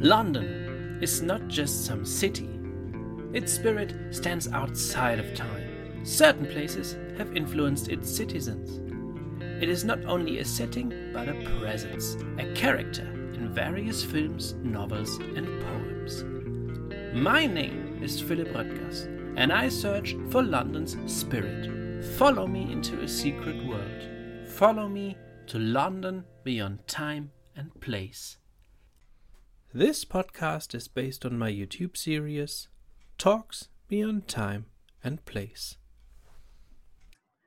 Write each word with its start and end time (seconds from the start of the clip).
London 0.00 0.98
is 1.00 1.22
not 1.22 1.48
just 1.48 1.86
some 1.86 2.04
city. 2.04 2.50
Its 3.32 3.50
spirit 3.50 3.94
stands 4.14 4.46
outside 4.48 5.18
of 5.18 5.34
time. 5.34 6.04
Certain 6.04 6.44
places 6.46 6.98
have 7.16 7.34
influenced 7.34 7.88
its 7.88 8.14
citizens. 8.14 8.78
It 9.62 9.70
is 9.70 9.84
not 9.84 10.04
only 10.04 10.38
a 10.38 10.44
setting, 10.44 10.92
but 11.14 11.30
a 11.30 11.60
presence, 11.60 12.16
a 12.38 12.52
character 12.52 13.06
in 13.32 13.54
various 13.54 14.04
films, 14.04 14.52
novels, 14.62 15.16
and 15.16 15.46
poems. 15.62 16.24
My 17.14 17.46
name 17.46 17.98
is 18.02 18.20
Philipp 18.20 18.48
Röttgers, 18.48 19.06
and 19.38 19.50
I 19.50 19.70
search 19.70 20.14
for 20.28 20.42
London's 20.42 20.96
spirit. 21.10 22.04
Follow 22.18 22.46
me 22.46 22.70
into 22.70 23.00
a 23.00 23.08
secret 23.08 23.64
world. 23.66 24.46
Follow 24.46 24.88
me 24.88 25.16
to 25.46 25.58
London 25.58 26.24
beyond 26.44 26.86
time 26.86 27.30
and 27.56 27.80
place. 27.80 28.36
This 29.78 30.06
podcast 30.06 30.74
is 30.74 30.88
based 30.88 31.26
on 31.26 31.36
my 31.36 31.52
YouTube 31.52 31.98
series, 31.98 32.68
Talks 33.18 33.68
Beyond 33.88 34.26
Time 34.26 34.64
and 35.04 35.22
Place. 35.26 35.76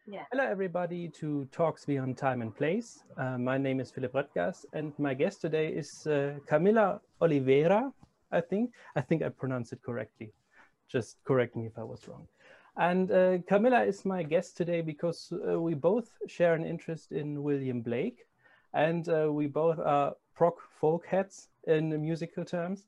Yeah. 0.06 0.26
Hello, 0.32 0.44
everybody, 0.44 1.08
to 1.22 1.46
Talks 1.52 1.86
Beyond 1.86 2.20
Time 2.20 2.44
and 2.44 2.56
Place. 2.56 3.04
Uh, 3.18 3.40
my 3.40 3.58
name 3.58 3.80
is 3.80 3.90
Philipp 3.90 4.14
Röttgers, 4.14 4.64
and 4.74 4.94
my 5.00 5.16
guest 5.16 5.42
today 5.42 5.70
is 5.70 6.06
uh, 6.06 6.36
Camila 6.48 7.00
Oliveira. 7.20 7.92
I 8.32 8.42
think 8.42 8.74
I 8.96 9.02
think 9.02 9.24
I 9.24 9.30
pronounced 9.30 9.74
it 9.74 9.82
correctly. 9.82 10.32
Just 10.88 11.18
correct 11.24 11.56
me 11.56 11.66
if 11.66 11.80
I 11.80 11.84
was 11.84 12.08
wrong. 12.08 12.28
And 12.78 13.10
uh, 13.10 13.40
Camila 13.50 13.88
is 13.88 14.06
my 14.06 14.22
guest 14.22 14.56
today 14.56 14.82
because 14.82 15.34
uh, 15.34 15.60
we 15.60 15.74
both 15.74 16.12
share 16.28 16.54
an 16.54 16.64
interest 16.64 17.12
in 17.12 17.42
William 17.42 17.82
Blake, 17.82 18.28
and 18.76 19.10
uh, 19.10 19.34
we 19.34 19.48
both 19.48 19.80
are 19.80 20.14
prog 20.36 20.60
folk 20.80 21.08
heads 21.08 21.49
in 21.68 22.02
musical 22.02 22.46
terms, 22.46 22.86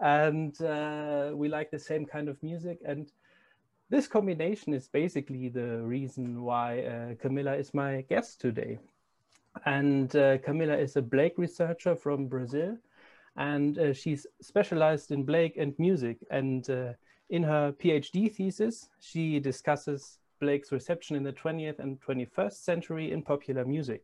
and 0.00 0.60
uh, 0.62 1.30
we 1.34 1.48
like 1.48 1.70
the 1.70 1.78
same 1.78 2.06
kind 2.06 2.28
of 2.28 2.42
music. 2.42 2.78
And 2.84 3.10
this 3.90 4.06
combination 4.06 4.74
is 4.74 4.88
basically 4.88 5.48
the 5.48 5.82
reason 5.82 6.42
why 6.42 6.80
uh, 6.80 7.14
Camila 7.14 7.58
is 7.58 7.74
my 7.74 8.02
guest 8.08 8.40
today. 8.40 8.78
And 9.66 10.14
uh, 10.16 10.38
Camila 10.38 10.78
is 10.78 10.96
a 10.96 11.02
Blake 11.02 11.34
researcher 11.36 11.94
from 11.94 12.26
Brazil, 12.26 12.78
and 13.36 13.78
uh, 13.78 13.92
she's 13.92 14.26
specialized 14.40 15.10
in 15.10 15.24
Blake 15.24 15.56
and 15.58 15.78
music. 15.78 16.18
And 16.30 16.68
uh, 16.70 16.92
in 17.28 17.42
her 17.42 17.72
PhD 17.72 18.32
thesis, 18.34 18.88
she 19.00 19.40
discusses 19.40 20.18
Blake's 20.40 20.72
reception 20.72 21.16
in 21.16 21.22
the 21.22 21.32
20th 21.32 21.78
and 21.78 22.00
21st 22.00 22.52
century 22.52 23.12
in 23.12 23.22
popular 23.22 23.64
music. 23.64 24.02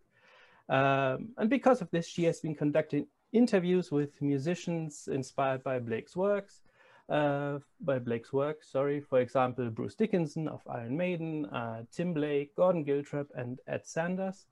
Um, 0.69 1.31
and 1.37 1.49
because 1.49 1.81
of 1.81 1.91
this, 1.91 2.07
she 2.07 2.25
has 2.25 2.41
been 2.41 2.55
conducting 2.55 3.07
interviews 3.33 3.91
with 3.91 4.21
musicians 4.23 5.09
inspired 5.11 5.63
by 5.63 5.79
Blake's 5.79 6.17
works, 6.17 6.63
uh, 7.09 7.59
by 7.81 7.99
Blake's 7.99 8.33
work, 8.33 8.63
sorry, 8.63 9.01
for 9.01 9.21
example, 9.21 9.71
Bruce 9.71 9.95
Dickinson 9.95 10.49
of 10.49 10.61
Iron 10.69 10.97
Maiden, 10.97 11.47
uh, 11.47 11.83
Tim 11.91 12.13
Blake, 12.13 12.55
Gordon 12.55 12.85
Giltrap, 12.85 13.27
and 13.35 13.59
Ed 13.67 13.87
Sanders. 13.87 14.47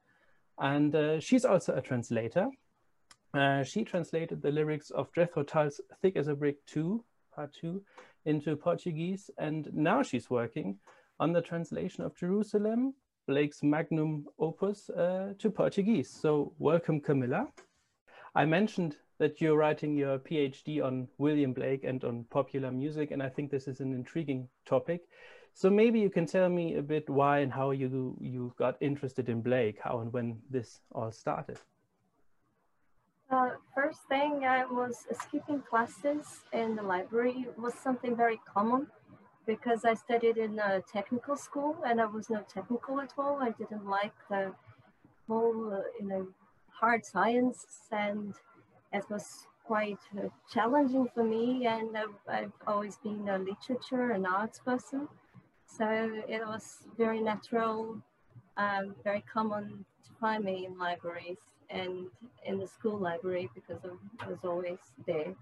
And 0.58 0.94
uh, 0.94 1.20
she's 1.20 1.44
also 1.44 1.74
a 1.74 1.82
translator. 1.82 2.48
Uh, 3.34 3.62
she 3.62 3.84
translated 3.84 4.40
the 4.40 4.50
lyrics 4.50 4.90
of 4.90 5.12
Jethro 5.12 5.42
Tull's 5.42 5.80
Thick 6.00 6.16
as 6.16 6.28
a 6.28 6.34
Brick 6.34 6.64
2, 6.66 7.04
part 7.34 7.52
2, 7.60 7.82
into 8.24 8.56
Portuguese, 8.56 9.30
and 9.38 9.68
now 9.72 10.02
she's 10.02 10.30
working 10.30 10.78
on 11.20 11.32
the 11.32 11.42
translation 11.42 12.04
of 12.04 12.16
Jerusalem, 12.16 12.94
Blake's 13.26 13.62
magnum 13.62 14.26
opus, 14.38 14.88
uh, 14.90 15.34
to 15.38 15.50
Portuguese. 15.50 16.10
So 16.10 16.52
welcome, 16.58 17.00
Camila. 17.00 17.48
I 18.36 18.44
mentioned 18.44 18.98
that 19.16 19.40
you're 19.40 19.56
writing 19.56 19.96
your 19.96 20.18
PhD 20.18 20.84
on 20.84 21.08
William 21.16 21.54
Blake 21.54 21.84
and 21.84 22.04
on 22.04 22.26
popular 22.28 22.70
music, 22.70 23.10
and 23.10 23.22
I 23.22 23.30
think 23.30 23.50
this 23.50 23.66
is 23.66 23.80
an 23.80 23.94
intriguing 23.94 24.46
topic. 24.66 25.08
So 25.54 25.70
maybe 25.70 25.98
you 25.98 26.10
can 26.10 26.26
tell 26.26 26.50
me 26.50 26.74
a 26.74 26.82
bit 26.82 27.08
why 27.08 27.38
and 27.38 27.50
how 27.50 27.70
you 27.70 28.14
you 28.20 28.52
got 28.58 28.76
interested 28.80 29.30
in 29.30 29.40
Blake, 29.40 29.78
how 29.82 30.00
and 30.00 30.12
when 30.12 30.38
this 30.50 30.80
all 30.92 31.10
started. 31.10 31.58
Uh, 33.30 33.52
first 33.74 34.00
thing, 34.10 34.44
I 34.44 34.66
was 34.66 35.06
skipping 35.22 35.62
classes 35.62 36.44
in 36.52 36.76
the 36.76 36.82
library 36.82 37.46
was 37.56 37.72
something 37.72 38.14
very 38.14 38.38
common 38.54 38.86
because 39.46 39.86
I 39.86 39.94
studied 39.94 40.36
in 40.36 40.58
a 40.58 40.82
technical 40.82 41.36
school 41.36 41.74
and 41.86 42.02
I 42.02 42.04
was 42.04 42.28
not 42.28 42.50
technical 42.50 43.00
at 43.00 43.12
all. 43.16 43.38
I 43.40 43.52
didn't 43.52 43.88
like 43.88 44.14
the 44.28 44.52
whole, 45.26 45.72
uh, 45.72 45.80
you 45.98 46.06
know, 46.06 46.26
hard 46.80 47.04
science 47.04 47.66
and 47.90 48.34
it 48.92 49.04
was 49.10 49.46
quite 49.64 49.98
uh, 50.18 50.28
challenging 50.52 51.08
for 51.14 51.24
me 51.24 51.66
and 51.66 51.96
I've, 51.96 52.18
I've 52.28 52.52
always 52.66 52.96
been 52.98 53.28
a 53.28 53.38
literature 53.38 54.12
and 54.12 54.26
arts 54.26 54.58
person. 54.58 55.08
So 55.66 55.86
it 56.28 56.46
was 56.46 56.78
very 56.96 57.20
natural, 57.20 58.00
um, 58.56 58.94
very 59.02 59.24
common 59.32 59.84
to 60.04 60.10
find 60.20 60.44
me 60.44 60.66
in 60.66 60.78
libraries 60.78 61.38
and 61.70 62.06
in 62.44 62.58
the 62.58 62.66
school 62.66 62.98
library 62.98 63.50
because 63.54 63.82
I 64.20 64.28
was 64.28 64.38
always 64.44 64.78
there 65.06 65.34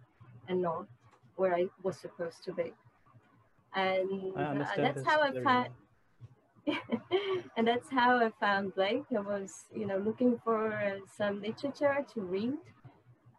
and 0.48 0.62
not 0.62 0.86
where 1.36 1.54
I 1.54 1.66
was 1.82 1.98
supposed 1.98 2.42
to 2.44 2.52
be. 2.52 2.72
And 3.74 4.32
uh, 4.36 4.64
that's 4.76 5.04
how 5.04 5.20
I 5.20 5.32
found. 5.42 5.68
and 7.56 7.66
that's 7.66 7.90
how 7.90 8.18
I 8.18 8.30
found 8.40 8.74
Blake. 8.74 9.04
I 9.16 9.20
was, 9.20 9.64
you 9.74 9.86
know, 9.86 9.98
looking 9.98 10.40
for 10.44 10.72
uh, 10.72 10.98
some 11.16 11.42
literature 11.42 12.04
to 12.14 12.20
read, 12.20 12.58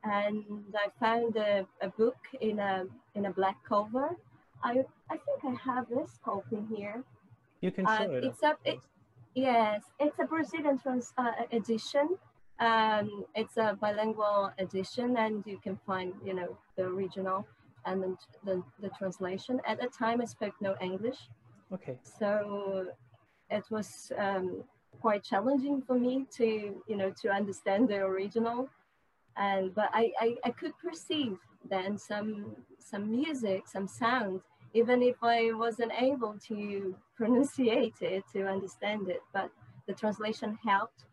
and 0.03 0.43
I 0.75 0.87
found 0.99 1.35
a, 1.35 1.65
a 1.81 1.89
book 1.89 2.17
in 2.41 2.59
a 2.59 2.85
in 3.15 3.25
a 3.25 3.31
black 3.31 3.57
cover. 3.67 4.15
I 4.63 4.83
I 5.09 5.17
think 5.17 5.39
I 5.43 5.73
have 5.73 5.89
this 5.89 6.19
copy 6.23 6.59
here. 6.75 7.03
You 7.61 7.71
can 7.71 7.85
show 7.85 7.91
uh, 7.91 8.17
it. 8.17 8.23
It's 8.25 8.43
a 8.43 8.57
it, 8.63 8.79
yes, 9.33 9.83
it's 9.99 10.19
a 10.19 10.25
Brazilian 10.25 10.77
trans 10.77 11.13
uh, 11.17 11.31
edition. 11.51 12.17
Um, 12.59 13.25
it's 13.35 13.57
a 13.57 13.77
bilingual 13.79 14.51
edition, 14.57 15.17
and 15.17 15.43
you 15.45 15.57
can 15.57 15.77
find, 15.85 16.13
you 16.23 16.33
know, 16.33 16.57
the 16.77 16.83
original 16.83 17.45
and 17.85 18.01
the, 18.01 18.17
the, 18.45 18.63
the 18.81 18.89
translation. 18.97 19.59
At 19.67 19.81
the 19.81 19.87
time, 19.87 20.21
I 20.21 20.25
spoke 20.25 20.53
no 20.61 20.75
English. 20.81 21.17
Okay. 21.73 21.97
So 22.03 22.87
it 23.49 23.63
was 23.69 24.11
um, 24.17 24.63
quite 25.01 25.23
challenging 25.23 25.81
for 25.81 25.97
me 25.97 26.25
to, 26.37 26.81
you 26.87 26.95
know, 26.95 27.11
to 27.21 27.29
understand 27.29 27.89
the 27.89 27.97
original. 27.97 28.69
And 29.37 29.73
but 29.75 29.89
I, 29.93 30.11
I, 30.19 30.35
I 30.45 30.51
could 30.51 30.73
perceive 30.77 31.37
then 31.69 31.97
some 31.97 32.55
some 32.79 33.09
music, 33.09 33.67
some 33.67 33.87
sound, 33.87 34.41
even 34.73 35.01
if 35.01 35.17
I 35.21 35.51
wasn't 35.51 35.91
able 35.99 36.35
to 36.47 36.95
pronunciate 37.19 38.01
it 38.01 38.23
to 38.33 38.47
understand 38.47 39.09
it. 39.09 39.21
But 39.33 39.49
the 39.87 39.93
translation 39.93 40.57
helped 40.63 41.05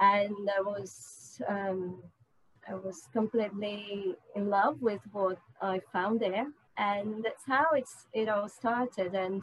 and 0.00 0.48
I 0.56 0.62
was 0.62 1.40
um, 1.48 2.02
I 2.68 2.74
was 2.74 3.08
completely 3.12 4.16
in 4.34 4.48
love 4.48 4.80
with 4.80 5.00
what 5.12 5.38
I 5.60 5.80
found 5.92 6.20
there, 6.20 6.46
and 6.78 7.22
that's 7.22 7.44
how 7.46 7.66
it's 7.74 8.06
it 8.12 8.28
all 8.28 8.48
started, 8.48 9.14
and 9.14 9.42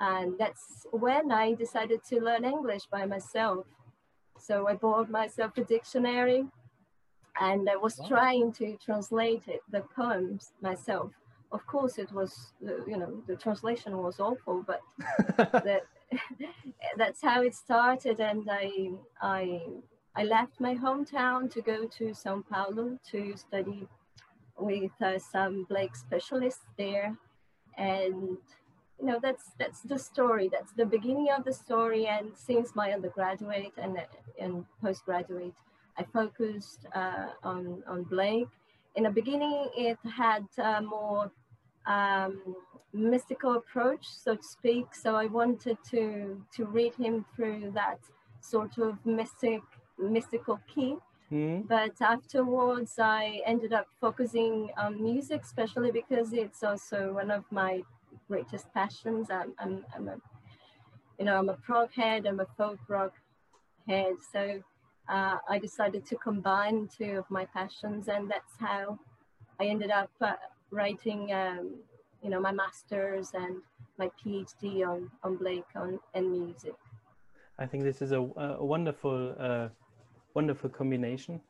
and 0.00 0.34
that's 0.38 0.86
when 0.90 1.30
I 1.30 1.54
decided 1.54 2.00
to 2.10 2.20
learn 2.20 2.44
English 2.44 2.86
by 2.90 3.06
myself. 3.06 3.66
So 4.38 4.68
I 4.68 4.74
bought 4.74 5.10
myself 5.10 5.52
a 5.56 5.64
dictionary, 5.64 6.44
and 7.40 7.68
I 7.68 7.76
was 7.76 7.98
wow. 7.98 8.08
trying 8.08 8.52
to 8.54 8.76
translate 8.84 9.44
it, 9.46 9.60
the 9.70 9.82
poems 9.94 10.52
myself. 10.60 11.12
Of 11.52 11.66
course, 11.66 11.98
it 11.98 12.10
was 12.12 12.52
you 12.60 12.98
know 12.98 13.22
the 13.26 13.36
translation 13.36 13.96
was 13.96 14.20
awful, 14.20 14.64
but 14.66 14.80
that, 15.36 15.82
that's 16.96 17.22
how 17.22 17.42
it 17.42 17.54
started, 17.54 18.20
and 18.20 18.48
I 18.50 18.90
I 19.22 19.60
I 20.16 20.24
left 20.24 20.60
my 20.60 20.74
hometown 20.74 21.50
to 21.52 21.60
go 21.60 21.86
to 21.98 22.14
Sao 22.14 22.42
Paulo 22.50 22.98
to 23.10 23.36
study 23.36 23.88
with 24.58 24.92
uh, 25.02 25.18
some 25.18 25.64
Blake 25.68 25.96
specialists 25.96 26.64
there. 26.78 27.16
And, 27.76 28.38
you 29.00 29.06
know, 29.06 29.18
that's, 29.20 29.50
that's 29.58 29.80
the 29.80 29.98
story. 29.98 30.48
That's 30.48 30.72
the 30.72 30.86
beginning 30.86 31.28
of 31.36 31.44
the 31.44 31.52
story. 31.52 32.06
And 32.06 32.30
since 32.34 32.74
my 32.74 32.92
undergraduate 32.92 33.72
and, 33.76 33.98
and 34.40 34.64
postgraduate, 34.80 35.54
I 35.98 36.04
focused 36.12 36.86
uh, 36.94 37.28
on, 37.42 37.82
on 37.86 38.04
Blake. 38.04 38.48
In 38.96 39.04
the 39.04 39.10
beginning, 39.10 39.68
it 39.76 39.98
had 40.16 40.46
uh, 40.58 40.80
more 40.80 41.30
um, 41.86 42.40
mystical 42.92 43.56
approach, 43.56 44.06
so 44.08 44.36
to 44.36 44.42
speak. 44.42 44.94
So 44.94 45.16
I 45.16 45.26
wanted 45.26 45.78
to, 45.90 46.40
to 46.56 46.64
read 46.64 46.94
him 46.94 47.24
through 47.34 47.72
that 47.74 47.98
sort 48.40 48.78
of 48.78 49.04
mystic 49.04 49.62
mystical 49.98 50.60
key. 50.72 50.96
Mm. 51.32 51.66
But 51.66 52.00
afterwards, 52.00 52.98
I 52.98 53.40
ended 53.46 53.72
up 53.72 53.86
focusing 54.00 54.70
on 54.76 55.02
music, 55.02 55.42
especially 55.42 55.90
because 55.90 56.32
it's 56.32 56.62
also 56.62 57.14
one 57.14 57.30
of 57.30 57.44
my 57.50 57.82
greatest 58.28 58.72
passions. 58.72 59.28
I'm, 59.30 59.52
I'm, 59.58 59.84
I'm 59.94 60.08
a, 60.08 60.16
you 61.18 61.24
know, 61.24 61.36
I'm 61.36 61.48
a 61.48 61.54
prog 61.54 61.92
head, 61.92 62.26
I'm 62.26 62.40
a 62.40 62.46
folk 62.56 62.78
rock 62.88 63.12
head. 63.88 64.14
So 64.32 64.60
uh, 65.08 65.36
I 65.48 65.58
decided 65.58 66.06
to 66.06 66.16
combine 66.16 66.88
two 66.96 67.18
of 67.18 67.30
my 67.30 67.44
passions, 67.46 68.08
and 68.08 68.30
that's 68.30 68.54
how 68.58 68.98
I 69.60 69.66
ended 69.66 69.90
up 69.90 70.10
uh, 70.20 70.34
writing, 70.70 71.32
um, 71.32 71.74
you 72.22 72.30
know, 72.30 72.40
my 72.40 72.52
master's 72.52 73.30
and 73.34 73.56
my 73.98 74.10
PhD 74.24 74.86
on 74.86 75.10
on 75.22 75.36
Blake 75.36 75.64
on 75.76 76.00
and 76.14 76.32
music. 76.32 76.74
I 77.58 77.66
think 77.66 77.84
this 77.84 78.02
is 78.02 78.10
a, 78.12 78.18
a 78.18 78.64
wonderful, 78.64 79.34
uh, 79.38 79.68
wonderful 80.34 80.70
combination, 80.70 81.40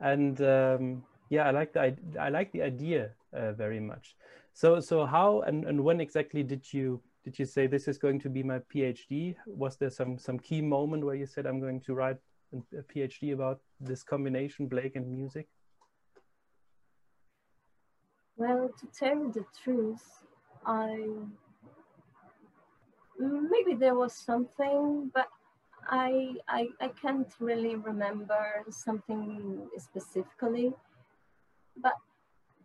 and 0.00 0.40
um, 0.40 1.04
yeah, 1.28 1.46
I 1.46 1.50
like 1.50 1.72
the 1.72 1.96
I 2.18 2.28
like 2.30 2.52
the 2.52 2.62
idea 2.62 3.10
uh, 3.34 3.52
very 3.52 3.80
much. 3.80 4.16
So 4.52 4.80
so 4.80 5.06
how 5.06 5.40
and, 5.42 5.64
and 5.64 5.82
when 5.82 6.00
exactly 6.00 6.42
did 6.42 6.72
you 6.72 7.00
did 7.24 7.38
you 7.38 7.44
say 7.44 7.66
this 7.66 7.88
is 7.88 7.98
going 7.98 8.20
to 8.20 8.30
be 8.30 8.42
my 8.42 8.60
PhD? 8.74 9.36
Was 9.46 9.76
there 9.76 9.90
some 9.90 10.18
some 10.18 10.38
key 10.38 10.60
moment 10.62 11.04
where 11.04 11.14
you 11.14 11.26
said 11.26 11.46
I'm 11.46 11.60
going 11.60 11.80
to 11.82 11.94
write 11.94 12.18
a 12.52 12.82
PhD 12.82 13.32
about 13.32 13.60
this 13.80 14.02
combination 14.02 14.66
Blake 14.66 14.96
and 14.96 15.10
music? 15.10 15.48
Well, 18.36 18.70
to 18.80 18.86
tell 18.98 19.16
you 19.16 19.30
the 19.32 19.44
truth, 19.62 20.24
I 20.64 20.88
mm, 23.20 23.48
maybe 23.50 23.74
there 23.78 23.94
was 23.94 24.14
something, 24.14 25.10
but 25.12 25.28
I, 25.88 26.34
I, 26.48 26.68
I 26.80 26.88
can't 26.88 27.32
really 27.38 27.74
remember 27.74 28.64
something 28.70 29.68
specifically. 29.76 30.72
But 31.76 31.94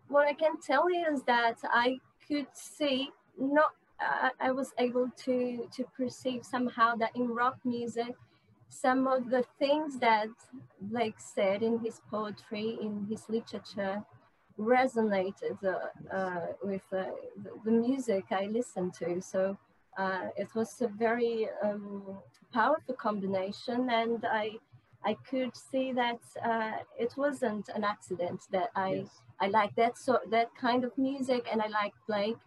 what 0.08 0.28
I 0.28 0.34
can 0.34 0.60
tell 0.60 0.90
you 0.90 1.06
is 1.12 1.24
that 1.24 1.58
I 1.64 2.00
could 2.28 2.48
see, 2.54 3.10
not, 3.40 3.72
uh, 4.00 4.30
I 4.40 4.52
was 4.52 4.74
able 4.78 5.10
to, 5.26 5.68
to 5.76 5.84
perceive 5.98 6.46
somehow 6.46 6.96
that 6.96 7.16
in 7.16 7.28
rock 7.28 7.58
music, 7.64 8.16
some 8.70 9.08
of 9.08 9.30
the 9.30 9.44
things 9.60 10.00
that 10.00 10.30
Blake 10.82 11.20
said 11.20 11.64
in 11.64 11.80
his 11.80 12.02
poetry, 12.10 12.78
in 12.82 13.06
his 13.10 13.30
literature, 13.30 14.04
resonated 14.60 15.58
uh, 15.64 16.16
uh, 16.16 16.48
with 16.64 16.84
uh, 16.94 17.06
the 17.64 17.72
music 17.72 18.26
I 18.32 18.46
listened 18.46 18.94
to. 18.96 19.22
So 19.22 19.58
uh, 19.98 20.28
it 20.38 20.50
was 20.56 20.82
a 20.82 20.88
very 20.88 21.48
um, 21.64 22.18
powerful 22.54 22.96
combination, 22.96 23.90
and 23.90 24.26
I 24.30 24.52
I 25.06 25.16
could 25.30 25.56
see 25.56 25.92
that 25.94 26.20
uh, 26.44 26.78
it 26.98 27.14
wasn't 27.16 27.70
an 27.70 27.84
accident 27.84 28.42
that 28.52 28.70
I 28.76 28.90
yes. 28.90 29.22
I 29.40 29.48
like 29.48 29.76
that 29.76 29.98
so 29.98 30.20
that 30.32 30.50
kind 30.56 30.84
of 30.84 30.98
music, 30.98 31.48
and 31.52 31.62
I 31.62 31.68
like 31.68 31.94
Blake, 32.08 32.44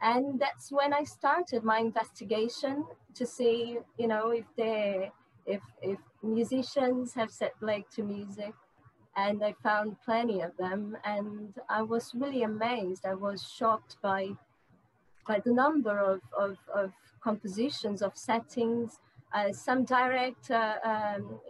and 0.00 0.38
that's 0.38 0.70
when 0.70 0.92
I 0.92 1.04
started 1.04 1.64
my 1.64 1.78
investigation 1.78 2.84
to 3.14 3.24
see 3.26 3.78
you 3.98 4.08
know 4.08 4.30
if 4.30 4.46
they 4.56 5.12
if 5.46 5.62
if 5.82 5.98
musicians 6.22 7.14
have 7.14 7.30
set 7.30 7.52
Blake 7.60 7.88
to 7.90 8.02
music 8.02 8.54
and 9.16 9.44
I 9.44 9.54
found 9.62 9.96
plenty 10.04 10.40
of 10.40 10.56
them 10.56 10.96
and 11.04 11.54
I 11.68 11.82
was 11.82 12.12
really 12.14 12.42
amazed. 12.42 13.06
I 13.06 13.14
was 13.14 13.48
shocked 13.48 13.96
by 14.02 14.30
by 15.26 15.40
the 15.42 15.52
number 15.52 15.98
of, 15.98 16.20
of, 16.38 16.58
of 16.74 16.92
compositions, 17.22 18.02
of 18.02 18.12
settings, 18.14 18.98
some 19.52 19.84
direct, 19.84 20.50
uh, 20.50 20.76
um, 20.84 21.40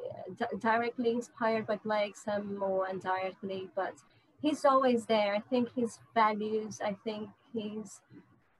directly 0.58 1.10
inspired 1.10 1.66
by 1.66 1.76
Blake, 1.84 2.16
some 2.16 2.56
more 2.56 2.88
indirectly, 2.88 3.68
but 3.76 3.94
he's 4.40 4.64
always 4.64 5.06
there. 5.06 5.34
I 5.34 5.40
think 5.40 5.68
his 5.74 5.98
values, 6.14 6.80
I 6.84 6.96
think 7.04 7.28
his, 7.52 8.00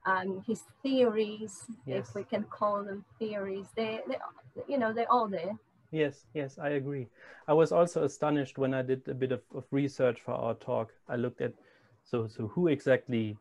um, 0.05 0.43
his 0.47 0.63
theories, 0.83 1.65
yes. 1.85 2.09
if 2.09 2.15
we 2.15 2.23
can 2.23 2.43
call 2.43 2.83
them 2.83 3.03
theories, 3.17 3.67
they, 3.75 4.01
they, 4.07 4.17
you 4.67 4.77
know, 4.77 4.93
they're 4.93 5.11
all 5.11 5.27
there. 5.27 5.57
Yes, 5.91 6.25
yes, 6.33 6.57
I 6.59 6.69
agree. 6.69 7.07
I 7.47 7.53
was 7.53 7.71
also 7.71 8.03
astonished 8.03 8.57
when 8.57 8.73
I 8.73 8.81
did 8.81 9.07
a 9.07 9.13
bit 9.13 9.31
of, 9.31 9.41
of 9.53 9.63
research 9.71 10.19
for 10.21 10.33
our 10.33 10.53
talk. 10.55 10.91
I 11.07 11.15
looked 11.15 11.41
at, 11.41 11.53
so, 12.03 12.27
so 12.27 12.47
who 12.47 12.67
exactly 12.67 13.37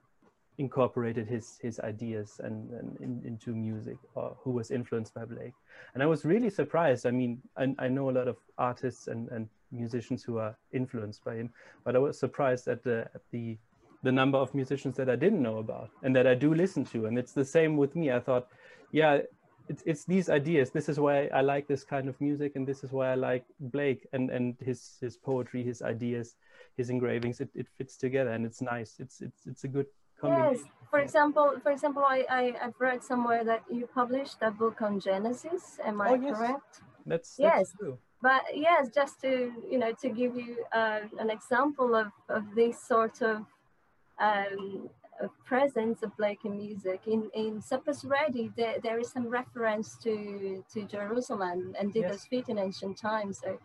incorporated 0.58 1.26
his 1.26 1.58
his 1.62 1.80
ideas 1.80 2.40
and, 2.42 2.70
and 2.70 2.96
in, 3.00 3.22
into 3.24 3.54
music 3.54 3.96
or 4.14 4.36
who 4.42 4.50
was 4.50 4.70
influenced 4.70 5.14
by 5.14 5.24
Blake. 5.24 5.54
And 5.94 6.02
I 6.02 6.06
was 6.06 6.24
really 6.24 6.50
surprised. 6.50 7.06
I 7.06 7.10
mean, 7.10 7.42
I, 7.56 7.74
I 7.78 7.88
know 7.88 8.10
a 8.10 8.12
lot 8.12 8.28
of 8.28 8.36
artists 8.56 9.08
and, 9.08 9.28
and 9.30 9.48
musicians 9.72 10.22
who 10.22 10.38
are 10.38 10.56
influenced 10.72 11.24
by 11.24 11.36
him, 11.36 11.50
but 11.84 11.96
I 11.96 11.98
was 11.98 12.18
surprised 12.18 12.68
at 12.68 12.84
the 12.84 13.08
at 13.14 13.22
the 13.32 13.56
the 14.04 14.12
number 14.12 14.38
of 14.38 14.54
musicians 14.54 14.96
that 14.96 15.08
I 15.08 15.16
didn't 15.16 15.42
know 15.42 15.58
about 15.58 15.90
and 16.02 16.14
that 16.14 16.26
I 16.26 16.34
do 16.34 16.54
listen 16.54 16.84
to. 16.86 17.06
And 17.06 17.18
it's 17.18 17.32
the 17.32 17.44
same 17.44 17.76
with 17.78 17.96
me. 17.96 18.12
I 18.12 18.20
thought, 18.20 18.48
yeah, 18.92 19.20
it's, 19.68 19.82
it's 19.86 20.04
these 20.04 20.28
ideas. 20.28 20.70
This 20.70 20.88
is 20.88 21.00
why 21.00 21.26
I 21.28 21.40
like 21.40 21.66
this 21.66 21.84
kind 21.84 22.08
of 22.08 22.20
music, 22.20 22.52
and 22.54 22.66
this 22.66 22.84
is 22.84 22.92
why 22.92 23.10
I 23.10 23.14
like 23.14 23.44
Blake 23.58 24.06
and, 24.12 24.30
and 24.30 24.56
his 24.60 24.98
his 25.00 25.16
poetry, 25.16 25.62
his 25.64 25.82
ideas, 25.82 26.36
his 26.76 26.90
engravings. 26.90 27.40
It, 27.40 27.48
it 27.54 27.66
fits 27.76 27.96
together, 27.96 28.30
and 28.30 28.44
it's 28.44 28.60
nice. 28.60 28.96
It's 28.98 29.22
it's 29.22 29.46
it's 29.46 29.64
a 29.64 29.68
good 29.68 29.86
Yes, 30.26 30.58
for 30.90 31.00
example, 31.00 31.54
for 31.62 31.72
example, 31.72 32.04
I, 32.06 32.24
I 32.30 32.54
have 32.60 32.74
read 32.78 33.02
somewhere 33.02 33.42
that 33.44 33.62
you 33.70 33.88
published 33.92 34.36
a 34.42 34.50
book 34.50 34.80
on 34.80 35.00
Genesis. 35.00 35.78
Am 35.84 36.00
I 36.00 36.10
oh, 36.10 36.14
yes. 36.14 36.36
correct? 36.36 36.80
That's, 37.06 37.36
that's 37.36 37.38
yes. 37.38 37.74
True. 37.78 37.98
But 38.22 38.42
yes, 38.54 38.88
just 38.94 39.20
to 39.22 39.52
you 39.70 39.78
know 39.78 39.92
to 40.00 40.08
give 40.08 40.36
you 40.36 40.64
uh, 40.72 41.00
an 41.18 41.30
example 41.30 41.94
of 41.94 42.12
of 42.28 42.42
this 42.54 42.80
sort 42.80 43.20
of 43.22 43.44
um, 44.18 44.88
presence 45.44 46.02
of 46.02 46.16
Blake 46.16 46.44
in 46.44 46.56
music 46.56 47.00
in 47.06 47.30
in 47.34 47.60
Suppers 47.60 48.04
Ready, 48.04 48.50
there, 48.56 48.76
there 48.82 48.98
is 48.98 49.10
some 49.10 49.26
reference 49.26 49.96
to 50.04 50.64
to 50.72 50.84
Jerusalem 50.84 51.74
and 51.78 51.92
Dido's 51.92 52.22
yes. 52.22 52.26
feet 52.26 52.48
in 52.48 52.58
ancient 52.58 52.96
times. 52.96 53.40
So, 53.42 53.58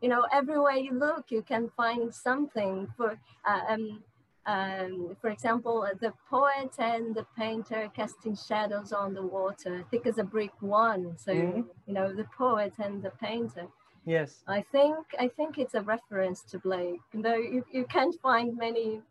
you 0.00 0.08
know, 0.08 0.24
everywhere 0.32 0.76
you 0.76 0.92
look, 0.92 1.26
you 1.30 1.42
can 1.42 1.68
find 1.76 2.14
something 2.14 2.88
for. 2.96 3.18
Uh, 3.44 3.60
um, 3.68 4.02
um, 4.46 5.16
for 5.20 5.30
example, 5.30 5.82
uh, 5.82 5.94
the 6.00 6.12
poet 6.30 6.70
and 6.78 7.14
the 7.14 7.26
painter 7.36 7.90
casting 7.94 8.36
shadows 8.36 8.92
on 8.92 9.12
the 9.12 9.22
water, 9.22 9.84
thick 9.90 10.06
as 10.06 10.18
a 10.18 10.24
brick 10.24 10.52
one. 10.60 11.18
So, 11.18 11.32
mm-hmm. 11.34 11.62
you 11.86 11.94
know, 11.94 12.12
the 12.12 12.26
poet 12.38 12.74
and 12.78 13.02
the 13.02 13.10
painter. 13.10 13.66
Yes. 14.04 14.44
I 14.46 14.62
think 14.62 14.98
I 15.18 15.26
think 15.26 15.58
it's 15.58 15.74
a 15.74 15.82
reference 15.82 16.42
to 16.50 16.60
Blake. 16.60 17.00
Though 17.12 17.34
you, 17.34 17.64
you 17.72 17.84
can't 17.86 18.14
find 18.22 18.56
many 18.56 19.02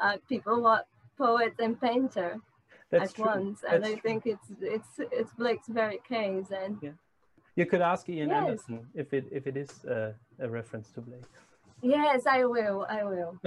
uh, 0.00 0.16
people 0.28 0.56
who 0.56 0.66
are 0.66 0.84
poet 1.16 1.54
and 1.60 1.80
painter 1.80 2.40
That's 2.90 3.10
at 3.10 3.14
true. 3.14 3.26
once. 3.26 3.60
and 3.70 3.84
I 3.84 3.94
think 3.94 4.26
it's 4.26 4.48
it's 4.60 4.98
it's 4.98 5.32
Blake's 5.34 5.68
very 5.68 6.00
case. 6.08 6.50
And 6.50 6.78
yeah. 6.82 6.90
you 7.54 7.64
could 7.64 7.80
ask 7.80 8.08
Ian 8.08 8.30
yes. 8.30 8.38
Anderson 8.38 8.86
if 8.92 9.12
it 9.12 9.26
if 9.30 9.46
it 9.46 9.56
is 9.56 9.84
uh, 9.84 10.14
a 10.40 10.48
reference 10.48 10.90
to 10.94 11.00
Blake. 11.00 11.22
Yes, 11.82 12.26
I 12.26 12.44
will. 12.44 12.86
I 12.88 13.04
will. 13.04 13.38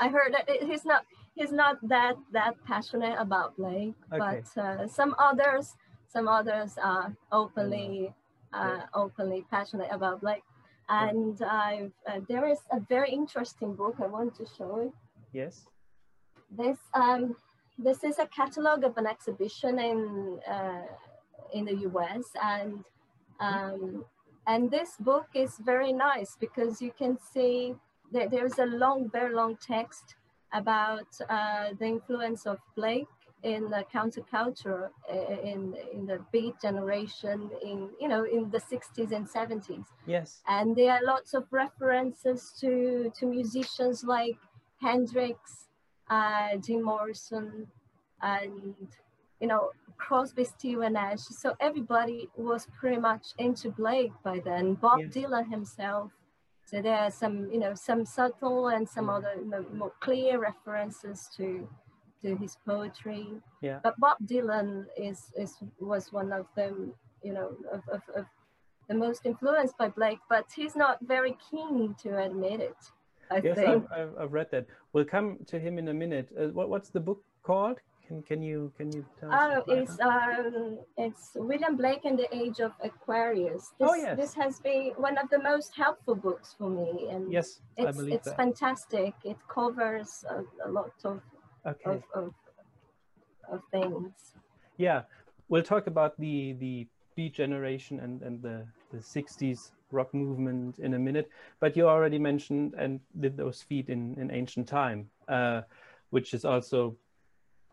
I 0.00 0.08
heard 0.08 0.34
that 0.34 0.48
he's 0.62 0.84
not 0.84 1.04
he's 1.34 1.52
not 1.52 1.76
that 1.88 2.16
that 2.32 2.54
passionate 2.64 3.16
about 3.18 3.56
Blake, 3.56 3.94
okay. 4.12 4.42
but 4.54 4.62
uh, 4.62 4.88
some 4.88 5.14
others 5.18 5.74
some 6.08 6.28
others 6.28 6.78
are 6.82 7.14
openly 7.30 8.14
uh, 8.52 8.80
openly 8.94 9.44
passionate 9.50 9.88
about 9.90 10.20
Blake. 10.20 10.44
And 10.88 11.40
uh, 11.40 11.88
there 12.28 12.46
is 12.46 12.58
a 12.70 12.80
very 12.80 13.10
interesting 13.10 13.74
book 13.74 13.96
I 14.02 14.06
want 14.08 14.34
to 14.36 14.46
show 14.58 14.80
you. 14.80 14.92
Yes. 15.32 15.64
This 16.50 16.78
um 16.94 17.36
this 17.78 18.04
is 18.04 18.18
a 18.18 18.26
catalog 18.26 18.84
of 18.84 18.96
an 18.96 19.06
exhibition 19.06 19.78
in 19.78 20.40
uh, 20.46 20.82
in 21.52 21.64
the 21.64 21.74
U.S. 21.88 22.24
and 22.42 22.84
um, 23.40 24.04
and 24.46 24.70
this 24.70 24.96
book 24.98 25.26
is 25.34 25.58
very 25.64 25.92
nice 25.92 26.36
because 26.38 26.82
you 26.82 26.92
can 26.96 27.18
see 27.32 27.74
that 28.12 28.30
there's 28.30 28.58
a 28.58 28.66
long, 28.66 29.08
very 29.10 29.34
long 29.34 29.56
text 29.56 30.16
about 30.52 31.06
uh, 31.28 31.70
the 31.78 31.86
influence 31.86 32.46
of 32.46 32.58
Blake 32.76 33.06
in 33.42 33.70
the 33.70 33.84
counterculture 33.92 34.90
uh, 35.12 35.40
in 35.42 35.74
in 35.92 36.06
the 36.06 36.20
beat 36.30 36.54
generation 36.60 37.50
in 37.62 37.90
you 38.00 38.08
know 38.08 38.24
in 38.24 38.48
the 38.50 38.60
60s 38.60 39.10
and 39.12 39.26
70s 39.28 39.84
yes. 40.06 40.42
And 40.46 40.76
there 40.76 40.92
are 40.92 41.04
lots 41.04 41.34
of 41.34 41.44
references 41.50 42.52
to 42.60 43.10
to 43.18 43.26
musicians 43.26 44.04
like 44.04 44.38
hendrix 44.80 45.68
uh, 46.08 46.56
jim 46.64 46.82
morrison 46.84 47.66
and 48.20 48.74
you 49.42 49.48
know 49.48 49.70
Crosby, 49.98 50.44
Stills 50.44 50.84
and 50.84 50.94
Nash. 50.94 51.20
So 51.20 51.54
everybody 51.60 52.28
was 52.36 52.66
pretty 52.78 52.98
much 52.98 53.26
into 53.38 53.70
Blake 53.70 54.12
by 54.24 54.40
then. 54.40 54.74
Bob 54.74 55.00
yes. 55.00 55.12
Dylan 55.14 55.50
himself. 55.50 56.10
So 56.64 56.80
there 56.80 56.96
are 56.96 57.10
some, 57.10 57.50
you 57.52 57.58
know, 57.58 57.74
some 57.74 58.04
subtle 58.04 58.68
and 58.68 58.88
some 58.88 59.08
other 59.10 59.34
more 59.72 59.92
clear 60.00 60.38
references 60.38 61.28
to 61.36 61.68
to 62.22 62.36
his 62.36 62.56
poetry. 62.64 63.26
Yeah. 63.60 63.80
But 63.82 63.98
Bob 63.98 64.16
Dylan 64.24 64.86
is 64.96 65.32
is 65.36 65.52
was 65.80 66.12
one 66.12 66.32
of 66.32 66.46
them, 66.56 66.94
you 67.22 67.32
know, 67.32 67.48
of, 67.70 67.82
of, 67.88 68.02
of 68.16 68.26
the 68.88 68.94
most 68.94 69.26
influenced 69.26 69.76
by 69.78 69.88
Blake, 69.88 70.20
but 70.28 70.46
he's 70.54 70.76
not 70.76 70.98
very 71.02 71.36
keen 71.50 71.94
to 72.02 72.22
admit 72.24 72.60
it. 72.60 72.80
I 73.30 73.40
yes, 73.42 73.56
think. 73.56 73.86
I've, 73.90 74.12
I've, 74.18 74.32
read 74.32 74.50
that. 74.50 74.66
We'll 74.92 75.06
come 75.06 75.38
to 75.46 75.58
him 75.58 75.78
in 75.78 75.88
a 75.88 75.94
minute. 75.94 76.28
Uh, 76.38 76.48
what, 76.48 76.68
what's 76.68 76.90
the 76.90 77.00
book 77.00 77.22
called? 77.42 77.78
Can 78.06 78.22
can 78.22 78.42
you 78.42 78.72
can 78.76 78.92
you 78.92 79.04
tell 79.18 79.30
Oh, 79.32 79.36
us? 79.36 79.62
about 79.64 79.78
it's 79.78 80.00
um, 80.00 80.78
it's 80.96 81.30
William 81.34 81.76
Blake 81.76 82.04
and 82.04 82.18
the 82.18 82.28
Age 82.34 82.60
of 82.60 82.72
Aquarius. 82.82 83.72
This, 83.78 83.88
Oh, 83.90 83.94
yes. 83.94 84.16
this 84.18 84.34
has 84.34 84.60
been 84.60 84.92
one 84.96 85.16
of 85.18 85.30
the 85.30 85.38
most 85.38 85.74
helpful 85.76 86.14
books 86.14 86.54
for 86.58 86.68
me, 86.68 87.08
and 87.10 87.32
yes, 87.32 87.60
I 87.78 87.84
it's 87.84 87.96
believe 87.96 88.14
it's 88.14 88.24
that. 88.28 88.36
fantastic. 88.36 89.14
It 89.24 89.36
covers 89.48 90.24
a, 90.28 90.42
a 90.66 90.70
lot 90.70 90.92
of 91.04 91.20
Okay. 91.66 91.90
of, 91.90 92.02
of 92.14 92.34
of 93.50 93.60
things. 93.70 94.34
Yeah, 94.76 95.02
we'll 95.48 95.62
talk 95.62 95.86
about 95.86 96.18
the 96.18 96.54
the 96.54 96.86
Beat 97.14 97.34
generation 97.34 98.00
and 98.00 98.22
and 98.22 98.42
the 98.42 98.66
the 98.90 98.98
60s 98.98 99.70
rock 99.90 100.12
movement 100.14 100.78
in 100.78 100.94
a 100.94 100.98
minute. 100.98 101.30
But 101.60 101.76
you 101.76 101.86
already 101.88 102.18
mentioned 102.18 102.74
and 102.76 103.00
did 103.20 103.36
those 103.36 103.62
feet 103.62 103.88
in 103.88 104.16
in 104.18 104.30
ancient 104.30 104.66
time, 104.66 105.10
uh, 105.28 105.62
which 106.10 106.34
is 106.34 106.44
also, 106.44 106.96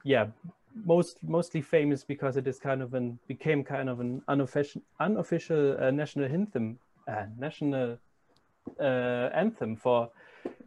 yeah, 0.04 0.28
most 0.86 1.18
mostly 1.24 1.62
famous 1.62 2.04
because 2.04 2.38
it 2.38 2.48
is 2.48 2.60
kind 2.60 2.82
of 2.82 2.94
an 2.94 3.20
became 3.28 3.64
kind 3.64 3.90
of 3.90 4.00
an 4.00 4.22
unofficial 4.28 4.82
unofficial 5.00 5.78
uh, 5.82 5.92
national 5.92 6.26
anthem, 6.26 6.80
uh, 7.08 7.26
national 7.38 7.98
uh, 8.80 9.30
anthem 9.34 9.76
for 9.76 10.10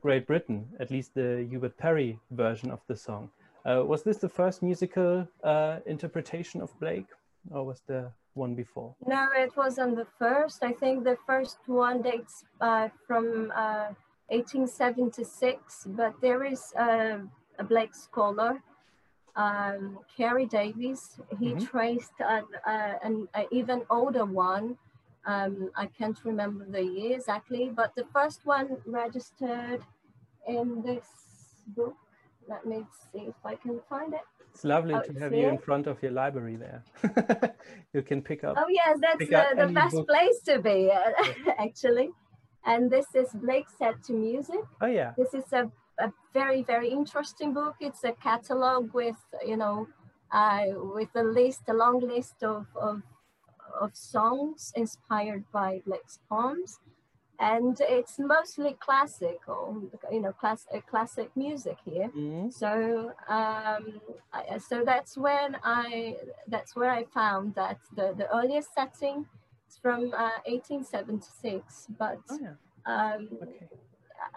Great 0.00 0.26
Britain, 0.26 0.66
at 0.80 0.90
least 0.90 1.14
the 1.14 1.46
Hubert 1.48 1.76
Parry 1.78 2.18
version 2.30 2.70
of 2.70 2.80
the 2.88 2.96
song. 2.96 3.30
Uh, 3.64 3.84
was 3.86 4.02
this 4.02 4.18
the 4.18 4.28
first 4.28 4.62
musical 4.62 5.26
uh, 5.44 5.78
interpretation 5.86 6.60
of 6.60 6.78
Blake, 6.80 7.06
or 7.52 7.64
was 7.64 7.82
there 7.86 8.12
one 8.34 8.54
before? 8.54 8.94
No, 9.06 9.28
it 9.36 9.56
wasn't 9.56 9.96
the 9.96 10.06
first. 10.18 10.64
I 10.64 10.72
think 10.72 11.04
the 11.04 11.16
first 11.26 11.58
one 11.66 12.02
dates 12.02 12.44
uh, 12.60 12.88
from 13.06 13.52
uh, 13.54 13.94
1876, 14.28 15.86
but 15.90 16.14
there 16.20 16.44
is 16.44 16.72
a 16.76 17.20
Blake 17.68 17.94
scholar, 17.94 18.60
um, 19.36 19.98
Keri 20.16 20.46
Davies. 20.46 21.18
He 21.38 21.54
Mhm. 21.54 21.66
traced 21.70 22.12
an, 22.20 22.44
uh, 22.66 22.94
an 23.02 23.28
a 23.34 23.46
even 23.50 23.82
older 23.90 24.24
one. 24.24 24.76
Um, 25.24 25.70
I 25.76 25.86
can't 25.86 26.18
remember 26.24 26.64
the 26.68 26.82
year 26.82 27.16
exactly, 27.16 27.70
but 27.74 27.94
the 27.94 28.04
first 28.12 28.44
one 28.44 28.76
registered 28.86 29.82
in 30.46 30.82
this 30.82 31.06
book. 31.68 31.96
Let 32.48 32.66
me 32.66 32.84
see 33.12 33.20
if 33.28 33.34
I 33.44 33.54
can 33.54 33.80
find 33.88 34.12
it. 34.14 34.20
It's 34.52 34.64
lovely 34.64 34.94
Oh, 34.94 35.02
to 35.02 35.12
have 35.20 35.32
you 35.32 35.48
in 35.48 35.58
front 35.58 35.86
of 35.86 36.02
your 36.02 36.12
library 36.12 36.56
there. 36.56 36.82
you 37.94 38.02
can 38.02 38.20
pick 38.20 38.44
up. 38.44 38.56
Oh 38.58 38.66
yes, 38.68 38.98
that's 39.00 39.32
uh, 39.32 39.54
the 39.66 39.72
best 39.72 39.94
book. 39.96 40.08
place 40.08 40.40
to 40.46 40.58
be 40.60 40.90
uh, 40.90 41.52
actually. 41.58 42.10
And 42.64 42.90
this 42.90 43.06
is 43.14 43.28
Blake 43.34 43.66
set 43.78 44.02
to 44.04 44.12
music. 44.12 44.60
Oh 44.80 44.86
yeah, 44.86 45.12
This 45.16 45.34
is 45.34 45.52
a, 45.52 45.70
a 46.06 46.12
very 46.32 46.62
very 46.62 46.90
interesting 46.90 47.50
book. 47.54 47.76
It's 47.80 48.04
a 48.04 48.12
catalog 48.12 48.92
with 48.94 49.20
you 49.46 49.56
know 49.56 49.76
uh, 50.32 50.64
with 50.96 51.10
a 51.14 51.22
list, 51.22 51.62
a 51.68 51.74
long 51.74 52.00
list 52.00 52.42
of 52.42 52.66
of, 52.88 53.02
of 53.80 53.90
songs 53.94 54.72
inspired 54.76 55.44
by 55.52 55.82
Blake's 55.86 56.18
poems, 56.28 56.80
and 57.38 57.76
it's 57.80 58.18
mostly 58.18 58.72
classical, 58.86 59.60
you 60.10 60.20
know, 60.20 60.32
class 60.32 60.66
uh, 60.74 60.80
classic 60.90 61.30
music 61.36 61.78
here. 61.84 62.08
Mhm. 62.16 62.52
So 62.52 63.12
um, 63.28 63.84
I, 64.32 64.58
so 64.58 64.84
that's 64.84 65.16
when 65.16 65.56
I 65.64 66.16
that's 66.48 66.72
where 66.76 66.90
I 67.00 67.04
found 67.20 67.54
that 67.54 67.78
the 67.96 68.06
the 68.20 68.28
earliest 68.38 68.70
setting 68.74 69.26
is 69.68 69.76
from 69.82 70.00
uh, 70.14 70.38
1876, 70.46 71.88
but 71.98 72.20
oh 72.30 72.38
yeah, 72.40 72.54
um, 72.86 73.28
okay. 73.42 73.68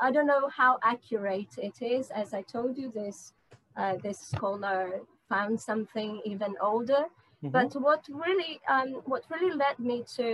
I 0.01 0.11
don't 0.11 0.27
know 0.27 0.49
how 0.49 0.79
accurate 0.83 1.57
it 1.57 1.81
is. 1.81 2.09
As 2.11 2.33
I 2.33 2.41
told 2.41 2.77
you, 2.77 2.91
this 2.91 3.33
uh, 3.77 3.95
this 4.03 4.19
scholar 4.19 5.01
found 5.29 5.59
something 5.59 6.21
even 6.25 6.55
older. 6.61 7.05
Mhm. 7.43 7.51
But 7.51 7.73
what 7.81 8.01
really 8.09 8.59
um, 8.67 9.01
what 9.05 9.23
really 9.29 9.55
led 9.55 9.77
me 9.79 10.03
to 10.17 10.27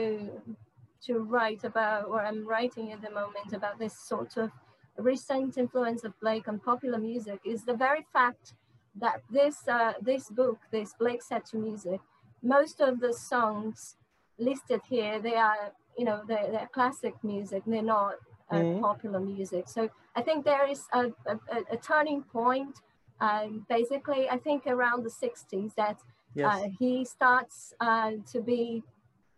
to 1.08 1.20
write 1.20 1.64
about 1.64 2.10
what 2.10 2.26
I'm 2.26 2.48
writing 2.48 2.92
at 2.92 3.02
the 3.02 3.10
moment 3.10 3.54
about 3.54 3.80
this 3.80 3.98
sort 3.98 4.38
of 4.38 4.52
recent 4.98 5.58
influence 5.58 6.04
of 6.04 6.14
Blake 6.20 6.48
on 6.48 6.60
popular 6.60 7.00
music 7.00 7.40
is 7.44 7.64
the 7.66 7.74
very 7.74 8.06
fact 8.14 8.54
that 8.96 9.22
this 9.30 9.68
uh, 9.68 9.94
this 10.02 10.30
book, 10.30 10.60
this 10.72 10.94
Blake 11.00 11.24
set 11.24 11.46
to 11.48 11.58
music, 11.58 12.00
most 12.44 12.82
of 12.82 13.00
the 13.00 13.14
songs 13.14 13.96
listed 14.38 14.82
here, 14.90 15.20
they 15.20 15.36
are 15.36 15.72
you 15.98 16.06
know 16.06 16.22
they're, 16.28 16.50
they're 16.52 16.70
classic 16.72 17.16
music. 17.24 17.64
They're 17.66 17.82
not 17.82 18.16
uh, 18.52 18.64
Mhm. 18.64 18.82
popular 18.82 19.20
music. 19.20 19.68
So 19.70 19.90
I 20.16 20.22
think 20.22 20.46
there 20.46 20.68
is 20.68 20.86
a, 20.94 21.06
a, 21.26 21.40
a- 21.72 21.78
turning 21.78 22.24
point. 22.24 22.80
Um, 23.20 23.66
basically, 23.70 24.30
I 24.30 24.38
think 24.38 24.68
around 24.68 25.04
the 25.04 25.10
60s 25.10 25.74
that 25.76 26.00
Yes, 26.36 26.54
uh, 26.54 26.70
he 26.80 27.06
starts 27.06 27.74
uh, 27.80 28.12
to 28.32 28.42
be 28.42 28.84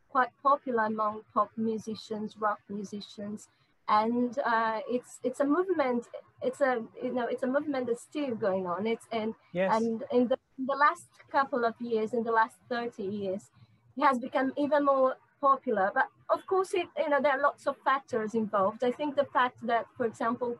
quite 0.09 0.29
popular 0.41 0.85
among 0.85 1.21
pop 1.33 1.51
musicians, 1.57 2.37
rock 2.37 2.59
musicians, 2.69 3.49
and 3.87 4.37
uh, 4.45 4.79
it's 4.87 5.19
it's 5.23 5.39
a 5.39 5.45
movement. 5.45 6.07
It's 6.41 6.61
a 6.61 6.83
you 7.01 7.13
know 7.13 7.27
it's 7.27 7.43
a 7.43 7.47
movement 7.47 7.87
that's 7.87 8.03
still 8.03 8.35
going 8.35 8.67
on. 8.67 8.87
It's 8.87 9.07
and 9.11 9.33
yes, 9.53 9.89
and 9.89 10.03
in 10.11 10.27
the, 10.27 10.37
in 10.57 10.65
the 10.67 10.75
last 10.75 11.07
couple 11.31 11.65
of 11.65 11.75
years, 11.79 12.13
in 12.13 12.23
the 12.23 12.31
last 12.31 12.57
thirty 12.69 13.03
years, 13.03 13.51
he 13.95 14.03
has 14.03 14.19
become 14.19 14.53
even 14.57 14.85
more 14.85 15.15
popular. 15.47 15.87
But 15.99 16.07
of 16.35 16.41
course, 16.51 16.71
it 16.81 16.87
you 17.03 17.09
know 17.11 17.21
there 17.23 17.33
are 17.37 17.43
lots 17.49 17.63
of 17.71 17.75
factors 17.89 18.31
involved. 18.43 18.83
I 18.89 18.91
think 18.99 19.15
the 19.21 19.29
fact 19.37 19.57
that, 19.71 19.85
for 19.97 20.05
example, 20.11 20.51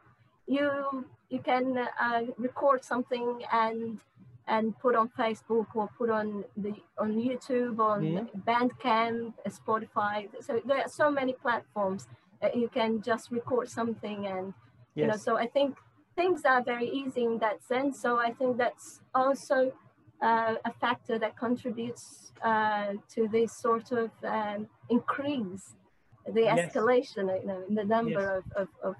you 0.58 0.68
you 1.34 1.40
can 1.52 1.66
uh, 2.08 2.22
record 2.48 2.80
something 2.92 3.28
and 3.63 4.00
and 4.56 4.66
put 4.84 4.94
on 5.02 5.08
Facebook 5.22 5.68
or 5.74 5.86
put 6.00 6.10
on 6.20 6.28
the 6.66 6.74
on 7.04 7.10
YouTube, 7.28 7.75
on 7.92 8.02
Mhm. 8.02 8.25
Bandcamp, 8.50 9.34
Spotify. 9.60 10.18
So 10.48 10.52
there 10.70 10.82
are 10.86 10.92
so 11.02 11.08
many 11.20 11.34
platforms 11.46 12.02
that 12.42 12.54
you 12.62 12.68
can 12.78 12.92
just 13.10 13.25
record 13.40 13.68
something, 13.80 14.20
and 14.36 14.54
you 14.96 15.08
know. 15.08 15.18
So 15.28 15.32
I 15.46 15.48
think 15.56 15.78
things 16.20 16.40
are 16.46 16.62
very 16.74 16.90
easy 17.02 17.24
in 17.32 17.38
that 17.46 17.58
sense. 17.72 17.94
So 18.06 18.10
I 18.28 18.32
think 18.40 18.58
that's 18.63 18.88
also 19.22 19.58
uh, 20.24 20.56
a 20.65 20.74
factor 20.80 21.20
that 21.20 21.38
contributes 21.38 22.32
uh, 22.44 22.94
to 23.13 23.27
this 23.27 23.51
sort 23.51 23.92
of 23.92 24.10
um, 24.24 24.68
increase, 24.89 25.75
the 26.34 26.42
Yes. 26.44 26.74
escalation, 26.74 27.25
you 27.42 27.48
know, 27.48 27.62
in 27.68 27.75
the 27.75 27.84
number 27.84 28.22
Yes. 28.22 28.44
of, 28.56 28.68
of, 28.84 28.96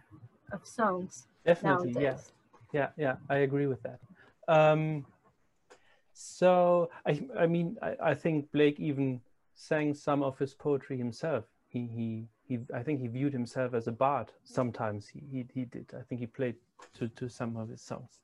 of, 0.52 0.68
songs 0.68 1.28
definitely, 1.46 1.92
nowadays. 1.94 2.32
yeah 2.74 2.90
yeah 2.96 3.16
i 3.30 3.38
agree 3.38 3.68
with 3.68 3.82
that 3.84 4.00
um 4.48 5.06
so 6.14 6.90
i 7.06 7.12
i 7.38 7.48
mean 7.48 7.76
I, 7.82 7.96
I 8.12 8.14
think 8.14 8.52
blake 8.52 8.80
even 8.80 9.20
sang 9.56 9.94
some 9.94 10.24
of 10.24 10.38
his 10.38 10.54
poetry 10.54 10.98
himself 10.98 11.46
he 11.68 11.88
he 11.88 12.28
he 12.48 12.60
i 12.74 12.84
think 12.84 13.02
he 13.02 13.08
viewed 13.08 13.34
himself 13.34 13.74
as 13.74 13.88
a 13.88 13.92
bard 13.92 14.32
sometimes 14.44 15.08
he 15.08 15.22
he, 15.32 15.46
he 15.54 15.66
did 15.66 15.92
i 16.00 16.04
think 16.04 16.22
he 16.22 16.28
played 16.28 16.56
to 16.98 17.08
to 17.10 17.28
some 17.30 17.58
of 17.58 17.70
his 17.70 17.82
songs 17.82 18.22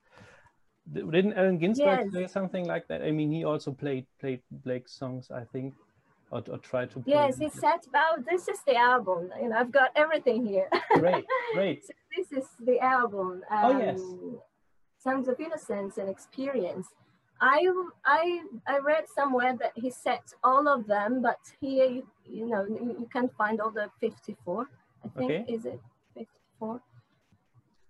didn't 0.93 1.33
Allen 1.33 1.57
Ginsberg 1.57 1.99
Yes. 2.05 2.13
say 2.13 2.27
something 2.27 2.65
like 2.65 2.87
that? 2.87 3.01
I 3.01 3.11
mean, 3.11 3.31
he 3.31 3.43
also 3.43 3.71
played 3.71 4.05
played 4.19 4.41
Blake's 4.51 4.93
songs, 4.97 5.29
I 5.31 5.43
think, 5.51 5.73
or, 6.31 6.43
or 6.49 6.57
tried 6.59 6.89
to 6.91 6.99
play. 6.99 7.13
Yes, 7.13 7.39
it 7.39 7.53
said 7.53 7.81
about 7.87 8.25
this 8.29 8.47
is 8.47 8.59
the 8.65 8.75
album. 8.75 9.31
You 9.41 9.49
know, 9.49 9.57
I've 9.57 9.71
got 9.71 9.91
everything 9.95 10.45
here. 10.45 10.69
Great, 10.99 11.25
great. 11.53 11.85
So 11.85 11.93
this 12.15 12.31
is 12.31 12.47
the 12.65 12.79
album. 12.79 13.43
Um, 13.51 13.65
Oh, 13.65 13.79
yes. 13.79 14.01
Songs 15.01 15.27
of 15.29 15.39
Innocence 15.39 15.97
and 15.97 16.09
Experience. 16.09 16.87
I 17.41 17.61
I 18.03 18.41
I 18.67 18.79
read 18.79 19.05
somewhere 19.07 19.55
that 19.61 19.71
he 19.75 19.89
set 19.89 20.33
all 20.43 20.67
of 20.67 20.87
them, 20.87 21.21
but 21.21 21.39
here 21.61 21.85
you, 21.85 22.03
you 22.25 22.45
know 22.47 22.65
you, 22.65 22.97
you 23.01 23.07
can't 23.13 23.33
find 23.37 23.61
all 23.61 23.71
the 23.71 23.89
54. 24.01 24.67
I 25.05 25.07
think 25.17 25.31
Okay. 25.31 25.45
is 25.47 25.65
it 25.65 25.79
54? 26.15 26.81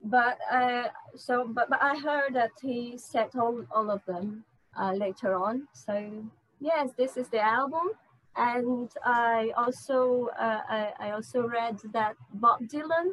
But 0.03 0.37
uh, 0.51 0.87
so 1.15 1.45
but, 1.47 1.69
but 1.69 1.81
I 1.81 1.97
heard 1.97 2.33
that 2.33 2.51
he 2.61 2.97
set 2.97 3.35
all 3.35 3.65
all 3.71 3.89
of 3.91 4.01
them 4.05 4.43
uh, 4.79 4.93
later 4.93 5.35
on. 5.35 5.67
So 5.73 6.23
yes, 6.59 6.91
this 6.97 7.17
is 7.17 7.27
the 7.29 7.41
album. 7.41 7.89
And 8.35 8.89
I 9.03 9.51
also 9.57 10.29
uh, 10.39 10.61
I, 10.69 10.93
I 10.99 11.11
also 11.11 11.41
read 11.47 11.77
that 11.93 12.15
Bob 12.33 12.61
Dylan 12.71 13.11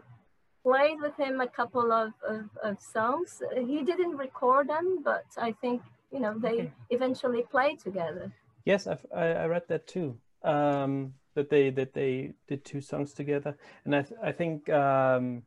played 0.62 1.00
with 1.00 1.16
him 1.16 1.40
a 1.40 1.46
couple 1.48 1.92
of, 1.92 2.12
of, 2.28 2.44
of 2.62 2.80
songs. 2.80 3.42
He 3.54 3.82
didn't 3.82 4.16
record 4.16 4.68
them, 4.68 4.98
but 5.02 5.24
I 5.38 5.52
think 5.52 5.82
you 6.12 6.20
know 6.20 6.38
they 6.38 6.48
Okay. 6.60 6.72
eventually 6.90 7.42
played 7.50 7.80
together. 7.80 8.32
Yes, 8.64 8.86
I've, 8.86 9.04
I 9.14 9.26
I 9.42 9.46
read 9.46 9.66
that 9.68 9.86
too. 9.86 10.18
Um, 10.42 11.14
that 11.34 11.50
they 11.50 11.70
that 11.70 11.92
they 11.94 12.32
did 12.46 12.64
two 12.64 12.80
songs 12.80 13.12
together, 13.12 13.56
and 13.84 13.94
I 13.96 14.02
th- 14.02 14.20
I 14.22 14.32
think 14.32 14.68
um, 14.68 15.42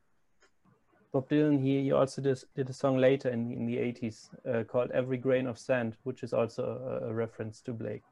Bob 1.11 1.27
Dylan 1.29 1.59
he, 1.59 1.81
he 1.83 1.91
also 1.91 2.21
did, 2.21 2.39
did 2.55 2.69
a 2.69 2.73
song 2.73 2.97
later 2.97 3.29
in 3.29 3.51
in 3.51 3.65
the 3.65 3.77
eighties 3.77 4.29
uh, 4.47 4.63
called 4.63 4.91
"Every 4.91 5.17
Grain 5.17 5.47
of 5.47 5.57
Sand," 5.57 5.97
which 6.03 6.23
is 6.23 6.33
also 6.33 6.63
a, 7.03 7.09
a 7.09 7.13
reference 7.13 7.61
to 7.63 7.73
Blake, 7.73 8.03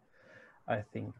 I 0.67 0.81
think. 0.93 1.13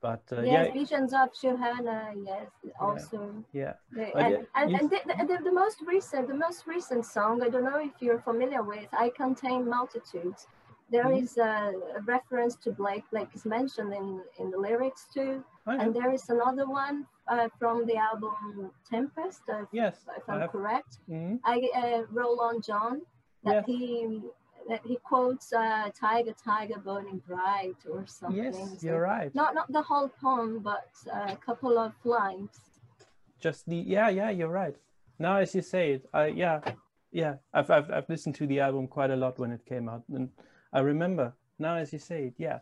But 0.00 0.22
uh, 0.32 0.42
yes, 0.42 0.66
yeah, 0.68 0.72
Visions 0.72 1.12
of 1.14 1.28
Johanna. 1.42 2.12
Yes, 2.24 2.48
also. 2.80 3.44
yeah, 3.52 3.74
The- 3.92 4.16
and 4.16 4.30
yeah, 4.32 4.40
and, 4.54 4.70
you- 4.70 4.78
and 4.78 4.90
the, 4.90 5.26
the, 5.36 5.44
the 5.44 5.52
most 5.52 5.78
recent, 5.86 6.28
the 6.28 6.34
most 6.34 6.66
recent 6.66 7.04
song. 7.06 7.42
I 7.42 7.48
don't 7.48 7.64
know 7.64 7.80
if 7.80 7.92
you're 8.00 8.20
familiar 8.20 8.62
with. 8.62 8.88
I 8.92 9.10
contain 9.10 9.68
multitudes. 9.68 10.46
There 10.90 11.04
mm-hmm. 11.04 11.24
is 11.24 11.38
a, 11.38 11.72
a, 11.96 12.02
reference 12.02 12.56
to 12.56 12.70
Blake. 12.70 13.04
Blake 13.10 13.28
is 13.34 13.44
mentioned 13.44 13.92
in, 13.94 14.20
in 14.38 14.50
the 14.50 14.58
lyrics 14.58 15.06
too. 15.12 15.42
Oh, 15.66 15.72
yeah. 15.72 15.82
And 15.82 15.94
there 15.94 16.12
is 16.12 16.28
another 16.28 16.66
one 16.68 17.06
uh, 17.26 17.48
from 17.58 17.86
the 17.86 17.96
album 17.96 18.70
Tempest, 18.88 19.40
uh, 19.50 19.64
yes, 19.72 20.04
if 20.16 20.28
I'm 20.28 20.48
correct. 20.48 20.98
Mm-hmm. 21.08 21.36
I 21.44 22.04
uh, 22.14 22.20
on 22.20 22.60
John 22.60 23.00
that 23.44 23.54
yes. 23.54 23.64
he 23.66 24.20
that 24.68 24.80
he 24.84 24.98
quotes 25.02 25.52
uh, 25.52 25.90
"Tiger, 25.98 26.32
Tiger, 26.32 26.78
Burning 26.78 27.22
Bright" 27.26 27.76
or 27.90 28.04
something. 28.06 28.44
Yes, 28.44 28.56
so 28.56 28.86
you're 28.86 29.00
right. 29.00 29.34
Not 29.34 29.54
not 29.54 29.72
the 29.72 29.82
whole 29.82 30.08
poem, 30.08 30.60
but 30.60 30.90
a 31.12 31.36
couple 31.36 31.78
of 31.78 31.92
lines. 32.04 32.50
Just 33.40 33.66
the 33.66 33.76
yeah 33.76 34.08
yeah 34.08 34.30
you're 34.30 34.48
right. 34.48 34.76
Now 35.18 35.36
as 35.36 35.54
you 35.54 35.62
say 35.62 35.92
it, 35.92 36.06
I 36.12 36.26
yeah 36.26 36.60
yeah 37.10 37.36
I've 37.52 37.70
I've 37.70 37.90
I've 37.90 38.08
listened 38.08 38.34
to 38.36 38.46
the 38.46 38.60
album 38.60 38.86
quite 38.88 39.10
a 39.10 39.16
lot 39.16 39.38
when 39.38 39.50
it 39.52 39.64
came 39.66 39.88
out, 39.88 40.02
and 40.12 40.28
I 40.74 40.80
remember 40.80 41.32
now 41.58 41.76
as 41.76 41.92
you 41.92 41.98
say 41.98 42.24
it. 42.24 42.34
Yeah. 42.36 42.58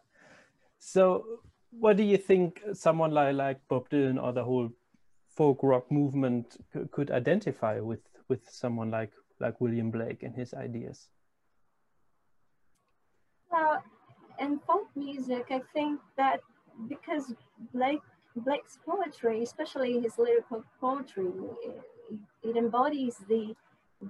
So 0.78 1.24
what 1.70 1.96
do 1.96 2.02
you 2.02 2.18
think 2.18 2.62
someone 2.74 3.10
like 3.10 3.34
like 3.34 3.60
Bob 3.68 3.88
Dylan 3.88 4.22
or 4.22 4.32
the 4.32 4.44
whole 4.44 4.70
folk 5.34 5.60
rock 5.62 5.90
movement 5.90 6.56
could 6.92 7.10
identify 7.10 7.80
with 7.80 8.00
with 8.28 8.48
someone 8.48 8.90
like 8.90 9.12
like 9.40 9.60
William 9.60 9.90
Blake 9.90 10.22
and 10.22 10.34
his 10.36 10.52
ideas? 10.54 11.08
Well, 13.50 13.82
in 14.38 14.58
folk 14.60 14.88
music, 14.94 15.46
I 15.50 15.62
think 15.72 16.00
that 16.16 16.40
because 16.88 17.34
Blake 17.72 18.02
Blake's 18.36 18.78
poetry, 18.86 19.42
especially 19.42 20.00
his 20.00 20.18
lyrical 20.18 20.64
poetry, 20.80 21.32
it, 21.64 21.80
it 22.42 22.56
embodies 22.56 23.16
the 23.28 23.54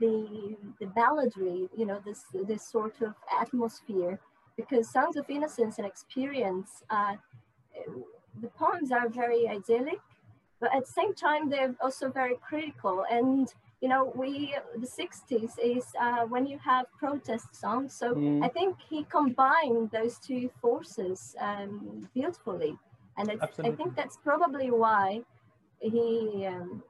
the 0.01 0.57
the 0.81 0.87
balladry, 0.87 1.69
you 1.77 1.87
know, 1.87 2.01
this 2.05 2.25
this 2.47 2.67
sort 2.67 3.01
of 3.03 3.15
atmosphere. 3.41 4.19
Because 4.57 4.91
Songs 4.91 5.17
of 5.17 5.29
Innocence 5.31 5.79
and 5.79 5.87
Experience, 5.87 6.83
uh, 6.91 7.15
the 8.41 8.49
poems 8.49 8.93
are 8.93 9.09
very 9.09 9.49
idyllic, 9.49 10.01
but 10.61 10.75
at 10.75 10.85
the 10.85 10.93
same 10.93 11.15
time 11.15 11.49
they're 11.49 11.75
also 11.81 12.11
very 12.11 12.37
critical 12.47 13.07
and 13.11 13.55
you 13.83 13.89
know, 13.89 14.13
we 14.15 14.55
the 14.77 14.87
60s 14.87 15.55
is 15.61 15.85
uh, 16.01 16.25
when 16.27 16.47
you 16.47 16.57
have 16.59 16.87
protest 16.97 17.49
songs. 17.53 17.93
So 17.93 18.15
mm. 18.15 18.43
I 18.43 18.49
think 18.49 18.77
he 18.89 19.05
combined 19.11 19.91
those 19.91 20.19
two 20.21 20.49
forces 20.61 21.35
um, 21.41 22.09
beautifully, 22.15 22.79
and 23.19 23.29
I 23.29 23.73
think 23.73 23.97
that's 23.97 24.17
probably 24.23 24.71
why 24.71 25.23
he 25.81 26.47
um, 26.47 26.85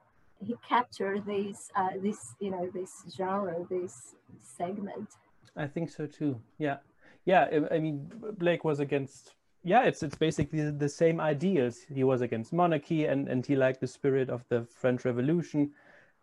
he 0.45 0.57
captured 0.69 1.25
this 1.27 1.71
uh, 1.77 1.91
this 2.03 2.35
you 2.41 2.51
know 2.51 2.71
this 2.75 3.05
genre, 3.17 3.57
this 3.71 4.15
segment. 4.39 5.09
I 5.57 5.67
think 5.67 5.91
so 5.91 6.07
too. 6.07 6.41
Yeah, 6.59 6.79
yeah. 7.25 7.49
I 7.71 7.79
mean, 7.79 8.11
Blake 8.39 8.65
was 8.65 8.81
against. 8.81 9.35
Yeah, 9.65 9.85
it's 9.85 10.03
it's 10.03 10.17
basically 10.17 10.71
the 10.71 10.89
same 10.89 11.21
ideas. 11.21 11.87
He 11.93 12.05
was 12.05 12.21
against 12.21 12.53
monarchy, 12.53 13.07
and 13.07 13.29
and 13.29 13.47
he 13.47 13.57
liked 13.57 13.81
the 13.81 13.87
spirit 13.87 14.31
of 14.31 14.45
the 14.49 14.65
French 14.65 15.05
Revolution 15.05 15.73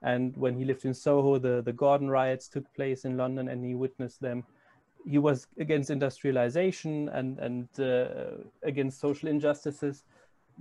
and 0.01 0.35
when 0.37 0.55
he 0.55 0.65
lived 0.65 0.85
in 0.85 0.93
Soho, 0.93 1.37
the, 1.37 1.61
the 1.61 1.73
Gordon 1.73 2.09
riots 2.09 2.47
took 2.47 2.71
place 2.73 3.05
in 3.05 3.17
London 3.17 3.49
and 3.49 3.65
he 3.65 3.75
witnessed 3.75 4.21
them. 4.21 4.45
He 5.05 5.17
was 5.17 5.47
against 5.57 5.89
industrialization 5.89 7.09
and, 7.09 7.39
and 7.39 7.67
uh, 7.79 8.43
against 8.63 8.99
social 8.99 9.29
injustices, 9.29 10.03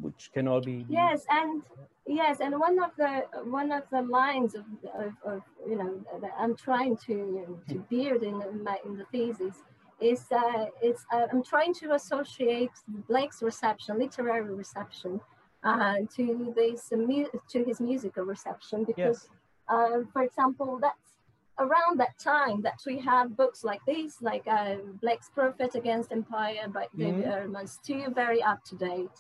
which 0.01 0.31
can 0.33 0.49
all 0.49 0.61
be. 0.61 0.87
Yes, 0.89 1.25
and 1.31 1.63
yes, 2.07 2.41
and 2.41 2.59
one 2.59 2.83
of 2.83 2.91
the 2.97 3.25
one 3.45 3.73
of 3.73 3.83
the 3.91 4.03
lines 4.03 4.55
of, 4.55 4.65
of, 4.95 5.13
of 5.25 5.43
you 5.69 5.77
know 5.77 6.01
that 6.21 6.33
I'm 6.39 6.57
trying 6.57 6.97
to 7.07 7.59
to 7.69 7.75
build 7.91 8.23
in 8.23 8.63
my 8.63 8.79
in 8.85 8.97
the 8.97 9.05
thesis 9.13 9.57
is 10.01 10.25
uh, 10.31 10.67
it's 10.81 11.05
uh, 11.13 11.27
I'm 11.33 11.43
trying 11.43 11.75
to 11.75 11.95
associate 11.95 12.71
Blake's 13.09 13.43
reception, 13.43 13.99
literary 13.99 14.55
reception, 14.55 15.21
uh, 15.65 15.97
to 16.17 16.53
this 16.57 16.91
to 16.91 17.65
his 17.65 17.81
musical 17.81 18.25
reception 18.25 18.85
because, 18.85 19.29
yes. 19.29 19.29
uh, 19.69 20.01
for 20.13 20.23
example, 20.23 20.79
that's 20.81 21.19
around 21.59 21.99
that 21.99 22.17
time 22.19 22.63
that 22.63 22.79
we 22.87 22.99
have 22.99 23.37
books 23.37 23.65
like 23.65 23.81
these, 23.87 24.17
like 24.21 24.47
uh, 24.47 24.77
Blake's 25.01 25.29
Prophet 25.31 25.75
Against 25.75 26.13
Empire 26.13 26.69
by 26.73 26.85
mm-hmm. 26.85 27.01
David 27.01 27.25
Erdman's, 27.25 27.81
two 27.85 28.07
very 28.15 28.43
up 28.43 28.63
to 28.65 28.77
date, 28.77 29.11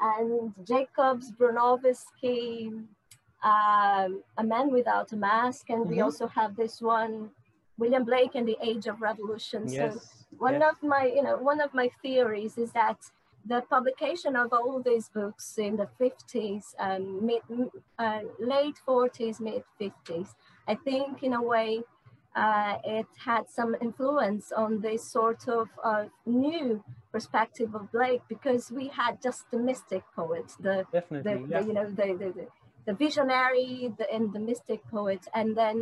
and 0.00 0.52
Jacobs, 0.64 1.32
Bronowski, 1.32 2.68
um, 3.42 4.22
A 4.36 4.44
Man 4.44 4.70
Without 4.70 5.12
a 5.12 5.16
Mask, 5.16 5.70
and 5.70 5.82
mm-hmm. 5.82 5.90
we 5.90 6.00
also 6.00 6.26
have 6.28 6.56
this 6.56 6.80
one, 6.80 7.30
William 7.78 8.04
Blake 8.04 8.34
and 8.34 8.46
the 8.46 8.56
Age 8.62 8.86
of 8.86 9.00
Revolution. 9.00 9.68
Yes. 9.68 9.94
So 9.94 10.00
one 10.38 10.60
yes. 10.60 10.72
of 10.72 10.88
my, 10.88 11.06
you 11.06 11.22
know, 11.22 11.36
one 11.36 11.60
of 11.60 11.72
my 11.74 11.90
theories 12.02 12.58
is 12.58 12.72
that 12.72 12.98
the 13.46 13.62
publication 13.70 14.36
of 14.36 14.52
all 14.52 14.82
these 14.84 15.08
books 15.08 15.56
in 15.58 15.76
the 15.76 15.88
50s 16.00 16.74
and 16.78 17.22
mid, 17.22 17.40
uh, 17.98 18.20
late 18.38 18.74
40s, 18.86 19.40
mid 19.40 19.62
50s, 19.80 20.34
I 20.66 20.74
think 20.74 21.22
in 21.22 21.32
a 21.32 21.42
way 21.42 21.82
uh, 22.36 22.76
it 22.84 23.06
had 23.24 23.48
some 23.48 23.74
influence 23.80 24.52
on 24.52 24.80
this 24.80 25.10
sort 25.10 25.48
of 25.48 25.68
uh, 25.82 26.04
new 26.26 26.82
perspective 27.18 27.74
of 27.74 27.82
Blake 27.96 28.22
because 28.34 28.64
we 28.78 28.86
had 29.00 29.12
just 29.26 29.40
the 29.50 29.60
mystic 29.70 30.02
poets, 30.14 30.52
the, 30.66 30.76
the, 30.92 31.02
yeah. 31.10 31.60
the 31.60 31.66
you 31.66 31.72
know 31.76 31.86
the, 32.00 32.08
the, 32.22 32.46
the 32.86 32.94
visionary 33.04 33.92
the, 33.98 34.06
and 34.14 34.32
the 34.32 34.42
mystic 34.50 34.80
poets, 34.96 35.26
and 35.34 35.56
then 35.60 35.76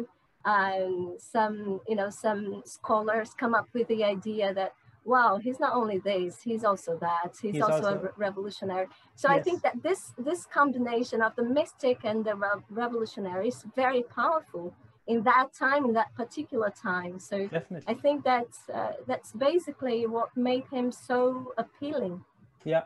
um, 0.54 1.16
some 1.34 1.80
you 1.90 1.96
know 2.00 2.10
some 2.24 2.62
scholars 2.64 3.30
come 3.42 3.54
up 3.60 3.68
with 3.76 3.86
the 3.88 4.02
idea 4.16 4.46
that 4.60 4.72
wow, 5.04 5.38
he's 5.44 5.60
not 5.60 5.72
only 5.80 5.98
this, 5.98 6.42
he's 6.42 6.64
also 6.64 6.98
that. 7.08 7.30
He's, 7.40 7.52
he's 7.52 7.62
also, 7.62 7.76
also, 7.76 7.94
a 7.94 7.98
re 8.04 8.08
revolutionary. 8.26 8.86
So 9.14 9.26
yes. 9.30 9.38
I 9.38 9.42
think 9.46 9.58
that 9.66 9.76
this 9.88 10.00
this 10.28 10.40
combination 10.58 11.18
of 11.26 11.32
the 11.36 11.46
mystic 11.58 11.98
and 12.10 12.24
the 12.28 12.34
re 12.34 12.52
revolutionary 12.70 13.48
is 13.48 13.60
very 13.82 14.02
powerful 14.20 14.74
in 15.06 15.22
that 15.22 15.52
time, 15.52 15.84
in 15.84 15.92
that 15.94 16.14
particular 16.14 16.70
time. 16.70 17.18
So 17.18 17.46
Definitely. 17.48 17.94
I 17.94 17.94
think 17.94 18.24
that's 18.24 18.68
uh, 18.68 18.92
that's 19.06 19.32
basically 19.32 20.06
what 20.06 20.36
made 20.36 20.64
him 20.70 20.90
so 20.90 21.52
appealing. 21.56 22.24
Yeah. 22.64 22.82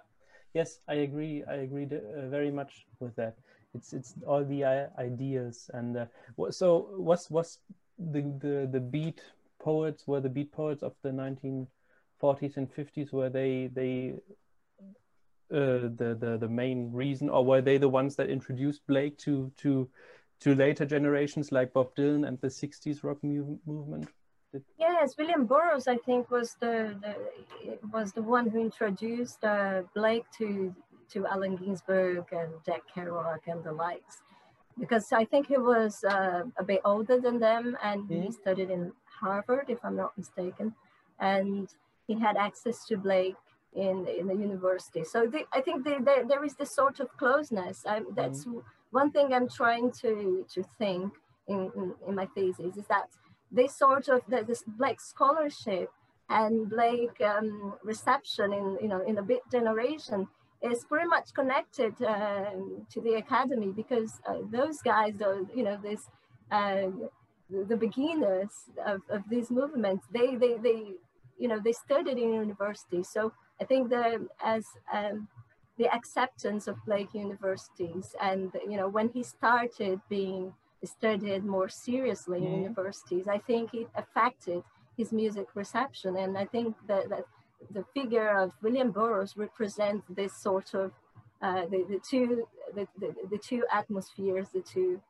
Yes, 0.52 0.80
I 0.88 0.94
agree. 0.94 1.44
I 1.48 1.54
agree 1.54 1.84
uh, 1.84 2.28
very 2.28 2.50
much 2.50 2.86
with 2.98 3.14
that. 3.16 3.36
It's 3.74 3.92
it's 3.92 4.14
all 4.26 4.44
the 4.44 4.64
uh, 4.64 4.86
ideas 4.98 5.70
and 5.74 5.96
uh, 5.96 6.06
so 6.50 6.88
was 6.98 7.30
was 7.30 7.58
the 7.98 8.22
the 8.40 8.68
the 8.70 8.80
beat 8.80 9.22
poets 9.60 10.08
were 10.08 10.20
the 10.20 10.28
beat 10.28 10.50
poets 10.50 10.82
of 10.82 10.94
the 11.02 11.12
1940s 11.12 12.56
and 12.56 12.68
50s 12.68 13.12
were 13.12 13.28
they 13.28 13.70
they 13.72 14.14
uh, 15.52 15.86
the, 15.96 16.16
the 16.18 16.38
the 16.40 16.48
main 16.48 16.90
reason 16.92 17.28
or 17.28 17.44
were 17.44 17.60
they 17.60 17.78
the 17.78 17.88
ones 17.88 18.16
that 18.16 18.28
introduced 18.28 18.84
blake 18.88 19.18
to 19.18 19.52
to 19.58 19.88
to 20.40 20.54
later 20.54 20.84
generations 20.84 21.52
like 21.52 21.72
bob 21.72 21.94
dylan 21.94 22.26
and 22.26 22.40
the 22.40 22.48
60s 22.48 23.02
rock 23.02 23.18
mu 23.22 23.58
movement 23.66 24.08
yes 24.78 25.16
william 25.18 25.46
burroughs 25.46 25.86
i 25.86 25.96
think 25.96 26.30
was 26.30 26.56
the, 26.60 26.96
the 27.02 27.14
was 27.92 28.12
the 28.12 28.22
one 28.22 28.48
who 28.48 28.60
introduced 28.60 29.44
uh, 29.44 29.82
blake 29.94 30.24
to 30.36 30.74
to 31.12 31.26
allen 31.26 31.56
ginsberg 31.56 32.24
and 32.32 32.50
jack 32.66 32.82
kerouac 32.94 33.42
and 33.46 33.62
the 33.64 33.72
likes 33.72 34.22
because 34.78 35.12
i 35.12 35.24
think 35.24 35.46
he 35.46 35.58
was 35.58 36.02
uh, 36.04 36.42
a 36.58 36.64
bit 36.64 36.80
older 36.84 37.20
than 37.20 37.38
them 37.38 37.76
and 37.82 38.00
mm 38.02 38.08
-hmm. 38.08 38.22
he 38.22 38.28
mm-hmm. 38.28 38.40
studied 38.42 38.70
in 38.70 38.92
harvard 39.20 39.66
if 39.74 39.80
i'm 39.84 39.96
not 39.96 40.12
mistaken 40.16 40.74
and 41.20 41.68
he 42.10 42.18
had 42.18 42.36
access 42.36 42.84
to 42.86 42.96
Blake 42.96 43.36
in, 43.74 44.06
in 44.06 44.26
the 44.26 44.34
university. 44.34 45.04
So 45.04 45.26
the, 45.26 45.42
I 45.52 45.60
think 45.60 45.84
the, 45.84 45.96
the, 46.04 46.24
there 46.26 46.44
is 46.44 46.54
this 46.54 46.74
sort 46.74 46.98
of 46.98 47.16
closeness. 47.16 47.84
I, 47.86 48.00
that's 48.16 48.44
mm. 48.44 48.62
One 48.90 49.10
thing 49.10 49.32
I'm 49.32 49.48
trying 49.48 49.92
to, 50.02 50.46
to 50.54 50.64
think 50.78 51.12
in, 51.48 51.70
in, 51.76 51.94
in 52.08 52.14
my 52.14 52.26
thesis 52.34 52.76
is 52.76 52.86
that 52.88 53.08
this 53.50 53.76
sort 53.76 54.08
of 54.08 54.22
the, 54.28 54.44
this 54.44 54.62
Blake 54.66 55.00
scholarship 55.00 55.90
and 56.28 56.68
Blake 56.68 57.20
um, 57.20 57.74
reception 57.82 58.52
in, 58.52 58.78
you 58.80 58.88
know, 58.88 59.02
in 59.06 59.16
the 59.16 59.22
Beat 59.22 59.42
generation 59.50 60.28
is 60.62 60.84
pretty 60.84 61.08
much 61.08 61.32
connected 61.34 61.94
uh, 62.02 62.50
to 62.92 63.00
the 63.00 63.14
academy 63.14 63.72
because 63.74 64.20
uh, 64.28 64.38
those 64.50 64.78
guys, 64.82 65.14
those, 65.18 65.46
you 65.54 65.64
know, 65.64 65.78
this, 65.82 66.08
uh, 66.50 66.86
the 67.48 67.76
beginners 67.76 68.50
of, 68.86 69.00
of 69.08 69.22
these 69.28 69.50
movements, 69.50 70.06
they, 70.12 70.36
they, 70.36 70.56
they 70.58 70.92
you 71.40 71.48
know, 71.48 71.58
they 71.64 71.72
studied 71.72 72.18
in 72.18 72.34
university. 72.34 73.02
So 73.02 73.32
I 73.60 73.64
think 73.64 73.90
that 73.90 74.20
as 74.44 74.64
um, 74.92 75.26
the 75.80 75.88
acceptance 75.94 76.68
of 76.68 76.76
Blake 76.84 77.14
universities 77.14 78.14
and, 78.20 78.52
you 78.68 78.76
know, 78.76 78.86
when 78.86 79.08
he 79.08 79.22
started 79.22 79.98
being 80.10 80.52
studied 80.84 81.42
more 81.42 81.70
seriously 81.70 82.38
in 82.44 82.62
universities, 82.64 83.26
I 83.26 83.38
think 83.38 83.72
it 83.72 83.88
affected 83.94 84.62
his 84.98 85.10
music 85.10 85.46
reception. 85.54 86.18
And 86.18 86.36
I 86.36 86.44
think 86.44 86.76
that, 86.86 87.08
that 87.08 87.24
the 87.70 87.84
figure 87.94 88.28
of 88.42 88.52
William 88.62 88.90
Burroughs 88.90 89.38
represents 89.38 90.04
this 90.10 90.34
sort 90.36 90.74
of 90.74 90.92
uh, 91.40 91.62
the, 91.72 91.86
the 91.88 92.00
two 92.10 92.46
the, 92.74 92.86
the, 92.98 93.14
the, 93.30 93.38
two 93.38 93.64
atmospheres, 93.72 94.48
the 94.50 94.60
two 94.60 95.00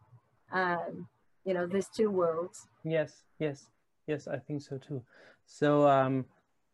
um, 0.53 1.09
you 1.45 1.53
know 1.55 1.67
these 1.67 1.89
two 1.89 2.11
worlds. 2.11 2.69
Yes, 2.85 3.25
yes, 3.41 3.67
yes. 4.07 4.29
I 4.29 4.39
think 4.39 4.63
so 4.63 4.79
too. 4.79 5.03
So 5.47 5.89
um, 5.89 6.27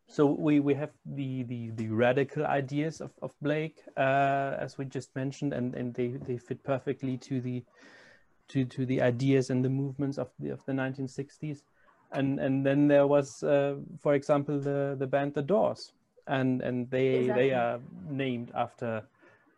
so 0.09 0.27
we 0.27 0.61
we 0.61 0.75
have 0.75 0.91
the 1.05 1.43
the 1.45 1.71
the 1.71 1.89
radical 1.89 2.47
ideas 2.47 3.01
of 3.01 3.11
of 3.23 3.33
Blake 3.43 3.83
uh, 3.97 4.57
as 4.59 4.79
we 4.79 4.85
just 4.85 5.15
mentioned, 5.17 5.53
and 5.53 5.75
and 5.75 5.95
they 5.95 6.09
they 6.09 6.39
fit 6.39 6.63
perfectly 6.63 7.17
to 7.19 7.41
the 7.41 7.65
to 8.49 8.65
to 8.65 8.87
the 8.87 9.03
ideas 9.03 9.51
and 9.51 9.65
the 9.65 9.69
movements 9.69 10.19
of 10.19 10.31
the 10.39 10.51
of 10.51 10.65
the 10.67 10.73
1960s. 10.73 11.63
And 12.13 12.39
and 12.39 12.65
then 12.65 12.87
there 12.87 13.07
was, 13.07 13.43
uh, 13.43 13.77
for 14.01 14.15
example, 14.15 14.61
the 14.61 14.95
the 14.99 15.07
band 15.07 15.35
The 15.35 15.43
Doors, 15.43 15.93
and 16.29 16.63
and 16.63 16.89
they 16.89 17.17
exactly. 17.17 17.49
they 17.49 17.55
are 17.55 17.81
named 18.09 18.53
after 18.55 19.03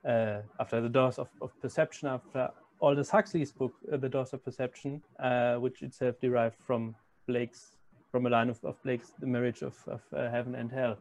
uh, 0.04 0.38
after 0.58 0.80
the 0.80 0.88
Doors 0.88 1.18
of, 1.18 1.28
of 1.42 1.52
Perception, 1.60 2.08
after 2.08 2.50
Aldous 2.80 3.10
Huxley's 3.10 3.52
book, 3.52 3.74
uh, 3.92 3.98
The 3.98 4.08
Doors 4.08 4.32
of 4.32 4.42
Perception, 4.42 5.02
uh, 5.18 5.56
which 5.56 5.82
itself 5.82 6.18
derived 6.20 6.56
from 6.66 6.94
Blake's 7.26 7.77
from 8.10 8.26
a 8.26 8.30
line 8.30 8.48
of, 8.48 8.62
of 8.64 8.82
Blake's 8.82 9.12
The 9.18 9.26
Marriage 9.26 9.62
of, 9.62 9.76
of 9.86 10.00
uh, 10.14 10.30
Heaven 10.30 10.54
and 10.54 10.70
Hell. 10.70 10.96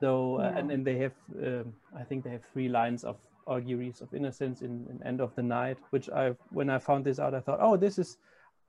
So 0.00 0.38
uh, 0.38 0.42
yeah. 0.42 0.58
and, 0.58 0.70
and 0.70 0.86
they 0.86 0.98
have 0.98 1.14
um, 1.42 1.72
I 1.96 2.02
think 2.02 2.24
they 2.24 2.30
have 2.30 2.44
three 2.52 2.68
lines 2.68 3.04
of 3.04 3.16
auguries 3.46 4.00
of 4.00 4.12
innocence 4.14 4.60
in, 4.60 4.86
in, 4.90 5.02
End 5.04 5.20
of 5.20 5.34
the 5.34 5.42
Night, 5.42 5.78
which 5.90 6.08
I 6.10 6.34
when 6.50 6.70
I 6.70 6.78
found 6.78 7.04
this 7.04 7.18
out, 7.18 7.34
I 7.34 7.40
thought, 7.40 7.58
oh, 7.60 7.76
this 7.76 7.98
is 7.98 8.18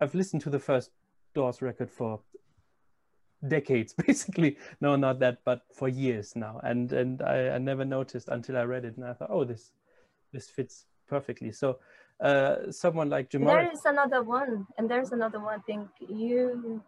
I've 0.01 0.15
listened 0.15 0.41
to 0.43 0.49
the 0.49 0.59
first 0.59 0.91
Doors 1.35 1.61
record 1.61 1.91
for 1.91 2.19
decades, 3.47 3.93
basically. 4.07 4.57
No, 4.81 4.95
not 4.95 5.19
that, 5.19 5.39
but 5.45 5.61
for 5.73 5.87
years 5.87 6.35
now. 6.35 6.59
And 6.63 6.91
and 6.91 7.21
I, 7.21 7.49
I 7.49 7.57
never 7.59 7.85
noticed 7.85 8.29
until 8.29 8.57
I 8.57 8.63
read 8.63 8.85
it, 8.85 8.97
and 8.97 9.05
I 9.05 9.13
thought, 9.13 9.29
oh, 9.31 9.43
this 9.43 9.71
this 10.33 10.49
fits 10.49 10.85
perfectly. 11.07 11.51
So 11.51 11.77
uh, 12.21 12.71
someone 12.71 13.09
like 13.09 13.29
Jim. 13.29 13.45
There 13.45 13.71
is 13.71 13.85
another 13.85 14.23
one, 14.23 14.65
and 14.77 14.89
there's 14.89 15.11
another 15.11 15.39
one. 15.39 15.59
I 15.59 15.61
think 15.63 15.87
you 16.07 16.81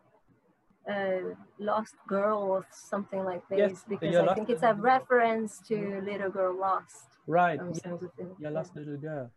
uh, 0.89 1.36
Lost 1.60 1.96
Girl 2.08 2.38
or 2.39 2.65
something 2.72 3.24
like 3.24 3.48
this 3.50 3.60
yes, 3.60 3.86
because 3.88 4.15
I 4.15 4.34
think 4.34 4.50
it's 4.50 4.63
a 4.63 4.74
reference 4.74 5.60
to 5.67 6.02
Little 6.04 6.30
Girl 6.30 6.58
Lost. 6.58 7.06
Right. 7.28 7.60
Yeah. 7.86 7.94
Your 8.39 8.52
Lost 8.52 8.76
Little 8.76 8.98
Girl. 8.98 9.32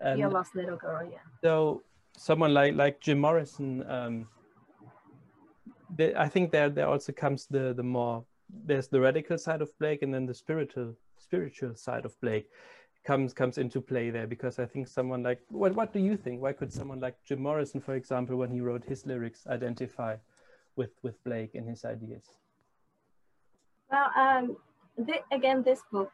And 0.00 0.18
Your 0.18 0.30
Lost 0.30 0.54
Little 0.54 0.76
Girl, 0.76 1.02
yeah. 1.10 1.18
So 1.42 1.82
someone 2.16 2.54
like 2.54 2.74
like 2.74 3.00
Jim 3.00 3.18
Morrison, 3.18 3.84
um, 3.88 4.28
they, 5.94 6.14
I 6.14 6.28
think 6.28 6.52
there 6.52 6.70
there 6.70 6.88
also 6.88 7.12
comes 7.12 7.46
the 7.46 7.74
the 7.74 7.82
more 7.82 8.24
there's 8.64 8.88
the 8.88 9.00
radical 9.00 9.36
side 9.36 9.60
of 9.60 9.76
Blake 9.78 10.02
and 10.02 10.12
then 10.12 10.26
the 10.26 10.34
spiritual 10.34 10.94
spiritual 11.18 11.74
side 11.74 12.04
of 12.04 12.18
Blake 12.20 12.48
comes 13.04 13.32
comes 13.32 13.58
into 13.58 13.80
play 13.80 14.10
there 14.10 14.26
because 14.26 14.58
I 14.58 14.66
think 14.66 14.88
someone 14.88 15.22
like 15.22 15.40
what 15.48 15.74
what 15.74 15.92
do 15.92 15.98
you 15.98 16.16
think? 16.16 16.40
Why 16.40 16.52
could 16.52 16.72
someone 16.72 17.00
like 17.00 17.16
Jim 17.24 17.42
Morrison, 17.42 17.80
for 17.80 17.94
example, 17.94 18.36
when 18.36 18.50
he 18.50 18.60
wrote 18.60 18.84
his 18.84 19.06
lyrics, 19.06 19.46
identify 19.46 20.16
with 20.78 20.94
with 21.02 21.22
Blake 21.24 21.54
and 21.54 21.68
his 21.68 21.84
ideas? 21.84 22.24
Well, 23.90 24.10
um, 24.16 24.56
again, 25.32 25.62
this 25.62 25.82
book, 25.92 26.12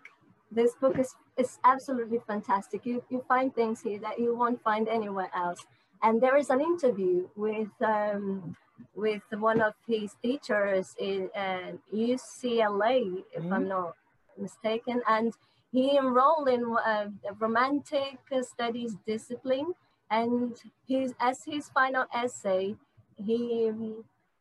this 0.51 0.75
book 0.81 0.99
is 0.99 1.15
is 1.37 1.59
absolutely 1.63 2.21
fantastic. 2.27 2.87
You 2.87 3.05
you 3.11 3.23
find 3.29 3.55
things 3.55 3.83
here 3.83 4.01
that 4.01 4.19
you 4.19 4.35
won't 4.35 4.61
find 4.63 4.89
anywhere 4.89 5.31
else. 5.37 5.65
And 6.03 6.21
there 6.21 6.37
is 6.37 6.51
an 6.51 6.61
interview 6.61 7.29
with 7.37 7.71
um, 7.81 8.57
with 8.95 9.23
one 9.39 9.61
of 9.61 9.75
his 9.87 10.17
teachers 10.23 10.95
in 10.99 11.31
uh, 11.37 11.73
UCLA, 11.93 13.23
if 13.33 13.43
mm. 13.43 13.53
I'm 13.53 13.61
mm-hmm. 13.61 13.69
not 13.69 13.95
mistaken, 14.37 15.01
and 15.07 15.33
he 15.73 15.97
enrolled 15.97 16.49
in 16.49 16.65
uh, 16.65 17.09
a 17.29 17.33
romantic 17.39 18.19
studies 18.43 18.97
discipline. 19.07 19.75
And 20.11 20.55
his, 20.87 21.15
as 21.19 21.43
his 21.45 21.69
final 21.71 22.05
essay, 22.15 22.77
he 23.17 23.73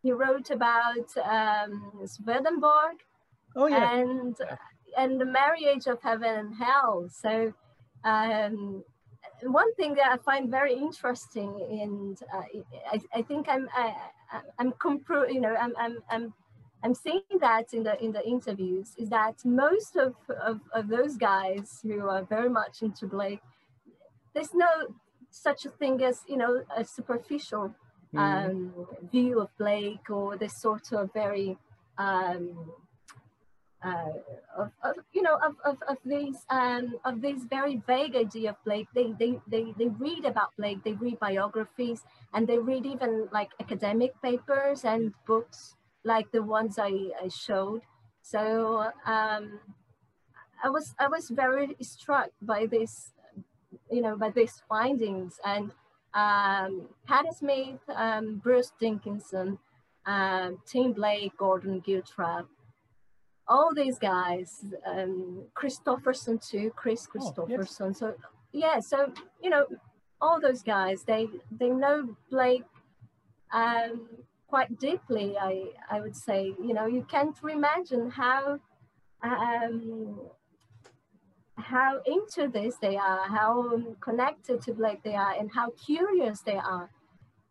he 0.03 0.11
wrote 0.11 0.51
about 0.51 1.07
um, 1.23 1.91
Swedenborg 2.05 2.97
oh, 3.55 3.67
yeah. 3.67 3.97
and 3.97 4.35
and 4.97 5.19
the 5.19 5.25
marriage 5.25 5.87
of 5.87 5.99
heaven 6.03 6.35
and 6.35 6.55
hell. 6.55 7.07
So 7.09 7.53
um, 8.03 8.83
one 9.41 9.73
thing 9.75 9.95
that 9.95 10.07
I 10.11 10.17
find 10.17 10.51
very 10.51 10.75
interesting, 10.75 11.51
and 11.81 12.19
uh, 12.33 12.43
I, 12.91 12.99
I, 13.15 13.21
think 13.23 13.47
I'm 13.49 13.67
I, 13.75 13.95
am 14.59 14.73
compro 14.73 15.33
you 15.33 15.41
know 15.41 15.55
I'm, 15.55 15.73
I'm 15.77 15.97
I'm 16.09 16.33
I'm 16.83 16.93
seeing 16.93 17.21
that 17.39 17.73
in 17.73 17.83
the 17.83 18.01
in 18.03 18.11
the 18.11 18.25
interviews 18.27 18.93
is 18.97 19.09
that 19.09 19.35
most 19.45 19.95
of, 19.95 20.15
of, 20.41 20.59
of 20.73 20.89
those 20.89 21.15
guys 21.15 21.79
who 21.81 22.09
are 22.09 22.23
very 22.23 22.49
much 22.49 22.81
into 22.81 23.07
Blake, 23.07 23.41
there's 24.33 24.53
no 24.53 24.67
such 25.31 25.65
a 25.65 25.69
thing 25.69 26.03
as 26.03 26.21
you 26.27 26.37
know 26.37 26.63
a 26.75 26.83
superficial. 26.83 27.73
Um, 28.15 28.73
view 29.11 29.41
of 29.41 29.49
Blake 29.57 30.09
or 30.09 30.37
this 30.37 30.55
sort 30.61 30.91
of 30.93 31.11
very 31.13 31.57
um, 31.97 32.71
uh, 33.83 34.13
of, 34.57 34.71
of, 34.83 34.95
you 35.11 35.21
know 35.21 35.37
of, 35.45 35.55
of, 35.65 35.77
of 35.89 35.97
these 36.05 36.37
um, 36.49 36.95
of 37.03 37.21
this 37.21 37.43
very 37.49 37.81
vague 37.85 38.15
idea 38.15 38.51
of 38.51 38.55
Blake. 38.63 38.87
They, 38.95 39.13
they 39.19 39.39
they 39.47 39.73
they 39.77 39.87
read 39.87 40.25
about 40.25 40.55
Blake. 40.57 40.83
They 40.83 40.93
read 40.93 41.19
biographies 41.19 42.03
and 42.33 42.47
they 42.47 42.57
read 42.57 42.85
even 42.85 43.27
like 43.31 43.51
academic 43.59 44.13
papers 44.21 44.85
and 44.85 45.13
books 45.27 45.75
like 46.03 46.31
the 46.31 46.43
ones 46.43 46.77
I, 46.79 47.11
I 47.21 47.27
showed. 47.27 47.81
So 48.21 48.91
um, 49.05 49.59
I 50.63 50.69
was 50.69 50.95
I 50.97 51.07
was 51.07 51.29
very 51.29 51.75
struck 51.81 52.29
by 52.41 52.65
this, 52.65 53.11
you 53.91 54.01
know, 54.01 54.15
by 54.15 54.29
these 54.29 54.61
findings 54.69 55.39
and 55.45 55.73
um, 56.13 56.87
Patti 57.07 57.29
Smith, 57.35 57.79
um, 57.95 58.41
Bruce 58.43 58.71
Dickinson, 58.79 59.57
um, 60.05 60.59
Tim 60.65 60.93
Blake, 60.93 61.35
Gordon 61.37 61.81
Giltrap, 61.81 62.45
all 63.47 63.73
these 63.75 63.99
guys, 63.99 64.65
um, 64.85 65.43
too, 66.39 66.71
Kris 66.75 67.07
Kristofferson. 67.07 67.37
Oh, 67.39 67.47
yes. 67.49 67.97
So 67.97 68.15
yeah, 68.51 68.79
so 68.79 69.11
you 69.41 69.49
know, 69.49 69.65
all 70.21 70.39
those 70.39 70.63
guys, 70.63 71.03
they 71.03 71.27
they 71.51 71.69
know 71.69 72.15
Blake 72.29 72.63
um, 73.51 74.07
quite 74.47 74.77
deeply. 74.79 75.35
I 75.37 75.65
I 75.89 75.99
would 75.99 76.15
say, 76.15 76.53
you 76.61 76.73
know, 76.73 76.85
you 76.85 77.05
can't 77.09 77.35
imagine 77.49 78.09
how 78.09 78.59
um, 79.23 80.19
how 81.63 82.01
into 82.05 82.47
this 82.47 82.75
they 82.81 82.97
are, 82.97 83.27
how 83.27 83.81
connected 83.99 84.61
to 84.63 84.73
Blake 84.73 85.03
they 85.03 85.15
are, 85.15 85.33
and 85.33 85.51
how 85.51 85.71
curious 85.71 86.41
they 86.41 86.55
are. 86.55 86.89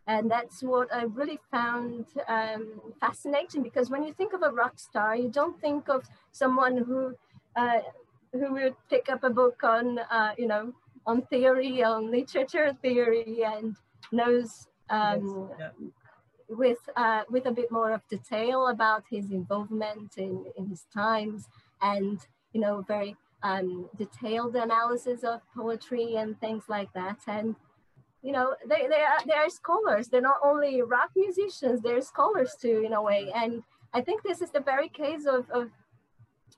And 0.06 0.30
that's 0.30 0.62
what 0.62 0.92
I 0.92 1.04
really 1.04 1.38
found 1.50 2.06
um, 2.28 2.80
fascinating 3.00 3.62
because 3.62 3.88
when 3.88 4.02
you 4.02 4.12
think 4.12 4.32
of 4.32 4.42
a 4.42 4.50
rock 4.50 4.78
star, 4.78 5.16
you 5.16 5.28
don't 5.28 5.60
think 5.60 5.88
of 5.88 6.04
someone 6.32 6.76
who 6.76 7.14
uh, 7.54 7.80
who 8.32 8.52
would 8.52 8.74
pick 8.88 9.08
up 9.08 9.22
a 9.24 9.30
book 9.30 9.62
on, 9.62 9.98
uh, 9.98 10.32
you 10.38 10.46
know, 10.46 10.72
on 11.06 11.22
theory, 11.22 11.84
on 11.84 12.10
literature 12.10 12.72
theory, 12.82 13.42
and 13.44 13.76
knows 14.10 14.66
um, 14.90 15.50
yes. 15.58 15.70
yeah. 15.78 15.88
with 16.48 16.78
uh, 16.96 17.22
with 17.30 17.46
a 17.46 17.52
bit 17.52 17.70
more 17.70 17.92
of 17.92 18.00
detail 18.08 18.68
about 18.68 19.04
his 19.10 19.30
involvement 19.30 20.16
in, 20.16 20.44
in 20.56 20.66
his 20.66 20.84
times, 20.92 21.48
and 21.80 22.18
you 22.52 22.60
know, 22.60 22.84
very 22.86 23.16
um, 23.42 23.88
detailed 23.96 24.56
analysis 24.56 25.24
of 25.24 25.40
poetry 25.54 26.16
and 26.16 26.38
things 26.40 26.64
like 26.68 26.92
that. 26.94 27.18
And 27.26 27.56
you 28.22 28.30
know, 28.30 28.54
they, 28.68 28.86
they, 28.88 29.02
are, 29.02 29.18
they 29.26 29.34
are 29.34 29.50
scholars. 29.50 30.08
They're 30.08 30.20
not 30.20 30.36
only 30.44 30.80
rock 30.80 31.10
musicians, 31.16 31.82
they're 31.82 32.00
scholars 32.00 32.54
too, 32.60 32.84
in 32.86 32.92
a 32.92 33.02
way. 33.02 33.32
And 33.34 33.62
I 33.92 34.00
think 34.00 34.22
this 34.22 34.40
is 34.40 34.50
the 34.50 34.60
very 34.60 34.88
case 34.88 35.26
of, 35.26 35.50
of, 35.50 35.70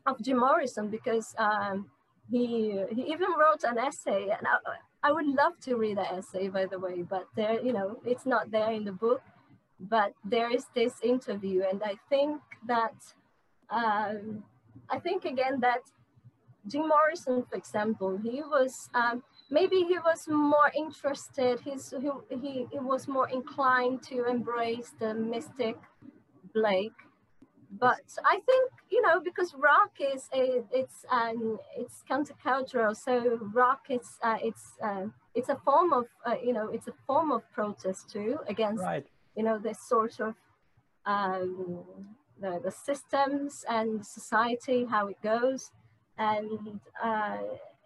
of 0.07 0.21
Jim 0.21 0.41
Morrison 0.41 0.89
because 0.89 1.35
um, 1.39 1.91
he, 2.31 2.83
he 2.91 3.03
even 3.05 3.29
wrote 3.39 3.65
an 3.65 3.79
essay. 3.79 4.25
And 4.25 4.47
I, 4.47 5.09
I 5.09 5.13
would 5.13 5.27
love 5.27 5.59
to 5.63 5.77
read 5.77 5.97
the 5.97 6.13
essay, 6.13 6.49
by 6.49 6.67
the 6.67 6.79
way, 6.79 7.01
but 7.01 7.29
there, 7.35 7.59
you 7.61 7.73
know, 7.73 7.99
it's 8.05 8.27
not 8.27 8.51
there 8.51 8.71
in 8.71 8.85
the 8.85 8.93
book. 8.93 9.23
But 9.81 10.13
there 10.25 10.51
is 10.55 10.67
this 10.75 10.95
interview, 11.03 11.65
and 11.69 11.83
I 11.83 11.97
think 12.09 12.41
that, 12.69 12.95
um, 13.71 14.45
I 14.89 15.01
think 15.01 15.25
again 15.25 15.61
that 15.61 15.81
Jim 16.67 16.89
Morrison, 16.89 17.45
for 17.49 17.57
example, 17.57 18.17
he 18.17 18.43
was 18.43 18.89
um, 18.95 19.23
maybe 19.51 19.77
he 19.77 19.99
was 19.99 20.27
more 20.29 20.71
interested. 20.75 21.61
He's 21.61 21.93
he, 22.01 22.11
he, 22.31 22.67
he 22.71 22.79
was 22.79 23.07
more 23.07 23.29
inclined 23.29 24.03
to 24.05 24.25
embrace 24.27 24.93
the 24.99 25.15
mystic 25.15 25.77
Blake. 26.55 26.93
But 27.71 28.07
I 28.25 28.41
think 28.47 28.71
you 28.91 29.03
know 29.03 29.21
because 29.21 29.55
rock 29.55 29.93
is 30.01 30.29
a, 30.33 30.63
it's 30.73 31.05
um, 31.11 31.59
it's 31.77 32.03
countercultural. 32.09 32.97
So 32.97 33.39
rock 33.53 33.87
is 33.91 34.19
uh, 34.23 34.39
it's 34.43 34.75
uh, 34.83 35.07
it's 35.35 35.49
a 35.49 35.57
form 35.57 35.93
of 35.93 36.07
uh, 36.25 36.37
you 36.43 36.53
know 36.53 36.69
it's 36.69 36.89
a 36.89 36.95
form 37.07 37.31
of 37.31 37.43
protest 37.53 38.11
too 38.11 38.39
against 38.49 38.83
right. 38.83 39.07
you 39.37 39.43
know 39.43 39.59
this 39.59 39.81
sort 39.87 40.21
of 40.21 40.35
um, 41.05 41.85
the, 42.41 42.61
the 42.65 42.71
systems 42.71 43.65
and 43.69 44.05
society 44.07 44.87
how 44.89 45.09
it 45.09 45.21
goes 45.23 45.71
and 46.19 46.81
uh, 47.03 47.39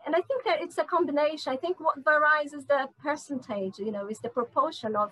and 0.07 0.14
I 0.14 0.21
think 0.23 0.45
that 0.45 0.61
it's 0.62 0.79
a 0.79 0.85
combination. 0.85 1.53
I 1.53 1.57
think 1.57 1.81
what 1.81 1.97
varies 2.05 2.53
is 2.53 2.64
the 2.67 2.88
percentage, 3.03 3.79
you 3.79 3.93
know, 3.93 4.07
is 4.09 4.21
the 4.21 4.29
proportion 4.29 4.97
of 4.97 5.11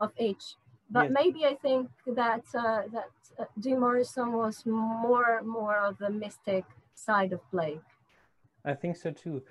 of 0.00 0.12
each. 0.18 0.56
but 0.90 1.04
Yes. 1.04 1.12
maybe 1.20 1.44
I 1.44 1.54
think 1.54 1.88
that 2.06 2.44
uh, 2.54 2.82
that 2.92 3.10
uh, 3.38 3.44
Jim 3.58 3.80
Morrison 3.80 4.32
was 4.32 4.64
more 4.66 5.42
more 5.42 5.78
of 5.78 5.98
the 5.98 6.10
mystic 6.10 6.64
side 6.94 7.32
of 7.32 7.40
Blake. 7.50 7.80
I 8.64 8.74
think 8.74 8.96
so 8.96 9.10
too. 9.12 9.42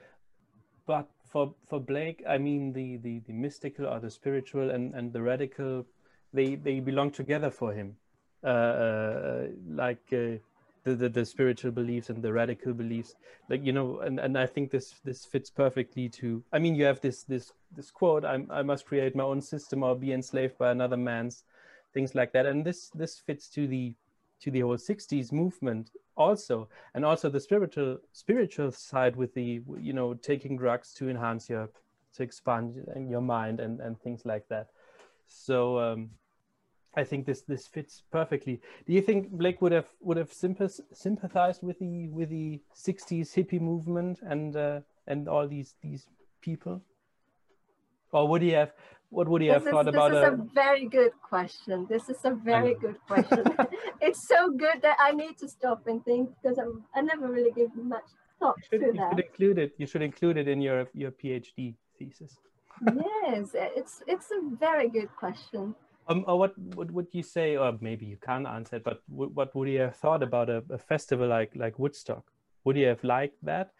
But 0.85 1.07
for 1.25 1.53
for 1.67 1.79
Blake, 1.79 2.23
I 2.27 2.37
mean 2.37 2.73
the 2.73 2.97
the, 2.97 3.19
the 3.27 3.33
mystical 3.33 3.87
or 3.87 3.99
the 3.99 4.09
spiritual 4.09 4.69
and, 4.69 4.93
and 4.93 5.11
the 5.11 5.21
radical, 5.21 5.85
they 6.33 6.55
they 6.55 6.79
belong 6.79 7.11
together 7.11 7.49
for 7.49 7.73
him. 7.73 7.97
Uh, 8.43 8.47
uh, 8.47 9.47
like 9.67 10.05
uh, 10.13 10.37
the, 10.85 10.95
the 10.95 11.09
the 11.09 11.25
spiritual 11.25 11.71
beliefs 11.71 12.09
and 12.09 12.23
the 12.23 12.31
radical 12.31 12.73
beliefs, 12.73 13.15
like 13.49 13.65
you 13.65 13.73
know, 13.73 13.99
and, 13.99 14.19
and 14.19 14.37
I 14.37 14.45
think 14.45 14.71
this 14.71 14.95
this 15.03 15.25
fits 15.25 15.49
perfectly 15.49 16.07
to. 16.09 16.43
I 16.53 16.59
mean, 16.59 16.75
you 16.75 16.85
have 16.85 17.01
this 17.01 17.23
this 17.23 17.51
this 17.75 17.91
quote: 17.91 18.23
"I 18.23 18.45
I 18.49 18.61
must 18.61 18.85
create 18.85 19.15
my 19.15 19.23
own 19.23 19.41
system 19.41 19.83
or 19.83 19.95
be 19.95 20.13
enslaved 20.13 20.57
by 20.57 20.71
another 20.71 20.97
man's," 20.97 21.43
things 21.93 22.13
like 22.13 22.31
that, 22.33 22.45
and 22.45 22.63
this 22.63 22.91
this 22.91 23.19
fits 23.19 23.49
to 23.49 23.67
the 23.67 23.95
to 24.41 24.51
the 24.51 24.61
whole 24.61 24.77
60s 24.77 25.31
movement 25.31 25.91
also. 26.15 26.69
And 26.93 27.03
also 27.03 27.29
the 27.29 27.39
spiritual 27.39 27.97
spiritual 28.11 28.71
side 28.71 29.15
with 29.15 29.33
the 29.33 29.61
you 29.79 29.93
know 29.93 30.13
taking 30.13 30.55
drugs 30.55 30.93
to 30.95 31.09
enhance 31.09 31.49
your 31.49 31.69
to 32.13 32.23
expand 32.23 32.75
your 33.09 33.21
mind 33.21 33.59
and 33.59 33.81
and 33.81 33.99
things 33.99 34.23
like 34.23 34.47
that. 34.49 34.67
So 35.25 35.79
um 35.79 36.11
i 36.95 37.03
think 37.03 37.25
this 37.25 37.41
this 37.41 37.67
fits 37.67 38.03
perfectly 38.11 38.59
do 38.87 38.93
you 38.93 39.01
think 39.01 39.29
blake 39.31 39.61
would 39.61 39.71
have 39.71 39.87
would 40.01 40.17
have 40.17 40.31
sympathized 40.33 41.63
with 41.63 41.77
the 41.79 42.07
with 42.09 42.29
the 42.29 42.61
60s 42.75 43.33
hippie 43.33 43.61
movement 43.61 44.19
and 44.21 44.55
uh, 44.55 44.79
and 45.07 45.27
all 45.27 45.47
these 45.47 45.75
these 45.81 46.07
people 46.41 46.81
or 48.11 48.27
would 48.27 48.41
he 48.41 48.49
have 48.49 48.73
what 49.09 49.27
would 49.29 49.41
he 49.41 49.47
have 49.47 49.61
is, 49.61 49.69
thought 49.69 49.87
about? 49.87 50.11
this 50.11 50.17
is 50.17 50.27
a, 50.27 50.33
a 50.33 50.47
very 50.53 50.87
good 50.87 51.11
question. 51.21 51.85
This 51.87 52.09
is 52.09 52.17
a 52.25 52.31
very 52.31 52.73
good 52.73 52.97
question. 53.07 53.45
it's 54.01 54.27
so 54.27 54.51
good 54.51 54.81
that 54.81 54.97
I 54.99 55.11
need 55.11 55.37
to 55.37 55.47
stop 55.47 55.87
and 55.87 56.03
think 56.03 56.31
because 56.41 56.57
I'm, 56.57 56.83
I 56.95 57.01
never 57.01 57.27
really 57.27 57.51
give 57.51 57.69
much 57.75 58.03
thought 58.39 58.55
you 58.57 58.79
should, 58.79 58.81
to 58.81 58.87
you 58.87 58.93
that. 58.93 59.11
should 59.11 59.25
include 59.25 59.57
it 59.59 59.73
you 59.77 59.87
should 59.87 60.01
include 60.01 60.37
it 60.37 60.47
in 60.47 60.59
your 60.61 60.87
your 60.93 61.11
phd 61.11 61.75
thesis 61.97 62.37
yes, 62.81 63.51
it's 63.53 64.01
it's 64.07 64.29
a 64.31 64.55
very 64.57 64.89
good 64.89 65.09
question. 65.15 65.75
Um, 66.07 66.23
or 66.27 66.37
what, 66.37 66.57
what 66.57 66.91
would 66.91 67.07
you 67.11 67.23
say, 67.23 67.57
or 67.57 67.75
maybe 67.81 68.05
you 68.05 68.17
can't 68.17 68.45
answer 68.47 68.75
it, 68.75 68.83
but 68.83 69.01
w- 69.09 69.31
what 69.33 69.55
would 69.55 69.67
you 69.67 69.79
have 69.79 69.95
thought 69.95 70.21
about 70.21 70.49
a, 70.49 70.63
a 70.69 70.77
festival 70.77 71.27
like 71.27 71.51
like 71.55 71.79
Woodstock? 71.79 72.23
Would 72.63 72.77
you 72.77 72.87
have 72.87 73.03
liked 73.03 73.43
that? 73.43 73.71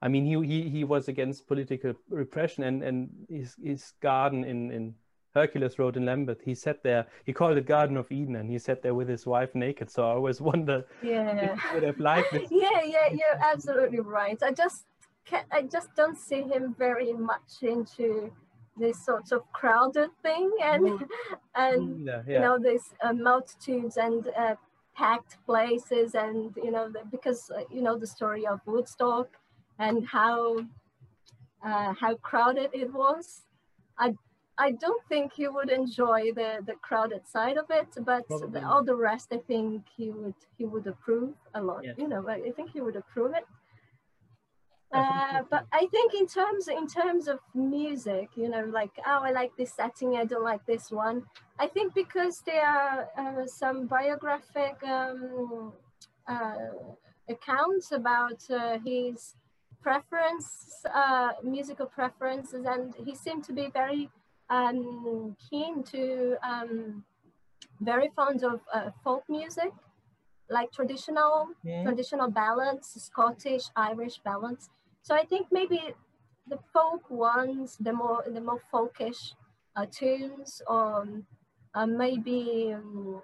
I 0.00 0.08
mean, 0.08 0.24
he 0.24 0.34
he, 0.46 0.68
he 0.70 0.84
was 0.84 1.08
against 1.08 1.46
political 1.46 1.92
repression, 2.08 2.64
and, 2.64 2.82
and 2.82 3.10
his 3.28 3.54
his 3.62 3.92
garden 4.00 4.44
in 4.44 4.70
in 4.72 4.94
Hercules 5.34 5.78
Road 5.78 5.96
in 5.96 6.04
Lambeth, 6.06 6.40
he 6.42 6.54
sat 6.54 6.82
there. 6.82 7.06
He 7.24 7.32
called 7.32 7.56
it 7.56 7.66
Garden 7.66 7.96
of 7.96 8.10
Eden, 8.10 8.36
and 8.36 8.50
he 8.50 8.58
sat 8.58 8.82
there 8.82 8.94
with 8.94 9.08
his 9.08 9.26
wife 9.26 9.54
naked. 9.54 9.90
So 9.90 10.02
I 10.04 10.12
always 10.14 10.40
wonder 10.50 10.84
Yeah. 11.02 11.52
if 11.52 11.60
he 11.60 11.74
would 11.74 11.82
have 11.84 12.00
liked 12.00 12.32
this. 12.32 12.48
yeah, 12.50 12.82
yeah, 12.82 13.08
you're 13.10 13.40
absolutely 13.52 14.00
right. 14.00 14.38
I 14.42 14.52
just 14.52 14.86
can 15.24 15.44
I 15.52 15.62
just 15.62 15.94
don't 15.96 16.18
see 16.18 16.42
him 16.42 16.74
very 16.78 17.12
much 17.12 17.62
into 17.62 18.32
this 18.76 19.04
sort 19.04 19.32
of 19.32 19.40
crowded 19.52 20.10
thing 20.22 20.50
and 20.62 21.04
and 21.54 22.06
Yeah, 22.06 22.22
you 22.26 22.40
know 22.40 22.58
these 22.58 22.94
uh, 23.02 23.12
multitudes 23.12 23.96
and 23.96 24.28
uh, 24.36 24.54
packed 24.94 25.36
places 25.46 26.14
and 26.14 26.54
you 26.56 26.70
know 26.70 26.90
the, 26.90 27.00
because 27.10 27.50
uh, 27.50 27.62
you 27.70 27.82
know 27.82 27.98
the 27.98 28.06
story 28.06 28.46
of 28.46 28.60
Woodstock 28.66 29.28
and 29.78 30.06
how 30.06 30.58
uh, 31.64 31.94
how 32.00 32.14
crowded 32.16 32.70
it 32.72 32.92
was. 32.92 33.42
I 33.98 34.14
I 34.58 34.72
don't 34.72 35.02
think 35.08 35.32
he 35.32 35.48
would 35.48 35.70
enjoy 35.70 36.32
the 36.32 36.60
the 36.66 36.74
crowded 36.74 37.26
side 37.26 37.56
of 37.56 37.66
it, 37.70 37.88
but 38.04 38.24
the, 38.28 38.62
all 38.66 38.84
the 38.84 38.96
rest 38.96 39.28
I 39.32 39.38
think 39.38 39.84
he 39.96 40.10
would 40.10 40.34
he 40.58 40.64
would 40.64 40.86
approve 40.86 41.34
a 41.54 41.62
lot. 41.62 41.84
Yes. 41.84 41.96
You 41.98 42.08
know, 42.08 42.26
I 42.28 42.50
think 42.56 42.70
he 42.70 42.80
would 42.80 42.96
approve 42.96 43.32
it. 43.34 43.44
Uh, 44.92 45.42
but 45.50 45.64
I 45.72 45.86
think 45.86 46.12
in 46.14 46.26
terms 46.26 46.68
in 46.68 46.86
terms 46.86 47.26
of 47.26 47.38
music, 47.54 48.28
you 48.36 48.48
know, 48.48 48.64
like 48.80 48.90
oh, 49.06 49.20
I 49.24 49.30
like 49.30 49.52
this 49.56 49.72
setting, 49.72 50.16
I 50.16 50.24
don't 50.24 50.44
like 50.44 50.64
this 50.66 50.90
one. 50.90 51.22
I 51.58 51.66
think 51.66 51.94
because 51.94 52.40
there 52.44 52.66
are 52.66 53.08
uh, 53.16 53.46
some 53.46 53.86
biographic 53.86 54.76
um, 54.84 55.72
uh, 56.28 56.54
accounts 57.28 57.92
about 57.92 58.40
uh, 58.50 58.78
his 58.84 59.34
preference, 59.80 60.84
uh, 60.94 61.30
musical 61.42 61.86
preferences, 61.86 62.66
and 62.66 62.94
he 63.06 63.14
seemed 63.14 63.44
to 63.44 63.52
be 63.52 63.68
very 63.72 64.10
um, 64.50 65.36
keen 65.48 65.82
to, 65.84 66.36
um, 66.42 67.04
very 67.80 68.08
fond 68.14 68.44
of 68.44 68.60
uh, 68.72 68.90
folk 69.02 69.24
music, 69.28 69.72
like 70.50 70.70
traditional 70.70 71.48
Mhm. 71.64 71.82
traditional 71.86 72.30
ballads, 72.30 72.86
Scottish, 73.08 73.66
Irish 73.74 74.18
ballads. 74.18 74.68
So 75.02 75.14
I 75.14 75.24
think 75.24 75.48
maybe 75.50 75.80
the 76.48 76.58
folk 76.72 77.10
ones, 77.10 77.76
the 77.80 77.92
more 77.92 78.24
the 78.26 78.40
more 78.40 78.60
folkish 78.72 79.34
uh, 79.76 79.86
tunes, 79.90 80.62
or 80.66 81.06
uh, 81.74 81.86
maybe 81.86 82.72
um, 82.74 83.22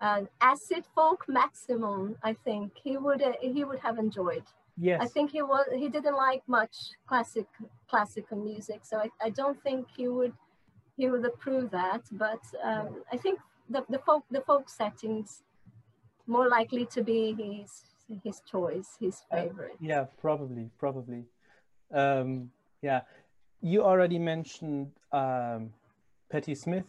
an 0.00 0.28
acid 0.40 0.84
folk 0.94 1.24
maximum. 1.28 2.16
I 2.22 2.34
think 2.44 2.72
he 2.82 2.96
would 2.96 3.22
uh, 3.22 3.32
he 3.40 3.64
would 3.64 3.80
have 3.80 3.98
enjoyed. 3.98 4.44
Yes. 4.76 5.00
I 5.02 5.06
think 5.06 5.30
he 5.30 5.42
was 5.42 5.66
he 5.74 5.88
didn't 5.88 6.16
like 6.16 6.42
much 6.46 6.76
classic 7.06 7.46
classical 7.88 8.38
music, 8.38 8.80
so 8.82 8.98
I, 8.98 9.10
I 9.20 9.30
don't 9.30 9.60
think 9.62 9.86
he 9.96 10.08
would 10.08 10.32
he 10.96 11.08
would 11.08 11.24
approve 11.24 11.70
that. 11.70 12.02
But 12.12 12.42
um, 12.62 13.02
I 13.12 13.16
think 13.16 13.40
the, 13.68 13.84
the 13.88 13.98
folk 13.98 14.24
the 14.30 14.42
folk 14.42 14.68
settings 14.68 15.42
more 16.26 16.48
likely 16.48 16.86
to 16.86 17.02
be 17.02 17.34
his 17.34 17.84
his 18.22 18.40
choice, 18.50 18.96
his 19.00 19.22
Uh, 19.30 19.36
favorite. 19.36 19.76
Yeah, 19.80 20.06
probably, 20.20 20.70
probably. 20.78 21.24
Um, 21.92 22.50
yeah, 22.82 23.02
you 23.60 23.82
already 23.82 24.18
mentioned 24.18 24.92
um, 25.12 25.72
Patti 26.30 26.54
Smith, 26.54 26.86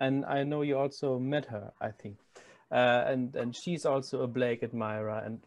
and 0.00 0.24
I 0.24 0.44
know 0.44 0.62
you 0.62 0.78
also 0.78 1.18
met 1.18 1.46
her, 1.46 1.72
I 1.80 1.90
think. 1.90 2.16
Uh, 2.70 3.04
and 3.06 3.36
and 3.36 3.54
she's 3.54 3.86
also 3.86 4.22
a 4.22 4.26
Blake 4.26 4.62
admirer, 4.62 5.22
and 5.24 5.40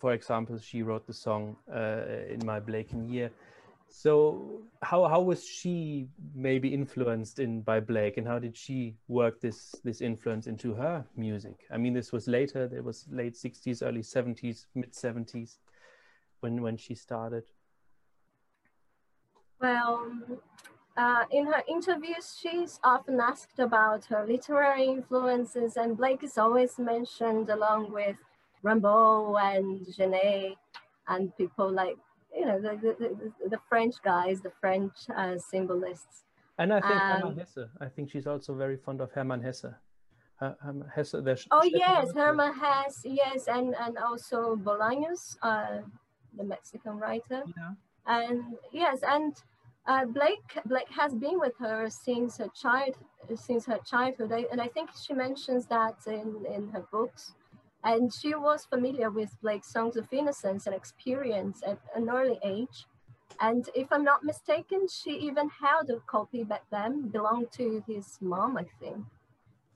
for 0.00 0.12
example, 0.12 0.58
she 0.58 0.82
wrote 0.82 1.06
the 1.06 1.14
song 1.14 1.56
uh, 1.72 2.02
in 2.28 2.44
my 2.44 2.60
Blakean 2.60 3.12
year. 3.12 3.30
So 3.96 4.60
how 4.82 5.06
how 5.06 5.20
was 5.22 5.46
she 5.46 6.08
maybe 6.34 6.74
influenced 6.74 7.38
in 7.38 7.62
by 7.62 7.78
Blake, 7.78 8.16
and 8.16 8.26
how 8.26 8.40
did 8.40 8.56
she 8.56 8.96
work 9.06 9.40
this 9.40 9.76
this 9.84 10.00
influence 10.00 10.48
into 10.48 10.74
her 10.74 11.06
music? 11.16 11.64
I 11.70 11.78
mean, 11.78 11.94
this 11.94 12.10
was 12.10 12.26
later. 12.26 12.66
There 12.66 12.82
was 12.82 13.06
late 13.08 13.34
'60s, 13.34 13.86
early 13.86 14.02
'70s, 14.02 14.66
mid 14.74 14.92
'70s 14.92 15.58
when 16.40 16.60
when 16.60 16.76
she 16.76 16.96
started. 16.96 17.44
Well, 19.60 20.10
uh, 20.96 21.24
in 21.30 21.46
her 21.46 21.62
interviews, 21.68 22.36
she's 22.38 22.80
often 22.82 23.20
asked 23.20 23.60
about 23.60 24.06
her 24.06 24.26
literary 24.26 24.86
influences, 24.86 25.76
and 25.76 25.96
Blake 25.96 26.24
is 26.24 26.36
always 26.36 26.78
mentioned 26.80 27.48
along 27.48 27.92
with 27.92 28.16
Rimbaud 28.64 29.36
and 29.40 29.86
Genet 29.96 30.58
and 31.06 31.36
people 31.36 31.70
like, 31.70 31.96
you 32.34 32.44
know, 32.46 32.60
the, 32.60 32.72
the, 32.98 33.48
the, 33.48 33.58
French 33.68 33.94
guys, 34.02 34.40
the 34.40 34.52
French 34.60 34.92
uh, 35.16 35.36
symbolists. 35.38 36.24
And 36.58 36.72
I 36.72 36.80
think 36.80 37.00
Hermann 37.00 37.32
Um, 37.32 37.38
Hesse. 37.38 37.68
I 37.80 37.88
think 37.88 38.10
she's 38.10 38.26
also 38.26 38.54
very 38.54 38.76
fond 38.76 39.00
of 39.00 39.10
Hermann 39.12 39.42
Hesse. 39.42 39.72
Her- 40.40 40.56
Hermann 40.64 40.88
Hesse. 40.94 41.14
Oh, 41.50 41.62
yes, 41.64 42.04
Wolf. 42.06 42.16
Hermann 42.16 42.54
Hesse, 42.54 43.04
yes, 43.04 43.48
and, 43.48 43.74
and 43.84 43.96
also 43.98 44.56
Bolaños, 44.56 45.36
uh, 45.42 45.78
the 46.36 46.44
Mexican 46.44 46.98
writer. 46.98 47.42
Yeah. 47.56 47.72
and 48.06 48.42
yes 48.70 48.98
and 49.16 49.32
uh, 49.86 50.04
blake 50.04 50.50
blake 50.66 50.90
has 50.90 51.12
been 51.14 51.38
with 51.44 51.56
her 51.58 51.88
since 51.88 52.36
her 52.36 52.50
child 52.62 52.94
since 53.46 53.64
her 53.64 53.78
childhood 53.92 54.30
I, 54.38 54.44
and 54.52 54.60
i 54.60 54.68
think 54.74 54.90
she 55.04 55.14
mentions 55.14 55.64
that 55.76 55.96
in 56.06 56.28
in 56.56 56.68
her 56.74 56.84
books 56.92 57.32
and 57.84 58.12
she 58.12 58.34
was 58.34 58.64
familiar 58.64 59.10
with 59.10 59.36
blake's 59.42 59.70
songs 59.72 59.96
of 59.96 60.12
innocence 60.12 60.66
and 60.66 60.74
experience 60.74 61.62
at 61.66 61.78
an 61.94 62.08
early 62.08 62.38
age 62.44 62.86
and 63.40 63.68
if 63.74 63.86
i'm 63.92 64.04
not 64.04 64.24
mistaken 64.24 64.86
she 64.88 65.10
even 65.28 65.48
held 65.62 65.90
a 65.90 66.00
copy 66.06 66.42
back 66.44 66.64
then 66.70 67.08
belonged 67.08 67.50
to 67.52 67.82
his 67.86 68.18
mom 68.20 68.56
i 68.56 68.64
think 68.80 69.04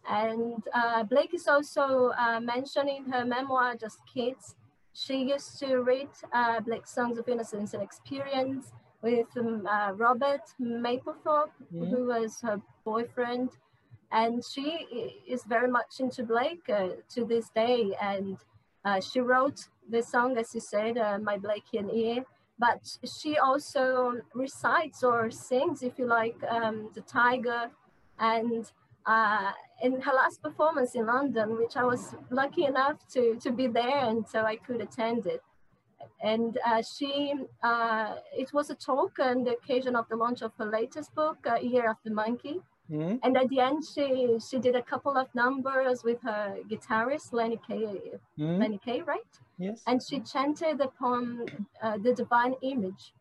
and 0.09 0.63
uh, 0.75 1.03
blake 1.05 1.35
is 1.35 1.47
also 1.47 2.11
uh, 2.19 2.41
mentioned 2.41 2.89
in 2.89 3.05
her 3.13 3.25
memoir 3.25 3.75
just 3.77 3.99
kids 4.13 4.55
she 4.95 5.17
used 5.25 5.59
to 5.61 5.77
read 5.77 6.09
uh, 6.33 6.59
Blake's 6.59 6.93
Songs 6.93 7.19
of 7.19 7.29
Innocence 7.29 7.73
and 7.73 7.83
Experience 7.83 8.73
with 9.01 9.29
um, 9.37 9.65
uh, 9.65 9.93
Robert 9.93 10.41
Mapplethorpe, 10.61 11.53
Mhm. 11.73 11.91
who 11.91 12.07
was 12.07 12.41
her 12.41 12.61
boyfriend. 12.85 13.51
And 14.11 14.43
she 14.45 15.21
is 15.27 15.45
very 15.45 15.69
much 15.69 16.01
into 16.01 16.23
Blake 16.25 16.69
uh, 16.69 16.89
to 17.15 17.25
this 17.25 17.51
day. 17.51 17.95
And 18.01 18.39
uh, 18.85 19.01
she 19.01 19.21
wrote 19.21 19.69
the 19.89 20.03
song, 20.03 20.39
as 20.39 20.55
you 20.55 20.61
said, 20.61 20.97
uh, 20.97 21.19
My 21.19 21.37
Blakean 21.39 21.95
Year. 21.95 22.25
But 22.59 22.81
she 23.05 23.39
also 23.39 24.21
recites 24.35 25.05
or 25.05 25.31
sings, 25.31 25.83
if 25.83 25.99
you 25.99 26.07
like, 26.07 26.37
um, 26.49 26.91
The 26.95 27.03
Tiger 27.03 27.71
and 28.19 28.71
uh, 29.07 29.53
in 29.83 30.01
her 30.01 30.13
last 30.13 30.43
performance 30.43 30.95
in 30.95 31.07
London, 31.07 31.57
which 31.57 31.77
I 31.77 31.85
was 31.85 32.15
lucky 32.31 32.65
enough 32.65 32.99
to, 33.15 33.37
to 33.37 33.51
be 33.51 33.67
there 33.67 34.05
and 34.05 34.29
so 34.29 34.43
I 34.43 34.57
could 34.57 34.81
attend 34.81 35.27
it. 35.27 35.43
And 36.23 36.59
uh, 36.67 36.83
she, 36.83 37.33
uh, 37.63 38.17
it 38.37 38.53
was 38.53 38.71
a 38.71 38.75
talk 38.75 39.19
on 39.19 39.45
the 39.45 39.53
occasion 39.53 39.97
of 39.97 40.09
the 40.09 40.17
launch 40.17 40.43
of 40.43 40.53
her 40.59 40.67
latest 40.67 41.15
book, 41.15 41.39
uh, 41.51 41.57
Year 41.57 41.89
of 41.91 41.97
the 42.05 42.11
Monkey. 42.11 42.61
Mm-hmm. 42.91 43.17
And 43.23 43.37
at 43.37 43.49
the 43.49 43.61
end, 43.61 43.85
she 43.85 44.39
she 44.49 44.59
did 44.59 44.75
a 44.75 44.83
couple 44.83 45.17
of 45.17 45.35
numbers 45.35 46.03
with 46.05 46.21
her 46.23 46.57
guitarist 46.71 47.33
Lenny 47.33 47.61
Kaye, 47.67 48.13
mm-hmm. 48.39 48.59
Lenny 48.59 48.81
Kaye, 48.83 49.03
right? 49.03 49.35
Yes. 49.59 49.83
And 49.87 50.03
she 50.03 50.21
chanted 50.21 50.81
upon 50.81 51.47
uh, 51.83 51.99
the 51.99 52.15
divine 52.15 52.55
image, 52.63 53.13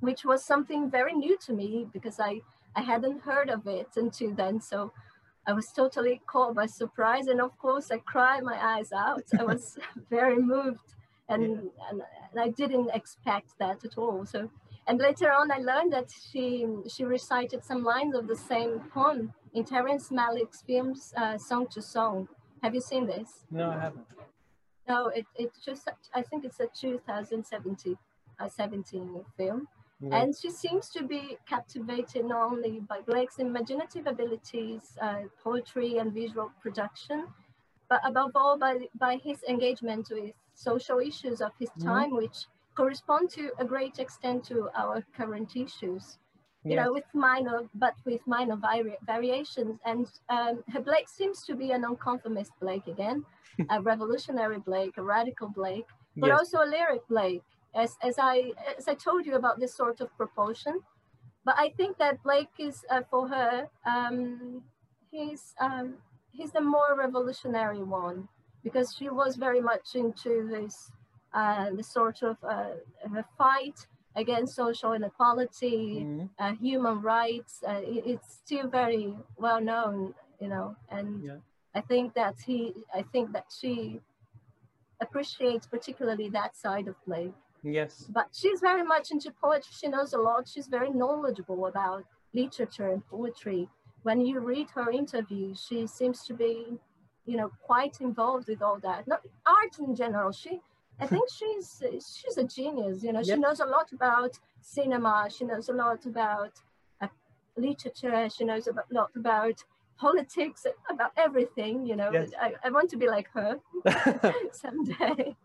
which 0.00 0.24
was 0.24 0.44
something 0.44 0.90
very 0.90 1.14
new 1.14 1.38
to 1.46 1.52
me 1.54 1.86
because 1.92 2.20
I 2.20 2.40
I 2.76 2.82
hadn't 2.82 3.22
heard 3.22 3.48
of 3.48 3.66
it 3.66 3.88
until 3.96 4.34
then. 4.34 4.60
So 4.60 4.92
I 5.46 5.52
was 5.54 5.72
totally 5.72 6.20
caught 6.26 6.54
by 6.54 6.66
surprise, 6.66 7.28
and 7.28 7.40
of 7.40 7.56
course, 7.58 7.90
I 7.90 7.98
cried 7.98 8.42
my 8.42 8.58
eyes 8.74 8.92
out. 8.92 9.24
I 9.38 9.44
was 9.44 9.78
very 10.10 10.36
moved, 10.36 10.94
and, 11.30 11.42
yeah. 11.42 11.90
and 11.90 12.02
and 12.30 12.40
I 12.40 12.48
didn't 12.48 12.90
expect 12.92 13.58
that 13.58 13.84
at 13.86 13.96
all. 13.96 14.26
So 14.26 14.50
and 14.88 14.98
later 14.98 15.30
on, 15.30 15.50
I 15.52 15.58
learned 15.58 15.92
that 15.92 16.10
she 16.10 16.66
she 16.88 17.04
recited 17.04 17.62
some 17.64 17.82
lines 17.84 18.14
of 18.14 18.26
the 18.26 18.36
same 18.36 18.80
poem 18.94 19.32
in 19.52 19.64
Terrence 19.64 20.08
Malick's 20.10 20.62
film 20.62 20.94
uh, 21.16 21.38
Song 21.38 21.66
to 21.74 21.80
Song. 21.82 22.28
Have 22.62 22.74
you 22.74 22.80
seen 22.80 23.06
this? 23.06 23.44
No, 23.50 23.70
I 23.70 23.78
haven't. 23.78 24.06
No, 24.88 25.08
it, 25.08 25.26
it's 25.36 25.58
just, 25.64 25.88
I 26.14 26.22
think 26.22 26.44
it's 26.44 26.60
a 26.60 26.68
2017 26.74 27.96
uh, 28.40 28.48
17 28.48 29.24
film. 29.36 29.68
Yeah. 30.00 30.22
And 30.22 30.34
she 30.34 30.50
seems 30.50 30.88
to 30.90 31.04
be 31.04 31.36
captivated 31.46 32.24
not 32.24 32.52
only 32.52 32.80
by 32.80 33.00
Blake's 33.00 33.38
imaginative 33.38 34.06
abilities, 34.06 34.96
uh, 35.02 35.22
poetry 35.42 35.98
and 35.98 36.12
visual 36.12 36.50
production, 36.62 37.26
but 37.90 38.00
above 38.04 38.30
all 38.34 38.56
by, 38.56 38.86
by 38.98 39.16
his 39.16 39.42
engagement 39.48 40.08
with 40.10 40.34
social 40.54 41.00
issues 41.00 41.40
of 41.40 41.52
his 41.58 41.68
mm-hmm. 41.70 41.88
time, 41.88 42.10
mm 42.10 42.16
-hmm. 42.16 42.22
which 42.22 42.38
correspond 42.78 43.28
to 43.28 43.50
a 43.58 43.64
great 43.64 43.98
extent 43.98 44.44
to 44.50 44.56
our 44.82 44.96
current 45.18 45.50
issues. 45.56 46.18
You 46.64 46.76
know, 46.76 46.92
with 46.92 47.08
minor, 47.14 47.60
but 47.74 47.94
with 48.04 48.20
minor 48.26 48.56
vari 48.56 48.96
variations. 49.06 49.78
And 49.86 50.06
um, 50.28 50.54
her 50.72 50.82
Blake 50.88 51.08
seems 51.08 51.38
to 51.46 51.54
be 51.54 51.70
a 51.70 51.78
nonconformist 51.78 52.52
Blake 52.60 52.86
again, 52.94 53.24
a 53.70 53.80
revolutionary 53.80 54.58
Blake, 54.58 54.94
a 54.98 55.02
radical 55.02 55.48
Blake, 55.48 55.86
but 56.16 56.28
yes. 56.28 56.38
also 56.38 56.58
a 56.58 56.68
lyric 56.76 57.02
Blake. 57.08 57.46
As, 57.74 57.96
as 58.02 58.16
I 58.18 58.34
as 58.76 58.86
I 58.86 58.94
told 58.94 59.24
you 59.24 59.34
about 59.36 59.60
this 59.60 59.74
sort 59.74 60.00
of 60.02 60.08
propulsion, 60.18 60.80
but 61.46 61.54
I 61.56 61.70
think 61.78 61.96
that 61.98 62.22
Blake 62.22 62.54
is 62.58 62.84
uh, 62.90 63.02
for 63.10 63.28
her. 63.28 63.68
Um, 63.86 64.62
he's 65.10 65.54
um, 65.66 65.94
he's 66.32 66.52
the 66.52 66.60
more 66.74 66.90
revolutionary 66.98 67.82
one 67.82 68.28
because 68.64 68.94
she 68.96 69.08
was 69.08 69.36
very 69.36 69.62
much 69.70 69.94
into 69.94 70.48
this 70.54 70.90
uh, 71.32 71.70
the 71.76 71.82
sort 71.82 72.22
of 72.22 72.36
uh, 72.42 73.22
fight 73.36 73.86
against 74.16 74.54
social 74.54 74.92
inequality, 74.92 76.04
mm-hmm. 76.04 76.26
uh, 76.38 76.52
human 76.54 77.00
rights. 77.00 77.62
Uh, 77.66 77.80
it, 77.82 78.02
it's 78.06 78.34
still 78.44 78.68
very 78.68 79.14
well 79.36 79.60
known, 79.60 80.14
you 80.40 80.48
know, 80.48 80.76
and 80.90 81.24
yeah. 81.24 81.36
I 81.74 81.80
think 81.80 82.14
that 82.14 82.36
he, 82.44 82.74
I 82.94 83.02
think 83.12 83.32
that 83.32 83.46
she 83.60 84.00
appreciates 85.00 85.66
particularly 85.66 86.28
that 86.30 86.56
side 86.56 86.88
of 86.88 86.96
Blake. 87.06 87.32
Yes. 87.62 88.06
But 88.08 88.28
she's 88.32 88.60
very 88.60 88.82
much 88.82 89.10
into 89.10 89.30
poetry. 89.32 89.72
She 89.78 89.88
knows 89.88 90.12
a 90.12 90.18
lot. 90.18 90.48
She's 90.48 90.66
very 90.68 90.90
knowledgeable 90.90 91.66
about 91.66 92.04
literature 92.32 92.90
and 92.90 93.06
poetry. 93.06 93.68
When 94.02 94.20
you 94.20 94.40
read 94.40 94.70
her 94.70 94.90
interview, 94.90 95.54
she 95.54 95.86
seems 95.86 96.24
to 96.26 96.34
be, 96.34 96.78
you 97.26 97.36
know, 97.36 97.50
quite 97.62 98.00
involved 98.00 98.48
with 98.48 98.62
all 98.62 98.78
that. 98.80 99.06
Not 99.06 99.22
art 99.46 99.78
in 99.78 99.94
general. 99.94 100.32
She 100.32 100.60
I 101.00 101.06
think 101.06 101.28
she's 101.30 101.82
she's 101.90 102.36
a 102.38 102.44
genius. 102.44 103.02
You 103.02 103.12
know, 103.12 103.20
yep. 103.20 103.36
she 103.36 103.40
knows 103.40 103.60
a 103.60 103.66
lot 103.66 103.92
about 103.92 104.38
cinema. 104.60 105.28
She 105.30 105.44
knows 105.44 105.68
a 105.68 105.72
lot 105.72 106.04
about 106.06 106.52
uh, 107.00 107.06
literature. 107.56 108.28
She 108.30 108.44
knows 108.44 108.66
a 108.66 108.74
lot 108.90 109.10
about 109.14 109.62
politics, 109.96 110.66
about 110.90 111.12
everything. 111.16 111.86
You 111.86 111.96
know, 111.96 112.10
yes. 112.12 112.30
I, 112.40 112.54
I 112.64 112.70
want 112.70 112.90
to 112.90 112.96
be 112.96 113.06
like 113.06 113.28
her 113.32 113.58
someday. 114.52 115.36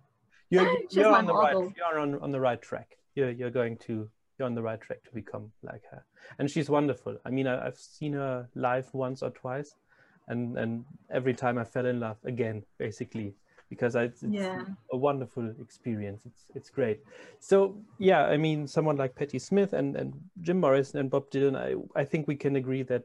You're, 0.50 0.78
you're 0.92 1.14
on 1.14 1.26
the 1.26 1.34
model. 1.34 1.64
right. 1.64 1.74
You're 1.76 2.00
on, 2.00 2.16
on 2.20 2.32
the 2.32 2.40
right 2.40 2.62
track. 2.62 2.98
You're 3.16 3.32
you're 3.32 3.52
going 3.52 3.78
to 3.88 4.10
you're 4.38 4.48
on 4.48 4.56
the 4.56 4.62
right 4.62 4.82
track 4.82 5.04
to 5.04 5.12
become 5.14 5.52
like 5.62 5.84
her. 5.92 6.04
And 6.40 6.50
she's 6.50 6.70
wonderful. 6.70 7.18
I 7.26 7.30
mean, 7.30 7.48
I, 7.48 7.68
I've 7.68 7.78
seen 7.78 8.14
her 8.14 8.50
live 8.56 8.92
once 8.94 9.22
or 9.22 9.30
twice, 9.30 9.76
and 10.28 10.58
and 10.58 10.86
every 11.12 11.34
time 11.34 11.60
I 11.60 11.64
fell 11.64 11.86
in 11.86 12.00
love 12.00 12.18
again, 12.24 12.64
basically 12.80 13.36
because 13.74 13.96
it's, 13.96 14.22
it's 14.22 14.34
yeah. 14.34 14.66
a 14.92 14.98
wonderful 14.98 15.46
experience. 15.60 16.22
It's 16.26 16.44
it's 16.58 16.70
great. 16.70 17.00
So 17.40 17.76
yeah, 17.98 18.22
I 18.26 18.38
mean, 18.38 18.68
someone 18.68 18.98
like 18.98 19.16
Patti 19.16 19.40
Smith 19.40 19.74
and, 19.74 19.96
and 19.96 20.14
Jim 20.42 20.60
Morrison 20.60 21.00
and 21.00 21.10
Bob 21.10 21.30
Dylan, 21.32 21.56
I, 21.58 21.70
I 22.00 22.06
think 22.06 22.28
we 22.28 22.36
can 22.36 22.56
agree 22.56 22.84
that 22.84 23.04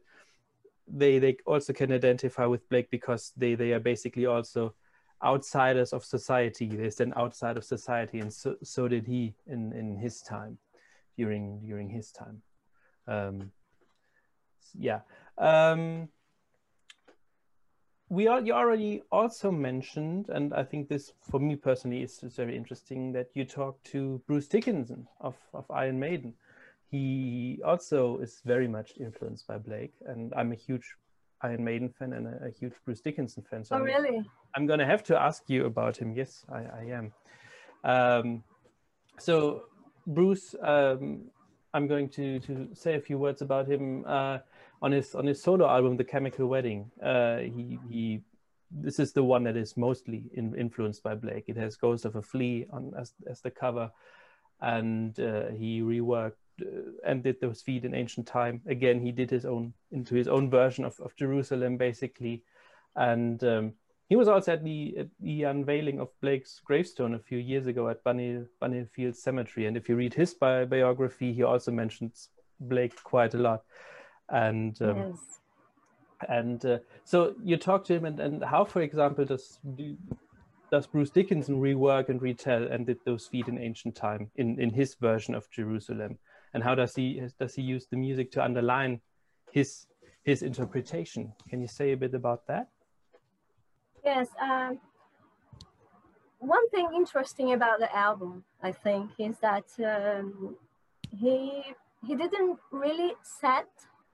they 0.86 1.18
they 1.18 1.36
also 1.46 1.72
can 1.72 1.90
identify 1.92 2.46
with 2.46 2.68
Blake 2.68 2.90
because 2.90 3.32
they 3.36 3.54
they 3.54 3.72
are 3.72 3.80
basically 3.80 4.26
also 4.26 4.74
outsiders 5.22 5.92
of 5.92 6.04
society. 6.04 6.68
They 6.68 6.90
stand 6.90 7.14
outside 7.16 7.56
of 7.56 7.64
society, 7.64 8.20
and 8.20 8.32
so 8.32 8.56
so 8.62 8.88
did 8.88 9.06
he 9.06 9.34
in 9.46 9.72
in 9.72 9.96
his 9.96 10.20
time, 10.20 10.58
during 11.16 11.60
during 11.64 11.88
his 11.88 12.12
time. 12.12 12.42
Um, 13.06 13.52
yeah. 14.78 15.00
Um, 15.38 16.08
we 18.10 18.26
are, 18.26 18.40
you 18.40 18.54
already 18.54 19.02
also 19.12 19.50
mentioned, 19.50 20.28
and 20.30 20.54
I 20.54 20.64
think 20.64 20.88
this 20.88 21.12
for 21.20 21.38
me 21.38 21.56
personally 21.56 22.02
is, 22.02 22.22
is 22.22 22.36
very 22.36 22.56
interesting 22.56 23.12
that 23.12 23.28
you 23.34 23.44
talked 23.44 23.84
to 23.92 24.20
Bruce 24.26 24.48
Dickinson 24.48 25.06
of, 25.20 25.36
of 25.52 25.70
Iron 25.70 25.98
Maiden. 25.98 26.34
He 26.90 27.60
also 27.64 28.18
is 28.18 28.40
very 28.46 28.66
much 28.66 28.92
influenced 28.98 29.46
by 29.46 29.58
Blake, 29.58 29.92
and 30.06 30.32
I'm 30.34 30.52
a 30.52 30.54
huge 30.54 30.94
Iron 31.42 31.62
Maiden 31.62 31.90
fan 31.90 32.14
and 32.14 32.26
a, 32.26 32.46
a 32.46 32.50
huge 32.50 32.72
Bruce 32.84 33.00
Dickinson 33.00 33.44
fan. 33.50 33.64
So 33.64 33.76
oh, 33.76 33.78
I'm, 33.78 33.84
really? 33.84 34.24
I'm 34.54 34.66
going 34.66 34.78
to 34.78 34.86
have 34.86 35.02
to 35.04 35.20
ask 35.20 35.42
you 35.48 35.66
about 35.66 35.98
him. 35.98 36.14
Yes, 36.14 36.46
I, 36.50 36.58
I 36.58 36.84
am. 36.90 37.12
Um, 37.84 38.42
so, 39.18 39.64
Bruce, 40.06 40.54
um, 40.62 41.24
I'm 41.74 41.86
going 41.86 42.08
to, 42.10 42.40
to 42.40 42.68
say 42.72 42.94
a 42.94 43.00
few 43.00 43.18
words 43.18 43.42
about 43.42 43.68
him. 43.68 44.04
Uh, 44.06 44.38
on 44.82 44.92
his 44.92 45.14
on 45.14 45.26
his 45.26 45.42
solo 45.42 45.68
album, 45.68 45.96
The 45.96 46.04
Chemical 46.04 46.46
Wedding, 46.46 46.90
uh, 47.02 47.38
he 47.38 47.78
he 47.88 48.20
this 48.70 48.98
is 48.98 49.12
the 49.12 49.24
one 49.24 49.44
that 49.44 49.56
is 49.56 49.76
mostly 49.76 50.24
in, 50.34 50.54
influenced 50.54 51.02
by 51.02 51.14
Blake. 51.14 51.44
It 51.48 51.56
has 51.56 51.76
Ghost 51.76 52.04
of 52.04 52.16
a 52.16 52.22
Flea 52.22 52.66
on 52.70 52.92
as 52.98 53.12
as 53.28 53.40
the 53.40 53.50
cover, 53.50 53.90
and 54.60 55.18
uh, 55.18 55.48
he 55.48 55.80
reworked 55.80 56.32
uh, 56.60 56.92
and 57.04 57.22
did 57.22 57.40
those 57.40 57.62
feet 57.62 57.84
in 57.84 57.94
ancient 57.94 58.26
time. 58.26 58.60
Again, 58.66 59.00
he 59.00 59.12
did 59.12 59.30
his 59.30 59.44
own 59.44 59.72
into 59.90 60.14
his 60.14 60.28
own 60.28 60.50
version 60.50 60.84
of, 60.84 60.98
of 61.00 61.16
Jerusalem, 61.16 61.76
basically, 61.76 62.44
and 62.94 63.42
um, 63.44 63.72
he 64.08 64.16
was 64.16 64.28
also 64.28 64.54
at 64.54 64.64
the, 64.64 64.94
at 64.98 65.08
the 65.20 65.42
unveiling 65.42 66.00
of 66.00 66.08
Blake's 66.22 66.60
gravestone 66.64 67.14
a 67.14 67.18
few 67.18 67.36
years 67.36 67.66
ago 67.66 67.90
at 67.90 68.02
Bunhill 68.04 68.46
Fields 68.90 69.22
Cemetery. 69.22 69.66
And 69.66 69.76
if 69.76 69.86
you 69.86 69.96
read 69.96 70.14
his 70.14 70.32
bi- 70.32 70.64
biography, 70.64 71.34
he 71.34 71.42
also 71.42 71.70
mentions 71.70 72.30
Blake 72.58 73.02
quite 73.02 73.34
a 73.34 73.38
lot 73.38 73.64
and 74.30 74.80
um, 74.82 74.96
yes. 74.96 75.18
and 76.28 76.64
uh, 76.64 76.78
so 77.04 77.34
you 77.42 77.56
talk 77.56 77.84
to 77.84 77.94
him 77.94 78.04
and, 78.04 78.20
and 78.20 78.44
how 78.44 78.64
for 78.64 78.82
example 78.82 79.24
does 79.24 79.58
do, 79.76 79.96
does 80.70 80.86
bruce 80.86 81.10
dickinson 81.10 81.60
rework 81.60 82.08
and 82.08 82.20
retell 82.20 82.64
and 82.64 82.86
did 82.86 82.98
those 83.04 83.26
feet 83.26 83.48
in 83.48 83.58
ancient 83.58 83.94
time 83.94 84.30
in 84.36 84.60
in 84.60 84.70
his 84.70 84.94
version 84.94 85.34
of 85.34 85.50
jerusalem? 85.50 86.18
And 86.54 86.62
how 86.62 86.74
does 86.74 86.94
he 86.94 87.22
does 87.38 87.54
he 87.54 87.62
use 87.62 87.86
the 87.90 87.96
music 87.96 88.32
to 88.32 88.44
underline 88.44 89.00
his 89.52 89.86
his 90.24 90.42
interpretation? 90.42 91.32
Can 91.48 91.60
you 91.60 91.68
say 91.68 91.92
a 91.92 91.96
bit 91.96 92.14
about 92.14 92.46
that? 92.46 92.68
Yes 94.04 94.28
um, 94.40 94.78
one 96.38 96.68
thing 96.70 96.88
interesting 96.94 97.52
about 97.52 97.80
the 97.80 97.94
album 97.96 98.44
i 98.62 98.70
think 98.70 99.10
is 99.18 99.36
that 99.40 99.64
um, 99.84 100.56
he 101.10 101.62
he 102.06 102.14
didn't 102.14 102.58
really 102.70 103.12
set 103.22 103.68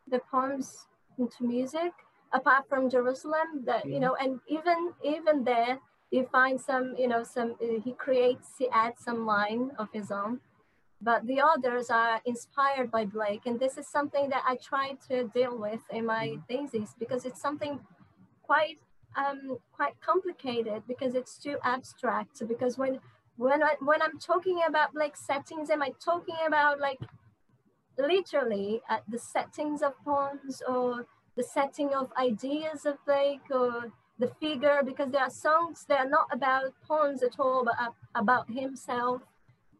the 0.08 0.20
poems 0.30 0.86
into 1.18 1.44
music 1.44 1.92
apart 2.32 2.68
from 2.68 2.90
Jerusalem 2.90 3.64
that 3.64 3.84
you 3.86 4.00
know 4.00 4.16
and 4.20 4.40
even 4.48 4.92
even 5.02 5.44
there 5.44 5.78
you 6.10 6.26
find 6.30 6.60
some 6.60 6.94
you 6.98 7.08
know 7.08 7.22
some 7.22 7.54
he 7.84 7.92
creates 7.92 8.48
he 8.58 8.68
adds 8.70 9.02
some 9.02 9.24
line 9.26 9.70
of 9.78 9.88
his 9.92 10.10
own 10.10 10.40
but 11.00 11.26
the 11.26 11.40
others 11.40 11.90
are 11.90 12.20
inspired 12.24 12.90
by 12.90 13.04
Blake 13.04 13.42
and 13.46 13.60
this 13.60 13.76
is 13.78 13.86
something 13.86 14.28
that 14.30 14.42
I 14.46 14.56
try 14.56 14.96
to 15.08 15.24
deal 15.28 15.58
with 15.58 15.80
in 15.90 16.06
my 16.06 16.28
mm-hmm. 16.28 16.40
thesis 16.48 16.94
because 16.98 17.24
it's 17.24 17.40
something 17.40 17.80
quite 18.42 18.78
um, 19.16 19.58
quite 19.72 19.94
complicated 20.00 20.82
because 20.88 21.14
it's 21.14 21.38
too 21.38 21.56
abstract 21.62 22.42
because 22.48 22.76
when 22.76 22.98
when 23.36 23.62
I, 23.62 23.74
when 23.80 24.00
I'm 24.02 24.18
talking 24.18 24.60
about 24.68 24.94
Blake 24.94 25.16
settings 25.16 25.70
am 25.70 25.82
I 25.82 25.90
talking 26.04 26.36
about 26.46 26.80
like 26.80 27.00
literally 27.98 28.80
at 28.88 29.02
the 29.08 29.18
settings 29.18 29.82
of 29.82 29.92
poems 30.04 30.62
or 30.68 31.06
the 31.36 31.42
setting 31.42 31.94
of 31.94 32.12
ideas 32.18 32.86
of 32.86 32.96
Blake 33.06 33.50
or 33.50 33.92
the 34.18 34.30
figure, 34.40 34.80
because 34.84 35.10
there 35.10 35.22
are 35.22 35.30
songs 35.30 35.84
that 35.88 35.98
are 36.00 36.08
not 36.08 36.26
about 36.30 36.72
poems 36.86 37.22
at 37.22 37.38
all, 37.38 37.64
but 37.64 37.74
about 38.14 38.48
himself. 38.48 39.22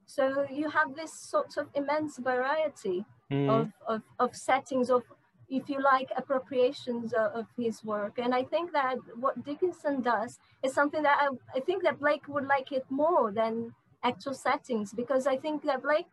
So 0.07 0.47
you 0.51 0.69
have 0.71 0.97
this 0.97 1.13
sort 1.15 1.57
of 1.57 1.69
immense 1.75 2.19
variety 2.19 3.05
mm. 3.31 3.49
of, 3.49 3.73
of, 3.87 4.03
of 4.19 4.35
settings, 4.35 4.91
of, 4.91 5.03
if 5.49 5.69
you 5.69 5.81
like, 5.81 6.11
appropriations 6.17 7.13
of, 7.13 7.33
of, 7.33 7.47
his 7.57 7.85
work. 7.85 8.19
And 8.19 8.35
I 8.35 8.43
think 8.43 8.73
that 8.73 8.97
what 9.19 9.45
Dickinson 9.45 10.03
does 10.03 10.39
is 10.63 10.75
something 10.75 11.03
that 11.03 11.19
I, 11.21 11.29
I 11.57 11.61
think 11.61 11.85
that 11.85 12.01
Blake 12.01 12.27
would 12.29 12.47
like 12.47 12.73
it 12.73 12.85
more 12.91 13.31
than 13.31 13.73
actual 14.03 14.35
settings, 14.35 14.93
because 14.93 15.27
I 15.27 15.37
think 15.37 15.65
that 15.65 15.83
Blake 15.83 16.07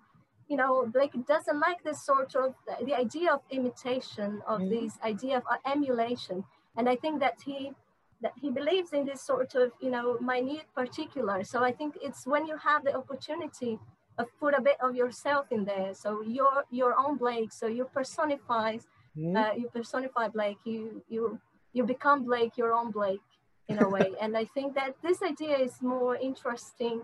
you 0.51 0.57
know, 0.57 0.85
Blake 0.85 1.15
doesn't 1.25 1.59
like 1.61 1.81
this 1.81 2.05
sort 2.05 2.35
of 2.35 2.53
the 2.85 2.93
idea 2.93 3.31
of 3.31 3.39
imitation, 3.51 4.41
of 4.45 4.59
mm. 4.59 4.69
this 4.69 4.99
idea 5.01 5.37
of 5.37 5.43
uh, 5.49 5.55
emulation, 5.65 6.43
and 6.75 6.89
I 6.89 6.97
think 6.97 7.21
that 7.21 7.37
he 7.45 7.71
that 8.21 8.33
he 8.41 8.49
believes 8.51 8.91
in 8.91 9.05
this 9.05 9.21
sort 9.21 9.55
of 9.55 9.71
you 9.79 9.89
know 9.89 10.19
minute 10.19 10.67
particular. 10.75 11.45
So 11.45 11.63
I 11.63 11.71
think 11.71 11.97
it's 12.01 12.27
when 12.27 12.45
you 12.45 12.57
have 12.57 12.83
the 12.83 12.93
opportunity 13.01 13.79
of 14.17 14.25
put 14.41 14.53
a 14.53 14.61
bit 14.61 14.75
of 14.81 14.93
yourself 14.93 15.45
in 15.51 15.63
there. 15.63 15.93
So 15.93 16.21
your 16.21 16.65
your 16.69 16.95
own 16.99 17.15
Blake. 17.15 17.53
So 17.53 17.67
you 17.67 17.85
personify, 17.85 18.71
mm. 19.17 19.37
uh, 19.41 19.53
you 19.55 19.69
personify 19.73 20.27
Blake. 20.27 20.59
You 20.65 21.01
you 21.07 21.39
you 21.71 21.85
become 21.85 22.25
Blake, 22.25 22.57
your 22.57 22.73
own 22.73 22.91
Blake 22.91 23.27
in 23.69 23.81
a 23.81 23.87
way. 23.87 24.11
and 24.21 24.35
I 24.35 24.43
think 24.53 24.75
that 24.75 24.95
this 25.01 25.23
idea 25.23 25.55
is 25.67 25.81
more 25.81 26.17
interesting 26.17 27.03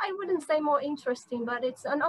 I 0.00 0.12
wouldn't 0.18 0.42
say 0.42 0.60
more 0.60 0.80
interesting, 0.80 1.44
but 1.44 1.64
it's 1.64 1.84
an, 1.84 2.02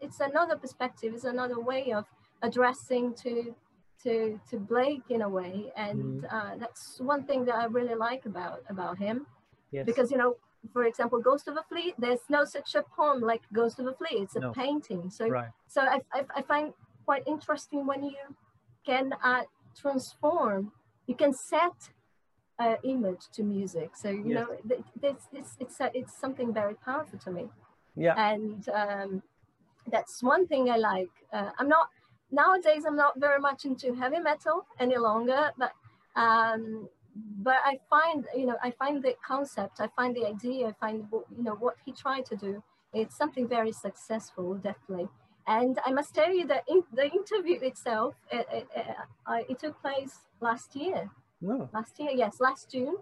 it's 0.00 0.20
another 0.20 0.56
perspective, 0.56 1.14
it's 1.14 1.24
another 1.24 1.60
way 1.60 1.92
of 1.92 2.04
addressing 2.42 3.14
to 3.14 3.54
to 4.02 4.40
to 4.48 4.58
Blake 4.58 5.02
in 5.10 5.22
a 5.22 5.28
way, 5.28 5.72
and 5.76 6.22
mm. 6.22 6.32
uh, 6.32 6.56
that's 6.58 7.00
one 7.00 7.24
thing 7.24 7.44
that 7.44 7.54
I 7.54 7.64
really 7.66 7.94
like 7.94 8.24
about 8.26 8.62
about 8.68 8.98
him, 8.98 9.26
yes. 9.72 9.84
because 9.84 10.10
you 10.10 10.16
know, 10.16 10.36
for 10.72 10.84
example, 10.84 11.20
Ghost 11.20 11.48
of 11.48 11.56
a 11.56 11.64
Flea, 11.68 11.94
there's 11.98 12.24
no 12.28 12.44
such 12.44 12.74
a 12.74 12.82
poem 12.82 13.20
like 13.20 13.42
Ghost 13.52 13.78
of 13.78 13.86
a 13.86 13.92
Flea. 13.92 14.22
It's 14.22 14.36
a 14.36 14.40
no. 14.40 14.52
painting. 14.52 15.10
So 15.10 15.28
right. 15.28 15.50
so 15.68 15.82
I, 15.82 16.00
I, 16.12 16.24
I 16.36 16.42
find 16.42 16.72
quite 17.04 17.24
interesting 17.26 17.86
when 17.86 18.04
you 18.04 18.16
can 18.86 19.12
uh, 19.22 19.42
transform, 19.76 20.72
you 21.06 21.14
can 21.14 21.32
set 21.34 21.90
uh, 22.60 22.76
image 22.84 23.24
to 23.32 23.42
music. 23.42 23.90
So 23.96 24.10
you 24.10 24.24
yes. 24.26 24.34
know, 24.36 24.78
this, 25.00 25.14
this, 25.32 25.56
it's 25.58 25.80
a, 25.80 25.90
it's 25.94 26.14
something 26.24 26.52
very 26.52 26.74
powerful 26.74 27.18
to 27.20 27.30
me. 27.30 27.48
Yeah. 27.96 28.14
And 28.16 28.68
um, 28.68 29.22
that's 29.90 30.22
one 30.22 30.46
thing 30.46 30.70
I 30.70 30.76
like. 30.76 31.10
Uh, 31.32 31.50
I'm 31.58 31.68
not 31.68 31.88
nowadays. 32.30 32.84
I'm 32.86 32.96
not 32.96 33.18
very 33.18 33.40
much 33.40 33.64
into 33.64 33.94
heavy 33.94 34.20
metal 34.20 34.66
any 34.78 34.98
longer, 34.98 35.50
but 35.58 35.72
um, 36.16 36.88
but 37.42 37.56
I 37.64 37.78
find 37.88 38.26
you 38.36 38.46
know 38.46 38.56
I 38.62 38.70
find 38.72 39.02
the 39.02 39.14
concept, 39.26 39.80
I 39.80 39.88
find 39.96 40.14
the 40.14 40.26
idea, 40.26 40.68
I 40.68 40.74
find 40.78 41.06
you 41.36 41.42
know 41.42 41.54
what 41.54 41.76
he 41.84 41.92
tried 41.92 42.26
to 42.26 42.36
do. 42.36 42.62
It's 42.92 43.16
something 43.16 43.48
very 43.48 43.72
successful, 43.72 44.54
definitely. 44.54 45.08
And 45.46 45.78
I 45.86 45.92
must 45.92 46.14
tell 46.14 46.32
you 46.32 46.46
that 46.48 46.64
in 46.68 46.82
the 46.92 47.06
interview 47.10 47.58
itself, 47.62 48.14
it, 48.30 48.46
it, 48.52 48.66
it, 48.76 49.46
it 49.48 49.58
took 49.58 49.80
place 49.80 50.18
last 50.40 50.76
year. 50.76 51.10
No. 51.40 51.68
Last 51.72 51.98
year, 51.98 52.10
yes, 52.14 52.40
last 52.40 52.70
June. 52.70 52.96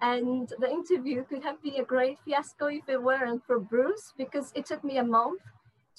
And 0.00 0.52
the 0.58 0.70
interview 0.70 1.24
could 1.24 1.42
have 1.42 1.62
been 1.62 1.76
a 1.76 1.84
great 1.84 2.18
fiasco 2.24 2.66
if 2.66 2.88
it 2.88 3.02
weren't 3.02 3.44
for 3.46 3.58
Bruce, 3.58 4.12
because 4.16 4.52
it 4.54 4.66
took 4.66 4.84
me 4.84 4.98
a 4.98 5.04
month 5.04 5.40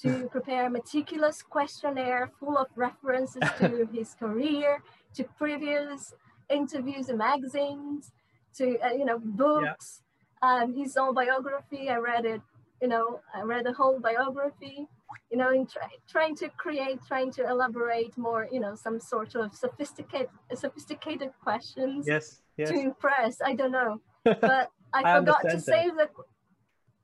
to 0.02 0.28
prepare 0.32 0.66
a 0.66 0.70
meticulous 0.70 1.42
questionnaire 1.42 2.30
full 2.38 2.56
of 2.56 2.68
references 2.76 3.42
to 3.58 3.88
his 3.92 4.14
career, 4.14 4.82
to 5.14 5.24
previous 5.38 6.14
interviews 6.48 7.08
in 7.08 7.18
magazines, 7.18 8.12
to 8.54 8.78
uh, 8.78 8.92
you 8.92 9.04
know 9.04 9.18
books, 9.18 10.02
yeah. 10.42 10.62
um, 10.62 10.74
his 10.74 10.96
own 10.96 11.14
biography. 11.14 11.88
I 11.88 11.96
read 11.96 12.24
it, 12.24 12.40
you 12.80 12.88
know, 12.88 13.20
I 13.34 13.42
read 13.42 13.64
the 13.64 13.72
whole 13.72 13.98
biography 13.98 14.86
you 15.30 15.38
know, 15.38 15.52
in 15.52 15.66
try, 15.66 15.88
trying 16.08 16.34
to 16.36 16.48
create, 16.50 16.98
trying 17.06 17.30
to 17.32 17.48
elaborate 17.48 18.16
more, 18.16 18.48
you 18.50 18.60
know, 18.60 18.74
some 18.74 19.00
sort 19.00 19.34
of 19.34 19.54
sophisticated, 19.54 20.28
sophisticated 20.54 21.30
questions 21.42 22.06
yes, 22.08 22.40
yes. 22.56 22.70
to 22.70 22.76
impress. 22.78 23.40
I 23.44 23.54
don't 23.54 23.72
know, 23.72 24.00
but 24.24 24.70
I, 24.92 25.02
I 25.04 25.18
forgot 25.18 25.42
to 25.42 25.56
that. 25.56 25.64
save 25.64 25.96
the, 25.96 26.08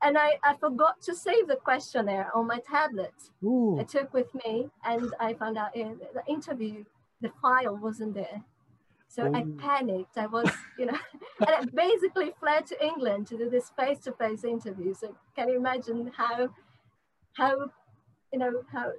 and 0.01 0.17
I, 0.17 0.37
I 0.43 0.55
forgot 0.59 1.01
to 1.03 1.15
save 1.15 1.47
the 1.47 1.55
questionnaire 1.55 2.29
on 2.35 2.47
my 2.47 2.59
tablet. 2.69 3.13
Ooh. 3.43 3.77
I 3.79 3.83
took 3.83 4.13
with 4.13 4.33
me, 4.45 4.69
and 4.83 5.13
I 5.19 5.33
found 5.33 5.57
out 5.57 5.75
in 5.75 5.99
the 6.13 6.23
interview, 6.31 6.83
the 7.21 7.31
file 7.41 7.77
wasn't 7.77 8.13
there. 8.15 8.43
So 9.07 9.27
Ooh. 9.27 9.35
I 9.35 9.45
panicked. 9.59 10.17
I 10.17 10.25
was, 10.25 10.49
you 10.79 10.87
know, 10.87 10.97
and 11.39 11.49
I 11.49 11.63
basically 11.73 12.33
fled 12.39 12.65
to 12.67 12.85
England 12.85 13.27
to 13.27 13.37
do 13.37 13.49
this 13.49 13.71
face-to-face 13.77 14.43
interview. 14.43 14.93
So 14.93 15.15
can 15.35 15.49
you 15.49 15.57
imagine 15.57 16.11
how, 16.15 16.49
how 17.33 17.69
you 18.33 18.39
know, 18.39 18.51
how 18.71 18.91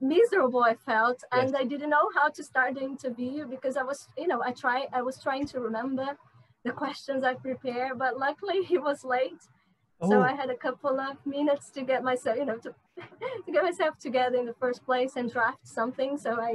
miserable 0.00 0.62
I 0.62 0.74
felt. 0.74 1.22
Yes. 1.34 1.46
And 1.46 1.56
I 1.56 1.64
didn't 1.64 1.90
know 1.90 2.08
how 2.14 2.28
to 2.28 2.42
start 2.44 2.74
the 2.76 2.82
interview 2.82 3.46
because 3.46 3.76
I 3.76 3.82
was, 3.82 4.08
you 4.16 4.28
know, 4.28 4.40
I 4.42 4.52
try, 4.52 4.86
I 4.92 5.02
was 5.02 5.20
trying 5.20 5.46
to 5.48 5.60
remember 5.60 6.16
the 6.64 6.70
questions 6.72 7.24
I 7.24 7.34
prepared, 7.34 7.98
but 7.98 8.18
luckily 8.18 8.62
he 8.70 8.78
was 8.78 9.04
late. 9.04 9.42
Oh. 10.00 10.10
So 10.10 10.22
I 10.22 10.32
had 10.32 10.48
a 10.48 10.56
couple 10.56 11.00
of 11.00 11.16
minutes 11.26 11.70
to 11.70 11.82
get 11.82 12.04
myself, 12.04 12.36
you 12.38 12.44
know, 12.44 12.58
to, 12.58 12.70
to 13.46 13.52
get 13.52 13.64
myself 13.64 13.98
together 13.98 14.36
in 14.36 14.46
the 14.46 14.54
first 14.54 14.84
place 14.84 15.14
and 15.16 15.30
draft 15.30 15.66
something. 15.66 16.16
So 16.16 16.40
I, 16.40 16.52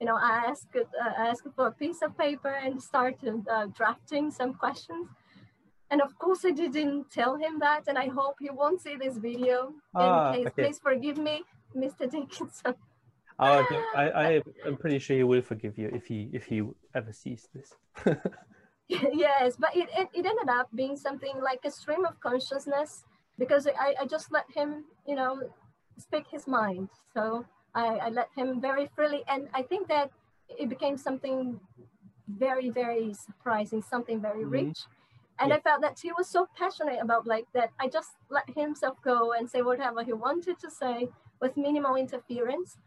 you 0.00 0.06
know, 0.06 0.16
I 0.16 0.44
asked, 0.48 0.68
uh, 0.76 0.84
I 1.18 1.28
asked 1.28 1.48
for 1.56 1.66
a 1.66 1.72
piece 1.72 2.00
of 2.02 2.16
paper 2.16 2.54
and 2.64 2.80
started 2.80 3.44
uh, 3.50 3.66
drafting 3.74 4.30
some 4.30 4.54
questions. 4.54 5.08
And 5.90 6.00
of 6.02 6.18
course, 6.18 6.44
I 6.44 6.50
didn't 6.50 7.10
tell 7.10 7.36
him 7.36 7.60
that, 7.60 7.82
and 7.86 7.96
I 7.96 8.08
hope 8.08 8.36
he 8.40 8.50
won't 8.50 8.80
see 8.80 8.96
this 8.96 9.18
video. 9.18 9.72
Ah, 9.94 10.32
in 10.32 10.38
case, 10.38 10.46
okay. 10.48 10.62
please 10.64 10.78
forgive 10.80 11.16
me. 11.16 11.44
Mr. 11.76 12.10
Dickinson. 12.10 12.74
Oh, 13.38 13.66
I, 13.94 14.02
I, 14.24 14.42
I'm 14.64 14.76
pretty 14.76 14.98
sure 14.98 15.16
he 15.16 15.24
will 15.24 15.42
forgive 15.42 15.76
you 15.78 15.90
if 15.92 16.06
he 16.06 16.30
if 16.32 16.44
he 16.44 16.62
ever 16.94 17.12
sees 17.12 17.48
this. 17.54 17.74
yes, 18.88 19.56
but 19.58 19.76
it, 19.76 19.88
it, 19.96 20.08
it 20.14 20.26
ended 20.26 20.48
up 20.48 20.68
being 20.74 20.96
something 20.96 21.34
like 21.42 21.60
a 21.64 21.70
stream 21.70 22.04
of 22.04 22.18
consciousness 22.20 23.04
because 23.38 23.66
I, 23.66 23.94
I 24.00 24.06
just 24.06 24.32
let 24.32 24.46
him, 24.54 24.84
you 25.06 25.16
know, 25.16 25.40
speak 25.98 26.24
his 26.30 26.46
mind. 26.46 26.88
So 27.12 27.44
I, 27.74 27.96
I 27.96 28.08
let 28.08 28.28
him 28.36 28.60
very 28.60 28.88
freely. 28.94 29.22
And 29.28 29.48
I 29.54 29.62
think 29.62 29.88
that 29.88 30.10
it 30.48 30.68
became 30.68 30.96
something 30.96 31.60
very, 32.28 32.70
very 32.70 33.14
surprising, 33.14 33.82
something 33.82 34.20
very 34.20 34.42
mm-hmm. 34.42 34.68
rich. 34.68 34.78
And 35.38 35.50
yeah. 35.50 35.56
I 35.56 35.60
felt 35.60 35.82
that 35.82 35.98
he 36.02 36.12
was 36.12 36.28
so 36.28 36.48
passionate 36.56 36.98
about 37.02 37.26
like 37.26 37.46
that. 37.52 37.70
I 37.78 37.88
just 37.88 38.10
let 38.30 38.48
himself 38.56 38.96
go 39.04 39.32
and 39.32 39.48
say 39.48 39.60
whatever 39.60 40.02
he 40.02 40.14
wanted 40.14 40.58
to 40.60 40.70
say 40.70 41.08
with 41.40 41.56
minimal 41.56 41.96
interference. 41.96 42.78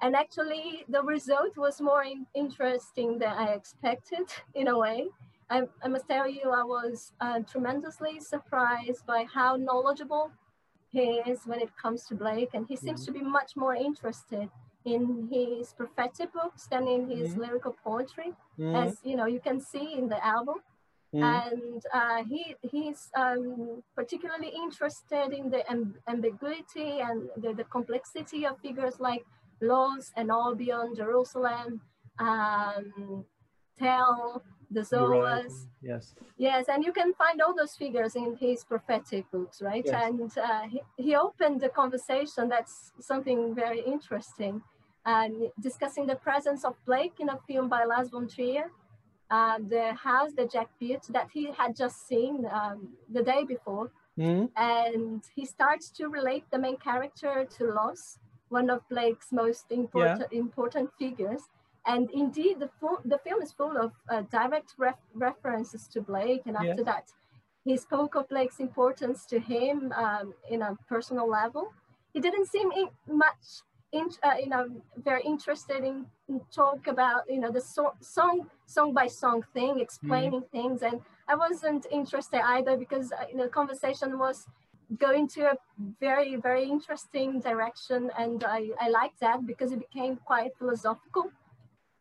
And 0.00 0.14
actually, 0.14 0.84
the 0.88 1.02
result 1.02 1.56
was 1.56 1.80
more 1.80 2.04
in 2.04 2.26
interesting 2.34 3.18
than 3.18 3.32
I 3.32 3.54
expected 3.54 4.26
in 4.54 4.68
a 4.68 4.78
way. 4.78 5.08
I, 5.50 5.62
I 5.82 5.88
must 5.88 6.08
tell 6.08 6.28
you, 6.28 6.50
I 6.50 6.62
was 6.62 7.12
uh, 7.20 7.40
tremendously 7.40 8.20
surprised 8.20 9.06
by 9.06 9.26
how 9.32 9.56
knowledgeable 9.56 10.30
he 10.90 11.20
is 11.26 11.40
when 11.46 11.60
it 11.60 11.70
comes 11.80 12.04
to 12.06 12.14
Blake. 12.14 12.50
And 12.54 12.66
he 12.66 12.76
seems 12.76 13.02
mm-hmm. 13.02 13.14
to 13.14 13.18
be 13.20 13.24
much 13.24 13.56
more 13.56 13.74
interested 13.74 14.48
in 14.84 15.28
his 15.32 15.72
prophetic 15.72 16.32
books 16.32 16.66
than 16.66 16.86
in 16.86 17.08
his 17.08 17.30
mm-hmm. 17.30 17.40
lyrical 17.42 17.76
poetry, 17.82 18.32
mm-hmm. 18.58 18.76
as 18.76 18.98
you 19.02 19.16
know, 19.16 19.26
you 19.26 19.40
can 19.40 19.60
see 19.60 19.94
in 19.96 20.08
the 20.08 20.24
album. 20.24 20.56
Mm. 21.14 21.22
And 21.22 21.82
uh, 21.92 22.24
he 22.24 22.56
he's 22.62 23.08
um, 23.16 23.82
particularly 23.94 24.48
interested 24.48 25.32
in 25.32 25.48
the 25.48 25.62
amb 25.70 25.94
ambiguity 26.08 27.00
and 27.00 27.28
the, 27.36 27.54
the, 27.54 27.64
complexity 27.64 28.44
of 28.46 28.58
figures 28.58 28.98
like 28.98 29.24
Los 29.60 30.10
and 30.16 30.30
Albion, 30.30 30.94
Jerusalem, 30.96 31.80
um, 32.18 33.24
Thel, 33.78 34.42
the 34.72 34.80
Zoas. 34.80 35.68
Yes. 35.80 36.14
Yes, 36.36 36.64
and 36.68 36.82
you 36.84 36.92
can 36.92 37.14
find 37.14 37.40
all 37.40 37.54
those 37.54 37.76
figures 37.76 38.16
in 38.16 38.36
his 38.40 38.64
prophetic 38.64 39.30
books, 39.30 39.62
right? 39.62 39.84
Yes. 39.86 40.02
And 40.04 40.30
uh, 40.36 40.62
he, 40.62 40.80
he 40.96 41.14
opened 41.14 41.60
the 41.60 41.68
conversation. 41.68 42.48
That's 42.48 42.90
something 42.98 43.54
very 43.54 43.82
interesting. 43.86 44.62
Discussing 45.60 46.06
the 46.06 46.16
presence 46.16 46.64
of 46.64 46.74
Blake 46.86 47.20
in 47.20 47.28
a 47.28 47.38
film 47.46 47.68
by 47.68 47.84
Lars 47.84 48.08
von 48.08 48.26
Trier, 48.26 48.70
uh, 49.30 49.58
the 49.68 49.94
house 49.94 50.32
that 50.36 50.52
Jack 50.52 50.68
built 50.78 51.06
that 51.12 51.28
he 51.32 51.50
had 51.52 51.76
just 51.76 52.06
seen 52.06 52.46
um, 52.50 52.88
the 53.12 53.22
day 53.22 53.44
before. 53.44 53.90
Mm-hmm. 54.18 54.46
And 54.56 55.22
he 55.34 55.44
starts 55.44 55.90
to 55.90 56.08
relate 56.08 56.44
the 56.52 56.58
main 56.58 56.76
character 56.76 57.46
to 57.56 57.64
Los, 57.64 58.18
one 58.48 58.70
of 58.70 58.88
Blake's 58.88 59.32
most 59.32 59.66
important 59.70 60.24
yeah. 60.30 60.38
important 60.38 60.90
figures. 60.98 61.42
And 61.86 62.10
indeed, 62.12 62.60
the, 62.60 62.70
full, 62.80 63.00
the 63.04 63.18
film 63.18 63.42
is 63.42 63.52
full 63.52 63.76
of 63.76 63.92
uh, 64.08 64.22
direct 64.30 64.74
ref- 64.78 65.10
references 65.12 65.86
to 65.88 66.00
Blake. 66.00 66.42
And 66.46 66.56
after 66.56 66.82
yeah. 66.82 66.92
that, 66.92 67.12
he 67.64 67.76
spoke 67.76 68.14
of 68.14 68.28
Blake's 68.28 68.58
importance 68.58 69.26
to 69.26 69.38
him 69.38 69.92
um, 69.92 70.32
in 70.48 70.62
a 70.62 70.78
personal 70.88 71.28
level. 71.28 71.72
He 72.14 72.20
didn't 72.20 72.46
seem 72.46 72.70
in 72.72 72.88
much 73.08 73.62
in, 73.94 74.06
uh, 74.22 74.36
you 74.42 74.48
know, 74.48 74.64
very 75.02 75.22
interested 75.22 75.80
in, 75.90 76.06
in, 76.28 76.40
talk 76.52 76.86
about, 76.94 77.22
you 77.28 77.40
know, 77.40 77.52
the 77.58 77.60
so 77.60 77.94
song, 78.00 78.36
song 78.66 78.92
by 78.92 79.06
song 79.06 79.44
thing, 79.54 79.80
explaining 79.80 80.42
mm. 80.42 80.50
things. 80.50 80.82
And 80.82 81.00
I 81.28 81.34
wasn't 81.36 81.86
interested 81.90 82.40
either 82.44 82.76
because, 82.76 83.12
uh, 83.12 83.24
you 83.30 83.36
know, 83.36 83.44
the 83.44 83.56
conversation 83.60 84.18
was 84.18 84.46
going 84.98 85.28
to 85.28 85.42
a 85.52 85.56
very, 86.00 86.36
very 86.36 86.64
interesting 86.64 87.40
direction. 87.40 88.10
And 88.18 88.44
I, 88.44 88.70
I 88.80 88.88
liked 88.88 89.20
that 89.20 89.46
because 89.46 89.70
it 89.72 89.78
became 89.78 90.16
quite 90.16 90.50
philosophical. 90.58 91.30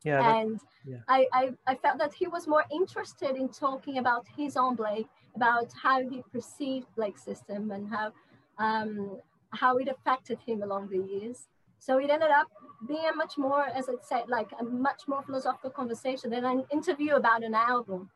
Yeah, 0.03 0.37
and 0.37 0.59
yeah. 0.85 0.97
I, 1.07 1.27
I, 1.31 1.43
I 1.65 1.75
felt 1.75 1.97
that 1.99 2.13
he 2.13 2.27
was 2.27 2.45
more 2.45 2.65
interested 2.71 3.37
in 3.37 3.47
talking 3.47 3.99
about 3.99 4.25
his 4.35 4.57
own 4.57 4.75
Blake, 4.75 5.07
about 5.35 5.69
how 5.81 6.01
he 6.01 6.23
perceived 6.33 6.87
Blake's 6.97 7.23
system 7.23 7.71
and 7.71 7.87
how 7.87 8.11
um, 8.57 9.17
how 9.51 9.77
it 9.77 9.87
affected 9.87 10.39
him 10.45 10.61
along 10.61 10.89
the 10.89 10.97
years. 10.97 11.47
So 11.85 11.97
it 11.97 12.09
ended 12.09 12.31
up 12.31 12.47
being 12.87 13.05
a 13.11 13.13
much 13.13 13.37
more, 13.37 13.65
as 13.65 13.89
I 13.89 13.95
said, 14.01 14.29
like 14.29 14.51
a 14.57 14.63
much 14.63 15.01
more 15.05 15.21
philosophical 15.21 15.69
conversation 15.69 16.29
than 16.29 16.45
an 16.45 16.63
interview 16.71 17.15
about 17.15 17.43
an 17.43 17.53
album. 17.53 18.09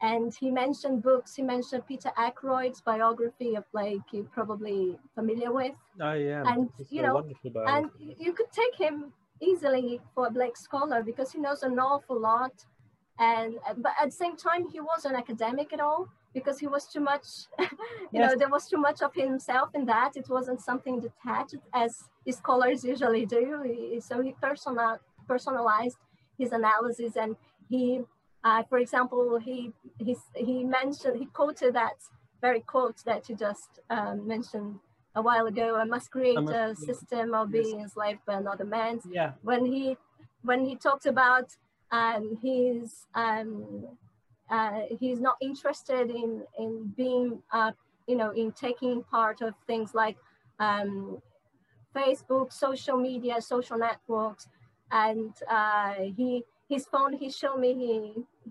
And 0.00 0.34
he 0.34 0.50
mentioned 0.50 1.02
books. 1.02 1.34
He 1.34 1.42
mentioned 1.42 1.86
Peter 1.86 2.10
Ackroyd's 2.16 2.80
biography 2.80 3.56
of 3.56 3.64
Blake, 3.72 4.08
you're 4.12 4.32
probably 4.38 4.98
familiar 5.14 5.52
with. 5.52 5.74
Oh 6.00 6.14
yeah, 6.14 6.44
and 6.46 6.70
you 6.88 7.02
know, 7.02 7.22
and 7.66 7.90
you 7.98 8.32
could 8.32 8.50
take 8.52 8.74
him 8.74 9.12
easily 9.38 10.00
for 10.14 10.28
a 10.28 10.30
Blake 10.30 10.56
scholar 10.56 11.02
because 11.02 11.30
he 11.30 11.38
knows 11.38 11.62
an 11.62 11.78
awful 11.78 12.18
lot. 12.18 12.64
And 13.18 13.56
but 13.76 13.92
at 14.00 14.06
the 14.06 14.18
same 14.24 14.36
time, 14.36 14.66
he 14.70 14.80
wasn't 14.80 15.16
academic 15.16 15.74
at 15.74 15.80
all 15.80 16.08
because 16.34 16.58
he 16.58 16.66
was 16.66 16.86
too 16.86 17.00
much, 17.00 17.26
you 17.58 17.66
yes. 18.12 18.32
know, 18.32 18.36
there 18.36 18.48
was 18.48 18.68
too 18.68 18.76
much 18.76 19.00
of 19.00 19.14
himself 19.14 19.70
in 19.74 19.86
that. 19.86 20.16
It 20.16 20.28
wasn't 20.28 20.60
something 20.60 21.00
detached 21.00 21.56
as 21.72 22.04
scholars 22.30 22.84
usually 22.84 23.24
do. 23.24 24.00
So 24.00 24.20
he 24.20 24.32
personal, 24.42 24.98
personalized 25.28 25.98
his 26.36 26.52
analysis 26.52 27.16
and 27.16 27.36
he, 27.70 28.00
uh, 28.42 28.64
for 28.64 28.78
example, 28.78 29.38
he, 29.38 29.72
he, 29.98 30.16
he 30.34 30.64
mentioned, 30.64 31.18
he 31.18 31.26
quoted 31.26 31.74
that 31.74 31.96
very 32.40 32.60
quote 32.60 33.02
that 33.06 33.28
you 33.28 33.36
just 33.36 33.80
um, 33.88 34.26
mentioned 34.26 34.78
a 35.14 35.22
while 35.22 35.46
ago, 35.46 35.76
I 35.76 35.84
must 35.84 36.10
create 36.10 36.36
a 36.36 36.74
system 36.74 37.34
of 37.34 37.52
being 37.52 37.76
yes. 37.78 37.84
enslaved 37.84 38.24
by 38.26 38.34
another 38.34 38.64
man. 38.64 39.00
Yeah. 39.08 39.32
When 39.42 39.64
he, 39.64 39.96
when 40.42 40.64
he 40.66 40.74
talked 40.74 41.06
about 41.06 41.56
um, 41.92 42.36
his 42.42 43.06
um, 43.14 43.86
uh, 44.54 44.82
he's 45.00 45.20
not 45.20 45.36
interested 45.40 46.06
in 46.10 46.30
in 46.58 46.70
being 46.96 47.42
uh, 47.52 47.72
you 48.06 48.16
know 48.20 48.30
in 48.42 48.52
taking 48.52 49.02
part 49.16 49.38
of 49.46 49.52
things 49.66 49.94
like 49.94 50.16
um, 50.58 51.18
Facebook, 51.96 52.52
social 52.52 52.96
media, 52.96 53.40
social 53.40 53.78
networks, 53.78 54.48
and 54.90 55.32
uh, 55.50 55.94
he 56.16 56.44
his 56.68 56.86
phone. 56.86 57.12
He 57.22 57.30
showed 57.30 57.58
me 57.64 57.70
he 57.82 57.92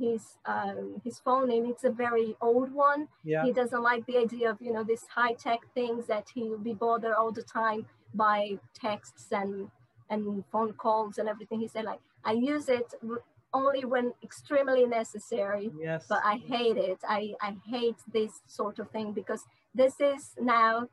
his 0.05 0.23
um, 0.45 1.01
his 1.05 1.19
phone, 1.19 1.49
and 1.51 1.65
it's 1.71 1.85
a 1.85 1.93
very 2.05 2.35
old 2.41 2.71
one. 2.73 3.07
Yeah. 3.23 3.45
He 3.45 3.51
doesn't 3.59 3.83
like 3.91 4.05
the 4.05 4.17
idea 4.17 4.49
of 4.49 4.57
you 4.61 4.73
know 4.73 4.83
these 4.83 5.05
high 5.19 5.35
tech 5.45 5.61
things 5.73 6.07
that 6.07 6.25
he'll 6.33 6.63
be 6.71 6.73
bothered 6.73 7.13
all 7.13 7.31
the 7.31 7.43
time 7.43 7.85
by 8.13 8.59
texts 8.73 9.27
and 9.31 9.69
and 10.09 10.43
phone 10.51 10.73
calls 10.73 11.17
and 11.17 11.29
everything. 11.29 11.59
He 11.61 11.67
said 11.67 11.85
like 11.85 12.01
I 12.25 12.33
use 12.33 12.67
it 12.79 12.93
only 13.53 13.85
when 13.85 14.13
extremely 14.23 14.85
necessary. 14.85 15.71
Yes. 15.79 16.05
But 16.09 16.21
I 16.23 16.37
hate 16.37 16.77
it. 16.77 16.99
I, 17.07 17.33
I 17.41 17.55
hate 17.65 17.97
this 18.11 18.41
sort 18.47 18.79
of 18.79 18.89
thing 18.91 19.13
because 19.13 19.43
this 19.75 19.99
is 19.99 20.31
now 20.39 20.87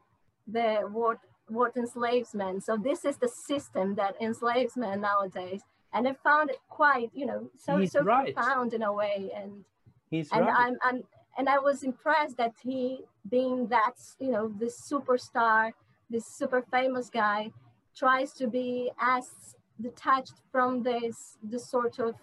the 0.46 0.88
what 0.90 1.18
what 1.48 1.76
enslaves 1.76 2.34
men. 2.34 2.60
So 2.60 2.76
this 2.76 3.04
is 3.04 3.16
the 3.16 3.28
system 3.28 3.96
that 3.96 4.14
enslaves 4.20 4.76
men 4.76 5.00
nowadays. 5.00 5.62
And 5.92 6.06
I 6.06 6.14
found 6.22 6.50
it 6.50 6.60
quite, 6.68 7.10
you 7.12 7.26
know, 7.26 7.50
so 7.58 7.78
He's 7.78 7.92
so 7.92 8.02
right. 8.02 8.32
profound 8.32 8.72
in 8.72 8.82
a 8.82 8.92
way. 8.92 9.30
And 9.34 9.64
He's 10.10 10.30
and 10.30 10.46
right. 10.46 10.54
I'm, 10.56 10.76
I'm 10.82 11.02
and 11.38 11.48
I 11.48 11.58
was 11.58 11.82
impressed 11.82 12.36
that 12.36 12.54
he 12.62 13.00
being 13.28 13.66
that, 13.68 13.94
you 14.18 14.30
know, 14.30 14.52
this 14.58 14.80
superstar, 14.90 15.72
this 16.08 16.26
super 16.26 16.62
famous 16.70 17.08
guy, 17.08 17.50
tries 17.96 18.32
to 18.34 18.46
be 18.46 18.90
as 19.00 19.56
detached 19.80 20.34
from 20.52 20.82
this 20.82 21.38
this 21.42 21.66
sort 21.68 21.98
of 21.98 22.14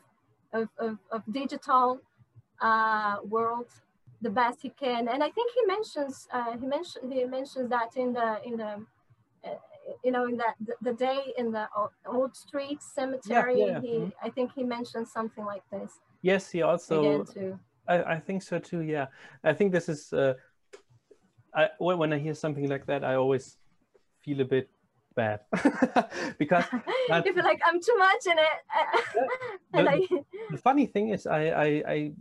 of, 0.53 0.69
of, 0.77 0.97
of 1.11 1.21
digital 1.31 1.99
uh, 2.61 3.17
world 3.23 3.67
the 4.21 4.29
best 4.29 4.59
he 4.61 4.69
can. 4.69 5.07
And 5.07 5.23
I 5.23 5.29
think 5.29 5.51
he 5.53 5.65
mentions 5.65 6.27
uh, 6.31 6.57
he 6.57 6.65
mentioned 6.65 7.13
he 7.13 7.25
mentions 7.25 7.69
that 7.69 7.95
in 7.95 8.13
the 8.13 8.39
in 8.43 8.57
the 8.57 8.85
uh, 9.45 9.49
you 10.03 10.11
know 10.11 10.25
in 10.25 10.37
that 10.37 10.55
the, 10.59 10.73
the, 10.81 10.93
day 10.93 11.33
in 11.37 11.51
the 11.51 11.67
Old 12.05 12.35
Street 12.35 12.81
Cemetery. 12.81 13.59
Yeah, 13.59 13.65
yeah. 13.65 13.81
He 13.81 13.87
mm-hmm. 13.87 14.25
I 14.25 14.29
think 14.29 14.51
he 14.55 14.63
mentioned 14.63 15.07
something 15.07 15.45
like 15.45 15.63
this. 15.71 15.99
Yes, 16.21 16.49
he 16.49 16.61
also. 16.61 17.25
I, 17.87 18.03
I 18.15 18.19
think 18.19 18.43
so 18.43 18.59
too. 18.59 18.81
Yeah, 18.81 19.07
I 19.43 19.53
think 19.53 19.71
this 19.71 19.87
is. 19.87 20.11
Uh, 20.11 20.33
I 21.53 21.69
when 21.79 22.11
I 22.11 22.17
hear 22.17 22.33
something 22.33 22.67
like 22.67 22.85
that, 22.87 23.03
I 23.03 23.15
always 23.15 23.57
feel 24.19 24.41
a 24.41 24.45
bit 24.45 24.69
bad 25.17 25.39
because 26.37 26.63
you 27.25 27.33
feel 27.33 27.43
like 27.43 27.59
I'm 27.65 27.81
too 27.81 27.97
much 27.97 28.23
in 28.27 28.37
it. 28.37 28.59
the, 29.73 29.89
I... 29.89 30.07
the 30.51 30.57
funny 30.57 30.85
thing 30.85 31.09
is, 31.09 31.25
I, 31.27 31.41
I, 31.47 31.67
I, 31.87 32.11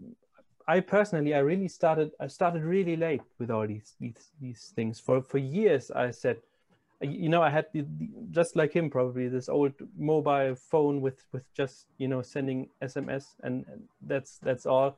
I 0.66 0.80
personally, 0.80 1.34
I 1.34 1.40
really 1.40 1.68
started, 1.68 2.10
I 2.18 2.26
started 2.26 2.62
really 2.64 2.96
late 2.96 3.22
with 3.38 3.50
all 3.50 3.66
these 3.66 3.94
these 4.00 4.32
these 4.40 4.72
things. 4.74 4.98
For 4.98 5.22
for 5.22 5.38
years, 5.38 5.92
I 5.92 6.10
said, 6.10 6.38
you 7.00 7.28
know, 7.28 7.42
I 7.42 7.50
had 7.50 7.66
the, 7.72 7.82
the, 7.98 8.08
just 8.30 8.56
like 8.56 8.72
him 8.72 8.90
probably 8.90 9.28
this 9.28 9.48
old 9.48 9.74
mobile 9.96 10.56
phone 10.56 11.00
with 11.00 11.20
with 11.32 11.44
just 11.54 11.86
you 11.98 12.08
know 12.08 12.22
sending 12.22 12.68
SMS 12.82 13.36
and, 13.42 13.64
and 13.70 13.82
that's 14.00 14.38
that's 14.38 14.66
all, 14.66 14.96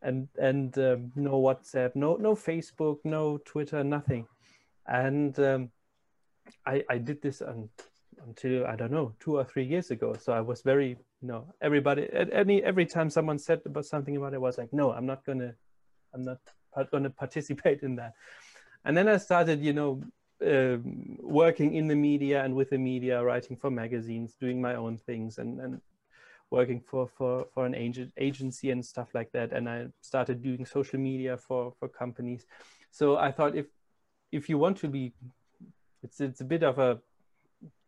and 0.00 0.28
and 0.38 0.78
um, 0.78 1.12
no 1.16 1.32
WhatsApp, 1.32 1.96
no 1.96 2.14
no 2.16 2.34
Facebook, 2.34 2.98
no 3.04 3.38
Twitter, 3.44 3.82
nothing, 3.84 4.26
and. 4.86 5.38
Um, 5.38 5.70
I, 6.66 6.84
I 6.88 6.98
did 6.98 7.22
this 7.22 7.42
until 8.26 8.66
I 8.66 8.76
don't 8.76 8.92
know 8.92 9.14
two 9.20 9.36
or 9.36 9.44
three 9.44 9.64
years 9.64 9.90
ago. 9.90 10.14
So 10.20 10.32
I 10.32 10.40
was 10.40 10.62
very 10.62 10.96
you 11.22 11.28
know 11.28 11.46
everybody 11.60 12.08
at 12.12 12.32
any 12.32 12.62
every 12.62 12.86
time 12.86 13.10
someone 13.10 13.38
said 13.38 13.60
about 13.64 13.86
something 13.86 14.16
about 14.16 14.32
it, 14.32 14.36
I 14.36 14.38
was 14.38 14.58
like 14.58 14.72
no, 14.72 14.92
I'm 14.92 15.06
not 15.06 15.24
gonna 15.24 15.54
I'm 16.14 16.24
not 16.24 16.38
gonna 16.90 17.10
participate 17.10 17.82
in 17.82 17.96
that. 17.96 18.14
And 18.84 18.96
then 18.96 19.08
I 19.08 19.16
started 19.18 19.62
you 19.62 19.72
know 19.72 20.02
um, 20.46 21.18
working 21.20 21.74
in 21.74 21.86
the 21.86 21.94
media 21.94 22.42
and 22.44 22.54
with 22.54 22.70
the 22.70 22.78
media, 22.78 23.22
writing 23.22 23.56
for 23.56 23.70
magazines, 23.70 24.36
doing 24.40 24.60
my 24.60 24.74
own 24.74 24.96
things, 24.96 25.38
and 25.38 25.60
and 25.60 25.80
working 26.50 26.80
for 26.80 27.08
for 27.16 27.46
for 27.54 27.66
an 27.66 27.74
agent 27.74 28.12
agency 28.16 28.70
and 28.70 28.84
stuff 28.84 29.08
like 29.14 29.30
that. 29.32 29.52
And 29.52 29.68
I 29.68 29.86
started 30.00 30.42
doing 30.42 30.64
social 30.66 30.98
media 30.98 31.36
for 31.36 31.74
for 31.78 31.88
companies. 31.88 32.46
So 32.90 33.16
I 33.16 33.32
thought 33.32 33.54
if 33.54 33.66
if 34.32 34.48
you 34.48 34.58
want 34.58 34.78
to 34.78 34.88
be 34.88 35.12
it's 36.02 36.20
it's 36.20 36.40
a 36.40 36.44
bit 36.44 36.62
of 36.62 36.78
a 36.78 36.98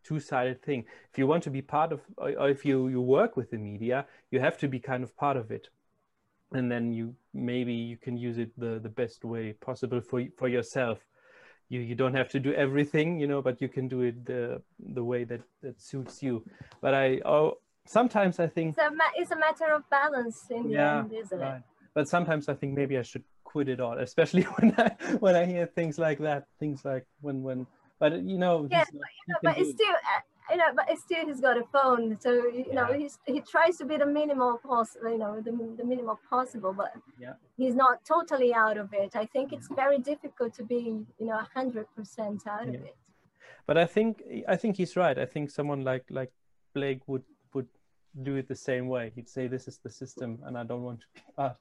two-sided 0.03 0.61
thing. 0.61 0.85
If 1.11 1.17
you 1.17 1.27
want 1.27 1.43
to 1.43 1.49
be 1.49 1.61
part 1.61 1.91
of, 1.91 2.01
or 2.17 2.49
if 2.49 2.65
you 2.65 2.87
you 2.87 3.01
work 3.01 3.37
with 3.37 3.51
the 3.51 3.57
media, 3.57 4.05
you 4.31 4.39
have 4.39 4.57
to 4.59 4.67
be 4.67 4.79
kind 4.79 5.03
of 5.03 5.15
part 5.15 5.37
of 5.37 5.51
it, 5.51 5.69
and 6.51 6.71
then 6.71 6.91
you 6.91 7.15
maybe 7.33 7.73
you 7.73 7.97
can 7.97 8.17
use 8.17 8.37
it 8.37 8.51
the 8.57 8.79
the 8.79 8.89
best 8.89 9.23
way 9.23 9.53
possible 9.53 10.01
for 10.01 10.23
for 10.37 10.47
yourself. 10.47 10.99
You 11.69 11.79
you 11.79 11.95
don't 11.95 12.13
have 12.13 12.29
to 12.29 12.39
do 12.39 12.53
everything, 12.53 13.19
you 13.19 13.27
know, 13.27 13.41
but 13.41 13.61
you 13.61 13.69
can 13.69 13.87
do 13.87 14.01
it 14.01 14.25
the 14.25 14.61
the 14.79 15.03
way 15.03 15.23
that 15.23 15.41
that 15.61 15.81
suits 15.81 16.21
you. 16.21 16.43
But 16.81 16.93
I 16.93 17.21
oh 17.25 17.57
sometimes 17.85 18.39
I 18.39 18.47
think 18.47 18.77
it's 18.77 18.85
a, 18.85 18.91
it's 19.15 19.31
a 19.31 19.37
matter 19.37 19.73
of 19.73 19.89
balance 19.89 20.45
in 20.49 20.63
the 20.63 20.73
yeah, 20.73 20.99
end, 20.99 21.13
isn't 21.13 21.39
right. 21.39 21.57
it? 21.57 21.63
But 21.93 22.07
sometimes 22.07 22.49
I 22.49 22.55
think 22.55 22.73
maybe 22.73 22.97
I 22.97 23.03
should 23.03 23.23
quit 23.43 23.69
it 23.69 23.79
all, 23.79 23.97
especially 23.97 24.43
when 24.57 24.73
I 24.77 24.89
when 25.19 25.35
I 25.35 25.45
hear 25.45 25.65
things 25.65 25.97
like 25.97 26.19
that. 26.19 26.47
Things 26.59 26.83
like 26.83 27.05
when 27.21 27.43
when 27.43 27.67
but 28.03 28.21
you 28.21 28.37
know, 28.37 28.67
yeah, 28.69 28.83
but, 28.91 28.93
you 28.93 29.33
know, 29.33 29.39
but 29.43 29.57
it's 29.57 29.71
still, 29.71 29.95
uh, 30.13 30.21
you 30.51 30.57
know, 30.57 30.71
but 30.75 30.99
still 30.99 31.25
he's 31.25 31.39
got 31.39 31.55
a 31.57 31.63
phone, 31.71 32.17
so 32.19 32.31
you 32.33 32.65
yeah. 32.67 32.73
know 32.73 32.87
he's 32.99 33.17
he 33.25 33.39
tries 33.39 33.77
to 33.77 33.85
be 33.85 33.95
the 33.95 34.05
minimal 34.05 34.57
possible, 34.57 35.09
you 35.09 35.17
know, 35.17 35.39
the, 35.39 35.51
the 35.77 35.85
minimal 35.85 36.19
possible, 36.29 36.73
but 36.73 36.91
yeah. 37.17 37.35
he's 37.55 37.75
not 37.75 38.03
totally 38.03 38.53
out 38.53 38.77
of 38.77 38.89
it. 38.91 39.15
I 39.15 39.25
think 39.27 39.53
it's 39.53 39.69
very 39.83 39.99
difficult 39.99 40.53
to 40.55 40.63
be, 40.63 40.81
you 41.21 41.27
know, 41.29 41.39
hundred 41.55 41.87
percent 41.95 42.45
out 42.45 42.67
yeah. 42.67 42.79
of 42.79 42.83
it. 42.91 42.97
But 43.67 43.77
I 43.77 43.85
think 43.85 44.21
I 44.49 44.57
think 44.57 44.75
he's 44.75 44.97
right. 44.97 45.17
I 45.17 45.25
think 45.25 45.49
someone 45.49 45.85
like 45.85 46.03
like 46.09 46.33
Blake 46.73 47.07
would 47.07 47.23
would 47.53 47.69
do 48.21 48.35
it 48.35 48.49
the 48.49 48.61
same 48.69 48.89
way. 48.89 49.13
He'd 49.15 49.29
say, 49.29 49.47
"This 49.47 49.69
is 49.69 49.77
the 49.77 49.89
system, 49.89 50.39
and 50.45 50.57
I 50.57 50.63
don't 50.65 50.83
want 50.83 50.99
to 50.99 51.07
be 51.15 51.21
part." 51.37 51.55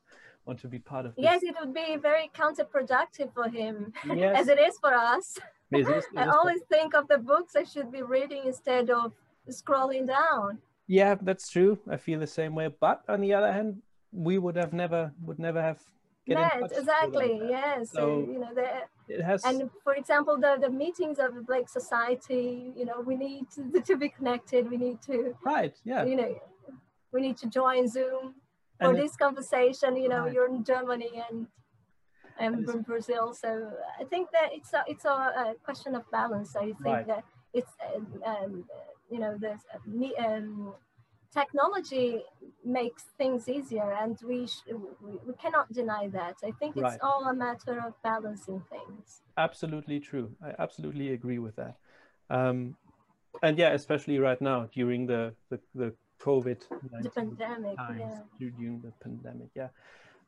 Want 0.46 0.60
to 0.60 0.68
be 0.68 0.78
part 0.78 1.06
of 1.06 1.14
this. 1.14 1.22
Yes, 1.22 1.42
it 1.42 1.54
would 1.60 1.74
be 1.74 1.96
very 1.96 2.30
counterproductive 2.34 3.32
for 3.32 3.48
him, 3.48 3.92
yes. 4.14 4.40
as 4.40 4.48
it 4.48 4.58
is 4.58 4.78
for 4.78 4.92
us. 4.94 5.38
I 5.74 6.26
always 6.26 6.60
think 6.68 6.94
of 6.94 7.08
the 7.08 7.18
books 7.18 7.56
I 7.56 7.64
should 7.64 7.90
be 7.90 8.02
reading 8.02 8.42
instead 8.44 8.90
of 8.90 9.12
scrolling 9.48 10.06
down. 10.06 10.58
Yeah, 10.86 11.14
that's 11.20 11.48
true. 11.48 11.78
I 11.88 11.96
feel 11.96 12.20
the 12.20 12.26
same 12.26 12.54
way. 12.54 12.68
But 12.68 13.02
on 13.08 13.20
the 13.20 13.32
other 13.32 13.52
hand, 13.52 13.80
we 14.12 14.36
would 14.36 14.56
have 14.56 14.72
never 14.72 15.12
would 15.24 15.38
never 15.38 15.62
have 15.62 15.78
Yes, 16.26 16.70
exactly. 16.72 17.40
Yes. 17.48 17.90
So, 17.90 18.20
you 18.20 18.38
know, 18.38 18.54
the, 18.54 18.68
It 19.08 19.20
has 19.22 19.44
and 19.44 19.68
for 19.82 19.94
example, 19.94 20.38
the, 20.38 20.56
the 20.60 20.70
meetings 20.70 21.18
of 21.18 21.34
the 21.34 21.40
Blake 21.40 21.68
Society, 21.68 22.72
you 22.76 22.84
know, 22.84 23.00
we 23.00 23.16
need 23.16 23.46
to, 23.56 23.80
to 23.80 23.96
be 23.96 24.08
connected. 24.08 24.70
We 24.70 24.76
need 24.76 25.02
to, 25.02 25.34
right, 25.44 25.74
yeah. 25.84 26.04
you 26.04 26.16
know, 26.16 26.40
we 27.12 27.20
need 27.20 27.36
to 27.38 27.48
join 27.48 27.88
Zoom 27.88 28.34
for 28.82 28.94
this 28.94 29.16
conversation. 29.16 29.96
You 29.96 30.08
know, 30.08 30.24
Right. 30.24 30.32
you're 30.34 30.48
in 30.48 30.64
Germany 30.64 31.22
and 31.30 31.46
I'm 32.40 32.64
from 32.64 32.82
Brazil, 32.82 33.34
so 33.34 33.72
I 34.00 34.04
think 34.04 34.30
that 34.32 34.50
it's 34.52 34.72
a 34.72 34.82
it's 34.86 35.04
a, 35.04 35.08
a 35.08 35.54
question 35.64 35.94
of 35.94 36.10
balance. 36.10 36.56
I 36.56 36.60
think 36.62 36.78
Right. 36.80 37.06
that 37.06 37.24
it's 37.52 37.70
um, 37.94 38.06
um, 38.24 38.64
you 39.10 39.18
know 39.18 39.38
the 39.38 39.54
um, 40.18 40.74
technology 41.32 42.22
makes 42.64 43.04
things 43.18 43.48
easier, 43.48 43.92
and 44.00 44.18
we, 44.26 44.46
sh- 44.46 44.64
we 45.02 45.12
we 45.26 45.34
cannot 45.34 45.72
deny 45.72 46.08
that. 46.08 46.36
I 46.42 46.52
think 46.52 46.76
it's 46.76 46.82
Right. 46.82 47.00
all 47.02 47.24
a 47.28 47.34
matter 47.34 47.80
of 47.86 47.94
balancing 48.02 48.62
things. 48.70 49.22
absolutely 49.36 50.00
true. 50.00 50.34
I 50.42 50.54
absolutely 50.58 51.12
agree 51.12 51.38
with 51.38 51.56
that. 51.56 51.76
Um, 52.30 52.76
and 53.42 53.58
yeah, 53.58 53.70
especially 53.72 54.18
right 54.18 54.40
now 54.40 54.68
during 54.72 55.06
the 55.06 55.34
the, 55.50 55.60
the 55.74 55.94
COVID 56.22 56.60
The 57.02 57.10
pandemic, 57.10 57.76
times 57.76 58.00
yeah. 58.38 58.48
during 58.56 58.80
the 58.80 58.92
pandemic. 59.02 59.48
Yeah. 59.54 59.68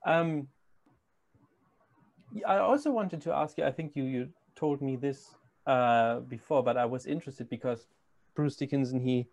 Um, 0.05 0.49
I 2.47 2.59
also 2.59 2.91
wanted 2.91 3.21
to 3.23 3.33
ask 3.33 3.59
you. 3.59 3.65
I 3.65 3.71
think 3.71 3.95
you 3.95 4.05
you 4.05 4.29
told 4.57 4.83
me 4.83 4.97
this 4.97 5.35
uh, 5.67 6.21
before, 6.21 6.63
but 6.63 6.77
I 6.77 6.85
was 6.85 7.07
interested 7.07 7.49
because 7.49 7.87
Bruce 8.35 8.57
Dickinson 8.57 9.01
he 9.01 9.27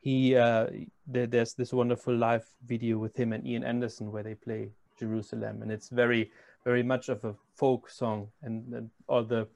he 0.00 0.36
uh, 0.36 0.66
there, 1.06 1.26
there's 1.26 1.54
this 1.54 1.72
wonderful 1.72 2.16
live 2.16 2.46
video 2.66 2.98
with 2.98 3.14
him 3.16 3.32
and 3.32 3.46
Ian 3.46 3.64
Anderson 3.64 4.10
where 4.10 4.22
they 4.22 4.34
play 4.34 4.70
Jerusalem, 4.98 5.62
and 5.62 5.70
it's 5.70 5.90
very 5.90 6.30
very 6.64 6.82
much 6.82 7.08
of 7.08 7.24
a 7.24 7.34
folk 7.54 7.90
song, 7.90 8.28
and, 8.42 8.72
and 8.72 8.90
all 9.08 9.24
the 9.24 9.46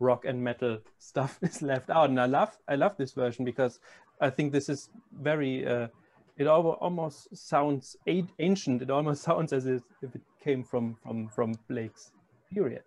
rock 0.00 0.24
and 0.24 0.42
metal 0.42 0.78
stuff 0.98 1.38
is 1.42 1.62
left 1.62 1.88
out. 1.88 2.10
And 2.10 2.20
I 2.20 2.26
love 2.26 2.58
I 2.68 2.74
love 2.74 2.96
this 2.96 3.12
version 3.12 3.44
because 3.44 3.78
I 4.20 4.30
think 4.30 4.52
this 4.52 4.68
is 4.68 4.90
very. 5.12 5.66
Uh, 5.66 5.88
it 6.40 6.46
almost 6.46 7.36
sounds 7.36 7.96
ancient. 8.38 8.82
It 8.82 8.90
almost 8.90 9.22
sounds 9.28 9.52
as 9.52 9.66
if, 9.66 9.82
it 10.02 10.22
came 10.42 10.64
from 10.64 10.96
from 11.02 11.28
from 11.28 11.52
Blake's 11.68 12.12
period. 12.52 12.82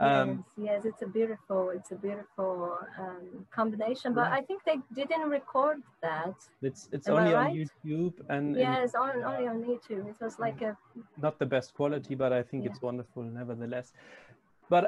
Um, 0.00 0.44
yes, 0.56 0.68
yes, 0.68 0.84
it's 0.84 1.02
a 1.02 1.06
beautiful, 1.06 1.70
it's 1.70 1.90
a 1.90 1.96
beautiful 1.96 2.78
um, 3.00 3.46
combination. 3.50 4.14
But 4.14 4.30
Right. 4.30 4.42
I 4.42 4.46
think 4.48 4.62
they 4.64 4.78
didn't 4.94 5.28
record 5.28 5.78
that. 6.02 6.34
It's 6.62 6.88
it's 6.92 7.08
Am 7.08 7.16
only 7.16 7.34
on? 7.34 7.50
YouTube 7.58 8.14
and, 8.28 8.44
and 8.46 8.56
Yes, 8.56 8.94
on, 8.94 9.24
only 9.30 9.46
on 9.48 9.58
YouTube. 9.70 10.04
It 10.12 10.16
was 10.20 10.38
like 10.38 10.60
a 10.62 10.76
not 11.16 11.38
the 11.38 11.46
best 11.46 11.74
quality, 11.74 12.14
but 12.14 12.32
I 12.32 12.42
think 12.42 12.64
Yeah. 12.64 12.70
it's 12.70 12.82
wonderful 12.82 13.22
nevertheless. 13.40 13.92
But 14.68 14.84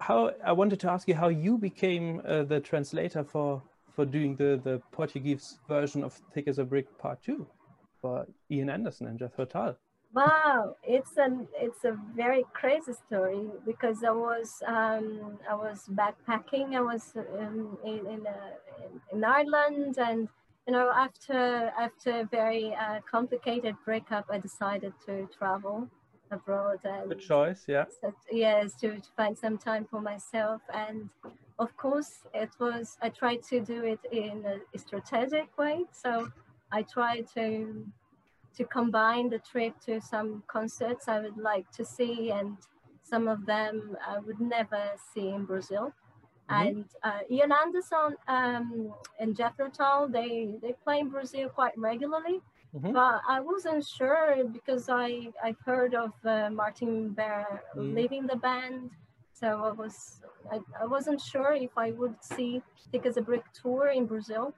how 0.00 0.20
I 0.44 0.52
wanted 0.60 0.78
to 0.80 0.90
ask 0.90 1.06
you 1.08 1.14
how 1.14 1.28
you 1.28 1.58
became 1.58 2.06
uh, 2.24 2.42
the 2.42 2.60
translator 2.60 3.22
for 3.24 3.62
for 3.94 4.04
doing 4.04 4.36
the 4.36 4.60
the 4.64 4.80
Portuguese 4.90 5.58
version 5.68 6.04
of 6.04 6.12
Thick 6.32 6.48
as 6.48 6.58
a 6.58 6.64
Brick 6.64 6.86
Part 6.98 7.22
Two 7.22 7.46
for 8.00 8.26
Ian 8.50 8.70
Anderson 8.70 9.06
and 9.06 9.18
Jethro 9.18 9.44
Tull. 9.44 9.76
Wow, 10.14 10.76
it's 10.82 11.16
an 11.16 11.48
it's 11.54 11.84
a 11.84 11.96
very 12.14 12.44
crazy 12.52 12.92
story 12.92 13.46
because 13.64 14.04
I 14.04 14.10
was 14.10 14.62
um, 14.66 15.38
I 15.48 15.54
was 15.54 15.88
backpacking. 15.90 16.74
I 16.74 16.82
was 16.82 17.12
um, 17.16 17.78
in 17.84 18.00
in, 18.06 18.26
uh, 18.26 18.54
in 18.84 19.18
in 19.18 19.24
Ireland, 19.24 19.96
and 19.98 20.28
you 20.66 20.72
know 20.74 20.90
after 20.94 21.72
after 21.78 22.20
a 22.20 22.24
very 22.24 22.74
uh, 22.74 23.00
complicated 23.10 23.74
breakup, 23.86 24.26
I 24.30 24.38
decided 24.38 24.92
to 25.06 25.28
travel 25.38 25.88
abroad 26.32 26.80
and 26.84 27.08
Good 27.08 27.20
choice, 27.20 27.64
yeah. 27.68 27.84
so, 28.00 28.12
yes 28.30 28.74
to, 28.80 28.88
to 28.96 29.08
find 29.16 29.36
some 29.36 29.58
time 29.58 29.86
for 29.90 30.00
myself 30.00 30.62
and 30.74 31.10
of 31.64 31.70
course 31.84 32.12
it 32.42 32.50
was 32.64 32.84
i 33.06 33.08
tried 33.20 33.42
to 33.50 33.56
do 33.72 33.78
it 33.94 34.02
in 34.22 34.36
a 34.74 34.78
strategic 34.86 35.48
way 35.62 35.76
so 36.02 36.12
i 36.78 36.80
tried 36.96 37.24
to 37.36 37.46
to 38.56 38.64
combine 38.78 39.26
the 39.34 39.38
trip 39.50 39.74
to 39.86 40.00
some 40.12 40.28
concerts 40.56 41.08
i 41.08 41.18
would 41.24 41.38
like 41.50 41.68
to 41.78 41.84
see 41.96 42.30
and 42.38 42.56
some 43.10 43.24
of 43.34 43.40
them 43.52 43.96
i 44.14 44.18
would 44.26 44.40
never 44.56 44.82
see 45.12 45.28
in 45.36 45.44
brazil 45.52 45.86
Mhm. 46.50 46.68
and 46.70 46.84
uh, 47.08 47.20
ian 47.34 47.52
anderson 47.64 48.10
um, 48.36 48.92
and 49.20 49.36
jethro 49.40 49.68
tull 49.78 50.08
they 50.18 50.32
they 50.62 50.72
play 50.84 50.98
in 51.04 51.08
brazil 51.16 51.48
quite 51.58 51.76
regularly 51.90 52.38
Mhm. 52.74 52.92
but 52.98 53.20
I 53.36 53.38
wasn't 53.50 53.84
sure 53.96 54.26
because 54.56 54.84
I 54.88 55.08
I've 55.46 55.60
heard 55.70 55.92
of 56.04 56.12
uh, 56.34 56.48
Martin 56.60 56.94
Barre 57.18 57.60
Mm. 57.76 57.94
leaving 57.98 58.24
the 58.32 58.38
band, 58.46 58.90
so 59.32 59.46
I 59.64 59.72
was 59.72 60.20
I, 60.50 60.58
I 60.82 60.86
wasn't 60.86 61.20
sure 61.20 61.52
if 61.52 61.70
I 61.76 61.92
would 61.92 62.16
see 62.22 62.62
Thick 62.90 63.06
as 63.06 63.16
a 63.16 63.22
Brick 63.22 63.44
tour 63.60 63.88
in 63.88 64.06
Brazil. 64.06 64.54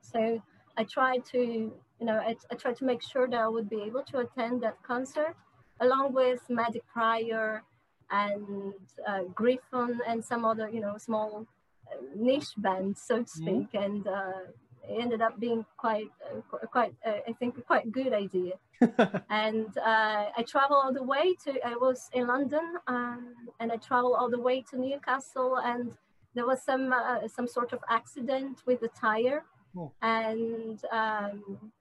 So 0.00 0.42
I 0.76 0.84
tried 0.84 1.24
to 1.32 1.38
you 1.38 2.06
know 2.08 2.18
I, 2.18 2.36
I 2.50 2.54
tried 2.54 2.76
to 2.76 2.84
make 2.84 3.02
sure 3.02 3.26
that 3.28 3.40
I 3.40 3.48
would 3.48 3.68
be 3.68 3.82
able 3.82 4.02
to 4.10 4.18
attend 4.18 4.62
that 4.62 4.76
concert 4.82 5.34
along 5.80 6.12
with 6.12 6.40
Maddy 6.48 6.82
Prior 6.92 7.62
and 8.10 8.74
uh, 9.06 9.22
Gryphon 9.34 10.00
and 10.06 10.24
some 10.24 10.44
other 10.44 10.68
you 10.68 10.80
know 10.80 10.96
small 10.98 11.46
uh, 11.90 11.96
niche 12.16 12.54
bands 12.56 13.00
so 13.02 13.16
to 13.18 13.22
Mhm. 13.24 13.28
speak 13.40 13.68
and. 13.74 14.06
Uh, 14.06 14.40
ended 14.88 15.20
up 15.20 15.38
being 15.38 15.64
quite, 15.76 16.10
uh, 16.26 16.40
quite, 16.66 16.94
uh, 17.06 17.18
I 17.28 17.32
think, 17.32 17.58
a 17.58 17.62
quite 17.62 17.90
good 17.92 18.12
idea. 18.12 18.54
and 19.30 19.76
uh, 19.78 20.26
I 20.36 20.44
traveled 20.48 20.80
all 20.84 20.92
the 20.92 21.02
way 21.02 21.34
to. 21.44 21.50
I 21.66 21.74
was 21.76 22.08
in 22.12 22.26
London, 22.26 22.76
um, 22.86 23.34
and 23.60 23.70
I 23.72 23.76
traveled 23.76 24.16
all 24.18 24.30
the 24.30 24.40
way 24.40 24.62
to 24.70 24.78
Newcastle, 24.78 25.56
and 25.58 25.92
there 26.34 26.46
was 26.46 26.62
some 26.62 26.92
uh, 26.92 27.28
some 27.28 27.46
sort 27.46 27.72
of 27.72 27.80
accident 27.88 28.62
with 28.66 28.80
the 28.80 28.88
tire, 28.88 29.44
Oh. 29.76 29.92
and 30.02 30.82
um, 30.90 31.72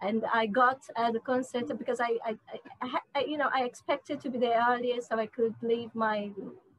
and 0.00 0.24
I 0.32 0.46
got 0.46 0.80
at 0.96 1.12
the 1.12 1.20
concert 1.20 1.66
because 1.78 2.00
I, 2.00 2.18
I, 2.24 2.34
I, 2.82 2.98
I, 3.14 3.20
you 3.24 3.36
know, 3.38 3.48
I 3.52 3.64
expected 3.64 4.20
to 4.20 4.30
be 4.30 4.38
there 4.38 4.64
earlier 4.68 5.00
so 5.00 5.18
I 5.18 5.26
could 5.26 5.54
leave 5.62 5.94
my 5.94 6.30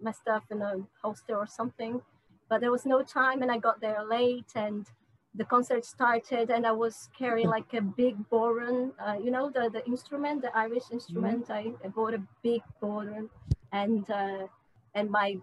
my 0.02 0.12
stuff 0.12 0.44
in 0.52 0.62
a 0.62 0.76
holster 1.02 1.36
or 1.36 1.48
something, 1.48 2.02
but 2.50 2.62
there 2.62 2.72
was 2.72 2.86
no 2.86 3.02
time, 3.04 3.42
and 3.42 3.52
I 3.52 3.58
got 3.58 3.82
there 3.82 4.04
late, 4.04 4.52
and 4.56 4.88
the 5.38 5.46
concert 5.46 5.86
started 5.86 6.50
and 6.50 6.66
I 6.66 6.72
was 6.72 7.10
carrying 7.18 7.48
like 7.48 7.74
a 7.74 7.82
big 7.82 8.16
bodhrán, 8.30 8.92
uh, 9.00 9.18
you 9.24 9.30
know, 9.30 9.50
the, 9.50 9.70
the 9.72 9.86
instrument, 9.86 10.42
the 10.42 10.56
Irish 10.58 10.86
instrument. 10.92 11.50
I, 11.50 11.72
I 11.84 11.88
bought 11.90 12.16
a 12.16 12.22
big 12.42 12.62
bodhrán 12.82 13.30
and 13.72 14.10
uh, 14.10 14.48
and 14.96 15.10
my 15.10 15.38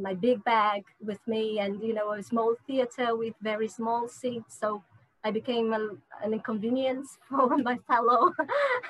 my 0.00 0.14
big 0.14 0.44
bag 0.44 0.84
with 1.00 1.18
me 1.26 1.58
and 1.58 1.82
you 1.82 1.94
know 1.94 2.12
a 2.12 2.22
small 2.22 2.54
theater 2.66 3.16
with 3.16 3.34
very 3.42 3.68
small 3.68 4.08
seats. 4.08 4.56
So 4.60 4.84
I 5.24 5.32
became 5.32 5.72
a, 5.72 5.88
an 6.22 6.32
inconvenience 6.32 7.18
for 7.28 7.56
my 7.58 7.78
fellow 7.88 8.32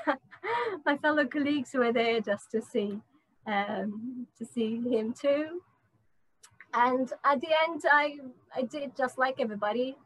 my 0.87 0.97
fellow 0.99 1.25
colleagues 1.25 1.73
who 1.73 1.79
were 1.79 1.93
there 1.93 2.21
just 2.21 2.51
to 2.51 2.61
see 2.61 3.01
um, 3.47 4.27
to 4.39 4.45
see 4.45 4.83
him 4.83 5.15
too. 5.15 5.63
And 6.75 7.11
at 7.25 7.41
the 7.41 7.53
end, 7.67 7.83
I 7.91 8.19
I 8.55 8.63
did 8.63 8.95
just 8.97 9.17
like 9.17 9.37
everybody 9.41 9.97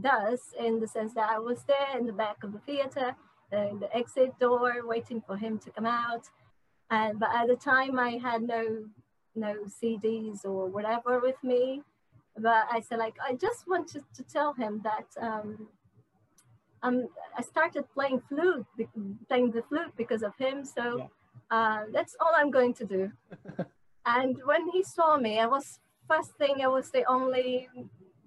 does 0.00 0.40
in 0.58 0.80
the 0.80 0.88
sense 0.88 1.14
that 1.14 1.30
I 1.30 1.38
was 1.38 1.64
there 1.64 1.98
in 1.98 2.06
the 2.06 2.12
back 2.12 2.42
of 2.42 2.52
the 2.52 2.58
theater, 2.60 3.14
uh, 3.52 3.74
the 3.80 3.88
exit 3.94 4.38
door, 4.38 4.74
waiting 4.84 5.22
for 5.26 5.36
him 5.36 5.58
to 5.60 5.70
come 5.70 5.86
out. 5.86 6.28
And 6.90 7.18
but 7.18 7.30
at 7.34 7.48
the 7.48 7.56
time, 7.56 7.98
I 7.98 8.18
had 8.18 8.42
no 8.42 8.84
no 9.34 9.54
CDs 9.66 10.44
or 10.44 10.66
whatever 10.66 11.20
with 11.20 11.42
me. 11.42 11.82
But 12.36 12.66
I 12.70 12.80
said 12.80 12.98
like 12.98 13.16
I 13.26 13.34
just 13.34 13.66
wanted 13.66 14.04
to 14.14 14.22
tell 14.22 14.52
him 14.54 14.82
that 14.84 15.06
um, 15.20 15.68
um, 16.82 17.08
I 17.36 17.42
started 17.42 17.84
playing 17.92 18.22
flute, 18.28 18.66
playing 19.28 19.50
the 19.50 19.62
flute 19.62 19.92
because 19.96 20.22
of 20.22 20.36
him. 20.38 20.64
So 20.64 21.10
uh, 21.50 21.84
that's 21.92 22.16
all 22.20 22.32
I'm 22.36 22.50
going 22.50 22.74
to 22.74 22.84
do. 22.84 23.12
and 24.06 24.36
when 24.44 24.70
he 24.70 24.82
saw 24.82 25.16
me, 25.16 25.38
I 25.38 25.46
was 25.46 25.80
first 26.08 26.32
thing 26.36 26.62
I 26.62 26.68
was 26.68 26.90
the 26.90 27.04
only 27.04 27.68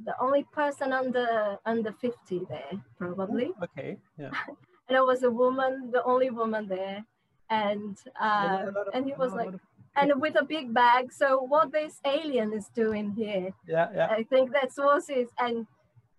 the 0.05 0.15
only 0.19 0.43
person 0.51 0.93
under 0.93 1.57
under 1.65 1.91
50 1.91 2.41
there 2.49 2.81
probably. 2.97 3.51
Okay, 3.63 3.97
yeah. 4.17 4.31
and 4.87 4.97
I 4.97 5.01
was 5.01 5.23
a 5.23 5.31
woman 5.31 5.91
the 5.91 6.03
only 6.03 6.29
woman 6.29 6.67
there. 6.67 7.05
And 7.49 7.97
uh, 8.19 8.65
of- 8.67 8.87
and 8.93 9.05
he 9.05 9.13
was 9.13 9.33
like 9.33 9.53
and 9.95 10.21
with 10.21 10.35
a 10.39 10.45
big 10.45 10.73
bag. 10.73 11.11
So 11.11 11.41
what 11.41 11.71
this 11.71 11.99
alien 12.05 12.53
is 12.53 12.67
doing 12.73 13.11
here 13.11 13.49
yeah, 13.67 13.89
yeah. 13.93 14.07
I 14.09 14.23
think 14.23 14.53
that 14.53 14.71
was 14.77 15.07
his 15.07 15.29
and 15.37 15.67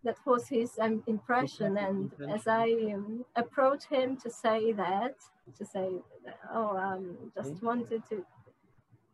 that 0.05 0.17
was 0.27 0.49
his 0.49 0.73
um, 0.81 1.03
impression. 1.07 1.79
And 1.79 2.13
as 2.29 2.47
I 2.47 2.67
um, 2.95 3.25
approached 3.37 3.89
him 3.89 4.17
to 4.19 4.31
say 4.31 4.73
that 4.73 5.15
to 5.59 5.65
say 5.65 5.89
oh 6.53 6.77
um 6.77 7.17
just 7.35 7.63
wanted 7.63 8.03
to 8.11 8.25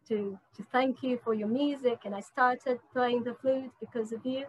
to 0.08 0.38
to 0.56 0.62
thank 0.72 1.02
you 1.02 1.18
for 1.24 1.34
your 1.34 1.48
music 1.48 2.00
and 2.04 2.14
I 2.14 2.20
started 2.20 2.78
playing 2.92 3.24
the 3.24 3.34
flute 3.34 3.72
because 3.80 4.12
of 4.12 4.24
you. 4.24 4.46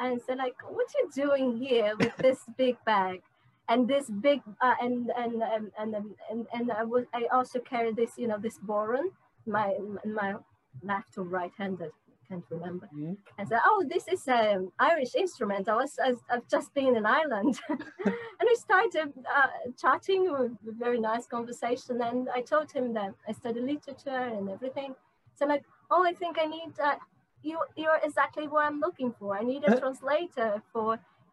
And 0.00 0.20
said 0.22 0.38
like 0.38 0.54
what 0.68 0.86
you 0.94 1.10
doing 1.14 1.56
here 1.56 1.96
with 1.98 2.16
this 2.18 2.38
big 2.56 2.76
bag 2.84 3.20
and 3.68 3.86
this 3.86 4.08
big 4.08 4.40
uh, 4.60 4.74
and 4.80 5.10
and 5.16 5.42
and 5.78 5.94
um, 5.94 6.14
and 6.30 6.46
and 6.52 6.72
I 6.72 6.84
was 6.84 7.04
I 7.12 7.26
also 7.32 7.58
carry 7.58 7.92
this 7.92 8.12
you 8.16 8.28
know 8.28 8.38
this 8.38 8.58
bodhrán 8.58 9.08
my 9.46 9.76
my 10.04 10.34
left 10.82 11.18
or 11.18 11.24
right 11.24 11.52
handed 11.58 11.92
can't 12.28 12.44
remember. 12.50 12.88
Mhm. 12.94 13.16
and 13.38 13.48
said 13.48 13.60
oh 13.64 13.84
this 13.88 14.06
is 14.08 14.22
an 14.28 14.70
Irish 14.78 15.14
instrument. 15.14 15.68
I 15.68 15.76
was 15.76 15.98
I, 16.06 16.14
I've 16.32 16.46
just 16.48 16.72
been 16.74 16.96
in 16.96 17.06
Ireland. 17.06 17.54
And 18.40 18.46
we 18.50 18.54
started 18.54 19.12
uh, 19.38 19.48
chatting 19.82 20.28
a 20.28 20.48
very 20.84 21.00
nice 21.00 21.26
conversation. 21.26 22.00
And 22.00 22.28
I 22.38 22.40
told 22.52 22.70
him 22.70 22.94
that 22.94 23.12
I 23.28 23.32
studied 23.32 23.64
literature 23.64 24.24
and 24.36 24.48
everything. 24.48 24.94
So 25.34 25.46
like 25.46 25.64
oh 25.90 26.02
I 26.10 26.12
think 26.12 26.38
I 26.38 26.46
need 26.46 26.72
uh, 26.88 26.96
you 27.42 27.58
you're 27.76 28.00
exactly 28.08 28.46
what 28.46 28.66
I'm 28.66 28.80
looking 28.80 29.12
for. 29.18 29.36
I 29.40 29.42
need 29.42 29.64
a 29.64 29.78
translator 29.80 30.62
for 30.72 30.88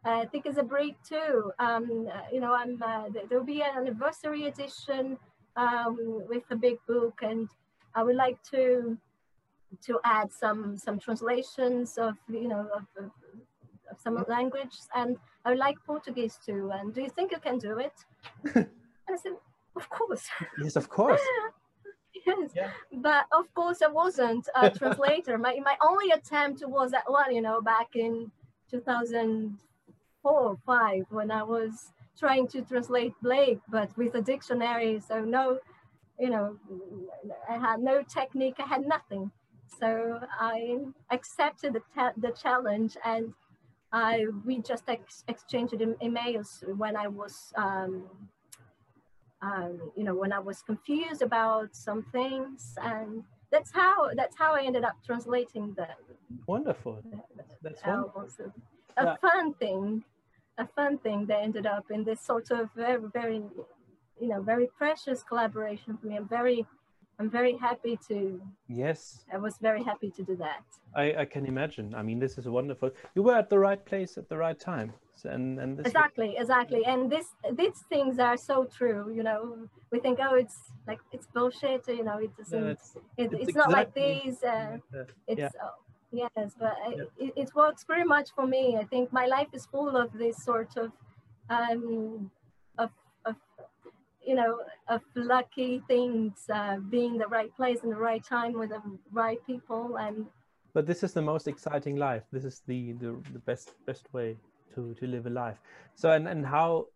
uh, 0.06 0.20
I 0.22 0.26
think 0.26 0.46
it's 0.46 0.58
a 0.58 0.62
break 0.62 0.94
too. 1.02 1.52
Um, 1.58 1.84
uh, 2.14 2.26
you 2.32 2.40
know, 2.40 2.52
I'm 2.54 2.80
uh, 2.80 3.08
th- 3.12 3.26
there'll 3.28 3.44
be 3.56 3.62
an 3.62 3.72
anniversary 3.76 4.46
edition 4.46 5.18
um, 5.56 5.96
with 6.28 6.44
a 6.50 6.56
big 6.56 6.78
book, 6.86 7.16
and 7.22 7.48
I 7.94 8.04
would 8.04 8.14
like 8.16 8.38
to 8.54 8.96
to 9.82 10.00
add 10.04 10.32
some 10.32 10.76
some 10.76 10.98
translations 10.98 11.98
of 11.98 12.14
you 12.28 12.48
know 12.48 12.68
of, 12.74 12.86
of, 13.02 13.10
of 13.90 14.00
some 14.00 14.24
language, 14.28 14.76
and 14.94 15.16
I 15.44 15.50
would 15.50 15.58
like 15.58 15.76
Portuguese 15.86 16.38
too. 16.44 16.70
And 16.72 16.92
do 16.94 17.02
you 17.02 17.10
think 17.10 17.32
you 17.32 17.38
can 17.38 17.58
do 17.58 17.78
it? 17.78 17.94
and 18.54 18.68
I 19.08 19.16
said, 19.16 19.32
of 19.76 19.88
course. 19.88 20.26
Yes, 20.62 20.76
of 20.76 20.88
course. 20.88 21.20
yes. 22.26 22.50
Yeah. 22.54 22.70
But 22.92 23.26
of 23.32 23.52
course, 23.54 23.82
I 23.82 23.88
wasn't 23.88 24.48
a 24.54 24.70
translator. 24.78 25.38
my 25.38 25.56
my 25.62 25.76
only 25.82 26.10
attempt 26.10 26.62
was 26.66 26.90
that 26.90 27.04
one, 27.06 27.34
you 27.34 27.42
know, 27.42 27.60
back 27.60 27.94
in 27.94 28.30
2004 28.70 30.32
or 30.32 30.56
five 30.66 31.04
when 31.10 31.30
I 31.30 31.42
was 31.42 31.92
trying 32.18 32.48
to 32.48 32.62
translate 32.62 33.12
Blake, 33.22 33.60
but 33.68 33.96
with 33.96 34.14
a 34.14 34.22
dictionary. 34.22 35.00
So 35.00 35.20
no, 35.20 35.58
you 36.18 36.30
know, 36.30 36.56
I 37.48 37.58
had 37.58 37.80
no 37.80 38.02
technique. 38.02 38.56
I 38.58 38.66
had 38.66 38.86
nothing. 38.86 39.30
So 39.66 40.20
I 40.38 40.78
accepted 41.10 41.74
the, 41.74 41.82
the 42.16 42.30
challenge 42.30 42.96
and 43.04 43.32
I 43.92 44.26
we 44.44 44.60
just 44.60 44.84
ex- 44.88 45.24
exchanged 45.28 45.80
em- 45.80 45.96
emails 46.02 46.48
when 46.76 46.96
I 46.96 47.08
was 47.08 47.52
um, 47.56 48.04
um, 49.42 49.92
you 49.96 50.04
know 50.04 50.14
when 50.14 50.32
I 50.32 50.38
was 50.38 50.62
confused 50.62 51.22
about 51.22 51.74
some 51.74 52.02
things 52.12 52.74
and 52.82 53.22
that's 53.52 53.70
how 53.72 54.08
that's 54.16 54.36
how 54.36 54.54
I 54.54 54.62
ended 54.62 54.84
up 54.84 54.96
translating 55.04 55.74
the, 55.74 55.88
Wonderful. 56.46 57.02
the, 57.04 57.20
That's 57.62 57.82
wonderful. 57.84 58.52
A 58.96 59.04
Yeah. 59.04 59.16
fun 59.16 59.54
thing, 59.54 60.04
a 60.58 60.66
fun 60.66 60.98
thing 60.98 61.26
that 61.26 61.40
ended 61.42 61.66
up 61.66 61.90
in 61.90 62.02
this 62.04 62.20
sort 62.20 62.50
of 62.50 62.70
very 62.74 63.00
very 63.12 63.42
you 64.20 64.28
know 64.28 64.42
very 64.42 64.68
precious 64.78 65.22
collaboration 65.22 65.96
for 65.98 66.06
me. 66.06 66.16
I'm 66.16 66.28
very 66.28 66.66
I'm 67.18 67.30
very 67.30 67.56
happy 67.56 67.98
to 68.08 68.40
Yes, 68.68 69.24
I 69.32 69.38
was 69.38 69.56
very 69.58 69.82
happy 69.82 70.10
to 70.10 70.22
do 70.22 70.36
that. 70.36 70.64
I, 70.94 71.14
I 71.22 71.24
can 71.24 71.46
imagine. 71.46 71.94
I 71.94 72.02
mean, 72.02 72.18
this 72.18 72.36
is 72.38 72.46
wonderful. 72.46 72.90
You 73.14 73.22
were 73.22 73.34
at 73.36 73.48
the 73.48 73.58
right 73.58 73.82
place 73.84 74.18
at 74.18 74.28
the 74.28 74.36
right 74.36 74.58
time. 74.58 74.92
So, 75.14 75.30
and 75.30 75.58
and 75.58 75.78
this 75.78 75.86
exactly 75.86 76.36
exactly 76.36 76.84
and 76.84 77.10
this 77.10 77.28
these 77.54 77.84
things 77.88 78.18
are 78.18 78.36
so 78.36 78.64
true 78.64 79.10
you 79.16 79.22
know 79.22 79.56
we 79.90 79.98
think 79.98 80.18
oh 80.20 80.34
it's 80.34 80.58
like 80.86 81.00
it's 81.10 81.26
bullshit 81.34 81.88
you 81.88 82.04
know 82.04 82.18
it 82.18 82.36
doesn't 82.36 82.68
it's- 82.72 82.96
it, 83.16 83.32
it's 83.32 83.48
it's, 83.48 83.54
not 83.56 83.70
like 83.70 83.94
these 83.94 84.42
uh, 84.42 84.76
it's 85.26 85.38
Yeah. 85.38 85.48
uh, 85.64 85.70
yes 86.12 86.52
but 86.60 86.76
I, 86.86 86.88
Yeah. 86.90 87.04
it, 87.24 87.32
it 87.42 87.54
works 87.54 87.84
very 87.84 88.04
much 88.04 88.28
for 88.36 88.46
me 88.46 88.76
i 88.76 88.84
think 88.84 89.10
my 89.10 89.24
life 89.36 89.48
is 89.54 89.64
full 89.64 89.96
of 89.96 90.12
this 90.12 90.36
sort 90.50 90.76
of 90.76 90.92
um 91.48 92.30
you 94.26 94.34
know 94.34 94.58
of 94.88 95.02
lucky 95.14 95.82
things 95.88 96.32
uh, 96.52 96.76
being 96.90 97.16
the 97.16 97.26
right 97.28 97.54
place 97.56 97.78
in 97.84 97.90
the 97.90 98.02
right 98.10 98.24
time 98.24 98.52
with 98.52 98.70
the 98.70 98.82
right 99.12 99.38
people 99.46 99.96
and 99.98 100.26
but 100.76 100.86
this 100.86 101.02
is 101.02 101.14
the 101.14 101.22
most 101.22 101.48
exciting 101.48 101.96
life. 101.96 102.24
This 102.30 102.44
is 102.44 102.60
the 102.66 102.92
the, 103.00 103.16
the 103.32 103.38
best 103.38 103.72
best 103.86 104.12
way 104.12 104.36
to 104.74 104.92
to 105.00 105.06
live 105.06 105.24
a 105.26 105.30
life. 105.30 105.56
So 105.94 106.10
and 106.10 106.28
and 106.28 106.44
how 106.44 106.88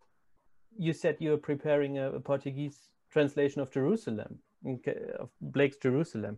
you 0.78 0.93
said 0.93 1.16
you 1.18 1.31
were 1.31 1.45
preparing 1.51 1.97
a, 1.97 2.12
a 2.12 2.20
Portuguese 2.20 2.91
translation 3.11 3.62
of 3.62 3.72
Jerusalem 3.72 4.39
of 5.18 5.31
Blake's 5.41 5.78
Jerusalem. 5.78 6.37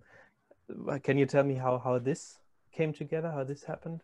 Can 1.03 1.19
you 1.19 1.27
tell 1.27 1.43
me 1.43 1.57
how 1.57 1.79
how 1.79 1.99
this 1.99 2.39
came 2.71 2.93
together? 2.93 3.33
How 3.33 3.43
this 3.43 3.65
happened? 3.65 4.03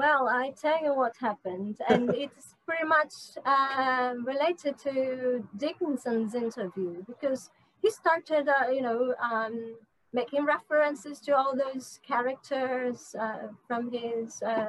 Well, 0.00 0.30
I 0.30 0.54
tell 0.58 0.82
you 0.82 0.94
what 0.94 1.14
happened, 1.20 1.76
and 1.90 2.08
it's 2.14 2.54
pretty 2.64 2.86
much 2.86 3.12
uh, 3.44 4.14
related 4.24 4.78
to 4.78 5.46
Dickinson's 5.58 6.34
interview 6.34 7.04
because 7.06 7.50
he 7.82 7.90
started, 7.90 8.48
uh, 8.48 8.70
you 8.70 8.80
know, 8.80 9.14
um, 9.22 9.74
making 10.14 10.46
references 10.46 11.20
to 11.26 11.36
all 11.36 11.54
those 11.54 12.00
characters 12.02 13.14
uh, 13.20 13.48
from 13.68 13.92
his 13.92 14.40
uh, 14.40 14.68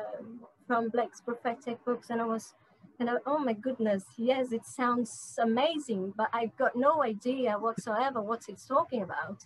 from 0.68 0.90
Blake's 0.90 1.22
prophetic 1.22 1.78
books, 1.86 2.10
and 2.10 2.20
I 2.20 2.26
was, 2.26 2.54
you 3.00 3.06
know, 3.06 3.18
oh 3.26 3.40
my 3.40 3.54
goodness, 3.54 4.04
yes, 4.18 4.52
it 4.52 4.66
sounds 4.66 5.40
amazing, 5.42 6.14
but 6.18 6.28
I've 6.34 6.58
got 6.58 6.76
no 6.76 7.04
idea 7.04 7.58
whatsoever 7.58 8.20
what 8.22 8.44
he's 8.48 8.66
talking 8.66 9.02
about, 9.04 9.46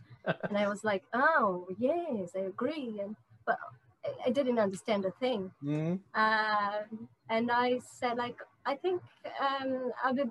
and 0.49 0.57
I 0.57 0.67
was 0.67 0.83
like, 0.83 1.03
oh 1.13 1.67
yes, 1.77 2.31
I 2.35 2.39
agree, 2.39 2.99
and 3.03 3.15
but 3.45 3.59
I- 4.25 4.31
didn't 4.31 4.59
understand 4.59 5.05
a 5.05 5.11
thing. 5.11 5.51
Mhm. 5.63 5.99
Um, 6.13 7.07
and 7.29 7.51
I 7.51 7.79
said, 7.79 8.17
like, 8.17 8.37
I 8.65 8.75
think 8.75 9.01
um, 9.39 9.91
I'll 10.03 10.13
be, 10.13 10.23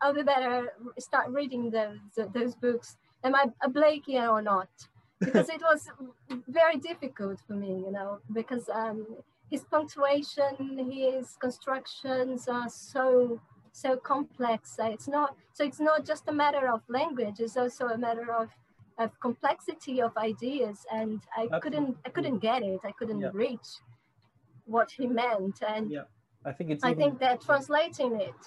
I'll 0.00 0.14
be 0.14 0.22
better 0.22 0.72
start 0.98 1.26
reading 1.30 1.70
those 1.70 1.98
those 2.32 2.54
books. 2.54 2.96
Am 3.24 3.34
I 3.34 3.44
a 3.62 3.68
Blakean 3.70 4.28
or 4.30 4.42
not? 4.42 4.68
Because 5.24 5.48
it 5.48 5.62
was 5.62 5.82
very 6.60 6.76
difficult 6.76 7.38
for 7.46 7.54
me, 7.54 7.72
you 7.86 7.90
know, 7.90 8.18
because 8.32 8.68
um, 8.68 8.98
his 9.50 9.62
punctuation, 9.64 10.52
his 10.90 11.36
constructions 11.40 12.48
are 12.48 12.68
so 12.68 13.40
so 13.72 13.96
complex. 13.96 14.76
It's 14.78 15.08
not 15.08 15.36
so. 15.52 15.64
It's 15.64 15.80
not 15.80 16.04
just 16.04 16.24
a 16.28 16.32
matter 16.32 16.66
of 16.74 16.80
language. 16.88 17.36
It's 17.40 17.56
also 17.56 17.84
a 17.88 17.98
matter 17.98 18.28
of 18.40 18.48
of 18.98 19.18
complexity 19.20 20.00
of 20.00 20.16
ideas 20.16 20.86
and 20.92 21.20
I 21.36 21.58
couldn't 21.60 21.96
I 22.06 22.10
couldn't 22.10 22.38
get 22.38 22.62
it. 22.62 22.80
I 22.84 22.92
couldn't 22.92 23.20
Yeah. 23.20 23.30
reach 23.32 23.68
what 24.66 24.90
he 24.90 25.06
meant. 25.06 25.62
And 25.62 25.90
Yeah. 25.90 26.04
I 26.44 26.52
think 26.52 26.70
it's 26.70 26.84
I 26.84 26.90
even- 26.90 26.98
think 27.02 27.18
that 27.20 27.40
translating 27.40 28.20
it, 28.20 28.40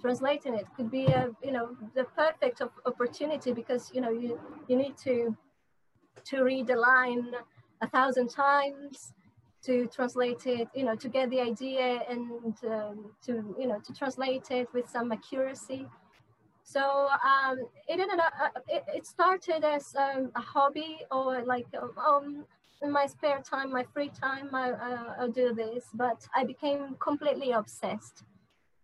translating 0.00 0.54
it 0.54 0.66
could 0.76 0.90
be 0.90 1.06
a 1.06 1.30
you 1.42 1.52
know 1.52 1.76
the 1.94 2.04
perfect 2.04 2.60
op- 2.62 2.80
opportunity 2.86 3.52
because 3.52 3.92
you 3.94 4.00
know 4.00 4.10
you 4.10 4.40
you 4.68 4.76
need 4.76 4.96
to 4.98 5.36
to 6.30 6.42
read 6.42 6.66
the 6.66 6.76
line 6.76 7.34
a 7.80 7.88
thousand 7.88 8.28
times 8.30 9.12
to 9.66 9.86
translate 9.96 10.46
it 10.46 10.68
you 10.74 10.84
know 10.84 10.96
to 10.96 11.08
get 11.08 11.30
the 11.30 11.40
idea 11.40 11.86
and 12.12 12.56
um, 12.76 12.96
to 13.26 13.32
you 13.60 13.66
know 13.70 13.78
to 13.86 13.92
translate 13.92 14.50
it 14.50 14.66
with 14.72 14.88
some 14.88 15.12
accuracy 15.12 15.88
so 16.62 17.08
um, 17.24 17.58
it 17.88 18.00
ended 18.00 18.18
up, 18.18 18.32
uh, 18.40 18.60
it, 18.68 18.84
it 18.88 19.06
started 19.06 19.64
as 19.64 19.94
um, 19.96 20.30
a 20.36 20.40
hobby 20.40 21.00
or 21.10 21.42
like 21.44 21.66
um, 22.06 22.44
in 22.82 22.90
my 22.90 23.06
spare 23.06 23.40
time, 23.40 23.72
my 23.72 23.84
free 23.92 24.10
time, 24.10 24.54
I, 24.54 24.70
uh, 24.72 25.14
I'll 25.18 25.30
do 25.30 25.54
this. 25.54 25.84
But 25.94 26.26
I 26.34 26.44
became 26.44 26.96
completely 26.98 27.52
obsessed 27.52 28.24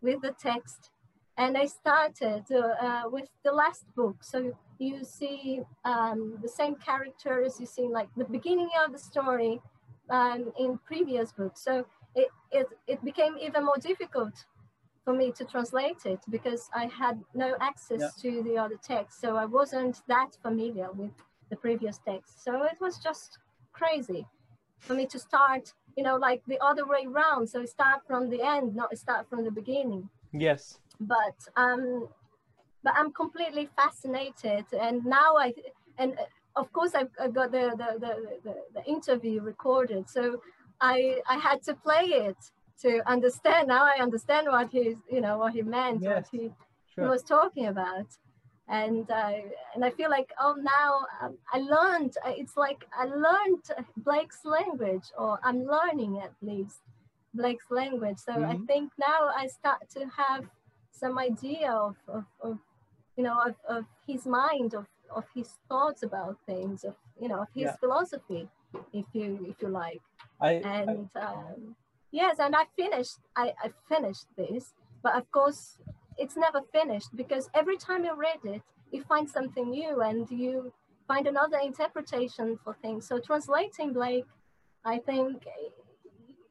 with 0.01 0.23
the 0.23 0.35
text, 0.41 0.91
and 1.37 1.57
I 1.59 1.67
started 1.67 2.45
uh, 2.51 2.85
uh, 2.85 3.03
with 3.11 3.29
the 3.45 3.53
last 3.53 3.85
book. 3.97 4.17
So 4.23 4.53
you 4.79 5.05
see 5.05 5.61
um, 5.85 6.39
the 6.43 6.49
same 6.49 6.77
characters, 6.77 7.59
you 7.59 7.67
see 7.67 7.89
like 7.89 8.09
the 8.17 8.25
beginning 8.25 8.71
of 8.85 8.93
the 8.93 8.99
story 8.99 9.61
um, 10.11 10.53
in 10.59 10.79
previous 10.87 11.33
books. 11.33 11.63
So 11.63 11.87
it, 12.15 12.29
it, 12.53 12.67
it 12.87 13.05
became 13.05 13.37
even 13.41 13.65
more 13.65 13.79
difficult 13.79 14.45
for 15.09 15.15
me 15.15 15.33
to 15.33 15.43
translate 15.47 16.05
it 16.05 16.21
because 16.29 16.69
I 16.75 16.85
had 16.85 17.17
no 17.35 17.57
access 17.63 18.03
Yeah. 18.03 18.13
to 18.23 18.43
the 18.43 18.59
other 18.59 18.79
text. 18.93 19.23
So 19.23 19.37
I 19.37 19.47
wasn't 19.47 19.97
that 20.07 20.37
familiar 20.43 20.89
with 20.93 21.13
the 21.49 21.57
previous 21.57 21.97
text. 22.11 22.45
So 22.45 22.51
it 22.65 22.79
was 22.79 22.99
just 22.99 23.39
crazy 23.73 24.27
for 24.81 24.93
me 24.93 25.07
to 25.07 25.19
start, 25.19 25.73
you 25.97 26.03
know, 26.03 26.17
like 26.17 26.43
the 26.47 26.59
other 26.63 26.85
way 26.87 27.07
around. 27.07 27.49
So 27.49 27.65
start 27.65 28.01
from 28.07 28.29
the 28.29 28.43
end, 28.43 28.77
not 28.77 28.99
start 28.99 29.31
from 29.31 29.45
the 29.45 29.51
beginning. 29.51 30.11
yes. 30.35 30.79
But 31.01 31.39
um, 31.57 32.09
but 32.85 32.93
I'm 32.99 33.11
completely 33.13 33.67
fascinated, 33.81 34.65
and 34.87 34.97
now 35.07 35.31
I 35.47 35.55
and 35.97 36.11
uh, 36.19 36.61
of 36.63 36.67
course 36.77 36.93
I've, 36.95 37.13
I've 37.23 37.35
got 37.41 37.51
the 37.51 37.65
the, 37.83 37.89
the 38.05 38.15
the 38.47 38.55
the 38.77 38.85
interview 38.85 39.41
recorded, 39.53 40.11
so 40.11 40.23
I 40.93 41.23
I 41.35 41.37
had 41.49 41.63
to 41.69 41.75
play 41.75 42.07
it 42.29 42.41
to 42.83 43.03
understand. 43.11 43.69
Now 43.69 43.85
I 43.85 43.97
understand 44.01 44.47
what 44.49 44.71
he's 44.71 44.97
you 45.11 45.21
know 45.21 45.39
what 45.39 45.53
he 45.53 45.63
meant, 45.63 46.03
what 46.03 46.15
Yes. 46.25 46.29
he 46.31 46.39
he 46.39 46.53
Sure. 46.95 47.11
was 47.11 47.23
talking 47.23 47.67
about 47.67 48.07
and 48.69 49.07
I 49.11 49.45
and 49.75 49.85
I 49.85 49.91
feel 49.91 50.11
like 50.11 50.31
oh 50.41 50.55
now 50.79 51.07
um, 51.21 51.39
I 51.53 51.59
learned 51.59 52.13
uh, 52.25 52.33
it's 52.37 52.57
like 52.57 52.81
I 53.03 53.05
learned 53.27 53.65
Blake's 54.09 54.45
language 54.45 55.07
or 55.17 55.39
I'm 55.43 55.65
learning 55.65 56.21
at 56.27 56.33
least 56.43 56.81
Blake's 57.35 57.71
language. 57.71 58.19
So 58.19 58.33
I 58.33 58.55
Mhm. 58.57 58.67
think 58.67 58.93
now 58.99 59.21
I 59.43 59.47
start 59.47 59.89
to 59.97 60.01
have 60.23 60.43
some 60.91 61.19
idea 61.19 61.71
of, 61.71 61.97
of, 62.09 62.25
of 62.41 62.59
you 63.17 63.25
know, 63.25 63.37
of, 63.47 63.55
of 63.69 63.85
his 64.07 64.27
mind, 64.27 64.75
of, 64.75 64.87
of 65.15 65.25
his 65.35 65.49
thoughts 65.69 66.03
about 66.03 66.37
things, 66.47 66.85
of, 66.85 66.95
you 67.21 67.29
know, 67.29 67.41
of 67.43 67.49
his 67.55 67.65
Yeah. 67.71 67.77
philosophy, 67.77 68.49
if 68.93 69.07
you, 69.13 69.47
if 69.51 69.57
you 69.63 69.69
like. 69.69 70.03
I, 70.41 70.49
I 70.49 70.81
And 70.81 71.11
um, 71.17 71.77
yes, 72.11 72.39
and 72.39 72.55
I 72.55 72.65
finished, 72.77 73.19
I, 73.37 73.53
I 73.63 73.71
finished 73.89 74.27
this, 74.37 74.75
but 75.03 75.17
of 75.17 75.31
course 75.33 75.79
it's 76.17 76.37
never 76.37 76.63
finished 76.73 77.15
because 77.15 77.49
every 77.55 77.77
time 77.77 78.05
you 78.05 78.15
read 78.17 78.41
it, 78.45 78.63
you 78.91 79.03
find 79.05 79.29
something 79.29 79.71
new 79.71 80.01
and 80.01 80.29
you 80.31 80.73
find 81.07 81.27
another 81.27 81.59
interpretation 81.59 82.59
for 82.63 82.77
things. 82.83 83.07
So 83.07 83.19
translating 83.19 83.93
Blake, 83.93 84.27
I 84.85 84.99
think 84.99 85.45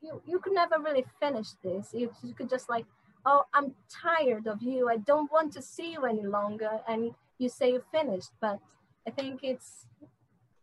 you, 0.01 0.21
you 0.25 0.39
could 0.39 0.53
never 0.53 0.75
really 0.79 1.05
finish 1.19 1.49
this. 1.63 1.89
You, 1.93 2.11
you 2.23 2.33
could 2.33 2.49
just 2.49 2.69
like, 2.69 2.85
oh, 3.25 3.43
I'm 3.53 3.75
tired 3.89 4.47
of 4.47 4.61
you. 4.61 4.89
I 4.89 4.97
don't 4.97 5.31
want 5.31 5.53
to 5.53 5.61
see 5.61 5.91
you 5.93 6.05
any 6.05 6.25
longer. 6.25 6.79
And 6.87 7.11
you 7.37 7.49
say 7.49 7.71
you're 7.71 7.85
finished, 7.91 8.31
but 8.39 8.59
I 9.07 9.11
think 9.11 9.41
it's, 9.43 9.85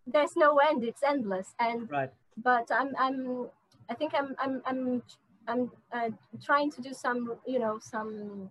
there's 0.06 0.36
no 0.36 0.58
end, 0.58 0.84
it's 0.84 1.02
endless. 1.02 1.54
And, 1.58 1.90
right. 1.90 2.10
but 2.36 2.68
I'm, 2.70 2.94
I'm, 2.98 3.48
I 3.90 3.94
think 3.94 4.12
I'm, 4.14 4.34
I'm, 4.38 4.62
I'm, 4.66 5.02
I'm 5.48 5.70
uh, 5.92 6.10
trying 6.42 6.70
to 6.72 6.80
do 6.80 6.92
some, 6.92 7.34
you 7.46 7.58
know, 7.58 7.78
some 7.80 8.50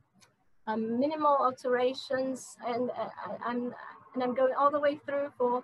um, 0.67 0.99
minimal 0.99 1.37
alterations 1.41 2.55
and 2.65 2.89
uh, 2.91 3.09
I- 3.25 3.49
I'm, 3.49 3.73
and 4.13 4.23
I'm 4.23 4.35
going 4.35 4.53
all 4.57 4.69
the 4.71 4.79
way 4.79 4.99
through 5.05 5.31
for 5.37 5.63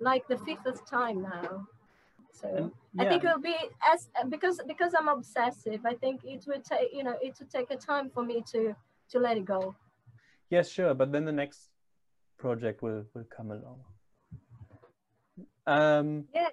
like 0.00 0.26
the 0.28 0.38
fifth 0.38 0.88
time 0.90 1.22
now. 1.22 1.66
So 2.32 2.48
And, 2.48 2.72
I 3.00 3.08
think 3.08 3.24
it'll 3.24 3.40
be 3.40 3.56
as 3.90 4.08
because 4.28 4.60
because 4.66 4.92
I'm 4.98 5.08
obsessive. 5.08 5.80
I 5.86 5.94
think 5.94 6.20
it 6.24 6.44
would 6.46 6.64
take 6.64 6.92
you 6.92 7.02
know 7.02 7.16
it 7.22 7.34
would 7.38 7.50
take 7.50 7.70
a 7.70 7.76
time 7.76 8.10
for 8.10 8.22
me 8.22 8.42
to 8.52 8.74
to 9.10 9.18
let 9.18 9.36
it 9.38 9.44
go. 9.46 9.74
Yes, 10.50 10.68
sure. 10.68 10.92
But 10.94 11.12
then 11.12 11.24
the 11.24 11.32
next 11.32 11.70
project 12.38 12.82
will 12.82 13.04
will 13.14 13.24
come 13.24 13.50
along. 13.52 13.80
Um, 15.66 16.26
Yeah. 16.34 16.48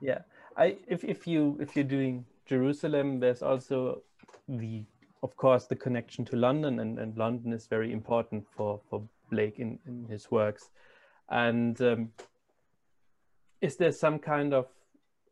yeah, 0.00 0.18
I 0.58 0.76
if 0.88 1.04
if 1.04 1.26
you 1.26 1.56
if 1.60 1.76
you're 1.76 1.84
doing 1.84 2.24
Jerusalem, 2.46 3.20
there's 3.20 3.42
also 3.42 4.02
the 4.48 4.84
of 5.22 5.36
course 5.36 5.66
the 5.66 5.76
connection 5.76 6.24
to 6.26 6.36
London, 6.36 6.80
and 6.80 6.98
and 6.98 7.16
London 7.16 7.52
is 7.52 7.66
very 7.66 7.92
important 7.92 8.44
for 8.56 8.80
for 8.90 9.02
Blake 9.30 9.58
in 9.58 9.78
in 9.86 10.06
his 10.10 10.30
works. 10.30 10.70
And 11.30 11.80
um, 11.80 12.12
is 13.60 13.76
there 13.76 13.92
some 13.92 14.18
kind 14.18 14.52
of 14.52 14.66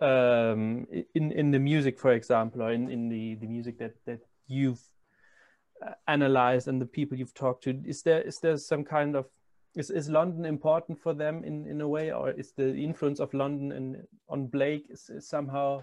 um, 0.00 0.86
in 1.14 1.32
in 1.32 1.50
the 1.50 1.58
music, 1.58 1.98
for 1.98 2.12
example, 2.12 2.62
or 2.62 2.72
in 2.72 2.88
in 2.88 3.08
the 3.08 3.34
the 3.34 3.46
music 3.46 3.78
that 3.78 3.94
that 4.04 4.20
you've 4.46 4.82
uh, 5.84 5.94
analyzed 6.06 6.68
and 6.68 6.80
the 6.80 6.86
people 6.86 7.18
you've 7.18 7.34
talked 7.34 7.64
to 7.64 7.82
is 7.84 8.02
there 8.02 8.22
is 8.22 8.38
there 8.38 8.56
some 8.56 8.84
kind 8.84 9.16
of 9.16 9.26
is, 9.76 9.90
is 9.90 10.08
london 10.08 10.44
important 10.44 10.98
for 10.98 11.14
them 11.14 11.44
in 11.44 11.66
in 11.66 11.80
a 11.80 11.88
way 11.88 12.12
or 12.12 12.30
is 12.30 12.52
the 12.52 12.74
influence 12.74 13.20
of 13.20 13.32
london 13.34 13.72
in, 13.72 14.02
on 14.28 14.46
blake 14.46 14.86
is, 14.90 15.10
is 15.10 15.28
somehow 15.28 15.82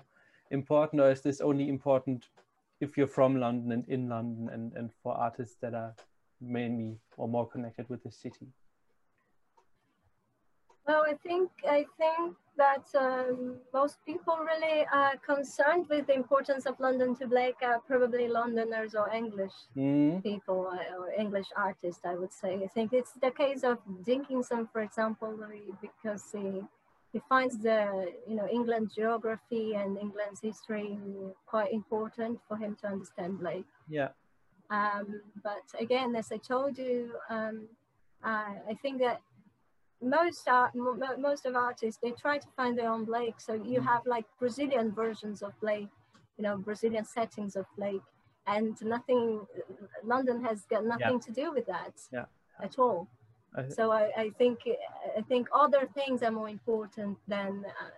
important 0.51 1.01
or 1.01 1.09
is 1.11 1.21
this 1.21 1.39
only 1.39 1.69
important 1.69 2.25
if 2.81 2.97
you're 2.97 3.07
from 3.07 3.39
london 3.39 3.71
and 3.71 3.87
in 3.87 4.09
london 4.09 4.49
and 4.49 4.73
and 4.73 4.91
for 5.01 5.13
artists 5.15 5.55
that 5.61 5.73
are 5.73 5.95
mainly 6.41 6.97
or 7.17 7.27
more 7.27 7.47
connected 7.47 7.87
with 7.89 8.03
the 8.03 8.11
city 8.11 8.47
Well, 10.87 11.03
I 11.07 11.13
think 11.13 11.49
I 11.69 11.85
think 11.97 12.35
that 12.57 12.85
um, 12.99 13.55
most 13.73 13.97
people 14.05 14.37
really 14.37 14.85
are 14.93 15.15
concerned 15.17 15.87
with 15.89 16.05
the 16.07 16.13
importance 16.13 16.65
of 16.65 16.79
London 16.79 17.15
to 17.15 17.25
Blake 17.27 17.55
are 17.63 17.79
probably 17.79 18.27
Londoners 18.27 18.93
or 18.93 19.09
English 19.09 19.53
Mm, 19.75 20.21
people 20.21 20.67
uh, 20.67 20.99
or 20.99 21.11
English 21.17 21.47
artists, 21.55 22.05
I 22.05 22.15
would 22.15 22.33
say. 22.33 22.61
I 22.63 22.67
think 22.67 22.93
it's 22.93 23.13
the 23.13 23.31
case 23.31 23.63
of 23.63 23.79
Dickinson, 24.05 24.67
for 24.71 24.81
example, 24.81 25.33
because 25.81 26.23
he 26.31 26.61
he 27.13 27.19
finds 27.29 27.57
the 27.57 28.11
you 28.27 28.35
know 28.35 28.47
England 28.47 28.91
geography 28.95 29.75
and 29.75 29.97
England's 29.97 30.41
history 30.41 30.97
quite 31.45 31.71
important 31.71 32.39
for 32.47 32.57
him 32.57 32.75
to 32.81 32.87
understand 32.87 33.39
Blake. 33.39 33.71
yeah 33.87 34.09
Um, 34.69 35.21
but 35.43 35.65
again, 35.79 36.15
as 36.15 36.31
I 36.31 36.37
told 36.37 36.77
you, 36.77 37.13
um, 37.29 37.67
I, 38.23 38.55
I 38.71 38.73
think 38.81 38.99
that 38.99 39.21
most 40.03 40.47
art, 40.47 40.75
mo- 40.75 40.95
mo- 40.95 41.17
most 41.17 41.45
of 41.45 41.55
artists 41.55 41.99
they 42.01 42.11
try 42.11 42.37
to 42.37 42.47
find 42.55 42.77
their 42.77 42.89
own 42.91 43.05
Blake. 43.05 43.39
So 43.39 43.53
you 43.53 43.79
Mhm. 43.81 43.85
have 43.85 44.05
like 44.05 44.25
Brazilian 44.39 44.91
versions 44.91 45.41
of 45.41 45.57
Blake, 45.59 45.89
you 46.37 46.43
know, 46.43 46.57
Brazilian 46.57 47.05
settings 47.05 47.55
of 47.55 47.65
Blake, 47.77 48.03
and 48.45 48.79
nothing. 48.83 49.47
London 50.03 50.43
has 50.43 50.65
got 50.65 50.83
nothing 50.85 51.19
to 51.21 51.31
do 51.31 51.51
with 51.51 51.65
that 51.67 51.95
Yeah. 52.11 52.25
at 52.59 52.77
all. 52.77 53.07
I- 53.55 53.69
So 53.69 53.91
I, 53.91 54.03
I 54.23 54.29
think 54.31 54.57
I 55.19 55.21
think 55.21 55.47
other 55.53 55.87
things 55.87 56.21
are 56.23 56.31
more 56.31 56.49
important 56.49 57.17
than 57.27 57.65
uh, 57.65 57.89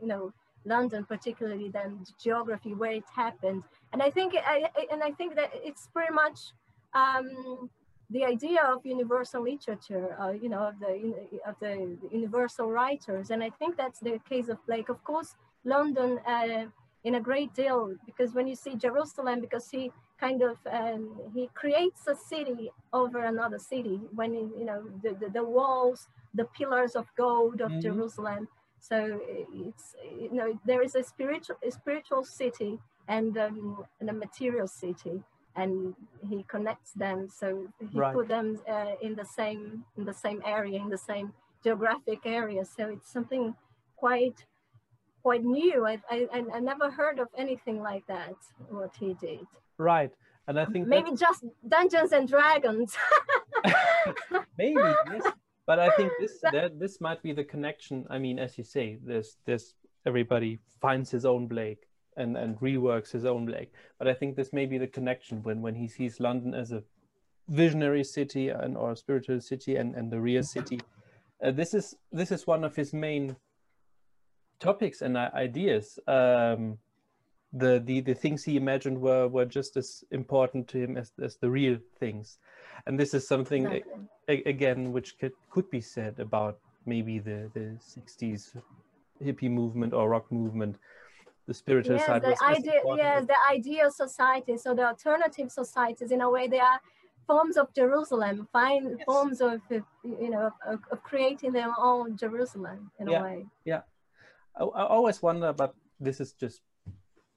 you 0.00 0.06
know 0.06 0.32
London, 0.64 1.04
particularly 1.06 1.70
than 1.70 2.04
geography 2.18 2.74
where 2.74 2.92
it 2.92 3.08
happened. 3.24 3.64
And 3.92 4.02
I 4.02 4.10
think 4.10 4.34
I, 4.34 4.70
I- 4.80 4.86
and 4.92 5.02
I 5.02 5.12
think 5.12 5.34
that 5.36 5.50
it's 5.68 5.88
pretty 5.88 6.12
much 6.12 6.52
um, 6.92 7.70
the 8.10 8.24
idea 8.24 8.62
of 8.64 8.84
universal 8.84 9.42
literature, 9.42 10.16
uh, 10.20 10.30
you 10.32 10.48
know, 10.48 10.68
of 10.68 10.78
the 10.80 10.94
of 11.46 11.54
the 11.60 11.96
universal 12.10 12.70
writers. 12.70 13.30
And 13.30 13.42
I 13.42 13.50
think 13.50 13.76
that's 13.76 14.00
the 14.00 14.18
case 14.28 14.48
of 14.48 14.58
Blake. 14.66 14.88
Of 14.88 15.02
course, 15.04 15.36
London 15.64 16.18
uh, 16.26 16.66
in 17.04 17.14
a 17.14 17.20
great 17.20 17.54
deal 17.54 17.94
because 18.06 18.34
when 18.34 18.46
you 18.46 18.54
see 18.56 18.74
Jerusalem, 18.76 19.40
because 19.40 19.70
he 19.70 19.90
kind 20.18 20.42
of 20.42 20.58
um, 20.70 21.18
he 21.34 21.48
creates 21.54 22.06
a 22.06 22.14
city 22.14 22.70
over 22.92 23.20
another 23.24 23.58
city 23.58 24.00
when 24.14 24.32
he, 24.34 24.40
you 24.58 24.64
know 24.64 24.82
the, 25.02 25.14
the, 25.20 25.30
the 25.30 25.44
walls, 25.44 26.08
the 26.34 26.44
pillars 26.44 26.94
of 26.96 27.06
gold 27.16 27.60
of 27.60 27.70
Mhm. 27.72 27.82
Jerusalem. 27.82 28.48
So 28.80 29.20
it's 29.54 29.94
you 30.20 30.32
know 30.32 30.58
there 30.66 30.82
is 30.82 30.94
a 30.94 31.02
spiritual 31.02 31.56
a 31.66 31.70
spiritual 31.70 32.24
city 32.24 32.78
and 33.08 33.36
um, 33.38 33.84
and 34.00 34.10
a 34.10 34.12
material 34.12 34.66
city, 34.68 35.22
and 35.56 35.94
he 36.28 36.44
connects 36.48 36.92
them. 36.92 37.28
So 37.28 37.68
he 37.92 37.98
Right. 37.98 38.14
put 38.14 38.28
them 38.28 38.60
uh, 38.68 38.94
in 39.02 39.14
the 39.14 39.24
same 39.24 39.84
in 39.98 40.04
the 40.04 40.14
same 40.14 40.40
area 40.44 40.78
in 40.80 40.88
the 40.90 40.98
same 41.10 41.32
geographic 41.64 42.20
area. 42.24 42.64
So 42.64 42.88
it's 42.88 43.10
something 43.12 43.54
quite 43.96 44.38
quite 45.22 45.44
new. 45.44 45.86
I 45.86 45.94
I, 46.10 46.18
I- 46.56 46.60
never 46.60 46.90
heard 46.90 47.18
of 47.18 47.28
anything 47.36 47.78
like 47.82 48.06
that. 48.06 48.34
What 48.68 48.94
he 49.02 49.14
did. 49.14 49.46
right 49.78 50.12
and 50.48 50.58
i 50.58 50.64
think 50.72 50.82
Maybe 50.88 51.10
just 51.26 51.40
Dungeons 51.76 52.12
and 52.12 52.26
Dragons. 52.34 52.90
maybe 54.58 54.80
yes 55.12 55.24
but 55.66 55.78
i 55.78 55.88
think 55.96 56.10
this 56.20 56.34
that 56.56 56.78
this 56.78 57.00
might 57.00 57.22
be 57.22 57.32
the 57.32 57.44
connection 57.44 58.04
i 58.10 58.18
mean 58.18 58.38
as 58.38 58.56
you 58.58 58.64
say 58.64 58.86
this 59.04 59.36
this 59.48 59.74
everybody 60.06 60.58
finds 60.80 61.10
his 61.10 61.24
own 61.32 61.46
blake 61.46 61.82
and 62.20 62.36
and 62.36 62.60
reworks 62.60 63.10
his 63.10 63.24
own 63.24 63.46
blake 63.46 63.72
but 63.98 64.06
i 64.12 64.14
think 64.14 64.36
this 64.36 64.52
may 64.52 64.66
be 64.66 64.78
the 64.78 64.86
connection 64.96 65.42
when 65.42 65.62
when 65.62 65.74
he 65.74 65.88
sees 65.88 66.20
london 66.20 66.54
as 66.54 66.72
a 66.72 66.82
visionary 67.50 68.04
city 68.04 68.48
and 68.48 68.76
or 68.76 68.94
spiritual 68.94 69.40
city 69.40 69.76
and 69.76 69.94
and 69.94 70.10
the 70.10 70.20
real 70.20 70.42
city. 70.42 70.80
Uh, 71.44 71.50
this 71.50 71.74
is 71.74 71.96
this 72.12 72.30
is 72.30 72.46
one 72.46 72.64
of 72.64 72.76
his 72.76 72.92
main 72.92 73.36
topics 74.60 75.02
and 75.02 75.16
ideas. 75.16 75.98
Um 76.06 76.78
the, 77.52 77.82
the 77.84 78.00
the 78.00 78.14
things 78.14 78.44
he 78.44 78.56
imagined 78.56 79.00
were 79.00 79.26
were 79.26 79.44
just 79.44 79.76
as 79.76 80.04
important 80.12 80.68
to 80.68 80.78
him 80.78 80.96
as, 80.96 81.10
as 81.20 81.36
the 81.38 81.50
real 81.50 81.78
things. 81.98 82.38
And 82.86 82.98
this 82.98 83.12
is 83.12 83.26
something 83.26 83.66
Exactly. 83.66 84.08
a- 84.28 84.48
again 84.48 84.92
which 84.92 85.18
could 85.18 85.32
could 85.50 85.68
be 85.70 85.80
said 85.80 86.20
about 86.20 86.58
maybe 86.86 87.18
the 87.18 87.50
the 87.54 87.66
60s 87.82 88.56
hippie 89.20 89.50
movement 89.50 89.92
or 89.92 90.08
rock 90.08 90.30
movement 90.30 90.76
the 91.50 91.54
spiritual 91.54 91.96
Yes, 91.96 92.06
side 92.06 92.22
the 92.22 92.30
was 92.30 92.40
idea, 92.56 92.74
important 92.74 92.98
yes, 92.98 93.26
the 93.26 93.40
ideal 93.56 93.90
society. 93.90 94.56
So 94.64 94.74
the 94.74 94.86
alternative 94.92 95.50
societies, 95.50 96.10
in 96.16 96.20
a 96.20 96.30
way, 96.30 96.44
they 96.48 96.60
are 96.60 96.80
forms 97.26 97.56
of 97.62 97.66
Jerusalem, 97.80 98.36
fine 98.52 98.84
Yes. 98.98 99.04
forms 99.10 99.40
of, 99.40 99.60
uh, 99.70 99.80
you 100.24 100.30
know, 100.34 100.50
of, 100.72 100.78
of 100.92 100.98
creating 101.10 101.52
their 101.52 101.72
own 101.90 102.16
Jerusalem 102.16 102.78
in 103.00 103.08
Yeah. 103.08 103.20
a 103.20 103.22
way. 103.26 103.38
I, 104.60 104.64
I 104.64 104.86
always 104.86 105.22
wonder 105.22 105.52
but 105.52 105.74
this 105.98 106.20
is 106.20 106.32
just 106.32 106.60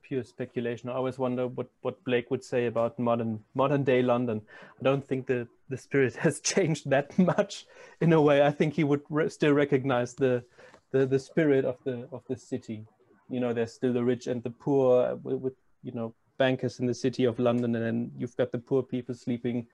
pure 0.02 0.24
speculation 0.24 0.90
i 0.90 0.94
always 0.94 1.18
wonder 1.18 1.48
what 1.48 1.70
what 1.82 2.04
blake 2.04 2.30
would 2.30 2.44
say 2.44 2.66
about 2.66 3.00
modern 3.00 3.40
modern 3.56 3.84
day 3.84 4.02
london 4.02 4.42
i 4.80 4.84
don't 4.84 5.06
think 5.08 5.28
the 5.28 5.48
the 5.70 5.78
spirit 5.78 6.16
has 6.26 6.42
changed 6.42 6.90
that 6.90 7.18
much 7.18 7.66
in 8.02 8.14
a 8.14 8.22
way 8.22 8.42
i 8.44 8.52
think 8.52 8.74
he 8.74 8.84
would 8.84 9.02
re- 9.10 9.30
still 9.30 9.54
recognize 9.54 10.14
the, 10.14 10.44
the 10.92 11.06
the 11.06 11.20
spirit 11.20 11.64
of 11.66 11.78
the 11.86 12.08
of 12.12 12.22
the 12.28 12.36
city 12.36 12.86
you 13.30 13.40
know 13.40 13.54
there's 13.54 13.74
still 13.74 13.94
the 13.94 14.04
rich 14.04 14.28
and 14.28 14.44
the 14.44 14.50
poor 14.50 15.04
uh, 15.06 15.16
with, 15.24 15.38
with 15.40 15.54
you 15.84 15.92
know 15.92 16.14
bankers 16.38 16.80
in 16.80 16.86
the 16.88 16.94
city 16.94 17.24
of 17.26 17.40
london 17.40 17.76
and 17.76 17.86
then 17.86 18.12
you've 18.18 18.36
got 18.38 18.52
the 18.52 18.58
poor 18.58 18.82
people 18.84 19.14
sleeping 19.16 19.66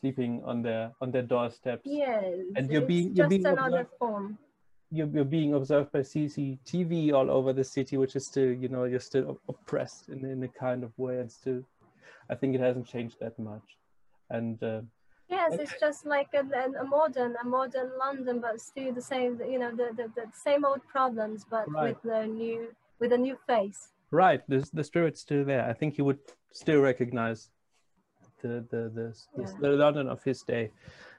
sleeping 0.00 0.42
on 0.44 0.62
their 0.62 0.92
on 1.00 1.10
their 1.10 1.22
doorsteps 1.22 1.82
Yes, 1.84 2.24
And 2.56 2.70
you're 2.70 2.82
being- 2.82 3.14
you're 3.16 3.28
being 3.28 3.46
another 3.46 3.80
observed. 3.80 3.98
form. 3.98 4.38
you're, 4.90 5.08
you're 5.08 5.24
being 5.38 5.54
observed 5.54 5.90
by 5.92 6.00
CCTV 6.00 7.12
all 7.12 7.30
over 7.30 7.52
the 7.52 7.64
city, 7.64 7.96
which 7.98 8.14
is 8.16 8.26
still, 8.26 8.52
you 8.52 8.68
know, 8.68 8.84
you're 8.84 9.00
still 9.12 9.38
oppressed 9.48 10.08
in, 10.08 10.24
in 10.24 10.42
a 10.44 10.48
kind 10.48 10.82
of 10.84 10.92
way. 10.98 11.18
And 11.20 11.30
still, 11.30 11.60
I 12.30 12.34
think 12.34 12.54
it 12.54 12.60
hasn't 12.60 12.86
changed 12.86 13.16
that 13.20 13.38
much. 13.38 13.66
And 14.30 14.62
uh, 14.62 14.80
yes, 15.28 15.56
it's 15.58 15.74
just 15.80 16.06
like 16.06 16.28
a, 16.34 16.40
a, 16.40 16.84
modern, 16.84 17.36
a 17.42 17.46
modern 17.46 17.90
London, 17.98 18.40
but 18.40 18.60
still 18.60 18.92
the 18.92 19.02
same, 19.02 19.40
you 19.48 19.58
know, 19.58 19.70
the, 19.70 19.90
the, 19.96 20.10
the 20.14 20.26
same 20.32 20.64
old 20.64 20.80
problems, 20.86 21.44
but 21.48 21.70
right. 21.70 21.88
with 21.88 22.02
the 22.02 22.26
new, 22.26 22.68
with 22.98 23.12
a 23.12 23.18
new 23.18 23.36
face. 23.46 23.88
Right, 24.10 24.42
the, 24.48 24.68
the 24.72 24.84
spirit's 24.84 25.20
still 25.20 25.44
there. 25.44 25.68
I 25.68 25.74
think 25.74 25.96
he 25.96 26.02
would 26.02 26.18
still 26.52 26.80
recognize 26.80 27.50
the 28.42 28.64
the 28.70 28.90
the, 28.94 29.14
yeah. 29.36 29.46
the, 29.60 29.68
the 29.68 29.76
London 29.76 30.08
of 30.08 30.22
his 30.22 30.42
day 30.42 30.70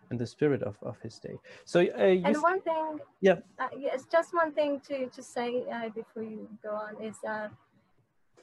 and 0.10 0.20
the 0.20 0.26
spirit 0.26 0.64
of, 0.64 0.76
of 0.82 1.00
his 1.02 1.20
day. 1.20 1.36
So, 1.66 1.82
uh, 1.82 2.28
and 2.28 2.38
one 2.42 2.62
thing, 2.62 3.00
yeah, 3.22 3.36
uh, 3.60 3.68
yes, 3.78 4.06
just 4.12 4.34
one 4.34 4.52
thing 4.54 4.82
to 4.88 5.08
to 5.08 5.22
say 5.22 5.64
uh, 5.72 5.90
before 5.90 6.24
you 6.24 6.48
go 6.64 6.72
on 6.72 7.02
is 7.02 7.18
uh, 7.28 7.50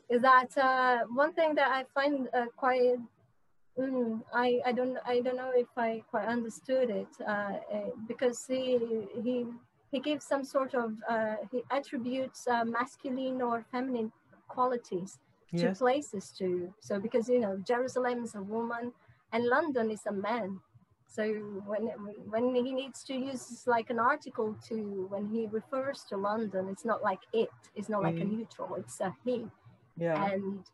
is 0.08 0.22
that 0.22 0.56
uh, 0.56 0.98
one 1.12 1.32
thing 1.32 1.54
that 1.56 1.70
I 1.70 1.84
find 1.94 2.28
uh, 2.32 2.46
quite. 2.56 2.98
Mm, 3.78 4.22
I, 4.32 4.60
I 4.64 4.72
don't 4.72 4.96
I 5.04 5.20
don't 5.20 5.36
know 5.36 5.52
if 5.54 5.68
I 5.76 6.02
quite 6.10 6.26
understood 6.26 6.88
it 6.88 7.08
uh, 7.20 7.58
uh, 7.74 7.90
because 8.08 8.44
he 8.48 8.78
he 9.22 9.46
he 9.92 10.00
gives 10.00 10.24
some 10.24 10.44
sort 10.44 10.74
of 10.74 10.94
uh, 11.08 11.36
he 11.52 11.62
attributes 11.70 12.46
uh, 12.48 12.64
masculine 12.64 13.42
or 13.42 13.64
feminine 13.70 14.12
qualities 14.48 15.18
yes. 15.52 15.62
to 15.62 15.84
places 15.84 16.32
too. 16.36 16.72
So 16.80 16.98
because 16.98 17.28
you 17.28 17.38
know 17.38 17.60
Jerusalem 17.66 18.24
is 18.24 18.34
a 18.34 18.42
woman 18.42 18.92
and 19.32 19.44
London 19.44 19.90
is 19.90 20.06
a 20.06 20.12
man. 20.12 20.60
So 21.06 21.24
when 21.66 21.88
when 22.30 22.54
he 22.54 22.72
needs 22.72 23.04
to 23.04 23.14
use 23.14 23.64
like 23.66 23.90
an 23.90 23.98
article 23.98 24.56
to 24.68 25.06
when 25.10 25.28
he 25.28 25.46
refers 25.46 26.04
to 26.08 26.16
London, 26.16 26.68
it's 26.70 26.84
not 26.84 27.02
like 27.02 27.20
it. 27.32 27.50
It's 27.74 27.88
not 27.88 28.02
like 28.02 28.16
a 28.16 28.24
mm. 28.24 28.38
neutral. 28.38 28.74
It's 28.76 29.00
a 29.00 29.14
he. 29.24 29.44
Yeah. 29.98 30.32
And 30.32 30.64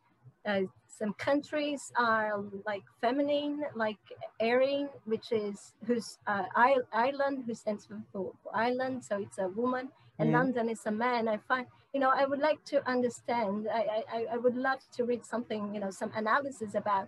uh, 0.45 0.61
some 0.97 1.13
countries 1.13 1.91
are 1.97 2.43
like 2.65 2.83
feminine, 3.01 3.63
like 3.75 3.97
Erin, 4.39 4.89
which 5.05 5.31
is 5.31 5.73
who's 5.85 6.17
uh, 6.27 6.45
Ireland, 6.93 7.43
who 7.45 7.53
stands 7.53 7.85
for, 7.85 8.01
for 8.11 8.31
Ireland, 8.53 9.03
so 9.03 9.17
it's 9.17 9.39
a 9.39 9.47
woman, 9.47 9.89
and 10.19 10.29
mm. 10.29 10.33
London 10.33 10.69
is 10.69 10.85
a 10.85 10.91
man. 10.91 11.27
I 11.27 11.37
find, 11.47 11.65
you 11.93 11.99
know, 11.99 12.11
I 12.15 12.25
would 12.25 12.39
like 12.39 12.63
to 12.65 12.87
understand. 12.87 13.67
I, 13.73 14.03
I, 14.11 14.25
I 14.33 14.37
would 14.37 14.55
love 14.55 14.79
to 14.97 15.03
read 15.03 15.25
something, 15.25 15.73
you 15.73 15.79
know, 15.79 15.91
some 15.91 16.11
analysis 16.15 16.75
about 16.75 17.07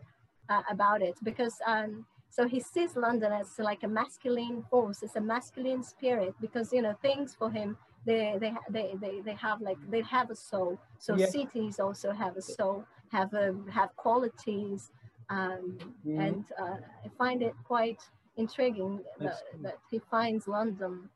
uh, 0.49 0.61
about 0.69 1.01
it 1.01 1.15
because 1.23 1.55
um, 1.65 2.05
so 2.29 2.47
he 2.47 2.59
sees 2.59 2.95
London 2.95 3.31
as 3.31 3.47
like 3.59 3.83
a 3.83 3.87
masculine 3.87 4.63
force, 4.69 5.03
it's 5.03 5.15
a 5.15 5.21
masculine 5.21 5.83
spirit 5.83 6.33
because 6.41 6.73
you 6.73 6.81
know 6.81 6.95
things 7.01 7.35
for 7.35 7.49
him 7.49 7.77
they 8.05 8.37
they 8.39 8.53
they 8.69 8.93
they, 9.01 9.21
they 9.21 9.35
have 9.35 9.61
like 9.61 9.77
they 9.89 10.01
have 10.01 10.29
a 10.29 10.35
soul. 10.35 10.77
So 10.99 11.15
yeah. 11.15 11.27
cities 11.27 11.79
also 11.79 12.11
have 12.11 12.37
a 12.37 12.41
soul, 12.41 12.85
have 13.15 13.33
a 13.33 13.55
have 13.71 13.91
qualities, 13.95 14.91
um, 15.29 15.77
mm. 16.05 16.19
and 16.25 16.43
uh, 16.61 16.77
I 17.05 17.07
find 17.17 17.41
it 17.41 17.55
quite 17.63 18.01
intriguing 18.37 18.93
that, 19.19 19.39
that 19.63 19.77
he 19.89 19.99
finds 20.11 20.47
London, 20.47 21.09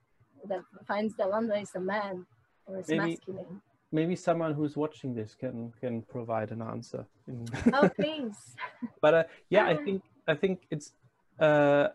that 0.48 0.62
finds 0.88 1.14
that 1.18 1.30
London 1.30 1.58
is 1.66 1.72
a 1.76 1.80
man 1.80 2.26
or 2.66 2.80
is 2.80 2.88
maybe, 2.88 3.00
masculine. 3.12 3.62
Maybe 3.92 4.16
someone 4.16 4.54
who's 4.54 4.76
watching 4.78 5.14
this 5.20 5.36
can 5.36 5.74
can 5.82 6.02
provide 6.16 6.50
an 6.52 6.62
answer. 6.62 7.06
oh 7.74 7.90
please. 7.90 8.40
but 9.02 9.14
uh, 9.14 9.24
yeah, 9.50 9.66
I 9.74 9.76
think 9.76 10.02
I 10.28 10.36
think 10.36 10.56
it's 10.72 10.94
uh, 11.40 11.88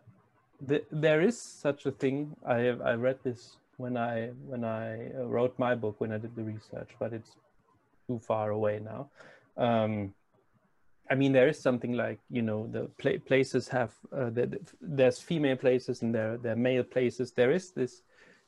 the, 0.69 0.83
there 0.91 1.21
is 1.21 1.37
such 1.41 1.87
a 1.87 1.93
thing. 2.03 2.37
I 2.47 2.59
have, 2.69 2.81
I 2.81 2.95
read 2.95 3.19
this 3.23 3.57
when 3.77 3.97
I 3.97 4.31
when 4.51 4.65
I 4.65 5.11
uh, 5.19 5.25
wrote 5.35 5.55
my 5.59 5.75
book 5.75 5.97
when 5.99 6.13
I 6.13 6.19
did 6.19 6.35
the 6.37 6.43
research, 6.43 6.91
but 6.99 7.13
it's 7.13 7.33
too 8.07 8.19
far 8.19 8.51
away 8.51 8.81
now. 8.85 9.09
Um, 9.57 10.15
I 11.11 11.15
mean, 11.15 11.33
there 11.33 11.49
is 11.49 11.61
something 11.61 11.93
like 11.93 12.21
you 12.31 12.43
know 12.43 12.67
the 12.67 12.91
pla 12.99 13.13
places 13.27 13.69
have 13.69 13.93
uh, 14.13 14.31
the, 14.31 14.59
there's 14.81 15.19
female 15.19 15.57
places 15.57 16.03
and 16.03 16.15
there 16.15 16.39
there 16.39 16.53
are 16.53 16.57
male 16.57 16.85
places. 16.85 17.33
There 17.33 17.53
is 17.53 17.73
this 17.73 18.03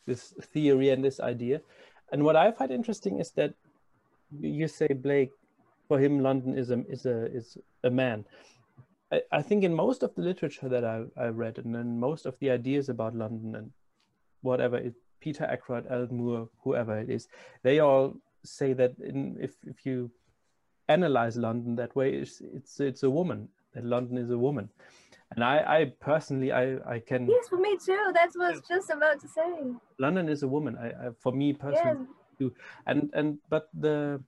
this 0.07 0.35
theory 0.53 0.91
and 0.91 1.05
this 1.05 1.21
idea, 1.21 1.61
and 2.13 2.25
what 2.25 2.37
I 2.37 2.51
find 2.53 2.71
interesting 2.71 3.21
is 3.21 3.31
that 3.33 3.55
you 4.41 4.69
say 4.69 4.89
Blake, 4.89 5.33
for 5.89 5.99
him 5.99 6.21
London 6.21 6.57
is 6.57 6.71
a 6.71 6.85
is 6.89 7.07
a 7.07 7.27
is 7.27 7.59
a 7.85 7.91
man. 7.91 8.25
I, 9.13 9.23
I 9.31 9.43
think 9.43 9.63
in 9.65 9.75
most 9.75 10.03
of 10.03 10.15
the 10.15 10.23
literature 10.23 10.69
that 10.69 10.85
I, 10.85 11.05
I 11.17 11.27
read 11.27 11.59
and 11.59 11.77
in 11.77 12.01
most 12.01 12.27
of 12.27 12.39
the 12.41 12.51
ideas 12.51 12.89
about 12.89 13.15
London 13.15 13.55
and 13.55 13.71
whatever 14.43 14.79
it, 14.79 14.95
Peter 15.21 15.45
Ackroyd, 15.45 15.87
Alan 15.89 16.17
Moore, 16.17 16.49
whoever 16.63 16.99
it 16.99 17.11
is, 17.11 17.29
they 17.63 17.79
all 17.81 18.15
say 18.45 18.73
that 18.73 18.99
in, 18.99 19.37
if, 19.41 19.55
if 19.65 19.85
you 19.85 20.11
analyze 20.89 21.37
London 21.37 21.77
that 21.77 21.95
way, 21.97 22.15
it's, 22.15 22.41
it's, 22.55 22.81
it's 22.81 23.03
a 23.03 23.11
woman, 23.11 23.49
that 23.75 23.85
London 23.85 24.19
is 24.19 24.31
a 24.31 24.39
woman. 24.39 24.69
And 25.35 25.43
I, 25.43 25.57
I 25.59 25.93
personally, 26.01 26.53
I, 26.53 26.77
I 26.89 27.01
can. 27.01 27.27
Yes, 27.29 27.49
for 27.49 27.59
me 27.59 27.77
too. 27.85 28.13
that 28.15 28.31
was 28.37 28.61
just 28.69 28.91
about 28.91 29.21
to 29.21 29.29
say. 29.29 29.43
London 29.99 30.29
is 30.29 30.45
a 30.45 30.49
woman. 30.49 30.77
I, 30.81 30.87
I 30.89 31.11
for 31.19 31.33
me 31.33 31.53
personally, 31.53 32.07
too. 32.39 32.55
And 32.87 33.11
and 33.13 33.39
but 33.51 33.69
the 33.75 34.23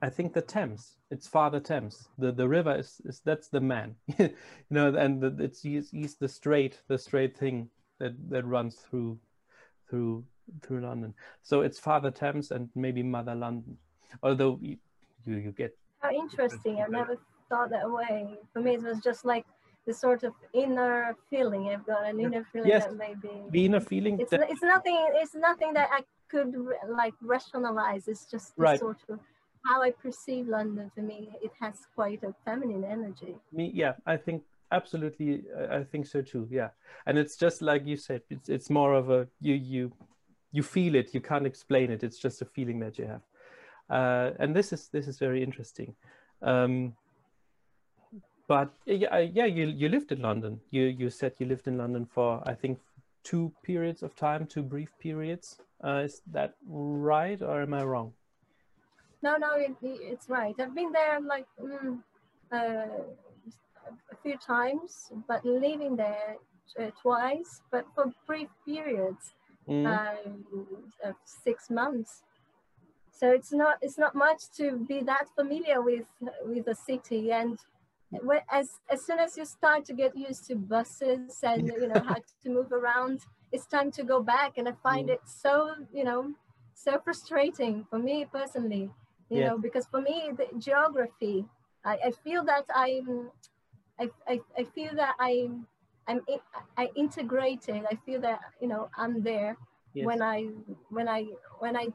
I 0.00 0.08
think 0.08 0.34
the 0.34 0.42
Thames. 0.42 0.98
It's 1.10 1.28
Father 1.28 1.60
Thames. 1.60 2.08
The 2.18 2.32
the 2.32 2.48
river 2.48 2.76
is, 2.76 3.00
is 3.04 3.20
that's 3.24 3.48
the 3.48 3.60
man, 3.60 3.96
you 4.18 4.30
know, 4.70 4.94
and 4.94 5.20
the, 5.20 5.36
it's 5.38 5.62
he's, 5.62 5.90
he's 5.90 6.16
the 6.16 6.28
straight 6.28 6.80
the 6.88 6.98
straight 6.98 7.36
thing 7.36 7.68
that 7.98 8.12
that 8.30 8.44
runs 8.44 8.76
through 8.76 9.18
through 9.88 10.24
through 10.62 10.80
London. 10.80 11.14
So 11.42 11.62
it's 11.62 11.78
Father 11.78 12.10
Thames 12.10 12.50
and 12.50 12.68
maybe 12.74 13.02
Mother 13.02 13.34
London. 13.34 13.78
Although 14.22 14.60
you 15.26 15.36
you, 15.36 15.52
get 15.52 15.76
how 16.00 16.10
interesting. 16.10 16.80
I've 16.80 16.90
never 16.90 17.16
thought 17.48 17.70
that 17.70 17.90
way. 17.90 18.38
For 18.52 18.60
me, 18.60 18.74
it 18.74 18.82
was 18.82 19.00
just 19.00 19.24
like 19.24 19.46
the 19.86 19.94
sort 19.94 20.22
of 20.24 20.32
inner 20.52 21.16
feeling. 21.30 21.68
I've 21.68 21.86
got 21.86 22.06
an 22.06 22.20
inner 22.20 22.44
feeling 22.52 22.68
yes, 22.68 22.84
that 22.84 22.96
maybe 22.96 23.30
the 23.50 23.64
inner 23.64 23.80
feeling. 23.80 24.20
It's, 24.20 24.30
that, 24.30 24.50
it's 24.50 24.62
nothing. 24.62 24.98
It's 25.14 25.34
nothing 25.34 25.72
that 25.74 25.88
I 25.92 26.02
could 26.28 26.54
like 26.88 27.14
rationalize. 27.20 28.08
It's 28.08 28.26
just 28.26 28.52
right. 28.56 28.78
sort 28.78 28.98
of 29.08 29.18
how 29.64 29.82
I 29.82 29.90
perceive 29.90 30.48
London 30.48 30.90
for 30.94 31.02
me, 31.02 31.30
it 31.42 31.52
has 31.60 31.86
quite 31.94 32.22
a 32.22 32.34
feminine 32.44 32.84
energy. 32.84 33.36
Me, 33.52 33.70
yeah, 33.74 33.92
I 34.06 34.16
think 34.16 34.42
absolutely, 34.70 35.44
I 35.70 35.84
think 35.84 36.06
so 36.06 36.22
too. 36.22 36.48
Yeah, 36.50 36.70
and 37.06 37.18
it's 37.18 37.36
just 37.36 37.62
like 37.62 37.86
you 37.86 37.96
said, 37.96 38.22
it's 38.30 38.48
it's 38.48 38.70
more 38.70 38.94
of 38.94 39.10
a 39.10 39.28
you 39.40 39.54
you 39.54 39.92
you 40.50 40.62
feel 40.62 40.94
it, 40.94 41.14
you 41.14 41.20
can't 41.20 41.46
explain 41.46 41.90
it. 41.90 42.02
It's 42.02 42.18
just 42.18 42.42
a 42.42 42.44
feeling 42.44 42.80
that 42.80 42.98
you 42.98 43.06
have, 43.06 43.22
uh, 43.92 44.30
and 44.38 44.56
this 44.56 44.72
is 44.72 44.88
this 44.88 45.06
is 45.06 45.18
very 45.18 45.42
interesting. 45.42 45.94
Um, 46.40 46.94
but 48.48 48.70
yeah, 48.86 49.18
yeah, 49.18 49.44
you 49.44 49.66
you 49.66 49.88
lived 49.88 50.12
in 50.12 50.22
London. 50.22 50.60
You 50.70 50.84
you 50.84 51.10
said 51.10 51.32
you 51.38 51.46
lived 51.46 51.68
in 51.68 51.78
London 51.78 52.06
for 52.06 52.42
I 52.46 52.54
think 52.54 52.78
two 53.22 53.52
periods 53.62 54.02
of 54.02 54.16
time, 54.16 54.46
two 54.46 54.62
brief 54.62 54.90
periods. 54.98 55.58
Uh, 55.84 56.02
is 56.04 56.22
that 56.32 56.54
right, 56.66 57.40
or 57.42 57.62
am 57.62 57.74
I 57.74 57.84
wrong? 57.84 58.12
No, 59.22 59.36
no, 59.36 59.54
it, 59.54 59.76
it's 59.82 60.28
right. 60.28 60.54
I've 60.58 60.74
been 60.74 60.92
there 60.92 61.20
like 61.20 61.46
mm, 61.60 61.98
uh, 62.50 63.02
a 64.10 64.16
few 64.22 64.36
times, 64.38 65.12
but 65.28 65.44
living 65.44 65.96
there 65.96 66.36
uh, 66.80 66.90
twice, 67.00 67.60
but 67.70 67.84
for 67.94 68.12
brief 68.26 68.48
periods, 68.64 69.34
mm. 69.68 69.86
um, 69.86 70.44
of 71.04 71.14
six 71.24 71.70
months. 71.70 72.22
So 73.22 73.30
it's 73.30 73.52
not 73.52 73.78
it's 73.80 73.98
not 73.98 74.16
much 74.16 74.50
to 74.56 74.84
be 74.88 75.00
that 75.02 75.28
familiar 75.36 75.80
with 75.80 76.06
with 76.44 76.64
the 76.64 76.74
city 76.74 77.30
and 77.30 77.56
as 78.50 78.80
as 78.90 79.06
soon 79.06 79.20
as 79.20 79.36
you 79.38 79.44
start 79.44 79.84
to 79.84 79.92
get 79.92 80.16
used 80.16 80.44
to 80.48 80.56
buses 80.56 81.38
and 81.44 81.68
you 81.68 81.86
know 81.86 82.02
how 82.04 82.16
to 82.42 82.48
move 82.50 82.72
around 82.72 83.20
it's 83.52 83.66
time 83.66 83.92
to 83.92 84.02
go 84.02 84.20
back 84.20 84.58
and 84.58 84.68
i 84.68 84.72
find 84.82 85.08
mm. 85.08 85.12
it 85.12 85.20
so 85.24 85.72
you 85.92 86.02
know 86.02 86.34
so 86.74 87.00
frustrating 87.04 87.86
for 87.88 87.98
me 87.98 88.26
personally 88.32 88.90
you 89.30 89.38
yeah. 89.38 89.46
know 89.46 89.56
because 89.56 89.86
for 89.86 90.00
me 90.00 90.32
the 90.36 90.46
geography 90.58 91.44
I, 91.84 91.94
I 92.06 92.10
feel 92.24 92.44
that 92.44 92.64
I'm 92.74 93.30
I, 94.00 94.10
I, 94.26 94.40
I 94.58 94.64
feel 94.64 94.94
that 94.96 95.14
I'm 95.20 95.66
I'm 96.08 96.20
in, 96.28 96.40
I 96.76 96.90
integrated 96.96 97.82
I 97.88 97.94
feel 98.04 98.20
that 98.22 98.40
you 98.60 98.66
know 98.66 98.90
I'm 98.96 99.22
there 99.22 99.56
yes. 99.94 100.06
when 100.06 100.20
I 100.22 100.48
when 100.90 101.08
I 101.08 101.26
when 101.60 101.76
I 101.76 101.86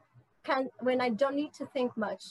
can 0.48 0.64
when 0.88 1.00
I 1.08 1.10
don't 1.22 1.38
need 1.42 1.54
to 1.60 1.66
think 1.76 1.90
much 2.08 2.24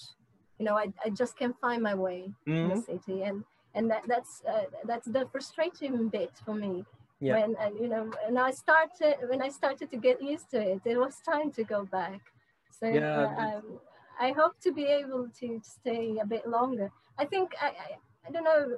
you 0.59 0.65
know 0.67 0.77
I, 0.85 0.87
I 1.05 1.09
just 1.21 1.35
can 1.41 1.53
find 1.65 1.81
my 1.91 1.97
way 2.07 2.21
mm-hmm. 2.27 2.53
in 2.53 2.69
the 2.69 2.75
mm-hmm. 2.75 2.91
city 2.91 3.23
and 3.29 3.39
and 3.77 3.85
that, 3.93 4.05
that's 4.13 4.35
uh, 4.53 4.67
that's 4.91 5.09
the 5.17 5.23
frustrating 5.33 6.09
bit 6.09 6.33
for 6.45 6.55
me 6.55 6.75
yeah. 7.21 7.35
when 7.37 7.51
uh, 7.63 7.71
you 7.83 7.89
know 7.93 8.05
and 8.27 8.39
I 8.49 8.53
started 8.65 9.15
when 9.31 9.41
I 9.49 9.51
started 9.61 9.87
to 9.95 9.99
get 10.09 10.17
used 10.33 10.49
to 10.55 10.59
it 10.73 10.81
it 10.93 10.99
was 11.05 11.15
time 11.33 11.49
to 11.59 11.63
go 11.75 11.81
back 11.99 12.23
so 12.79 12.87
yeah. 12.89 13.21
uh, 13.21 13.43
um, 13.47 13.65
I 14.19 14.33
hope 14.33 14.59
to 14.63 14.73
be 14.73 14.85
able 14.85 15.29
to 15.41 15.61
stay 15.63 16.19
a 16.23 16.27
bit 16.27 16.49
longer. 16.49 16.91
I 17.19 17.25
think, 17.25 17.55
I, 17.61 17.69
I, 17.69 17.97
I 18.27 18.31
don't 18.31 18.45
know, 18.45 18.77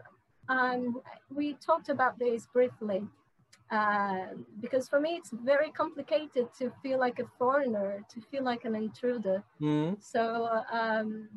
um, 0.48 1.00
we 1.32 1.54
talked 1.54 1.88
about 1.88 2.18
this 2.18 2.46
briefly 2.46 3.02
uh, 3.70 4.26
because 4.60 4.88
for 4.88 5.00
me 5.00 5.10
it's 5.16 5.30
very 5.30 5.70
complicated 5.70 6.48
to 6.58 6.72
feel 6.82 6.98
like 6.98 7.18
a 7.18 7.26
foreigner, 7.38 8.04
to 8.08 8.20
feel 8.30 8.42
like 8.42 8.64
an 8.64 8.74
intruder. 8.74 9.42
Mm. 9.60 10.02
So 10.02 10.48
um, 10.72 11.28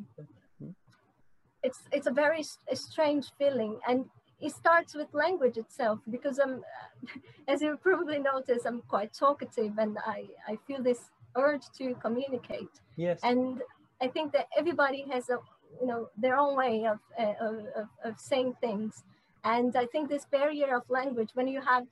it's 1.62 1.80
it's 1.92 2.06
a 2.06 2.10
very 2.10 2.44
a 2.70 2.76
strange 2.76 3.32
feeling, 3.38 3.78
and 3.86 4.06
it 4.40 4.52
starts 4.52 4.94
with 4.94 5.08
language 5.12 5.56
itself 5.56 6.00
because 6.10 6.38
I'm, 6.38 6.64
as 7.48 7.60
you 7.62 7.76
probably 7.76 8.18
notice, 8.18 8.64
I'm 8.64 8.82
quite 8.88 9.12
talkative, 9.12 9.78
and 9.78 9.98
I 10.06 10.24
I 10.48 10.56
feel 10.66 10.82
this 10.82 11.10
urge 11.36 11.64
to 11.78 11.94
communicate. 11.94 12.74
Yes. 12.96 13.20
And 13.22 13.62
I 14.00 14.08
think 14.08 14.32
that 14.32 14.48
everybody 14.56 15.04
has 15.12 15.28
a 15.28 15.38
you 15.80 15.86
know 15.86 16.08
their 16.16 16.36
own 16.36 16.56
way 16.56 16.86
of, 16.86 16.98
uh, 17.18 17.34
of, 17.40 17.54
of, 17.76 17.88
of 18.04 18.20
saying 18.20 18.54
things, 18.60 19.04
and 19.44 19.76
I 19.76 19.86
think 19.86 20.08
this 20.08 20.24
barrier 20.24 20.76
of 20.76 20.82
language 20.88 21.30
when 21.34 21.48
you 21.48 21.60
have 21.60 21.84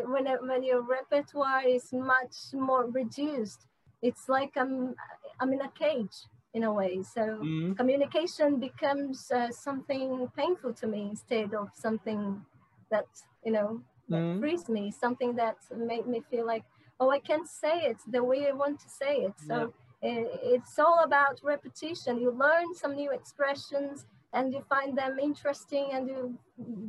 when 0.00 0.26
when 0.48 0.62
your 0.62 0.82
repertoire 0.82 1.62
is 1.66 1.92
much 1.92 2.36
more 2.52 2.86
reduced, 2.86 3.66
it's 4.02 4.28
like 4.28 4.52
I'm 4.56 4.94
I'm 5.40 5.52
in 5.52 5.60
a 5.60 5.70
cage 5.70 6.16
in 6.54 6.64
a 6.64 6.72
way. 6.72 7.02
So 7.02 7.22
Mm. 7.22 7.76
communication 7.76 8.58
becomes 8.60 9.30
uh, 9.30 9.50
something 9.50 10.28
painful 10.36 10.72
to 10.74 10.86
me 10.86 11.00
instead 11.10 11.54
of 11.54 11.68
something 11.74 12.44
that 12.90 13.08
you 13.44 13.52
know 13.52 13.80
that 14.08 14.20
Mm. 14.22 14.40
frees 14.40 14.68
me, 14.68 14.90
something 14.90 15.34
that 15.36 15.56
made 15.76 16.06
me 16.06 16.20
feel 16.30 16.46
like 16.46 16.64
oh 17.00 17.10
I 17.10 17.18
can't 17.18 17.48
say 17.48 17.76
it 17.90 17.98
the 18.06 18.22
way 18.22 18.46
I 18.48 18.52
want 18.52 18.78
to 18.80 18.88
say 18.88 19.14
it. 19.26 19.34
So 19.48 19.72
i- 20.02 20.28
it's 20.54 20.78
all 20.78 20.98
about 21.04 21.40
repetition. 21.42 22.18
You 22.24 22.30
learn 22.30 22.74
some 22.74 22.94
new 22.94 23.10
expressions 23.12 24.06
and 24.32 24.52
you 24.52 24.60
find 24.74 24.96
them 24.96 25.18
interesting 25.18 25.86
and 25.94 26.08
you 26.08 26.38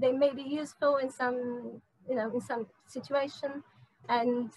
they 0.04 0.12
may 0.12 0.32
be 0.34 0.44
useful 0.62 0.98
in 0.98 1.10
some 1.10 1.82
you 2.10 2.16
know 2.16 2.32
in 2.34 2.42
some 2.42 2.66
situation 2.88 3.64
and 4.10 4.52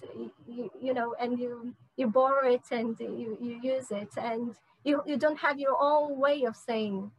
you, 0.48 0.70
you 0.80 0.92
know 0.92 1.14
and 1.20 1.38
you 1.38 1.74
you 1.96 2.06
borrow 2.06 2.46
it 2.48 2.62
and 2.70 2.98
you, 3.00 3.38
you 3.40 3.58
use 3.62 3.90
it 3.90 4.10
and 4.16 4.54
you, 4.84 5.02
you 5.04 5.16
don't 5.16 5.38
have 5.38 5.58
your 5.58 5.76
own 5.80 6.18
way 6.20 6.44
of 6.44 6.54
saying 6.54 7.10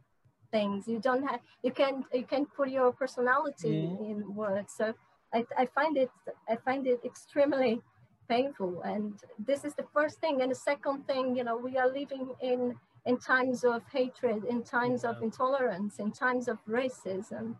things. 0.50 0.88
You 0.88 0.98
don't 0.98 1.22
have 1.28 1.40
you 1.62 1.70
can't 1.70 2.04
you 2.12 2.24
can 2.24 2.46
put 2.46 2.70
your 2.70 2.92
personality 2.92 3.80
in 4.00 4.34
words. 4.34 4.72
So 4.76 4.94
I, 5.34 5.44
I 5.56 5.66
find 5.66 5.96
it 5.96 6.10
i 6.48 6.56
find 6.56 6.86
it 6.86 7.00
extremely 7.04 7.80
painful. 8.28 8.82
And 8.82 9.14
this 9.38 9.64
is 9.64 9.74
the 9.74 9.86
first 9.92 10.18
thing. 10.20 10.40
And 10.42 10.50
the 10.50 10.60
second 10.72 11.06
thing 11.06 11.36
you 11.36 11.44
know 11.44 11.56
we 11.56 11.76
are 11.76 11.88
living 11.88 12.30
in 12.40 12.74
in 13.04 13.18
times 13.18 13.64
of 13.64 13.82
hatred 13.92 14.44
in 14.44 14.62
times 14.62 15.04
of 15.04 15.22
intolerance 15.22 15.98
in 15.98 16.10
times 16.10 16.48
of 16.48 16.58
racism. 16.66 17.56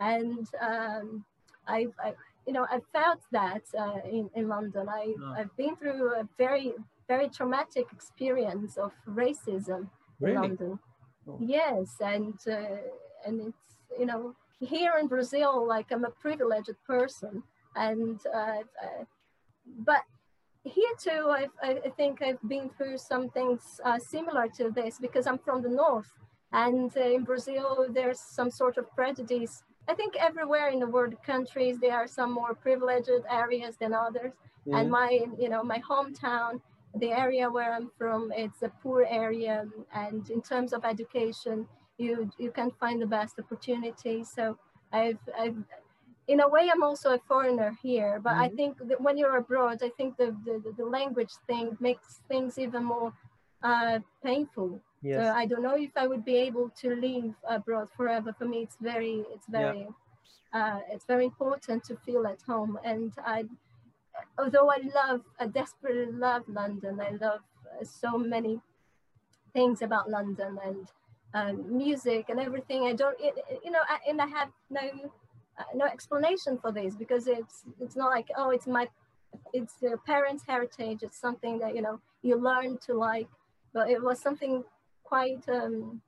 And 0.00 0.48
um, 0.60 1.24
I, 1.66 1.86
I 2.02 2.14
you 2.46 2.52
know 2.52 2.66
i 2.70 2.78
felt 2.92 3.20
that 3.32 3.62
uh, 3.78 3.98
in, 4.08 4.30
in 4.34 4.48
london 4.48 4.88
I, 4.88 5.14
Yeah. 5.18 5.34
i've 5.38 5.56
been 5.56 5.76
through 5.76 6.14
a 6.14 6.28
very 6.38 6.74
very 7.08 7.28
traumatic 7.28 7.86
experience 7.92 8.76
of 8.76 8.92
racism 9.08 9.88
in 10.20 10.28
london 10.42 10.78
Oh. 11.26 11.38
yes 11.40 11.88
and 12.00 12.34
uh, 12.46 12.76
and 13.26 13.40
it's 13.48 13.76
you 13.98 14.04
know 14.04 14.34
here 14.60 14.92
in 15.00 15.06
brazil 15.06 15.66
like 15.66 15.86
i'm 15.90 16.04
a 16.04 16.10
privileged 16.10 16.76
person 16.86 17.42
and 17.76 18.20
uh, 18.40 18.60
uh, 18.84 19.04
but 19.88 20.02
here 20.64 20.94
too 21.06 21.22
I've, 21.38 21.54
i 21.62 21.70
I 21.88 21.90
think 21.98 22.14
i've 22.26 22.42
been 22.54 22.68
through 22.76 22.98
some 22.98 23.24
things 23.30 23.60
uh, 23.88 23.98
similar 24.14 24.46
to 24.58 24.64
this 24.78 24.98
because 25.06 25.26
i'm 25.26 25.38
from 25.46 25.58
the 25.62 25.72
north 25.84 26.12
and 26.52 26.90
uh, 26.96 27.16
in 27.16 27.22
brazil 27.24 27.68
there's 27.96 28.20
some 28.38 28.50
sort 28.50 28.76
of 28.80 28.84
prejudice 28.98 29.54
i 29.88 29.94
think 29.94 30.12
everywhere 30.28 30.68
in 30.68 30.80
the 30.80 30.86
world 30.86 31.14
countries 31.32 31.78
there 31.78 31.94
are 32.02 32.06
some 32.18 32.32
more 32.32 32.54
privileged 32.54 33.10
areas 33.30 33.76
than 33.76 33.92
others. 33.94 34.32
And 34.72 34.86
Mm. 34.88 34.90
my 34.98 35.10
you 35.42 35.48
know 35.52 35.62
my 35.62 35.80
hometown 35.90 36.52
the 37.02 37.10
area 37.24 37.46
where 37.56 37.72
i'm 37.76 37.90
from 37.98 38.20
it's 38.44 38.62
a 38.62 38.70
poor 38.82 39.00
area. 39.24 39.56
And 40.04 40.22
in 40.36 40.40
terms 40.42 40.72
of 40.72 40.84
education 40.84 41.56
you 41.98 42.30
you 42.44 42.50
can 42.58 42.70
find 42.82 42.96
the 43.02 43.06
best 43.18 43.34
opportunity. 43.38 44.16
So 44.24 44.44
i've 44.92 45.22
i've 45.42 45.58
in 46.32 46.40
a 46.40 46.48
way 46.48 46.64
i'm 46.72 46.82
also 46.82 47.08
a 47.14 47.20
foreigner 47.30 47.70
here. 47.82 48.12
But 48.26 48.34
i 48.44 48.48
Mhm. 48.48 48.56
think 48.58 48.72
that 48.88 49.00
when 49.06 49.16
you're 49.18 49.36
abroad 49.44 49.76
i 49.88 49.90
think 49.98 50.10
the 50.16 50.28
the, 50.46 50.54
the- 50.64 50.74
the 50.80 50.88
language 50.98 51.34
thing 51.48 51.66
makes 51.88 52.08
things 52.30 52.58
even 52.58 52.82
more 52.94 53.12
uh, 53.70 53.98
painful 54.28 54.70
Yes. 55.04 55.28
so 55.28 55.32
i 55.34 55.46
don't 55.46 55.62
know 55.62 55.76
if 55.76 55.90
i 55.96 56.06
would 56.06 56.24
be 56.24 56.36
able 56.36 56.70
to 56.70 56.94
live 56.96 57.34
abroad 57.48 57.88
forever 57.96 58.34
for 58.38 58.46
me 58.46 58.62
it's 58.62 58.76
very 58.80 59.24
it's 59.34 59.48
Yeah. 59.54 59.74
very 59.74 59.88
uh, 60.54 60.80
it's 60.90 61.04
very 61.06 61.24
important 61.26 61.84
to 61.84 61.96
feel 62.06 62.26
at 62.26 62.40
home 62.46 62.78
and 62.84 63.12
i 63.26 63.44
although 64.38 64.70
I 64.70 64.78
love, 64.94 65.22
I 65.40 65.46
desperately 65.48 66.12
love 66.12 66.44
London. 66.48 67.00
I 67.00 67.10
love 67.10 67.40
uh, 67.80 67.84
so 67.84 68.18
many 68.18 68.60
things 69.52 69.82
about 69.82 70.10
London 70.10 70.58
and 70.64 70.88
um, 71.34 71.76
music 71.76 72.26
and 72.28 72.40
everything. 72.40 72.84
I 72.86 72.94
don't, 72.94 73.16
it- 73.20 73.38
you 73.64 73.70
know, 73.70 73.80
I, 73.88 73.98
and 74.08 74.20
I 74.20 74.26
have 74.26 74.50
no 74.70 74.80
uh, 75.58 75.64
no 75.74 75.86
explanation 75.86 76.58
for 76.58 76.72
this 76.72 76.96
because 76.96 77.28
it's 77.28 77.64
it's 77.80 77.96
not 77.96 78.10
like 78.10 78.28
oh, 78.36 78.50
it's 78.50 78.66
my, 78.66 78.88
it's 79.52 79.74
your 79.82 79.98
parents' 79.98 80.44
heritage. 80.46 81.02
It's 81.02 81.20
something 81.20 81.58
that 81.60 81.76
you 81.76 81.82
know 81.82 82.00
you 82.22 82.36
learn 82.36 82.78
to 82.86 82.94
like, 82.94 83.28
but 83.72 83.90
it 83.90 84.02
was 84.02 84.20
something 84.20 84.64
quite 85.04 85.48
um, 85.48 86.00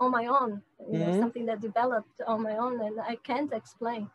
on 0.00 0.10
my 0.10 0.26
own. 0.26 0.62
You 0.92 0.98
know, 1.00 1.10
Mhm. 1.10 1.18
something 1.18 1.46
that 1.46 1.60
developed 1.60 2.20
on 2.26 2.42
my 2.42 2.56
own, 2.56 2.80
and 2.80 3.00
I 3.00 3.16
can't 3.16 3.52
explain 3.52 4.10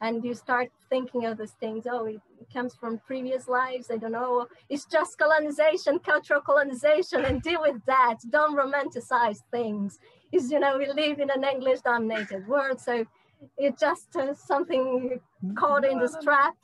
and 0.00 0.24
you 0.24 0.34
start 0.34 0.68
thinking 0.90 1.24
of 1.24 1.38
these 1.38 1.52
things 1.52 1.86
oh 1.90 2.04
it 2.04 2.20
comes 2.52 2.74
from 2.74 2.98
previous 3.06 3.48
lives 3.48 3.90
i 3.90 3.96
don't 3.96 4.12
know 4.12 4.46
it's 4.68 4.84
just 4.84 5.16
colonization 5.18 5.98
cultural 5.98 6.40
colonization 6.40 7.24
and 7.24 7.40
deal 7.42 7.60
with 7.62 7.80
that 7.86 8.16
don't 8.30 8.56
romanticize 8.56 9.40
things 9.50 9.98
is 10.32 10.50
you 10.50 10.60
know 10.60 10.76
we 10.78 10.86
live 10.92 11.18
in 11.18 11.30
an 11.30 11.44
english 11.44 11.80
dominated 11.80 12.46
world 12.46 12.78
so 12.80 13.04
it's 13.56 13.80
just 13.80 14.14
uh, 14.16 14.34
something 14.34 15.18
caught 15.54 15.84
in 15.84 15.98
this 15.98 16.16
trap 16.22 16.54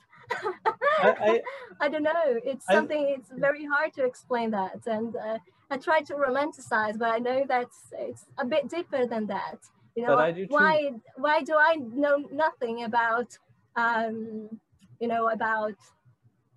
I, 1.01 1.41
I 1.81 1.89
don't 1.89 2.03
know. 2.03 2.39
It's 2.45 2.65
I- 2.69 2.73
something. 2.73 3.15
It's 3.17 3.29
very 3.31 3.65
hard 3.65 3.93
to 3.95 4.05
explain 4.05 4.51
that, 4.51 4.87
and 4.87 5.15
uh, 5.15 5.37
I 5.73 5.77
try 5.77 6.01
to 6.01 6.13
romanticize, 6.13 6.99
but 6.99 7.09
I 7.17 7.19
know 7.27 7.39
that's 7.47 7.79
it's 8.05 8.25
a 8.37 8.45
bit 8.45 8.69
deeper 8.69 9.07
than 9.13 9.25
that. 9.27 9.59
You 9.95 10.03
know, 10.05 10.31
do 10.31 10.45
too. 10.45 10.53
why 10.57 10.91
why 11.25 11.41
do 11.41 11.55
I 11.69 11.73
know 11.75 12.17
nothing 12.31 12.83
about 12.83 13.29
um, 13.75 14.59
you 14.99 15.07
know 15.07 15.29
about 15.29 15.77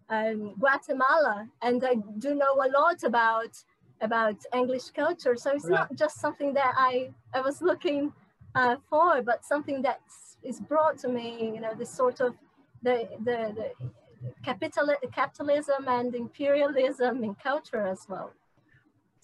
um, 0.09 0.55
Guatemala, 0.59 1.49
and 1.62 1.83
I 1.85 1.95
do 2.19 2.35
know 2.35 2.55
a 2.67 2.69
lot 2.81 3.03
about 3.05 3.55
about 4.03 4.37
English 4.55 4.91
culture. 4.91 5.35
So 5.37 5.51
it's 5.57 5.64
Right. 5.64 5.81
not 5.81 5.95
just 6.03 6.21
something 6.21 6.53
that 6.55 6.75
I 6.77 7.11
I 7.35 7.41
was 7.41 7.62
looking 7.62 8.12
uh, 8.55 8.77
for, 8.91 9.23
but 9.23 9.45
something 9.45 9.83
that 9.83 10.03
is 10.43 10.61
brought 10.61 10.99
to 10.99 11.09
me. 11.09 11.53
You 11.55 11.61
know, 11.61 11.75
this 11.75 11.91
sort 11.91 12.21
of 12.21 12.35
the 12.83 13.09
the, 13.25 13.39
the 13.59 13.69
capital 14.45 14.89
capitalism 15.12 15.89
and 15.89 16.14
imperialism 16.14 17.25
in 17.25 17.35
culture 17.35 17.87
as 17.87 18.07
well. 18.09 18.31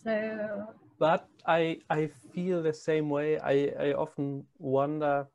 So 0.05 0.75
but 0.99 1.29
I 1.47 1.79
I 1.91 2.11
feel 2.33 2.63
the 2.63 2.73
same 2.73 3.11
way. 3.11 3.39
I 3.39 3.73
I 3.79 3.93
often 3.93 4.45
wonder, 4.59 5.27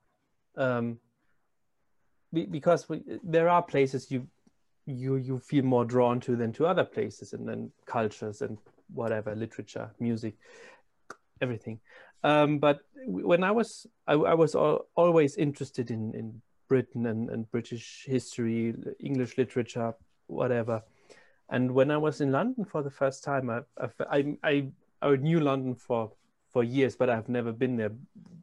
um, 0.56 1.00
because 2.32 2.90
we, 2.90 3.04
there 3.24 3.50
are 3.50 3.62
places 3.62 4.12
you 4.12 4.28
you 4.86 5.16
you 5.16 5.40
feel 5.40 5.64
more 5.66 5.86
drawn 5.86 6.20
to 6.22 6.36
than 6.36 6.54
to 6.54 6.66
other 6.66 6.86
places, 6.86 7.34
and 7.34 7.48
then 7.48 7.72
cultures 7.86 8.42
and 8.42 8.58
whatever 8.94 9.36
literature, 9.36 9.92
music, 10.00 10.36
everything. 11.42 11.80
Um, 12.24 12.60
but 12.60 12.80
when 13.06 13.44
I 13.44 13.52
was 13.52 13.88
I, 14.08 14.14
I 14.14 14.34
was 14.34 14.56
al- 14.56 14.88
always 14.96 15.38
interested 15.38 15.92
in 15.92 16.14
in 16.14 16.42
Britain 16.68 17.06
and, 17.06 17.30
and 17.30 17.52
British 17.52 18.06
history, 18.08 18.74
English 19.00 19.38
literature, 19.38 19.94
whatever. 20.28 20.82
And 21.50 21.72
when 21.72 21.92
I 21.92 21.98
was 21.98 22.22
in 22.22 22.32
London 22.32 22.66
for 22.66 22.84
the 22.84 22.90
first 22.90 23.24
time, 23.24 23.50
I 23.50 23.62
I, 24.10 24.38
I, 24.44 24.68
I 25.02 25.16
knew 25.16 25.40
London 25.40 25.76
for 25.76 26.12
for 26.52 26.64
years, 26.64 26.96
but 26.96 27.10
I've 27.10 27.30
never 27.30 27.52
been 27.52 27.78
there. 27.78 27.92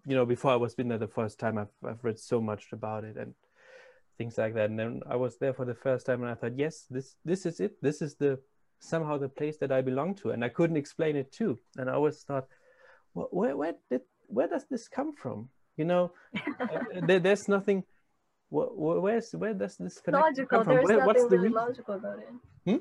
You 0.06 0.16
know, 0.16 0.26
before 0.26 0.52
I 0.52 0.56
was 0.56 0.74
been 0.74 0.89
there 0.89 0.98
the 0.98 1.09
first 1.09 1.39
time, 1.39 1.59
I've 1.59 1.74
I've 1.86 2.05
read 2.05 2.18
so 2.18 2.40
much 2.40 2.72
about 2.72 3.05
it 3.05 3.16
and 3.16 3.35
things 4.18 4.39
like 4.39 4.55
that. 4.55 4.70
And 4.70 4.78
then 4.78 5.01
I 5.09 5.16
was 5.16 5.39
there 5.39 5.52
for 5.52 5.64
the 5.64 5.74
first 5.74 6.06
time, 6.06 6.22
and 6.22 6.31
I 6.31 6.35
thought, 6.35 6.56
yes, 6.56 6.86
this 6.90 7.16
this 7.24 7.47
is 7.47 7.60
it. 7.60 7.81
This 7.82 8.01
is 8.02 8.14
the 8.16 8.39
somehow 8.78 9.18
the 9.18 9.28
place 9.28 9.56
that 9.59 9.72
I 9.72 9.81
belong 9.81 10.14
to, 10.16 10.31
and 10.31 10.44
I 10.44 10.48
couldn't 10.48 10.76
explain 10.76 11.16
it 11.16 11.32
too. 11.32 11.59
And 11.76 11.89
I 11.90 11.94
always 11.94 12.22
thought, 12.22 12.47
well, 13.14 13.28
where 13.31 13.56
where 13.56 13.74
did 13.90 14.02
where 14.26 14.48
does 14.48 14.66
this 14.70 14.89
come 14.89 15.12
from? 15.14 15.48
You 15.76 15.85
know, 15.85 16.12
there, 17.02 17.20
there's 17.20 17.48
nothing. 17.48 17.85
Where, 18.51 19.01
where's 19.01 19.32
where 19.32 19.55
does 19.55 19.76
this 19.76 20.01
connection 20.01 20.47
logical. 20.47 20.59
come 20.59 20.64
from? 20.64 20.74
There's 20.76 20.85
Where, 20.85 20.98
nothing 20.98 21.06
what's 21.06 21.24
the 21.24 21.28
really 21.31 21.48
reason? 21.48 21.55
logical 21.55 21.94
about 21.94 22.18
it. 22.18 22.28
Hmm? 22.66 22.76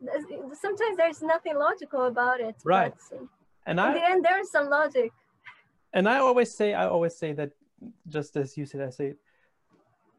There's- 0.00 0.24
Sometimes 0.60 0.96
there's 0.96 1.22
nothing 1.22 1.56
logical 1.56 2.04
about 2.06 2.40
it. 2.40 2.56
Right. 2.64 2.94
And 3.66 3.78
in 3.78 3.86
I 3.86 3.92
the 3.94 4.04
end, 4.04 4.24
there 4.24 4.38
is 4.40 4.50
some 4.50 4.68
logic. 4.68 5.12
and 5.92 6.08
I 6.08 6.18
always 6.18 6.50
say, 6.54 6.74
I 6.74 6.86
always 6.88 7.14
say 7.16 7.32
that, 7.34 7.50
just 8.08 8.36
as 8.36 8.56
you 8.56 8.64
said, 8.66 8.80
I 8.82 8.90
say, 8.90 9.14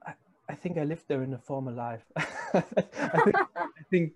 I, 0.05 0.13
I 0.49 0.55
think 0.55 0.77
I 0.77 0.83
lived 0.83 1.05
there 1.07 1.23
in 1.23 1.33
a 1.33 1.37
former 1.37 1.71
life. 1.71 2.05
I 2.17 3.19
think, 3.25 3.35
I 3.55 3.83
think 3.89 4.13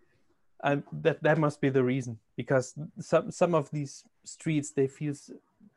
um, 0.64 0.84
that 1.04 1.22
that 1.24 1.38
must 1.38 1.62
be 1.62 1.70
the 1.70 1.84
reason 1.84 2.18
because 2.36 2.74
some 3.00 3.30
some 3.32 3.54
of 3.56 3.70
these 3.72 4.04
streets 4.24 4.72
they 4.72 4.88
feel 4.88 5.14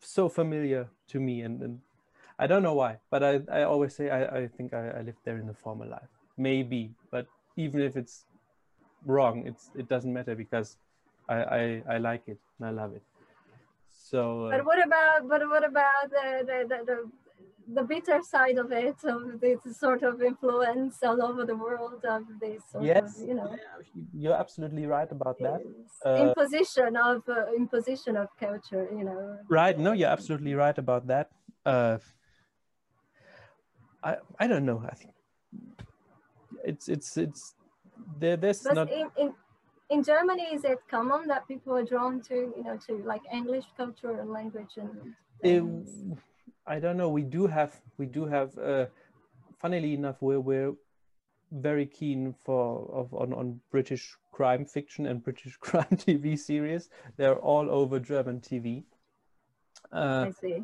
so 0.01 0.29
familiar 0.29 0.89
to 1.09 1.21
me 1.21 1.43
and, 1.43 1.61
and 1.63 1.81
I 2.39 2.47
don't 2.47 2.63
know 2.63 2.75
why, 2.75 2.99
but 3.11 3.23
I, 3.23 3.41
I 3.51 3.63
always 3.65 3.95
say 3.95 4.11
I, 4.11 4.21
I 4.41 4.47
think 4.49 4.73
I, 4.73 4.91
I 4.99 5.01
lived 5.03 5.19
there 5.25 5.39
in 5.39 5.49
a 5.49 5.55
former 5.55 5.87
life. 5.87 6.09
Maybe, 6.37 6.91
but 7.11 7.27
even 7.57 7.81
if 7.81 7.97
it's 7.97 8.25
wrong, 9.09 9.47
it's 9.47 9.71
it 9.75 9.89
doesn't 9.89 10.13
matter 10.13 10.35
because 10.35 10.77
I, 11.29 11.37
I, 11.59 11.83
I 11.95 11.99
like 11.99 12.23
it 12.27 12.39
and 12.59 12.69
I 12.69 12.71
love 12.71 12.95
it. 12.95 13.03
So. 14.11 14.47
Uh, 14.47 14.51
but 14.57 14.67
what 14.67 14.87
about 14.87 15.29
but 15.29 15.49
what 15.49 15.65
about 15.65 16.11
the 16.11 16.45
the, 16.49 16.59
the, 16.69 16.85
the 16.85 16.99
the 17.75 17.83
bitter 17.83 18.21
side 18.23 18.59
of 18.59 18.73
it, 18.73 18.97
of 19.05 19.41
this 19.41 19.61
sort 19.79 20.03
of 20.03 20.23
influence 20.23 21.03
all 21.03 21.23
over 21.23 21.45
the 21.45 21.55
world 21.55 22.03
of 22.09 22.23
this 22.41 22.63
sort 22.73 22.85
yes, 22.85 23.21
of, 23.21 23.29
you 23.29 23.35
know. 23.35 23.55
You're 24.15 24.35
absolutely 24.35 24.87
right 24.87 25.11
about 25.11 25.39
that. 25.41 25.61
Uh, 26.05 26.29
imposition 26.29 26.97
of 26.97 27.29
uh, 27.29 27.53
imposition 27.55 28.17
of 28.17 28.29
culture, 28.41 28.89
you 28.91 29.05
know. 29.05 29.39
Right. 29.51 29.79
No, 29.79 29.93
you're 29.93 30.09
absolutely 30.09 30.55
right 30.55 30.79
about 30.79 31.07
that. 31.09 31.31
Uh, 31.67 31.99
I 34.03 34.17
I 34.39 34.47
don't 34.47 34.65
know. 34.65 34.83
I 34.91 34.95
think 34.95 35.13
it's 36.65 36.89
it's 36.89 37.17
it's 37.17 37.55
there. 38.19 38.37
There's 38.37 38.63
but 38.63 38.75
not. 38.75 38.93
In, 38.93 39.11
in, 39.17 39.35
in 39.91 40.03
Germany, 40.03 40.49
is 40.53 40.65
it 40.65 40.79
common 40.91 41.27
that 41.29 41.49
people 41.49 41.75
are 41.75 41.85
drawn 41.85 42.21
to 42.23 42.35
you 42.57 42.65
know 42.65 42.79
to 42.87 43.03
like 43.05 43.23
English 43.33 43.65
culture 43.77 44.21
and 44.21 44.31
language 44.31 44.77
and? 44.77 45.15
It, 45.41 45.63
I 46.67 46.81
don't 46.81 46.97
know. 46.97 47.09
We 47.09 47.23
do 47.23 47.47
have 47.47 47.81
we 47.97 48.07
do 48.07 48.27
have. 48.27 48.57
Uh, 48.59 48.87
funnily 49.61 49.95
enough, 49.95 50.17
we're 50.21 50.41
we're 50.41 50.75
very 51.51 51.87
keen 51.87 52.35
for 52.45 52.91
of 52.93 53.15
on 53.15 53.33
on 53.33 53.61
British 53.71 54.17
crime 54.33 54.65
fiction 54.65 55.07
and 55.07 55.23
British 55.23 55.57
crime 55.61 55.87
TV 55.93 56.39
series. 56.39 56.91
They're 57.17 57.39
all 57.39 57.71
over 57.71 57.99
German 57.99 58.41
TV. 58.41 58.85
Uh, 59.93 60.27
I 60.29 60.31
see. 60.31 60.63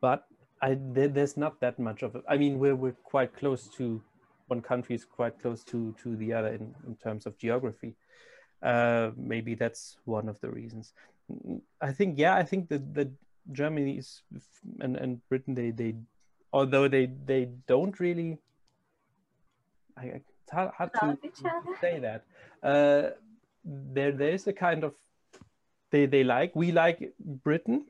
But 0.00 0.26
I 0.60 0.76
there, 0.80 1.08
there's 1.08 1.36
not 1.36 1.60
that 1.60 1.78
much 1.78 2.02
of 2.02 2.16
it. 2.16 2.22
I 2.28 2.36
mean, 2.36 2.58
we're 2.58 2.76
we're 2.76 3.00
quite 3.04 3.34
close 3.34 3.68
to 3.76 4.02
one 4.46 4.60
country 4.60 4.94
is 4.94 5.04
quite 5.04 5.38
close 5.40 5.64
to 5.64 5.94
to 6.02 6.16
the 6.16 6.32
other 6.32 6.48
in, 6.48 6.74
in 6.86 6.96
terms 6.96 7.26
of 7.26 7.36
geography. 7.38 7.94
Uh, 8.62 9.10
maybe 9.16 9.54
that's 9.54 9.98
one 10.04 10.28
of 10.28 10.40
the 10.40 10.50
reasons. 10.50 10.92
I 11.80 11.92
think 11.92 12.18
yeah, 12.18 12.34
I 12.36 12.42
think 12.42 12.68
that 12.68 12.94
the 12.94 13.10
Germany 13.52 13.98
is 13.98 14.22
and 14.80 14.96
and 14.96 15.28
Britain 15.28 15.54
they 15.54 15.70
they 15.70 15.94
although 16.52 16.88
they 16.88 17.06
they 17.06 17.48
don't 17.66 17.98
really. 18.00 18.38
I, 19.98 20.20
it's 20.42 20.52
hard, 20.52 20.70
hard 20.76 20.92
to 20.92 21.18
say 21.80 21.98
that. 22.00 22.24
Uh, 22.62 23.10
there 23.64 24.12
there 24.12 24.30
is 24.30 24.46
a 24.46 24.52
kind 24.52 24.84
of 24.84 24.94
they 25.90 26.06
they 26.06 26.22
like 26.24 26.54
we 26.54 26.72
like 26.72 27.12
Britain 27.18 27.86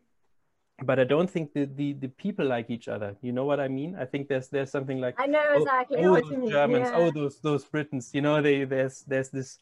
but 0.82 0.98
I 0.98 1.04
don't 1.04 1.30
think 1.30 1.54
the, 1.54 1.64
the, 1.64 1.94
the 1.94 2.08
people 2.08 2.46
like 2.46 2.68
each 2.68 2.88
other. 2.88 3.16
You 3.22 3.32
know 3.32 3.44
what 3.44 3.60
I 3.60 3.68
mean? 3.68 3.96
I 3.98 4.04
think 4.04 4.28
there's 4.28 4.48
there's 4.48 4.70
something 4.70 5.00
like 5.00 5.14
I 5.18 5.26
know 5.26 5.42
oh, 5.50 5.62
exactly 5.62 5.98
oh, 6.04 6.10
what 6.12 6.24
those 6.24 6.32
you 6.32 6.38
mean. 6.38 6.50
Germans, 6.50 6.88
yeah. 6.90 6.98
oh 6.98 7.10
those 7.10 7.40
those 7.40 7.64
Britons. 7.64 8.10
You 8.12 8.20
know, 8.20 8.42
they 8.42 8.64
there's 8.64 9.02
there's 9.06 9.30
this 9.30 9.58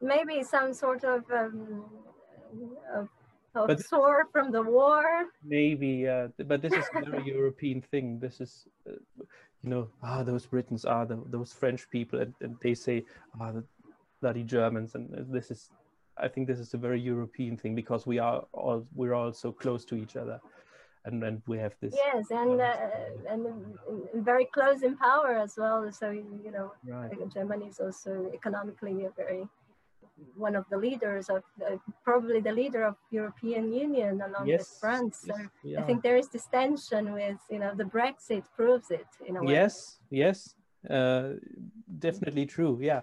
maybe 0.00 0.42
some 0.42 0.74
sort 0.74 1.04
of 1.04 1.24
um, 1.30 1.84
of, 2.94 3.08
of 3.70 3.80
sore 3.80 4.28
from 4.32 4.50
the 4.50 4.62
war. 4.62 5.26
Maybe, 5.44 6.08
uh, 6.08 6.28
but 6.46 6.60
this 6.62 6.72
is 6.72 6.84
a 6.94 7.08
very 7.08 7.24
European 7.26 7.80
thing. 7.80 8.18
This 8.18 8.40
is, 8.40 8.66
uh, 8.88 8.92
you 9.62 9.70
know, 9.70 9.88
ah, 10.02 10.22
those 10.22 10.46
Britons 10.46 10.84
are 10.84 11.06
the, 11.06 11.22
those 11.26 11.52
French 11.52 11.88
people, 11.90 12.20
and, 12.20 12.34
and 12.40 12.56
they 12.62 12.74
say, 12.74 13.04
ah, 13.40 13.52
the 13.52 13.64
bloody 14.20 14.42
Germans, 14.42 14.94
and 14.94 15.08
this 15.32 15.50
is 15.50 15.70
I 16.20 16.28
think 16.28 16.46
this 16.46 16.58
is 16.58 16.74
a 16.74 16.78
very 16.78 17.00
European 17.00 17.56
thing 17.56 17.74
because 17.74 18.06
we 18.06 18.18
are 18.18 18.44
all 18.52 18.86
we're 18.94 19.14
all 19.14 19.32
so 19.32 19.52
close 19.52 19.84
to 19.86 19.94
each 19.94 20.16
other, 20.16 20.40
and 21.04 21.22
and 21.22 21.42
we 21.46 21.58
have 21.58 21.74
this. 21.80 21.94
Yes, 21.94 22.26
and 22.30 22.60
uh, 22.60 22.74
and 23.28 23.46
very 24.14 24.46
close 24.46 24.82
in 24.82 24.96
power 24.96 25.36
as 25.36 25.56
well. 25.56 25.90
So 25.92 26.10
you 26.10 26.52
know, 26.52 26.72
right. 26.86 27.10
Germany 27.32 27.66
is 27.66 27.80
also 27.80 28.30
economically 28.34 29.04
a 29.04 29.10
very 29.10 29.46
one 30.34 30.56
of 30.56 30.64
the 30.70 30.76
leaders 30.76 31.28
of 31.28 31.42
uh, 31.64 31.76
probably 32.04 32.40
the 32.40 32.52
leader 32.52 32.82
of 32.84 32.96
European 33.10 33.72
Union 33.72 34.20
along 34.20 34.46
yes, 34.46 34.60
with 34.60 34.80
France. 34.80 35.24
So 35.26 35.34
yes, 35.62 35.80
I 35.80 35.82
think 35.86 36.02
there 36.02 36.16
is 36.16 36.28
this 36.28 36.46
tension 36.46 37.12
with 37.12 37.38
you 37.50 37.58
know 37.58 37.74
the 37.74 37.84
Brexit 37.84 38.44
proves 38.56 38.90
it 38.90 39.06
in 39.26 39.36
a 39.36 39.42
way. 39.42 39.52
Yes, 39.52 39.98
yes, 40.10 40.54
uh, 40.90 41.34
definitely 41.98 42.46
true. 42.46 42.78
Yeah. 42.80 43.02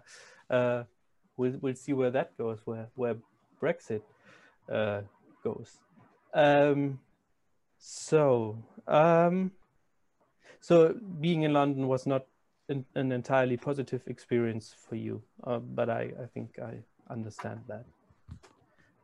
Uh, 0.50 0.84
we'll 1.38 1.58
we'll 1.62 1.76
see 1.76 1.94
where 1.94 2.12
that 2.12 2.38
goes, 2.38 2.60
where 2.66 2.88
where 2.96 3.16
Brexit 3.62 4.02
uh, 4.72 5.02
goes. 5.44 5.80
Um, 6.34 7.00
so 7.78 8.58
um, 8.88 9.52
so 10.60 10.96
being 11.20 11.44
in 11.44 11.54
London 11.54 11.88
was 11.88 12.06
not 12.06 12.26
an, 12.70 12.86
an 12.96 13.12
entirely 13.12 13.58
positive 13.58 14.02
experience 14.08 14.76
for 14.88 14.96
you, 14.96 15.22
uh, 15.44 15.60
but 15.60 15.90
I 15.90 16.12
I 16.22 16.26
think 16.34 16.60
I 16.60 16.80
understand 17.10 17.62
that. 17.68 17.86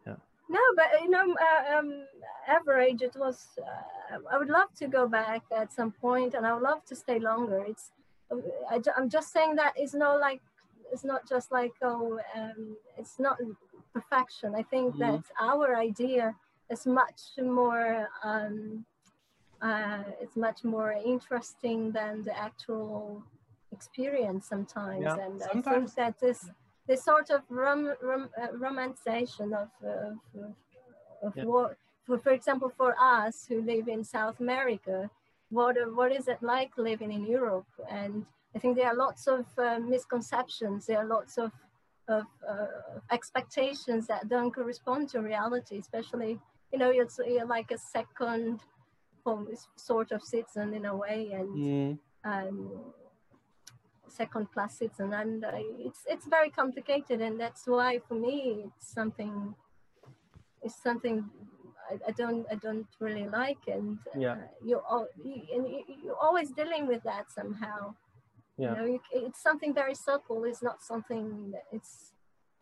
Yeah. 0.05 0.15
No, 0.49 0.59
but 0.75 0.87
you 1.01 1.09
know, 1.09 1.35
uh, 1.35 1.77
um, 1.77 2.05
average 2.47 3.01
it 3.01 3.15
was. 3.15 3.47
Uh, 3.57 4.19
I 4.31 4.37
would 4.37 4.49
love 4.49 4.73
to 4.79 4.87
go 4.87 5.07
back 5.07 5.43
at 5.55 5.71
some 5.71 5.91
point, 5.91 6.33
and 6.33 6.45
I 6.45 6.53
would 6.53 6.63
love 6.63 6.83
to 6.85 6.95
stay 6.95 7.19
longer. 7.19 7.63
It's. 7.67 7.91
I, 8.69 8.79
I'm 8.95 9.09
just 9.09 9.33
saying 9.33 9.55
that 9.55 9.73
it's 9.75 9.93
not 9.93 10.19
like 10.21 10.41
it's 10.91 11.03
not 11.03 11.27
just 11.27 11.51
like 11.51 11.73
oh 11.81 12.19
um, 12.35 12.75
it's 12.97 13.19
not 13.19 13.37
perfection 13.93 14.53
i 14.55 14.63
think 14.63 14.95
mm-hmm. 14.95 14.99
that 14.99 15.23
our 15.39 15.75
idea 15.75 16.35
is 16.69 16.85
much 16.85 17.21
more 17.41 18.07
um, 18.23 18.85
uh, 19.61 20.03
it's 20.19 20.35
much 20.35 20.63
more 20.63 20.91
interesting 20.91 21.91
than 21.91 22.23
the 22.23 22.37
actual 22.37 23.23
experience 23.71 24.47
sometimes 24.47 25.03
yeah, 25.03 25.17
and 25.25 25.41
sometimes. 25.41 25.67
i 25.67 25.71
think 25.71 25.95
that 25.95 26.19
this 26.19 26.49
this 26.87 27.05
sort 27.05 27.29
of 27.29 27.41
rom, 27.49 27.93
rom, 28.01 28.27
uh, 28.41 28.47
romanticization 28.47 29.53
of, 29.53 29.69
of, 29.87 30.17
of, 30.35 30.55
of 31.23 31.37
yeah. 31.37 31.43
what 31.43 31.77
for, 32.05 32.17
for 32.17 32.31
example 32.31 32.71
for 32.75 32.95
us 32.99 33.45
who 33.47 33.61
live 33.61 33.87
in 33.87 34.03
south 34.03 34.39
america 34.39 35.09
what 35.49 35.75
what 35.95 36.11
is 36.11 36.27
it 36.27 36.41
like 36.41 36.71
living 36.77 37.11
in 37.11 37.25
europe 37.25 37.67
and 37.89 38.25
I 38.55 38.59
think 38.59 38.75
there 38.75 38.87
are 38.87 38.95
lots 38.95 39.27
of 39.27 39.45
uh, 39.57 39.79
misconceptions. 39.79 40.85
There 40.85 40.97
are 40.97 41.05
lots 41.05 41.37
of, 41.37 41.51
of 42.07 42.23
uh, 42.47 42.67
expectations 43.11 44.07
that 44.07 44.27
don't 44.27 44.53
correspond 44.53 45.09
to 45.09 45.19
reality, 45.19 45.77
especially, 45.77 46.39
you 46.71 46.79
know, 46.79 46.91
you're, 46.91 47.07
you're 47.25 47.45
like 47.45 47.71
a 47.71 47.77
second 47.77 48.59
home 49.25 49.47
sort 49.75 50.11
of 50.11 50.21
citizen 50.21 50.73
in 50.73 50.85
a 50.85 50.95
way 50.95 51.29
and 51.33 51.49
mm. 51.49 51.99
um, 52.25 52.71
second 54.07 54.51
class 54.51 54.79
citizen. 54.79 55.13
And 55.13 55.45
uh, 55.45 55.51
it's, 55.79 56.01
it's 56.07 56.25
very 56.27 56.49
complicated. 56.49 57.21
And 57.21 57.39
that's 57.39 57.67
why 57.67 57.99
for 58.07 58.15
me, 58.15 58.65
it's 58.65 58.93
something, 58.93 59.55
it's 60.61 60.81
something 60.83 61.29
I, 61.89 62.09
I, 62.09 62.11
don't 62.11 62.45
I 62.51 62.55
don't 62.55 62.87
really 62.99 63.27
like 63.27 63.67
and 63.67 63.97
yeah. 64.17 64.33
uh, 64.33 64.37
you're, 64.63 64.83
you, 65.23 65.41
and 65.53 65.67
you're 66.03 66.17
always 66.21 66.51
dealing 66.51 66.87
with 66.87 67.03
that 67.03 67.31
somehow 67.31 67.95
yeah. 68.57 68.71
you 68.71 68.77
know 68.77 68.85
you, 68.85 68.99
it's 69.11 69.41
something 69.41 69.73
very 69.73 69.95
subtle 69.95 70.43
it's 70.43 70.63
not 70.63 70.81
something 70.83 71.51
that 71.51 71.63
it's 71.71 72.13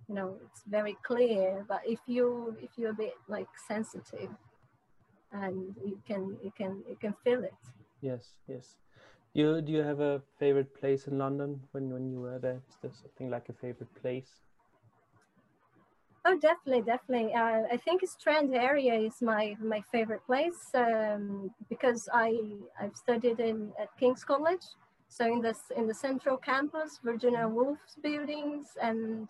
you 0.07 0.15
know 0.15 0.35
it's 0.45 0.63
very 0.67 0.97
clear 1.03 1.65
but 1.67 1.81
if 1.85 1.99
you 2.07 2.55
if 2.61 2.71
you're 2.77 2.91
a 2.91 3.01
bit 3.05 3.13
like 3.27 3.47
sensitive 3.67 4.29
and 5.31 5.75
you 5.85 5.99
can 6.07 6.37
you 6.43 6.51
can 6.57 6.83
you 6.89 6.95
can 6.99 7.13
feel 7.23 7.43
it. 7.43 7.53
Yes 8.01 8.33
yes. 8.47 8.77
You 9.33 9.61
do 9.61 9.71
you 9.71 9.83
have 9.83 9.99
a 9.99 10.21
favorite 10.39 10.73
place 10.73 11.07
in 11.07 11.17
london 11.17 11.61
when 11.71 11.89
when 11.89 12.09
you 12.09 12.19
were 12.21 12.39
there? 12.39 12.61
Is 12.69 12.77
there 12.81 12.91
something 12.93 13.29
like 13.29 13.49
a 13.49 13.53
favorite 13.53 13.93
place? 14.01 14.31
Oh, 16.25 16.37
definitely, 16.37 16.81
definitely. 16.81 17.33
Uh, 17.33 17.63
I 17.71 17.77
think 17.77 18.05
Strand 18.05 18.53
area 18.53 18.95
is 18.95 19.21
my 19.21 19.55
my 19.61 19.81
favorite 19.91 20.25
place 20.25 20.69
um, 20.73 21.49
because 21.69 22.09
I 22.13 22.33
I've 22.79 22.95
studied 22.95 23.39
in 23.39 23.71
at 23.79 23.89
King's 23.97 24.23
College, 24.23 24.65
so 25.09 25.25
in 25.25 25.41
the, 25.41 25.53
in 25.75 25.87
the 25.87 25.93
central 25.93 26.37
campus, 26.37 26.99
Virginia 27.03 27.47
Woolf's 27.47 27.95
buildings 28.01 28.77
and 28.81 29.27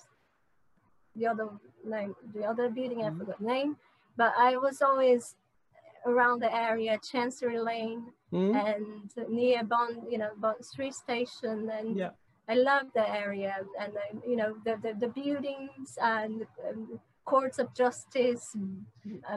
the 1.16 1.26
other 1.26 1.50
name, 1.84 2.14
the 2.36 2.44
other 2.44 2.70
building, 2.70 3.02
I 3.02 3.10
mm-hmm. 3.10 3.20
forgot 3.20 3.42
name, 3.42 3.78
but 4.16 4.34
I 4.38 4.58
was 4.58 4.82
always 4.82 5.36
around 6.06 6.42
the 6.42 6.54
area, 6.54 7.00
Chancery 7.12 7.60
Lane 7.60 8.04
mm-hmm. 8.32 8.56
and 8.56 9.30
near 9.30 9.64
Bond, 9.64 10.04
you 10.10 10.18
know, 10.18 10.30
Bond 10.38 10.64
Street 10.64 10.94
Station. 10.94 11.70
And 11.70 11.98
yeah. 11.98 12.12
I 12.48 12.56
love 12.56 12.88
the 12.94 13.10
area 13.10 13.56
and, 13.80 13.94
you 14.28 14.36
know, 14.36 14.56
the, 14.66 14.78
the, 14.84 14.94
the 15.00 15.08
buildings 15.08 15.98
and 16.02 16.46
um, 16.70 17.00
courts 17.26 17.60
of 17.60 17.74
justice. 17.74 18.52
Um, 18.56 18.86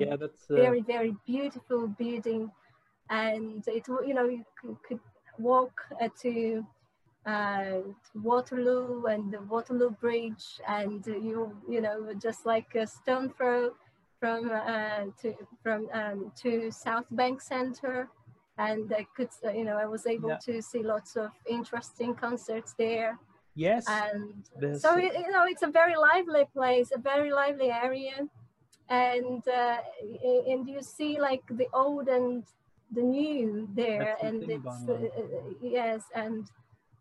yeah, 0.01 0.17
that's 0.17 0.51
uh... 0.51 0.55
very, 0.55 0.83
very 0.83 1.15
beautiful 1.27 1.89
building. 1.89 2.51
And 3.11 3.63
it, 3.67 3.87
you 3.89 4.15
know, 4.15 4.29
you 4.29 4.45
could 4.87 5.01
walk 5.43 5.75
uh, 6.01 6.09
to 6.23 6.65
uh, 7.27 7.81
Waterloo 8.15 9.05
and 9.07 9.33
the 9.33 9.41
Waterloo 9.53 9.91
Bridge, 9.91 10.45
and 10.67 11.05
you 11.07 11.39
you 11.69 11.81
know 11.81 11.97
just 12.27 12.47
like 12.47 12.75
a 12.75 12.87
stone 12.87 13.29
throw 13.37 13.61
from 14.21 14.51
uh, 14.51 15.05
to 15.21 15.29
from 15.63 15.81
um, 16.01 16.33
to 16.43 16.71
South 16.71 17.07
Bank 17.11 17.41
Center, 17.41 18.09
and 18.59 18.93
I 18.93 19.07
could 19.17 19.31
you 19.59 19.65
know 19.65 19.77
I 19.77 19.87
was 19.87 20.07
able 20.07 20.31
Yeah. 20.31 20.39
to 20.49 20.63
see 20.63 20.83
lots 20.95 21.17
of 21.17 21.31
interesting 21.49 22.15
concerts 22.25 22.75
there, 22.85 23.19
Yes. 23.55 23.85
and 23.89 24.43
there's- 24.61 24.81
so 24.83 24.91
you 24.97 25.31
know 25.35 25.45
it's 25.53 25.63
a 25.71 25.73
very 25.81 25.97
lively 25.97 26.45
place, 26.57 26.89
a 26.99 27.01
very 27.13 27.31
lively 27.43 27.71
area, 27.87 28.17
and 28.89 29.43
uh, 29.49 29.79
and 30.53 30.69
you 30.69 30.81
see 30.83 31.13
like 31.29 31.45
the 31.61 31.69
old 31.73 32.09
and 32.09 32.45
the 32.95 33.03
new 33.03 33.69
there, 33.75 34.17
That's 34.21 34.23
and 34.23 34.51
it's 34.51 34.67
uh, 34.89 34.97
yes, 35.63 36.03
and 36.15 36.47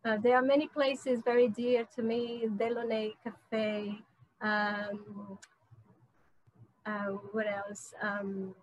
uh, 0.06 0.18
there 0.24 0.36
are 0.36 0.42
many 0.42 0.68
places 0.68 1.20
very 1.24 1.50
dear 1.50 1.88
to 1.96 2.02
me. 2.02 2.46
Delaunay 2.58 3.14
Cafe. 3.24 4.00
Um, 4.42 5.38
uh, 6.86 7.12
what 7.32 7.46
else? 7.48 7.94
Um, 8.02 8.56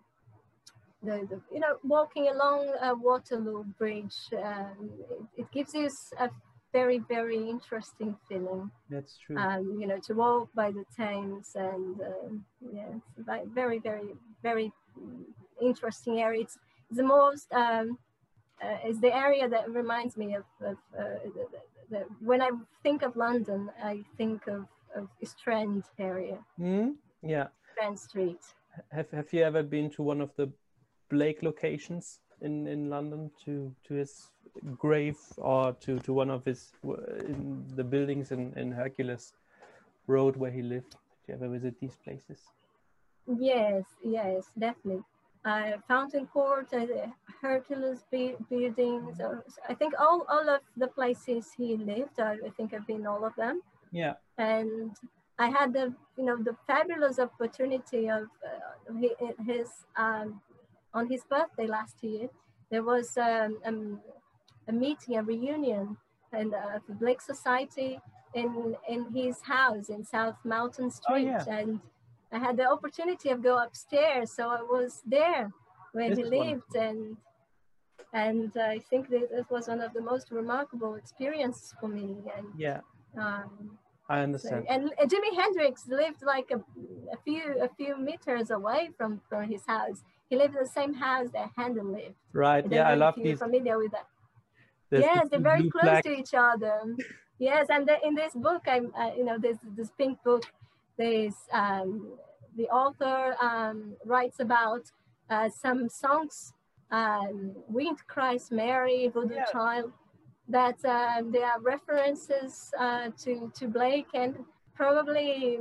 the, 1.03 1.25
the 1.29 1.41
you 1.53 1.59
know 1.59 1.77
walking 1.83 2.27
along 2.27 2.73
uh, 2.81 2.93
Waterloo 2.99 3.63
Bridge, 3.77 4.17
um, 4.43 4.89
it, 5.09 5.41
it 5.41 5.51
gives 5.51 5.73
you 5.73 5.89
a 6.19 6.29
very 6.73 6.99
very 7.07 7.49
interesting 7.49 8.17
feeling. 8.27 8.69
That's 8.89 9.17
true. 9.17 9.37
Um, 9.37 9.77
you 9.79 9.87
know 9.87 9.99
to 10.07 10.13
walk 10.13 10.49
by 10.55 10.71
the 10.71 10.83
Thames 10.95 11.51
and 11.55 12.01
um 12.01 12.45
yeah, 12.73 12.89
it's 13.17 13.49
very 13.53 13.79
very 13.79 14.15
very 14.43 14.73
interesting 15.61 16.19
area. 16.19 16.41
It's 16.41 16.57
the 16.91 17.03
most 17.03 17.51
um, 17.53 17.97
uh, 18.63 18.77
is 18.87 18.99
the 18.99 19.15
area 19.15 19.47
that 19.47 19.69
reminds 19.69 20.17
me 20.17 20.35
of, 20.35 20.43
of 20.61 20.77
uh, 20.97 21.03
the, 21.35 21.45
the, 21.89 22.05
when 22.19 22.41
I 22.41 22.49
think 22.83 23.01
of 23.03 23.15
London, 23.15 23.69
I 23.83 24.03
think 24.17 24.47
of, 24.47 24.65
of 24.95 25.07
Strand 25.23 25.83
area, 25.97 26.37
Hmm? 26.57 26.91
Yeah. 27.21 27.47
Strand 27.73 27.99
Street. 27.99 28.41
Have 28.91 29.11
Have 29.11 29.33
you 29.33 29.43
ever 29.43 29.63
been 29.63 29.89
to 29.91 30.03
one 30.03 30.21
of 30.21 30.35
the 30.35 30.51
Blake 31.09 31.41
locations 31.43 32.19
in 32.41 32.67
in 32.67 32.89
London 32.89 33.31
to 33.45 33.75
to 33.87 33.93
his 33.95 34.31
grave 34.77 35.17
or 35.37 35.73
to 35.73 35.99
to 35.99 36.13
one 36.13 36.29
of 36.29 36.45
his 36.45 36.71
in 37.27 37.65
the 37.75 37.83
buildings 37.83 38.31
in 38.31 38.53
in 38.57 38.71
Hercules 38.71 39.33
Road 40.07 40.35
where 40.35 40.51
he 40.51 40.61
lived? 40.61 40.91
Did 40.91 41.27
you 41.27 41.33
ever 41.33 41.49
visit 41.49 41.79
these 41.79 41.97
places? 42.03 42.39
Yes, 43.27 43.83
yes, 44.03 44.45
definitely. 44.57 45.03
Uh, 45.49 45.77
Fountain 45.87 46.25
Court, 46.27 46.67
uh, 46.73 46.85
Hercules 47.41 48.01
bu- 48.11 48.37
buildings. 48.49 49.19
Uh, 49.19 49.41
I 49.71 49.73
think 49.79 49.93
all, 49.99 50.19
all 50.33 50.47
of 50.55 50.61
the 50.77 50.87
places 50.87 51.43
he 51.57 51.69
lived. 51.91 52.19
I, 52.19 52.33
I 52.47 52.49
think 52.55 52.73
I've 52.73 52.87
been 52.93 53.05
all 53.11 53.23
of 53.29 53.35
them. 53.35 53.61
Yeah. 53.91 54.13
and 54.37 54.91
I 55.39 55.47
had 55.47 55.73
the 55.73 55.85
you 56.17 56.25
know 56.25 56.37
the 56.49 56.55
fabulous 56.67 57.17
opportunity 57.17 58.09
of 58.09 58.23
uh, 58.49 59.01
his 59.47 59.67
um, 59.95 60.41
on 60.93 61.09
his 61.09 61.23
birthday 61.23 61.65
last 61.65 62.03
year. 62.03 62.27
There 62.69 62.83
was 62.83 63.17
um, 63.17 63.57
um, 63.65 64.01
a 64.67 64.73
meeting, 64.73 65.17
a 65.17 65.23
reunion, 65.23 65.97
and 66.33 66.53
uh, 66.53 66.79
the 66.87 66.95
Blake 66.95 67.21
Society 67.21 67.99
in 68.33 68.75
in 68.87 69.01
his 69.19 69.41
house 69.41 69.87
in 69.89 70.03
South 70.03 70.35
Molton 70.45 70.91
Street, 70.91 71.25
yeah. 71.25 71.45
and 71.47 71.79
I 72.31 72.37
had 72.39 72.57
the 72.57 72.69
opportunity 72.69 73.29
of 73.29 73.41
go 73.41 73.57
upstairs, 73.57 74.31
so 74.31 74.49
I 74.49 74.61
was 74.61 75.01
there 75.05 75.51
where 75.93 76.09
This 76.09 76.19
he 76.19 76.23
lived, 76.25 76.75
and 76.75 77.17
and 78.13 78.51
I 78.57 78.79
think 78.89 79.09
that 79.09 79.23
it 79.31 79.45
was 79.49 79.67
one 79.67 79.81
of 79.81 79.93
the 79.93 80.01
most 80.01 80.31
remarkable 80.31 80.95
experiences 80.95 81.73
for 81.79 81.87
me, 81.87 82.17
and 82.35 82.47
Yeah. 82.57 82.81
um, 83.17 83.77
I 84.09 84.17
so- 84.19 84.23
understand. 84.23 84.65
and 84.69 84.91
uh, 85.01 85.05
Jimi 85.05 85.31
Hendrix 85.35 85.87
lived 85.87 86.21
like 86.23 86.49
a, 86.51 86.59
a 87.15 87.17
few 87.25 87.43
a 87.61 87.69
few 87.77 87.97
meters 87.97 88.49
away 88.51 88.89
from, 88.97 89.21
from 89.29 89.43
his 89.49 89.63
house. 89.65 90.03
He 90.29 90.35
lived 90.35 90.55
in 90.55 90.63
the 90.63 90.69
same 90.69 90.93
house 90.93 91.29
that 91.33 91.49
Handel 91.57 91.85
lived. 91.85 92.15
Right. 92.33 92.61
don't 92.63 92.71
Yeah, 92.73 92.87
I 92.89 92.95
love 92.95 93.15
these. 93.15 93.39
familiar 93.39 93.77
with 93.79 93.91
that. 93.91 94.07
there's 94.91 95.03
the 95.03 95.09
yes, 95.13 95.27
they're 95.29 95.39
very 95.51 95.69
close 95.69 96.01
to 96.03 96.11
each 96.11 96.33
other. 96.35 96.75
yes, 97.39 97.65
and 97.69 97.87
the, 97.87 97.95
in 98.07 98.13
this 98.15 98.33
book, 98.35 98.63
I'm 98.67 98.85
uh, 98.95 99.11
you 99.17 99.25
know 99.25 99.37
this 99.39 99.57
this 99.77 99.89
pink 99.97 100.21
book. 100.23 100.45
There's 100.99 101.39
um, 101.53 101.89
the 102.57 102.67
author 102.81 103.35
um, 103.41 103.77
writes 104.05 104.39
about 104.41 104.83
uh, 105.29 105.49
some 105.63 105.87
songs, 105.87 106.53
um, 106.91 107.55
"Wind 107.69 107.99
Cries 108.07 108.51
Mary," 108.51 109.07
"Voodoo 109.07 109.35
Yeah. 109.35 109.45
Child," 109.55 109.93
that 110.49 110.79
um, 110.97 111.31
there 111.31 111.47
are 111.51 111.61
references 111.75 112.51
uh, 112.77 113.05
to 113.23 113.31
to 113.57 113.63
Blake 113.77 114.11
and 114.13 114.33
probably 114.75 115.59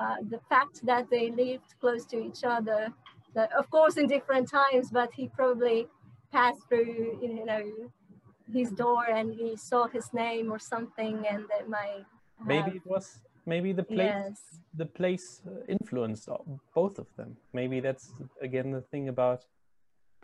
uh, 0.00 0.18
the 0.32 0.40
fact 0.48 0.74
that 0.90 1.04
they 1.10 1.26
lived 1.42 1.70
close 1.80 2.04
to 2.12 2.16
each 2.28 2.42
other. 2.44 2.80
That, 3.34 3.50
of 3.60 3.68
course, 3.70 3.96
in 4.00 4.06
different 4.06 4.48
times, 4.48 4.86
but 4.90 5.10
he 5.18 5.24
probably 5.28 5.88
passed 6.32 6.62
through, 6.68 7.18
you 7.20 7.44
know, 7.44 7.64
his 8.58 8.70
door 8.70 9.04
and 9.18 9.34
he 9.34 9.56
saw 9.56 9.88
his 9.88 10.06
name 10.14 10.46
or 10.54 10.60
something, 10.60 11.26
and 11.26 11.44
that 11.50 11.68
might. 11.68 12.06
Maybe 12.44 12.72
it 12.76 12.86
was 12.86 13.20
maybe 13.46 13.72
the 13.72 13.82
place 13.84 14.14
Yes. 14.14 14.60
the 14.74 14.86
place 14.86 15.42
uh, 15.46 15.50
influenced 15.68 16.28
both 16.74 16.98
of 16.98 17.06
them. 17.16 17.36
Maybe 17.52 17.80
that's 17.80 18.12
again 18.42 18.72
the 18.72 18.82
thing 18.90 19.08
about 19.08 19.44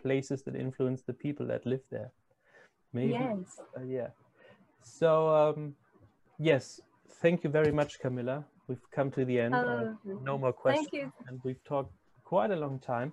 places 0.03 0.43
that 0.45 0.57
influence 0.57 1.03
the 1.03 1.15
people 1.15 1.47
that 1.47 1.65
live 1.67 1.85
there. 1.91 2.11
Maybe 2.93 3.13
Yes. 3.13 3.61
uh, 3.77 3.85
yeah. 3.85 4.09
So 4.83 5.29
um, 5.29 5.75
yes, 6.39 6.81
thank 7.23 7.45
you 7.45 7.51
very 7.51 7.73
much, 7.73 7.99
Camila. 8.05 8.45
We've 8.69 8.91
come 8.91 9.11
to 9.13 9.25
the 9.25 9.41
end. 9.41 9.55
Uh, 9.55 9.59
Oh, 9.59 9.99
no 10.23 10.39
more 10.39 10.53
questions, 10.53 10.89
Thank 10.91 11.03
you. 11.03 11.13
and 11.29 11.41
we've 11.45 11.63
talked 11.65 11.93
quite 12.25 12.51
a 12.51 12.57
long 12.57 12.79
time. 12.81 13.13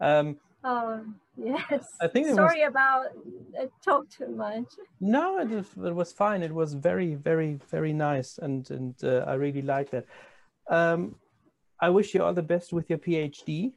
Um, 0.00 0.36
Oh, 0.64 1.04
yes. 1.36 1.86
I 2.00 2.08
think 2.08 2.26
it 2.26 2.30
was- 2.30 2.36
Sorry 2.36 2.62
about 2.62 3.06
I 3.60 3.68
talk 3.84 4.08
too 4.10 4.28
much. 4.28 4.64
No, 5.00 5.38
it 5.38 5.48
was, 5.48 5.66
it 5.76 5.94
was 5.94 6.12
fine. 6.12 6.42
It 6.42 6.54
was 6.54 6.74
very, 6.74 7.14
very, 7.14 7.58
very 7.70 7.92
nice, 7.92 8.38
and 8.38 8.68
and 8.70 8.94
uh, 9.04 9.24
I 9.26 9.34
really 9.34 9.62
like 9.62 9.90
that. 9.90 10.06
Um, 10.68 11.16
I 11.80 11.90
wish 11.90 12.14
you 12.14 12.22
all 12.22 12.34
the 12.34 12.42
best 12.54 12.72
with 12.72 12.88
your 12.88 12.98
PhD, 12.98 13.72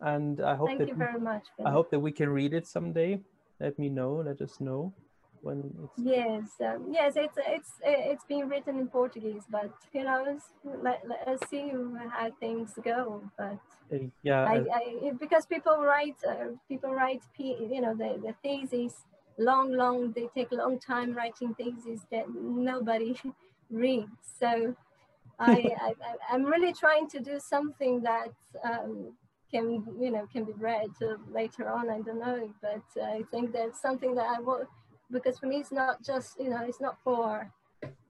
and 0.00 0.40
I 0.40 0.54
hope 0.54 0.68
Thank 0.68 0.80
that 0.80 0.88
you 0.88 0.94
very 0.94 1.20
much. 1.20 1.44
I 1.64 1.70
hope 1.70 1.90
that 1.90 2.00
we 2.00 2.12
can 2.12 2.28
read 2.30 2.52
it 2.54 2.66
someday. 2.66 3.20
Let 3.60 3.78
me 3.78 3.88
know. 3.88 4.22
Let 4.26 4.40
us 4.40 4.60
know 4.60 4.94
when 5.40 5.74
it's. 5.84 6.02
Yes, 6.02 6.52
um, 6.60 6.86
yes, 6.90 7.14
it's 7.16 7.36
it's 7.38 7.72
it's 7.82 8.24
been 8.24 8.48
written 8.48 8.78
in 8.78 8.88
Portuguese, 8.88 9.44
but 9.50 9.72
you 9.92 10.04
know, 10.04 10.38
let, 10.64 11.06
let 11.06 11.28
us 11.28 11.40
see 11.50 11.68
how 11.70 12.30
things 12.40 12.72
go. 12.82 13.30
But 13.36 13.60
Uh, 13.92 14.08
yeah, 14.22 14.46
I, 14.46 14.56
I- 14.56 15.00
I 15.06 15.12
because 15.20 15.46
people 15.46 15.76
write 15.78 16.18
uh, 16.24 16.52
people 16.68 16.92
write 16.94 17.22
you 17.38 17.80
know 17.82 17.94
the, 17.94 18.10
the 18.26 18.34
theses 18.44 19.04
long 19.38 19.72
long 19.72 20.12
they 20.12 20.28
take 20.28 20.52
a 20.52 20.56
long 20.56 20.78
time 20.78 21.12
writing 21.14 21.54
theses 21.54 22.06
that 22.12 22.26
nobody 22.30 23.14
reads 23.70 24.26
so 24.40 24.76
I, 25.38 25.74
I 25.80 25.94
I'm 26.30 26.44
really 26.44 26.72
trying 26.72 27.08
to 27.10 27.20
do 27.20 27.40
something 27.40 28.02
that 28.02 28.32
um, 28.64 29.16
can 29.50 29.86
you 30.00 30.10
know 30.10 30.26
can 30.26 30.44
be 30.44 30.52
read 30.52 30.90
uh, 31.02 31.16
later 31.30 31.68
on 31.68 31.90
I 31.90 32.00
don't 32.00 32.20
know 32.20 32.52
but 32.60 32.82
I 33.02 33.22
think 33.30 33.52
that's 33.52 33.80
something 33.80 34.14
that 34.16 34.26
I 34.36 34.40
will 34.40 34.66
because 35.12 35.38
for 35.38 35.46
me 35.46 35.56
it's 35.56 35.72
not 35.72 36.02
just 36.02 36.38
you 36.38 36.50
know 36.50 36.62
it's 36.66 36.80
not 36.80 36.96
for 37.02 37.50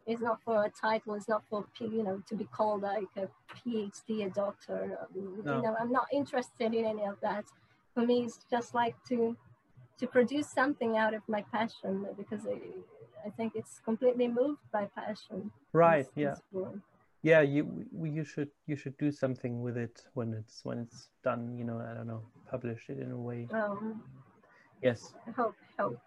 it's 0.06 0.20
not 0.20 0.40
for 0.44 0.64
a 0.64 0.70
title. 0.70 1.14
It's 1.14 1.28
not 1.28 1.42
for 1.48 1.64
you 1.78 2.02
know 2.02 2.22
to 2.28 2.34
be 2.34 2.44
called 2.44 2.82
like 2.82 3.04
a 3.16 3.28
PhD, 3.56 4.26
a 4.26 4.30
doctor. 4.30 4.98
No. 5.14 5.56
You 5.56 5.62
know, 5.62 5.76
I'm 5.80 5.92
not 5.92 6.06
interested 6.12 6.74
in 6.74 6.84
any 6.84 7.04
of 7.04 7.16
that. 7.22 7.44
For 7.94 8.04
me, 8.06 8.24
it's 8.24 8.40
just 8.50 8.74
like 8.74 8.96
to 9.08 9.36
to 9.98 10.06
produce 10.06 10.48
something 10.50 10.96
out 10.96 11.14
of 11.14 11.22
my 11.28 11.42
passion 11.52 12.06
because 12.16 12.46
I, 12.46 12.58
I 13.26 13.30
think 13.30 13.52
it's 13.54 13.80
completely 13.84 14.28
moved 14.28 14.62
by 14.72 14.86
passion. 14.96 15.50
right. 15.72 16.06
this- 16.06 16.16
Yeah, 16.16 16.34
form. 16.52 16.82
yeah. 17.22 17.42
You 17.42 17.86
you 18.02 18.24
should 18.24 18.50
you 18.66 18.76
should 18.76 18.96
do 18.98 19.12
something 19.12 19.60
with 19.62 19.76
it 19.76 20.02
when 20.14 20.32
it's 20.34 20.64
when 20.64 20.78
it's 20.78 21.10
done. 21.22 21.54
You 21.58 21.64
know, 21.64 21.78
I 21.78 21.92
don't 21.94 22.06
know, 22.06 22.22
publish 22.50 22.88
it 22.88 22.98
in 22.98 23.10
a 23.12 23.16
way. 23.28 23.46
Um, 23.52 24.02
Yes. 24.82 25.12
Hope, 25.36 25.54
hope, 25.78 26.00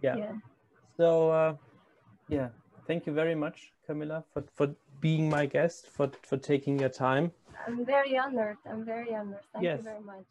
Yeah. 0.00 0.16
yeah. 0.16 0.32
So 0.96 1.30
uh, 1.30 1.54
yeah, 2.28 2.48
thank 2.86 3.06
you 3.06 3.12
very 3.12 3.34
much, 3.34 3.72
Camila, 3.88 4.24
for 4.32 4.44
for 4.54 4.74
being 5.00 5.28
my 5.28 5.46
guest, 5.46 5.88
for 5.88 6.10
for 6.22 6.36
taking 6.36 6.78
your 6.78 6.88
time. 6.90 7.32
I'm 7.66 7.84
very 7.84 8.18
honored. 8.18 8.58
I'm 8.70 8.84
very 8.84 9.14
honored. 9.14 9.40
Thank 9.52 9.64
Yes. 9.64 9.78
you 9.78 9.84
very 9.84 10.00
much. 10.04 10.26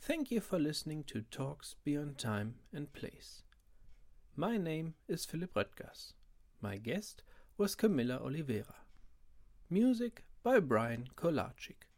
Thank 0.00 0.30
you 0.30 0.40
for 0.40 0.58
listening 0.58 1.04
to 1.04 1.22
Talks 1.22 1.76
Beyond 1.82 2.18
Time 2.18 2.56
and 2.74 2.92
Place. 2.92 3.42
My 4.36 4.58
name 4.58 4.94
is 5.08 5.24
Philipp 5.24 5.54
Röttgers. 5.54 6.12
My 6.60 6.76
guest 6.76 7.22
was 7.56 7.74
Camila 7.74 8.20
Oliveira. 8.20 8.74
Music 9.70 10.24
by 10.42 10.60
Brian 10.60 11.08
Kolarczyk. 11.16 11.88